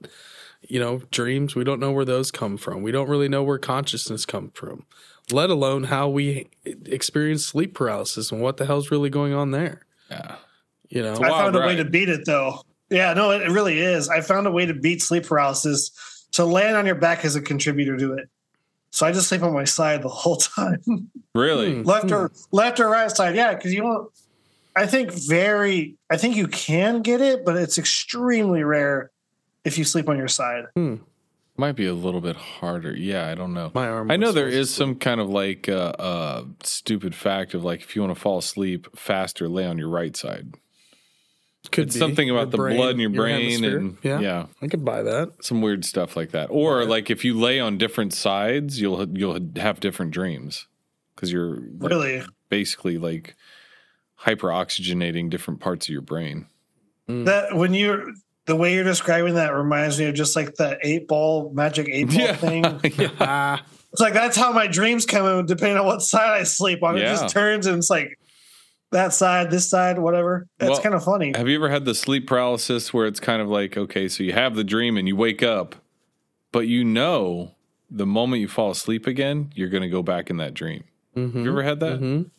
you 0.63 0.81
know, 0.81 1.03
dreams. 1.11 1.55
We 1.55 1.65
don't 1.65 1.81
know 1.81 1.93
where 1.93 2.05
those 2.05 2.31
come 2.31 2.57
from. 2.57 2.83
We 2.83 2.91
don't 2.93 3.09
really 3.09 3.29
know 3.29 3.43
where 3.43 3.59
consciousness 3.59 4.25
come 4.27 4.51
from, 4.55 4.85
let 5.31 5.51
alone 5.51 5.85
how 5.85 6.09
we 6.09 6.49
experience 6.65 7.45
sleep 7.47 7.75
paralysis 7.75 8.33
and 8.33 8.41
what 8.41 8.57
the 8.57 8.67
hell's 8.67 8.91
really 8.91 9.11
going 9.11 9.33
on 9.33 9.51
there. 9.53 9.83
Yeah. 10.11 10.37
You 10.89 11.03
know, 11.03 11.15
I 11.15 11.29
found 11.31 11.57
a 11.57 11.61
way 11.61 11.77
to 11.77 11.85
beat 11.85 12.09
it 12.09 12.25
though. 12.27 12.63
Yeah, 12.91 13.13
no, 13.15 13.33
it 13.33 13.43
it 13.43 13.51
really 13.51 13.79
is. 13.81 14.09
I 14.09 14.21
found 14.21 14.47
a 14.47 14.53
way 14.53 14.67
to 14.67 14.75
beat 14.75 15.03
sleep 15.03 15.27
paralysis. 15.27 15.91
To 16.33 16.45
land 16.45 16.77
on 16.77 16.87
your 16.87 16.95
back 16.97 17.25
is 17.25 17.35
a 17.35 17.41
contributor 17.41 17.97
to 17.97 18.13
it. 18.15 18.29
So 18.91 19.07
I 19.07 19.13
just 19.13 19.29
sleep 19.29 19.43
on 19.43 19.53
my 19.53 19.65
side 19.65 20.03
the 20.03 20.09
whole 20.09 20.37
time. 20.57 21.11
Really? 21.35 21.77
Hmm. 21.77 21.83
left 21.83 22.11
or 22.13 22.33
left 22.53 22.81
or 22.81 22.89
right 22.89 23.11
side 23.11 23.35
yeah 23.37 23.55
because 23.55 23.73
you 23.75 23.83
don't 23.83 24.11
i 24.75 24.87
think 24.87 25.13
very 25.13 25.97
i 26.11 26.17
think 26.17 26.35
you 26.37 26.47
can 26.49 27.03
get 27.03 27.21
it 27.21 27.45
but 27.45 27.57
it's 27.57 27.77
extremely 27.79 28.63
rare 28.63 29.11
if 29.65 29.77
you 29.77 29.85
sleep 29.85 30.09
on 30.09 30.17
your 30.17 30.29
side 30.29 30.65
Might 31.59 31.73
be 31.77 31.87
a 31.87 31.95
little 31.95 32.21
bit 32.21 32.37
harder. 32.37 32.95
Yeah, 32.95 33.27
I 33.29 33.35
don't 33.35 33.55
know. 33.55 33.71
my 33.75 33.89
arm. 33.89 34.11
I 34.11 34.17
know 34.17 34.27
was 34.27 34.35
there 34.35 34.51
supposed 34.51 34.61
is 34.61 34.69
to- 34.69 34.75
some 34.75 34.95
kind 34.97 35.21
of 35.23 35.29
like 35.31 35.69
uh, 35.71 35.93
uh, 35.99 36.45
stupid 36.63 37.15
fact 37.15 37.55
of 37.55 37.65
like 37.65 37.81
if 37.81 37.97
you 37.97 38.03
want 38.03 38.15
to 38.15 38.21
fall 38.21 38.37
asleep 38.39 38.87
faster, 38.95 39.49
lay 39.49 39.65
on 39.67 39.79
your 39.79 39.89
right 39.89 40.15
side. 40.15 40.55
Could 41.73 41.87
It's 41.87 41.95
be. 41.95 42.01
something 42.01 42.31
about 42.31 42.43
Your 42.43 42.51
the 42.51 42.57
brain- 42.57 42.77
blood 42.77 42.91
in 42.95 43.01
your 43.01 43.11
brain 43.11 43.41
hemisphere. 43.51 43.79
and 43.79 43.97
yeah, 44.03 44.21
yeah, 44.21 44.47
I 44.63 44.69
could 44.69 44.85
buy 44.85 45.03
that. 45.03 45.33
some 45.45 45.63
weird 45.63 45.85
stuff 45.85 46.17
like 46.17 46.31
that. 46.31 46.49
Or 46.51 46.85
like 46.85 47.11
if 47.11 47.25
you 47.25 47.39
lay 47.39 47.61
on 47.61 47.79
different 47.79 48.13
sides, 48.15 48.81
you'll 48.81 49.07
you'll 49.17 49.39
have 49.57 49.81
different 49.81 50.13
dreams 50.13 50.67
because 51.15 51.33
you're 51.33 51.57
like, 51.79 51.91
really 51.91 52.23
basically 52.49 52.99
like 52.99 53.35
hyper 54.15 54.49
oxygenating 54.49 55.31
different 55.31 55.61
parts 55.61 55.87
of 55.89 55.93
your 55.93 56.03
brain. 56.03 56.47
that 57.09 57.55
when 57.55 57.75
you're 57.75 58.07
the 58.47 58.57
way 58.57 58.75
you're 58.75 58.85
describing 58.85 59.35
that 59.35 59.55
reminds 59.55 59.99
me 59.99 60.07
of 60.07 60.15
just 60.15 60.37
like 60.37 60.55
the 60.55 60.79
eight 60.83 61.07
ball 61.09 61.51
magic 61.53 61.89
eight 61.91 62.09
ball 62.09 62.17
Yeah. 62.21 62.37
thing 62.37 62.65
Ah, 63.21 63.65
it's 63.93 64.01
like 64.01 64.13
that's 64.15 64.37
how 64.37 64.53
my 64.53 64.67
dreams 64.69 65.05
come 65.07 65.27
in 65.27 65.47
depending 65.47 65.79
on 65.79 65.85
what 65.87 66.01
side 66.03 66.31
i 66.41 66.43
sleep 66.45 66.83
on 66.83 66.97
it 66.97 67.01
just 67.03 67.29
turns 67.29 67.67
and 67.67 67.79
it's 67.79 67.91
like 67.91 68.19
that 68.93 69.13
side 69.13 69.51
this 69.51 69.69
side 69.69 69.99
whatever 69.99 70.47
that's 70.59 70.71
Well, 70.73 70.83
kind 70.83 70.95
of 70.95 71.05
funny 71.05 71.33
Have 71.37 71.49
you 71.49 71.57
ever 71.57 71.69
had 71.69 71.85
the 71.85 71.95
sleep 71.95 72.27
paralysis 72.27 72.95
where 72.95 73.07
it's 73.07 73.21
kind 73.21 73.43
of 73.43 73.49
like, 73.49 73.77
okay, 73.77 74.09
so 74.09 74.23
you 74.23 74.33
have 74.33 74.55
the 74.55 74.65
dream 74.65 74.97
and 74.97 75.07
you 75.09 75.17
wake 75.17 75.43
up, 75.43 75.75
but 76.53 76.69
you 76.69 76.85
know 76.85 77.53
the 77.91 78.07
moment 78.07 78.41
you 78.43 78.49
fall 78.49 78.71
asleep 78.71 79.07
again, 79.07 79.51
you're 79.55 79.69
going 79.69 79.83
to 79.83 79.89
go 79.89 80.03
back 80.03 80.31
in 80.31 80.37
that 80.39 80.55
dream. 80.55 80.85
mhm, 81.17 81.35
You 81.45 81.51
ever 81.51 81.63
had 81.63 81.81
that? 81.81 82.01
mhm. 82.01 82.31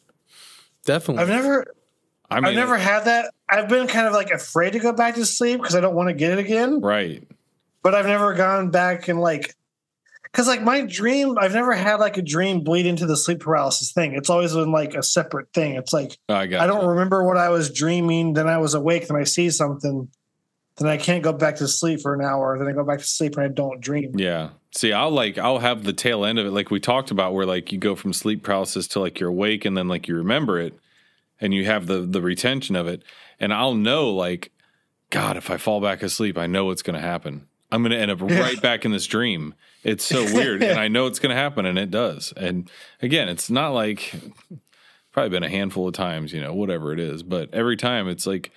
Definitely. 0.85 1.23
i've 1.23 1.29
never 1.29 1.65
I 2.29 2.35
mean, 2.35 2.45
i've 2.45 2.55
never 2.55 2.77
had 2.77 3.05
that 3.05 3.33
i've 3.49 3.67
been 3.67 3.87
kind 3.87 4.07
of 4.07 4.13
like 4.13 4.31
afraid 4.31 4.71
to 4.73 4.79
go 4.79 4.93
back 4.93 5.15
to 5.15 5.25
sleep 5.25 5.59
because 5.59 5.75
i 5.75 5.81
don't 5.81 5.95
want 5.95 6.07
to 6.09 6.13
get 6.13 6.31
it 6.31 6.39
again 6.39 6.79
right. 6.81 7.27
but 7.83 7.93
I've 7.95 8.05
never 8.05 8.33
gone 8.33 8.69
back 8.69 9.07
and 9.09 9.19
like, 9.19 9.53
because 10.31 10.47
like 10.47 10.61
my 10.61 10.81
dream, 10.81 11.37
I've 11.37 11.53
never 11.53 11.73
had 11.73 11.95
like 11.99 12.17
a 12.17 12.21
dream 12.21 12.61
bleed 12.61 12.85
into 12.85 13.05
the 13.05 13.17
sleep 13.17 13.39
paralysis 13.39 13.91
thing. 13.91 14.13
It's 14.13 14.29
always 14.29 14.53
been 14.53 14.71
like 14.71 14.93
a 14.93 15.03
separate 15.03 15.51
thing. 15.53 15.75
It's 15.75 15.93
like 15.93 16.17
Oh, 16.29 16.35
I. 16.35 16.43
I 16.43 16.67
don't 16.67 16.85
remember 16.85 17.23
what 17.23 17.37
I 17.37 17.49
was 17.49 17.71
dreaming. 17.71 18.33
Then 18.33 18.47
I 18.47 18.57
was 18.57 18.73
awake. 18.73 19.07
Then 19.07 19.17
I 19.17 19.23
see 19.23 19.49
something. 19.49 20.09
Then 20.77 20.87
I 20.87 20.97
can't 20.97 21.23
go 21.23 21.33
back 21.33 21.55
to 21.57 21.67
sleep 21.67 22.01
for 22.01 22.13
an 22.13 22.21
hour. 22.23 22.57
Then 22.57 22.67
I 22.67 22.71
go 22.71 22.83
back 22.83 22.99
to 22.99 23.05
sleep 23.05 23.35
and 23.35 23.45
I 23.45 23.47
don't 23.47 23.81
dream. 23.81 24.11
Yeah. 24.15 24.49
See, 24.75 24.93
I'll 24.93 25.09
like 25.09 25.37
I'll 25.39 25.59
have 25.59 25.83
the 25.83 25.93
tail 25.93 26.23
end 26.23 26.37
of 26.37 26.45
it, 26.45 26.51
like 26.51 26.69
we 26.69 26.79
talked 26.79 27.09
about, 27.09 27.33
where 27.33 27.47
like 27.47 27.71
you 27.71 27.79
go 27.79 27.95
from 27.95 28.13
sleep 28.13 28.43
paralysis 28.43 28.87
to 28.89 28.99
like 28.99 29.19
you're 29.19 29.29
awake, 29.29 29.65
and 29.65 29.75
then 29.75 29.87
like 29.87 30.07
you 30.07 30.15
remember 30.15 30.59
it, 30.59 30.77
and 31.41 31.51
you 31.53 31.65
have 31.65 31.87
the 31.87 32.01
the 32.01 32.21
retention 32.21 32.75
of 32.75 32.85
it, 32.85 33.01
and 33.39 33.51
I'll 33.51 33.73
know 33.73 34.11
like, 34.11 34.51
God, 35.09 35.35
if 35.35 35.49
I 35.49 35.57
fall 35.57 35.81
back 35.81 36.03
asleep, 36.03 36.37
I 36.37 36.45
know 36.45 36.65
what's 36.65 36.83
going 36.83 36.99
to 36.99 37.01
happen. 37.01 37.47
I'm 37.71 37.81
going 37.81 37.91
to 37.91 37.97
end 37.97 38.11
up 38.11 38.21
right 38.21 38.61
back 38.61 38.85
in 38.85 38.91
this 38.91 39.07
dream. 39.07 39.53
It's 39.83 40.05
so 40.05 40.23
weird, 40.33 40.63
and 40.63 40.79
I 40.79 40.87
know 40.87 41.07
it's 41.07 41.19
going 41.19 41.31
to 41.31 41.41
happen, 41.41 41.65
and 41.65 41.77
it 41.77 41.91
does. 41.91 42.33
And 42.37 42.69
again, 43.01 43.29
it's 43.29 43.49
not 43.49 43.69
like 43.69 44.13
probably 45.11 45.29
been 45.29 45.43
a 45.43 45.49
handful 45.49 45.87
of 45.87 45.93
times, 45.93 46.31
you 46.31 46.41
know, 46.41 46.53
whatever 46.53 46.93
it 46.93 46.99
is, 46.99 47.23
but 47.23 47.53
every 47.53 47.75
time 47.75 48.07
it's 48.07 48.27
like 48.27 48.51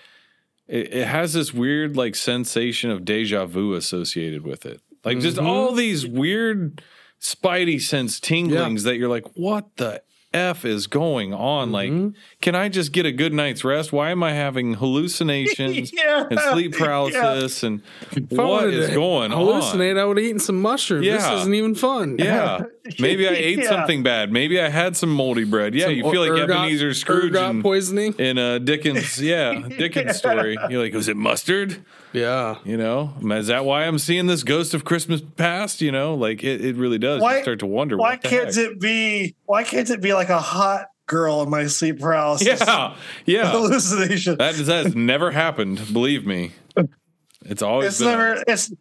it, 0.68 0.94
it 0.94 1.06
has 1.06 1.32
this 1.32 1.52
weird 1.52 1.96
like 1.96 2.14
sensation 2.14 2.90
of 2.90 3.04
deja 3.04 3.46
vu 3.46 3.74
associated 3.74 4.44
with 4.44 4.66
it. 4.66 4.80
Like 5.04 5.20
just 5.20 5.38
mm-hmm. 5.38 5.46
all 5.46 5.72
these 5.72 6.06
weird 6.06 6.82
spidey 7.20 7.80
sense 7.80 8.20
tinglings 8.20 8.84
that 8.84 8.96
you're 8.96 9.08
like, 9.08 9.26
what 9.34 9.76
the 9.76 10.02
F 10.32 10.64
is 10.64 10.86
going 10.86 11.34
on? 11.34 11.72
Like, 11.72 11.90
mm-hmm. 11.90 12.16
Can 12.40 12.54
I 12.54 12.68
just 12.68 12.92
get 12.92 13.04
a 13.06 13.12
good 13.12 13.32
night's 13.34 13.64
rest? 13.64 13.92
Why 13.92 14.10
am 14.10 14.22
I 14.22 14.32
having 14.32 14.74
hallucinations 14.74 15.92
Yeah. 15.96 16.26
and 16.30 16.38
sleep 16.40 16.74
paralysis? 16.76 17.62
And 17.62 17.82
If 18.12 18.32
I 18.38 18.42
what 18.42 18.48
wanted 18.48 18.74
is 18.74 18.88
to 18.88 18.94
going 18.94 19.30
hallucinate, 19.30 19.92
on? 19.92 19.98
I 19.98 20.04
would 20.04 20.16
have 20.16 20.24
eaten 20.26 20.38
some 20.40 20.60
mushrooms. 20.60 21.04
This 21.06 21.22
Yeah. 21.22 21.38
isn't 21.40 21.54
even 21.54 21.74
fun. 21.74 22.16
Yeah. 22.18 22.64
Maybe 22.98 23.28
I 23.28 23.32
ate 23.36 23.58
Yeah. 23.58 23.68
something 23.68 24.02
bad. 24.02 24.32
Maybe 24.32 24.60
I 24.60 24.68
had 24.70 24.96
some 24.96 25.10
moldy 25.10 25.44
bread. 25.44 25.74
Yeah, 25.74 25.86
Some 25.86 25.94
you 25.94 26.10
feel 26.10 26.22
like 26.22 26.30
ergot- 26.30 26.50
Ebenezer 26.50 26.94
Scrooge 26.94 27.32
ergot 27.32 27.50
in, 27.50 27.62
poisoning. 27.62 28.14
in 28.18 28.38
uh, 28.38 28.58
Dickens. 28.58 29.20
Yeah, 29.20 29.60
Dickens 29.68 30.16
story. 30.16 30.56
You're 30.70 30.82
like, 30.82 30.94
was 30.94 31.08
it 31.08 31.16
mustard? 31.16 31.84
Yeah. 32.12 32.56
You 32.64 32.76
know, 32.76 33.14
is 33.22 33.48
that 33.48 33.64
why 33.64 33.84
I'm 33.84 33.98
seeing 33.98 34.26
this 34.26 34.42
ghost 34.42 34.74
of 34.74 34.84
Christmas 34.84 35.20
past? 35.36 35.80
You 35.80 35.92
know, 35.92 36.14
like 36.14 36.42
it, 36.42 36.64
it 36.64 36.76
really 36.76 36.98
does. 36.98 37.20
Why- 37.20 37.36
you 37.36 37.42
start 37.42 37.58
to 37.60 37.66
wonder 37.66 37.96
Why 37.96 38.16
can't 38.16 38.46
heck? 38.54 38.56
it 38.56 38.80
be? 38.80 39.34
Why 39.44 39.62
can't 39.62 39.88
it 39.90 40.00
be 40.00 40.14
like 40.14 40.30
a 40.30 40.40
hot 40.40 40.86
girl 41.10 41.42
in 41.42 41.50
my 41.50 41.66
sleep 41.66 41.98
paralysis 42.00 42.46
Yeah, 42.66 42.94
yeah. 43.26 43.50
hallucination? 43.50 44.38
that, 44.38 44.54
that 44.54 44.84
has 44.86 44.94
never 44.94 45.30
happened. 45.30 45.92
Believe 45.92 46.24
me, 46.26 46.52
it's 47.44 47.60
always 47.62 47.88
it's 47.88 47.98
been 47.98 48.08
a- 48.08 48.12
never 48.12 48.44
it's 48.46 48.72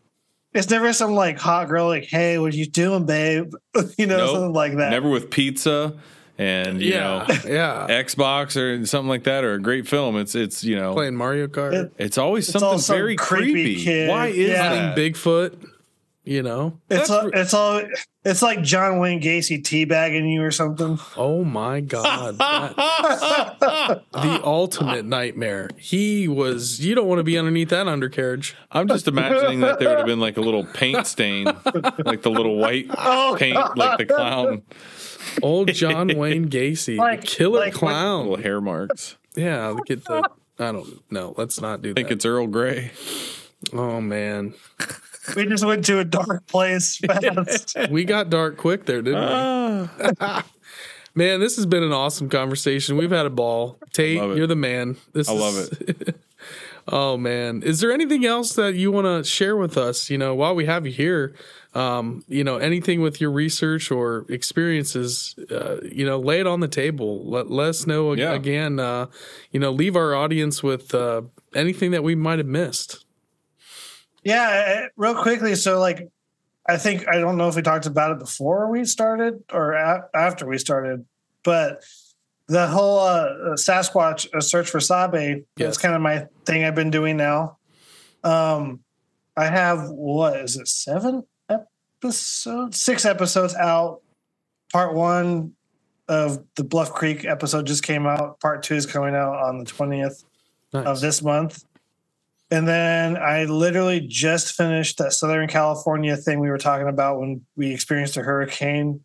it's 0.54 0.70
never 0.70 0.94
some 0.94 1.12
like 1.14 1.38
hot 1.40 1.68
girl 1.68 1.88
like 1.88 2.06
hey 2.06 2.38
what 2.40 2.54
are 2.54 2.58
you 2.58 2.66
doing 2.66 3.06
babe 3.06 3.52
you 3.98 4.06
know 4.08 4.18
Nope. 4.18 4.30
something 4.32 4.54
like 4.54 4.76
that 4.78 4.90
never 4.90 5.08
with 5.10 5.30
pizza 5.30 5.96
and 6.38 6.82
you 6.82 6.94
Yeah. 6.94 7.26
know 7.28 7.36
yeah. 7.48 7.88
Xbox 7.90 8.56
or 8.56 8.86
something 8.86 9.10
like 9.10 9.24
that 9.26 9.44
or 9.44 9.54
a 9.56 9.62
great 9.62 9.88
film. 9.88 10.16
It's 10.18 10.36
it's 10.36 10.64
you 10.64 10.76
know 10.76 10.94
Playing 10.94 11.16
Mario 11.16 11.48
Kart. 11.48 11.74
It- 11.74 11.94
it's 11.98 12.18
always 12.18 12.48
It's 12.48 12.56
all 12.56 12.62
something 12.62 12.80
some 12.82 12.96
very 12.96 13.16
creepy 13.18 13.52
creepy. 13.52 13.84
kid. 13.84 14.10
Why 14.10 14.28
is 14.28 14.38
Yeah. 14.50 14.70
that? 14.70 14.98
Bigfoot. 14.98 15.69
You 16.30 16.44
know, 16.44 16.80
It's 16.92 17.08
That's 17.08 17.10
all, 17.10 17.30
it's 17.34 17.54
all 17.56 17.82
it's 18.24 18.42
like 18.44 18.62
John 18.62 19.00
Wayne 19.00 19.20
Gacy 19.20 19.64
teabagging 19.64 20.32
you 20.32 20.44
or 20.44 20.52
something. 20.52 21.00
oh 21.18 21.44
my 21.44 21.80
god, 21.82 22.38
that- 22.38 22.76
the 24.14 24.42
ultimate 24.44 25.06
nightmare. 25.06 25.72
He 25.78 26.28
was. 26.28 26.80
You 26.86 26.94
don't 26.94 27.08
want 27.08 27.18
to 27.18 27.24
be 27.24 27.36
underneath 27.36 27.70
that 27.70 27.88
undercarriage. 27.88 28.56
I'm 28.72 28.88
just 28.88 29.08
imagining 29.08 29.62
that 29.62 29.80
there 29.80 29.90
would 29.90 29.98
have 29.98 30.06
been 30.06 30.20
like 30.20 30.38
a 30.38 30.42
little 30.42 30.66
paint 30.66 31.08
stain, 31.08 31.46
like 31.46 32.22
the 32.22 32.30
little 32.30 32.58
white 32.58 32.86
Oh, 32.96 33.36
paint, 33.40 33.58
like 33.76 33.98
the 33.98 34.06
clown, 34.06 34.62
Old 35.42 35.74
John 35.74 36.10
Wayne 36.16 36.48
Gacy, 36.48 36.98
Like- 36.98 37.22
the 37.22 37.26
killer 37.28 37.60
like 37.62 37.74
when- 37.82 37.92
clown. 37.92 38.28
little 38.30 38.44
hair 38.44 38.62
marks. 38.62 39.18
yeah, 39.36 39.70
look 39.70 39.90
at 39.90 40.06
the. 40.06 40.30
I 40.60 40.72
don't 40.74 41.12
know. 41.12 41.34
Let's 41.38 41.60
not 41.60 41.82
do 41.82 41.90
I 41.90 41.94
think 41.94 42.12
it's 42.12 42.24
Earl 42.26 42.46
Grey. 42.46 42.92
Oh 43.74 44.00
man, 44.00 44.54
We 45.36 45.46
just 45.46 45.66
went 45.66 45.86
to 45.86 46.00
a 46.00 46.04
dark 46.06 46.46
place 46.48 46.98
fast. 47.06 47.76
we 47.90 48.04
got 48.06 48.30
dark 48.30 48.58
quick 48.58 48.86
there, 48.86 49.02
didn't 49.02 49.20
we? 49.20 50.16
Ah, 50.22 50.46
Man, 51.16 51.40
this 51.40 51.56
has 51.56 51.66
been 51.66 51.84
an 51.84 51.92
awesome 51.92 52.30
conversation. 52.30 52.96
We've 52.96 53.12
had 53.12 53.26
a 53.26 53.30
ball. 53.32 53.78
Tate, 53.94 54.16
you're 54.18 54.48
the 54.48 54.56
man. 54.56 54.96
This 55.14 55.28
I 55.28 55.34
is, 55.34 55.40
love 55.42 55.80
it. 55.82 56.16
oh 56.88 57.18
man, 57.18 57.64
is 57.64 57.80
there 57.82 57.92
anything 57.92 58.26
else 58.26 58.54
that 58.54 58.76
you 58.76 58.92
want 58.92 59.06
to 59.06 59.28
share 59.30 59.58
with 59.58 59.76
us? 59.78 60.10
You 60.10 60.18
know, 60.20 60.36
while 60.36 60.54
we 60.56 60.66
have 60.66 60.86
you 60.86 60.92
here, 60.94 61.36
um, 61.74 62.24
you 62.28 62.44
know, 62.44 62.58
anything 62.58 63.02
with 63.02 63.20
your 63.20 63.32
research 63.32 63.90
or 63.92 64.26
experiences, 64.30 65.36
uh, 65.52 65.78
you 65.84 66.06
know, 66.06 66.20
lay 66.20 66.40
it 66.40 66.48
on 66.48 66.60
the 66.60 66.68
table. 66.68 67.26
Let 67.26 67.50
let 67.50 67.70
us 67.70 67.88
know 67.88 68.14
ag- 68.14 68.20
Yeah. 68.20 68.34
again. 68.34 68.80
Uh, 68.80 69.08
you 69.52 69.60
know, 69.60 69.72
leave 69.72 69.96
our 69.96 70.14
audience 70.16 70.62
with 70.62 70.94
uh, 70.94 71.24
anything 71.56 71.90
that 71.92 72.04
we 72.04 72.14
might 72.16 72.38
have 72.38 72.48
missed. 72.48 73.04
Yeah, 74.24 74.84
uh, 74.86 74.88
real 74.98 75.16
quickly. 75.22 75.56
So, 75.56 75.80
like, 75.80 76.08
I 76.68 76.78
think 76.78 77.08
I 77.08 77.18
don't 77.20 77.38
know 77.38 77.48
if 77.48 77.56
we 77.56 77.62
talked 77.62 77.86
about 77.86 78.12
it 78.12 78.20
before 78.20 78.70
we 78.70 78.86
started 78.86 79.44
or 79.52 79.74
a- 79.74 80.08
after 80.14 80.46
we 80.46 80.58
started, 80.58 81.06
but 81.44 81.84
the 82.48 82.68
whole 82.68 83.00
uh, 83.00 83.30
Sasquatch 83.56 84.28
uh, 84.34 84.42
search 84.42 84.70
for 84.70 84.80
Sabe. 84.80 85.14
Yes. 85.14 85.44
That's 85.58 85.78
kind 85.78 85.96
of 85.96 86.02
my 86.02 86.28
thing. 86.46 86.64
I've 86.64 86.76
been 86.76 86.92
doing 86.92 87.16
now. 87.18 87.58
Um, 88.24 88.82
I 89.38 89.46
have 89.46 89.90
what 89.90 90.36
is 90.38 90.58
it? 90.58 90.68
Seven 90.68 91.24
episodes, 91.50 92.80
six 92.80 93.06
episodes 93.06 93.56
out. 93.56 94.02
Part 94.72 94.94
one 94.94 95.54
of 96.08 96.44
the 96.56 96.64
Bluff 96.64 96.92
Creek 96.92 97.24
episode 97.26 97.66
just 97.68 97.84
came 97.84 98.06
out. 98.06 98.40
Part 98.40 98.64
two 98.64 98.76
is 98.76 98.86
coming 98.86 99.16
out 99.16 99.36
on 99.40 99.60
the 99.60 99.66
twentieth 99.66 100.24
Nice. 100.74 100.86
of 100.86 101.02
this 101.02 101.22
month. 101.24 101.64
And 102.52 102.68
then 102.68 103.16
I 103.18 103.44
literally 103.46 104.00
just 104.00 104.54
finished 104.54 104.98
that 104.98 105.14
Southern 105.14 105.48
California 105.48 106.18
thing 106.18 106.40
we 106.40 106.50
were 106.50 106.58
talking 106.58 106.88
about 106.88 107.20
when 107.20 107.46
we 107.56 107.72
experienced 107.72 108.18
a 108.18 108.22
hurricane 108.22 109.02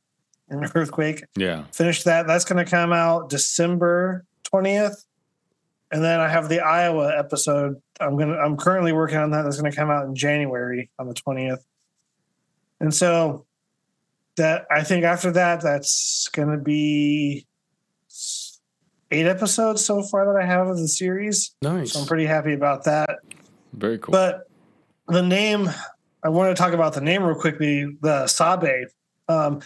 and 0.49 0.71
earthquake. 0.75 1.25
yeah. 1.37 1.65
Finished 1.73 2.05
that. 2.05 2.27
That's 2.27 2.45
going 2.45 2.65
to 2.65 2.71
come 2.71 2.93
out 2.93 3.29
December 3.29 4.25
20th. 4.45 5.05
And 5.91 6.03
then 6.03 6.21
I 6.21 6.29
have 6.29 6.49
the 6.49 6.61
Iowa 6.61 7.17
episode. 7.17 7.81
I'm 8.01 8.17
going 8.17 8.29
to 8.29 8.37
I'm 8.37 8.57
currently 8.57 8.93
working 8.93 9.19
on 9.19 9.31
that. 9.31 9.43
That's 9.43 9.61
going 9.61 9.71
to 9.71 9.77
come 9.77 9.91
out 9.91 10.07
in 10.07 10.15
January 10.15 10.91
on 10.99 11.07
the 11.07 11.15
20th. 11.15 11.63
And 12.81 12.93
so 12.93 13.47
that 14.37 14.67
I 14.71 14.83
think 14.83 15.05
after 15.05 15.31
that 15.33 15.61
that's 15.61 16.29
going 16.33 16.51
to 16.51 16.59
be 16.59 17.47
eight 19.15 19.27
episodes 19.27 19.85
so 19.85 20.03
far 20.03 20.33
that 20.33 20.43
I 20.43 20.47
have 20.47 20.69
of 20.69 20.79
the 20.79 20.89
series. 20.89 21.55
nice. 21.63 21.93
So 21.93 22.01
I'm 22.01 22.07
pretty 22.07 22.27
happy 22.27 22.53
about 22.53 22.85
that. 22.85 23.19
Very 23.73 23.99
cool. 23.99 24.13
But 24.13 24.49
the 25.09 25.23
name, 25.23 25.71
I 26.23 26.29
want 26.29 26.55
to 26.55 26.61
talk 26.61 26.73
about 26.73 26.95
the 26.95 27.01
name 27.01 27.23
real 27.23 27.39
quickly, 27.39 27.87
the 28.01 28.27
Sabe. 28.27 28.89
Um, 29.29 29.61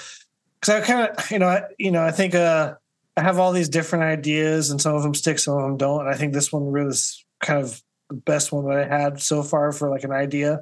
cause 0.61 0.69
I 0.69 0.81
kind 0.81 1.09
of, 1.09 1.31
you 1.31 1.39
know, 1.39 1.49
I, 1.49 1.63
you 1.79 1.91
know, 1.91 2.03
I 2.03 2.11
think, 2.11 2.35
uh, 2.35 2.75
I 3.17 3.23
have 3.23 3.39
all 3.41 3.53
these 3.53 3.69
different 3.69 4.05
ideas 4.05 4.71
and 4.71 4.81
some 4.81 4.95
of 4.95 5.03
them 5.03 5.15
stick, 5.15 5.41
some 5.41 5.55
of 5.55 5.63
them 5.63 5.77
don't. 5.77 6.03
And 6.03 6.09
I 6.09 6.17
think 6.17 6.33
this 6.33 6.53
one 6.53 6.71
really 6.71 6.91
is 6.91 7.25
kind 7.41 7.61
of 7.61 7.83
the 8.09 8.15
best 8.15 8.53
one 8.53 8.69
that 8.69 8.79
I 8.79 8.87
had 8.87 9.21
so 9.21 9.43
far 9.43 9.73
for 9.73 9.91
like 9.91 10.05
an 10.05 10.13
idea. 10.13 10.61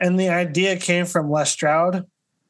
And 0.00 0.18
the 0.18 0.30
idea 0.30 0.76
came 0.76 1.06
from 1.06 1.30
Les 1.30 1.50
Stroud 1.50 2.04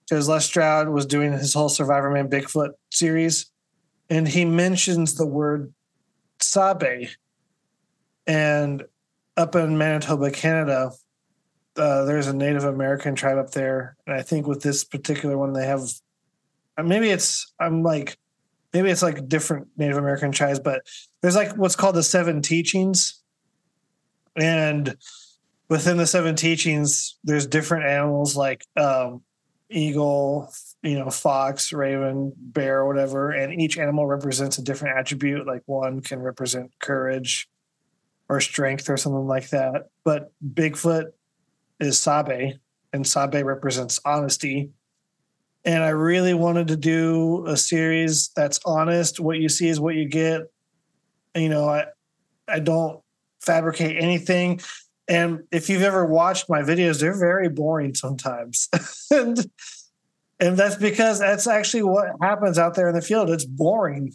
because 0.09 0.29
Les 0.29 0.45
Stroud 0.45 0.89
was 0.89 1.07
doing 1.07 1.33
his 1.33 1.53
whole 1.53 1.69
Survivorman 1.69 2.31
Bigfoot 2.31 2.71
series. 2.91 3.51
And 4.11 4.27
he 4.27 4.45
mentions 4.45 5.15
the 5.15 5.27
word 5.27 5.73
Sabe. 6.41 7.09
And 8.27 8.85
up 9.37 9.55
in 9.55 9.79
Manitoba, 9.79 10.31
Canada, 10.31 10.93
uh, 11.79 12.05
there's 12.05 12.27
a 12.27 12.33
Native 12.33 12.65
American 12.65 13.15
tribe 13.15 13.39
up 13.39 13.53
there, 13.53 13.97
and 14.07 14.17
I 14.17 14.23
think 14.23 14.47
with 14.47 14.63
this 14.63 14.85
particular 14.85 15.39
one, 15.39 15.53
they 15.53 15.67
have 15.67 15.83
uh, 16.77 16.83
maybe 16.83 17.11
it's 17.11 17.53
I'm 17.61 17.83
like 17.83 18.19
maybe 18.75 18.91
it's 18.91 19.03
like 19.03 19.29
different 19.29 19.69
Native 19.77 19.97
American 19.97 20.33
tribes, 20.33 20.59
but 20.59 20.83
there's 21.23 21.37
like 21.37 21.57
what's 21.57 21.77
called 21.77 21.95
the 21.95 22.03
seven 22.03 22.43
teachings, 22.43 23.23
and 24.37 24.97
within 25.69 25.97
the 25.97 26.07
seven 26.07 26.35
teachings, 26.35 27.17
there's 27.25 27.47
different 27.47 27.87
animals 27.87 28.37
like 28.37 28.67
um, 28.77 29.23
eagle, 29.71 30.53
you 30.83 30.99
know, 30.99 31.11
fox, 31.11 31.73
raven, 31.73 32.33
bear, 32.37 32.85
whatever, 32.87 33.31
and 33.31 33.61
each 33.61 33.79
animal 33.79 34.07
represents 34.07 34.59
a 34.59 34.63
different 34.63 34.97
attribute. 34.97 35.47
Like 35.47 35.63
one 35.67 36.01
can 36.01 36.21
represent 36.21 36.71
courage 36.79 37.49
or 38.29 38.41
strength 38.41 38.89
or 38.89 38.97
something 38.97 39.27
like 39.27 39.51
that. 39.51 39.89
But 40.05 40.33
Bigfoot 40.55 41.07
is 41.81 41.99
Sabe, 41.99 42.55
and 42.93 43.07
Sabe 43.07 43.45
represents 43.45 44.01
honesty. 44.05 44.71
And 45.65 45.83
I 45.83 45.91
really 45.91 46.35
wanted 46.35 46.69
to 46.69 46.77
do 46.77 47.45
a 47.47 47.57
series 47.57 48.31
that's 48.37 48.61
honest. 48.65 49.19
What 49.19 49.39
you 49.39 49.49
see 49.49 49.69
is 49.69 49.81
what 49.81 49.97
you 49.97 50.09
get. 50.09 50.43
You 51.35 51.49
know, 51.49 51.69
I 51.69 51.87
I 52.47 52.61
don't 52.61 53.01
fabricate 53.41 54.01
anything. 54.01 54.61
And 55.09 55.41
if 55.51 55.69
you've 55.69 55.83
ever 55.83 56.05
watched 56.05 56.51
my 56.51 56.61
videos, 56.61 57.01
they're 57.01 57.19
very 57.19 57.49
boring 57.49 57.95
sometimes. 57.95 58.69
and 59.11 59.51
and 60.41 60.57
that's 60.57 60.77
because 60.77 61.19
that's 61.19 61.47
actually 61.47 61.83
what 61.83 62.09
happens 62.23 62.59
out 62.59 62.75
there 62.75 62.89
in 62.89 62.95
the 62.95 63.03
field. 63.03 63.31
It's 63.31 63.45
boring. 63.45 64.13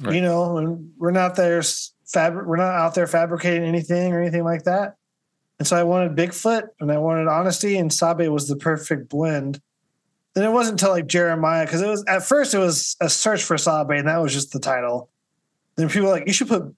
Right. 0.00 0.16
You 0.16 0.20
know, 0.20 0.58
and 0.58 0.90
we're 0.98 1.10
not 1.10 1.36
there 1.36 1.62
fabric 2.06 2.46
we're 2.46 2.56
not 2.56 2.74
out 2.74 2.94
there 2.94 3.06
fabricating 3.06 3.64
anything 3.64 4.12
or 4.12 4.20
anything 4.20 4.44
like 4.44 4.64
that. 4.64 4.96
And 5.58 5.66
so 5.66 5.76
I 5.76 5.84
wanted 5.84 6.16
Bigfoot 6.16 6.68
and 6.80 6.92
I 6.92 6.98
wanted 6.98 7.28
honesty, 7.28 7.78
and 7.78 7.92
Sabe 7.92 8.28
was 8.28 8.48
the 8.48 8.56
perfect 8.56 9.08
blend. 9.08 9.60
Then 10.34 10.44
it 10.44 10.52
wasn't 10.52 10.80
until 10.80 10.94
like 10.94 11.06
Jeremiah, 11.06 11.64
because 11.64 11.80
it 11.80 11.88
was 11.88 12.04
at 12.06 12.22
first 12.22 12.52
it 12.52 12.58
was 12.58 12.94
a 13.00 13.08
search 13.08 13.42
for 13.42 13.56
Sabe, 13.56 13.92
and 13.92 14.08
that 14.08 14.20
was 14.20 14.34
just 14.34 14.52
the 14.52 14.60
title. 14.60 15.08
Then 15.76 15.88
people 15.88 16.08
were 16.08 16.14
like, 16.14 16.26
you 16.26 16.32
should 16.32 16.48
put 16.48 16.74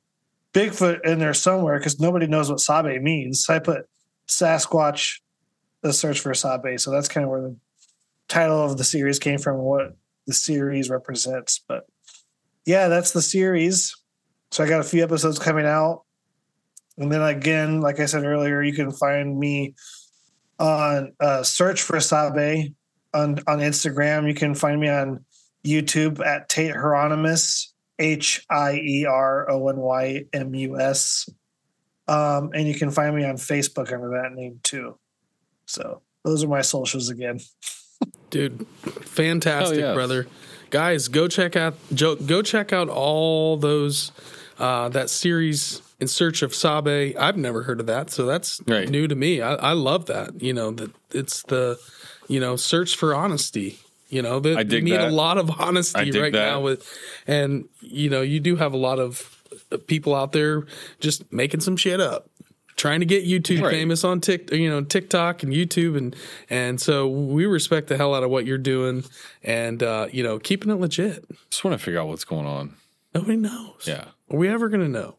Bigfoot 0.54 1.04
in 1.04 1.18
there 1.18 1.34
somewhere 1.34 1.78
because 1.78 1.98
nobody 2.00 2.26
knows 2.26 2.50
what 2.50 2.60
Sabe 2.60 3.00
means. 3.02 3.44
So 3.44 3.54
I 3.54 3.58
put 3.58 3.88
Sasquatch, 4.28 5.20
the 5.82 5.92
search 5.92 6.20
for 6.20 6.34
Sabe. 6.34 6.78
So 6.78 6.90
that's 6.90 7.08
kind 7.08 7.24
of 7.24 7.30
where 7.30 7.42
the 7.42 7.56
title 8.28 8.62
of 8.62 8.76
the 8.76 8.84
series 8.84 9.18
came 9.18 9.38
from, 9.38 9.59
what 9.59 9.96
the 10.26 10.34
series 10.34 10.90
represents. 10.90 11.64
But 11.66 11.84
yeah, 12.66 12.88
that's 12.88 13.12
the 13.12 13.22
series. 13.22 13.96
So 14.50 14.62
I 14.62 14.68
got 14.68 14.80
a 14.80 14.84
few 14.84 15.02
episodes 15.02 15.38
coming 15.38 15.66
out. 15.66 16.02
And 16.96 17.10
then 17.10 17.22
again, 17.22 17.80
like 17.80 18.00
I 18.00 18.06
said 18.06 18.24
earlier, 18.24 18.62
you 18.62 18.72
can 18.72 18.90
find 18.90 19.38
me 19.38 19.74
on 20.59 21.12
uh, 21.20 21.42
search 21.42 21.82
for 21.82 22.00
Sabe 22.00 22.74
on, 23.14 23.38
on 23.46 23.59
Instagram. 23.59 24.28
You 24.28 24.34
can 24.34 24.55
find 24.55 24.80
me 24.80 24.88
on 24.88 25.24
YouTube 25.64 26.24
at 26.24 26.48
Tate 26.48 26.74
Hieronymus, 26.74 27.72
H 27.98 28.44
I 28.50 28.74
E 28.74 29.06
R 29.06 29.50
O 29.50 29.68
N 29.68 29.76
Y 29.76 30.24
M 30.32 30.55
U 30.55 30.80
S. 30.80 31.28
Um, 32.09 32.50
and 32.55 32.66
you 32.66 32.74
can 32.74 32.90
find 32.90 33.14
me 33.14 33.24
on 33.24 33.36
Facebook 33.36 33.92
under 33.92 34.10
that 34.22 34.32
name 34.32 34.60
too. 34.62 34.98
So 35.66 36.02
those 36.24 36.42
are 36.42 36.48
my 36.48 36.62
socials 36.62 37.10
again. 37.10 37.38
Dude 38.30 38.66
fantastic 38.84 39.78
yes. 39.78 39.94
brother 39.94 40.26
guys 40.70 41.08
go 41.08 41.28
check 41.28 41.56
out 41.56 41.74
go 41.94 42.42
check 42.42 42.72
out 42.72 42.88
all 42.88 43.56
those 43.56 44.12
uh 44.58 44.88
that 44.90 45.08
series 45.10 45.82
in 46.00 46.06
search 46.06 46.42
of 46.42 46.54
sabe 46.54 47.14
i've 47.18 47.36
never 47.36 47.62
heard 47.62 47.80
of 47.80 47.86
that 47.86 48.10
so 48.10 48.26
that's 48.26 48.60
Right. 48.66 48.88
new 48.88 49.08
to 49.08 49.14
me 49.14 49.40
I, 49.40 49.54
I 49.54 49.72
love 49.72 50.06
that 50.06 50.40
you 50.42 50.52
know 50.52 50.70
that 50.72 50.90
it's 51.12 51.42
the 51.44 51.78
you 52.28 52.38
know 52.38 52.56
search 52.56 52.96
for 52.96 53.14
honesty 53.14 53.78
you 54.08 54.22
know 54.22 54.40
that 54.40 54.58
I 54.58 54.62
dig 54.62 54.84
need 54.84 55.00
a 55.00 55.10
lot 55.10 55.38
of 55.38 55.50
honesty 55.60 56.10
right 56.12 56.32
that. 56.32 56.38
now 56.38 56.60
with 56.60 56.86
and 57.26 57.68
you 57.80 58.10
know 58.10 58.20
you 58.22 58.40
do 58.40 58.56
have 58.56 58.72
a 58.72 58.78
lot 58.78 58.98
of 58.98 59.34
people 59.86 60.14
out 60.14 60.32
there 60.32 60.66
just 61.00 61.30
making 61.32 61.60
some 61.60 61.76
shit 61.76 62.00
up 62.00 62.28
trying 62.78 63.00
to 63.00 63.06
get 63.06 63.26
YouTube 63.26 63.60
Right. 63.62 63.72
famous 63.72 64.05
on 64.05 64.20
Tik, 64.22 64.50
you 64.52 64.70
know, 64.70 64.82
TikTok 64.82 65.42
and 65.42 65.52
YouTube, 65.52 65.98
and 65.98 66.16
and 66.48 66.80
so 66.80 67.06
we 67.06 67.44
respect 67.44 67.88
the 67.88 67.98
hell 67.98 68.14
out 68.14 68.22
of 68.22 68.30
what 68.30 68.46
you're 68.46 68.56
doing, 68.56 69.05
and 69.42 69.82
uh, 69.82 70.06
you 70.10 70.22
know, 70.22 70.38
keeping 70.38 70.70
it 70.70 70.76
legit. 70.76 71.26
Just 71.50 71.62
want 71.64 71.78
to 71.78 71.84
figure 71.84 72.00
out 72.00 72.09
what's 72.09 72.24
going 72.24 72.46
on. 72.46 72.76
Nobody 73.14 73.36
knows. 73.36 73.84
Yeah. 73.86 74.05
Are 74.30 74.36
we 74.38 74.48
ever 74.48 74.70
gonna 74.70 74.88
know? 74.88 75.16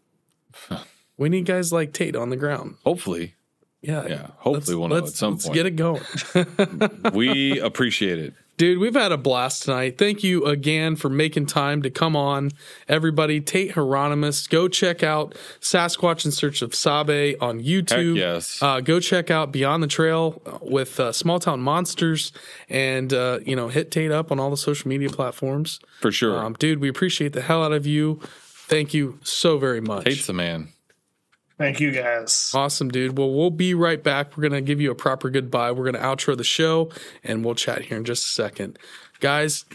we 1.17 1.29
need 1.29 1.45
guys 1.45 1.71
like 1.71 1.93
Tate 1.93 2.15
on 2.15 2.29
the 2.31 2.35
ground. 2.37 2.77
Hopefully. 2.83 3.35
Yeah. 3.81 4.07
Yeah, 4.07 4.27
hopefully 4.37 4.75
we'll 4.75 4.87
know 4.89 4.97
at 4.97 5.09
some 5.09 5.37
point. 5.37 5.37
let's 5.37 5.45
point. 5.45 5.55
Get 5.55 5.65
it 5.65 5.75
going. 5.75 7.11
we 7.13 7.59
appreciate 7.59 8.19
it. 8.19 8.33
Dude, 8.59 8.77
we've 8.79 8.93
had 8.93 9.13
a 9.13 9.17
blast 9.17 9.63
tonight. 9.63 9.97
Thank 9.97 10.21
you 10.21 10.43
again 10.45 10.97
for 10.97 11.07
making 11.07 11.45
time 11.45 11.81
to 11.83 11.89
come 11.89 12.17
on. 12.17 12.51
Everybody, 12.89 13.39
Tate 13.39 13.71
Hieronymus, 13.71 14.47
go 14.47 14.67
check 14.67 15.01
out 15.01 15.33
Sasquatch 15.61 16.25
in 16.25 16.31
Search 16.31 16.61
of 16.61 16.75
Sabe 16.75 17.37
on 17.39 17.61
YouTube. 17.61 18.17
Heck 18.17 18.17
yes. 18.17 18.61
Uh, 18.61 18.81
go 18.81 18.99
check 18.99 19.31
out 19.31 19.53
Beyond 19.53 19.81
the 19.81 19.87
Trail 19.87 20.41
with 20.61 20.99
uh, 20.99 21.13
Small 21.13 21.39
Town 21.39 21.61
Monsters 21.61 22.33
and, 22.67 23.13
uh, 23.13 23.39
you 23.45 23.55
know, 23.55 23.69
hit 23.69 23.91
Tate 23.91 24.11
up 24.11 24.29
on 24.29 24.41
all 24.41 24.49
the 24.49 24.57
social 24.57 24.89
media 24.89 25.09
platforms. 25.09 25.79
For 26.01 26.11
sure. 26.11 26.37
Um, 26.37 26.51
dude, 26.59 26.79
we 26.79 26.89
appreciate 26.89 27.31
the 27.31 27.41
hell 27.41 27.63
out 27.63 27.71
of 27.71 27.87
you. 27.87 28.19
Thank 28.67 28.93
you 28.93 29.19
so 29.23 29.57
very 29.57 29.79
much. 29.79 30.03
Tate's 30.03 30.27
the 30.27 30.33
man. 30.33 30.67
Thank 31.59 31.79
you 31.81 31.91
guys. 31.91 32.51
Awesome, 32.55 32.89
dude. 32.89 33.17
Well, 33.17 33.31
we'll 33.31 33.51
be 33.51 33.73
right 33.73 34.01
back. 34.01 34.35
We're 34.35 34.43
going 34.49 34.53
to 34.53 34.61
give 34.61 34.79
you 34.79 34.91
a 34.91 34.95
proper 34.95 35.29
goodbye. 35.29 35.71
We're 35.73 35.83
going 35.83 36.01
to 36.01 36.01
outro 36.01 36.35
the 36.35 36.43
show 36.45 36.89
and 37.23 37.43
we'll 37.43 37.53
chat 37.53 37.81
here 37.83 37.97
in 37.97 38.05
just 38.05 38.23
a 38.25 38.29
second. 38.29 38.79
Guys, 39.19 39.65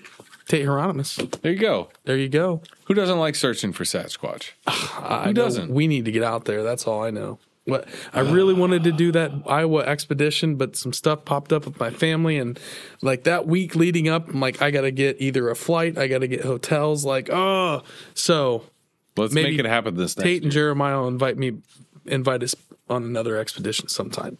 Tate 0.48 0.64
Hieronymus, 0.64 1.16
There 1.42 1.52
you 1.52 1.58
go. 1.58 1.90
there 2.04 2.16
you 2.16 2.30
go. 2.30 2.62
Who 2.86 2.94
doesn't 2.94 3.18
like 3.18 3.34
searching 3.34 3.74
for 3.74 3.84
Sasquatch? 3.84 4.52
I 4.66 5.24
Who 5.26 5.32
know 5.34 5.42
doesn't? 5.44 5.70
We 5.70 5.86
need 5.86 6.06
to 6.06 6.10
get 6.10 6.22
out 6.22 6.46
there. 6.46 6.62
That's 6.62 6.86
all 6.86 7.04
I 7.04 7.10
know. 7.10 7.38
What 7.66 7.86
I 8.14 8.20
really 8.20 8.54
wanted 8.62 8.82
to 8.84 8.92
do 8.92 9.12
that 9.12 9.30
Iowa 9.46 9.80
expedition, 9.84 10.56
but 10.56 10.76
some 10.76 10.94
stuff 10.94 11.26
popped 11.26 11.52
up 11.52 11.66
with 11.66 11.78
my 11.78 11.90
family, 11.90 12.38
and 12.38 12.58
like 13.02 13.24
that 13.24 13.46
week 13.46 13.74
leading 13.76 14.08
up, 14.08 14.28
I'm 14.28 14.40
like, 14.40 14.60
I 14.62 14.70
got 14.70 14.82
to 14.82 14.90
get 14.90 15.16
either 15.20 15.48
a 15.50 15.56
flight, 15.56 15.96
I 15.98 16.06
got 16.08 16.18
to 16.18 16.28
get 16.28 16.42
hotels. 16.44 17.04
Like, 17.06 17.28
oh, 17.30 17.82
so 18.14 18.64
Let's 19.16 19.32
Maybe 19.32 19.50
make 19.50 19.60
it 19.60 19.66
happen 19.66 19.96
this 19.96 20.14
Tate 20.14 20.42
and. 20.42 20.52
Jeremiah 20.52 21.00
will 21.00 21.08
invite 21.08 21.36
me, 21.38 21.58
invite 22.06 22.42
us 22.42 22.54
on 22.88 23.04
another 23.04 23.36
expedition 23.36 23.88
sometime. 23.88 24.38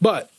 But 0.00 0.30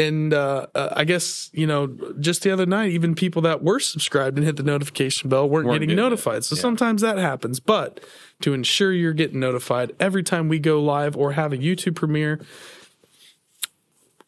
and 0.00 0.32
uh, 0.34 0.66
uh, 0.74 0.88
I 0.96 1.04
guess 1.04 1.50
you 1.52 1.66
know 1.66 1.86
just 2.18 2.42
the 2.42 2.50
other 2.50 2.66
night, 2.66 2.90
even 2.92 3.14
people 3.14 3.42
that 3.42 3.62
were 3.62 3.78
subscribed 3.80 4.36
and 4.38 4.46
hit 4.46 4.56
the 4.56 4.62
notification 4.62 5.28
bell 5.30 5.48
weren't, 5.48 5.66
Weren't 5.66 5.76
getting, 5.76 5.88
getting 5.88 5.98
it. 5.98 6.02
notified. 6.08 6.44
So 6.44 6.54
Yeah. 6.56 6.62
sometimes 6.62 7.02
that 7.02 7.18
happens, 7.18 7.60
but 7.60 8.00
to 8.42 8.52
ensure 8.54 8.92
you're 8.92 9.12
getting 9.12 9.38
notified 9.40 9.92
every 10.00 10.22
time 10.22 10.48
we 10.48 10.58
go 10.58 10.82
live 10.82 11.16
or 11.16 11.32
have 11.32 11.52
a 11.52 11.58
YouTube 11.58 11.94
premiere, 11.96 12.40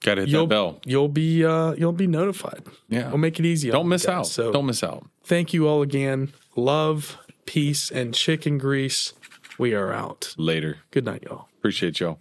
Got 0.02 0.16
to 0.16 0.20
hit 0.22 0.30
you'll 0.30 0.46
that 0.46 0.54
bell. 0.54 0.80
you'll 0.84 1.08
be 1.08 1.44
uh, 1.44 1.72
you'll 1.72 1.92
be 1.92 2.06
notified. 2.08 2.62
Yeah. 2.88 3.08
we'll 3.08 3.18
make 3.18 3.38
it 3.38 3.46
easy. 3.46 3.70
Don't 3.70 3.88
miss 3.88 4.04
guys. 4.06 4.14
out. 4.14 4.26
So 4.26 4.52
Don't 4.52 4.66
miss 4.66 4.82
out. 4.82 5.06
thank 5.24 5.52
you 5.54 5.68
all 5.68 5.80
again. 5.82 6.32
Love, 6.56 7.16
peace, 7.46 7.90
and 7.90 8.12
chicken 8.12 8.58
grease. 8.58 9.12
We 9.58 9.74
are 9.74 9.92
out. 9.92 10.34
Later. 10.36 10.78
Good 10.90 11.04
night, 11.04 11.22
y'all. 11.22 11.48
Appreciate 11.58 12.00
y'all. 12.00 12.18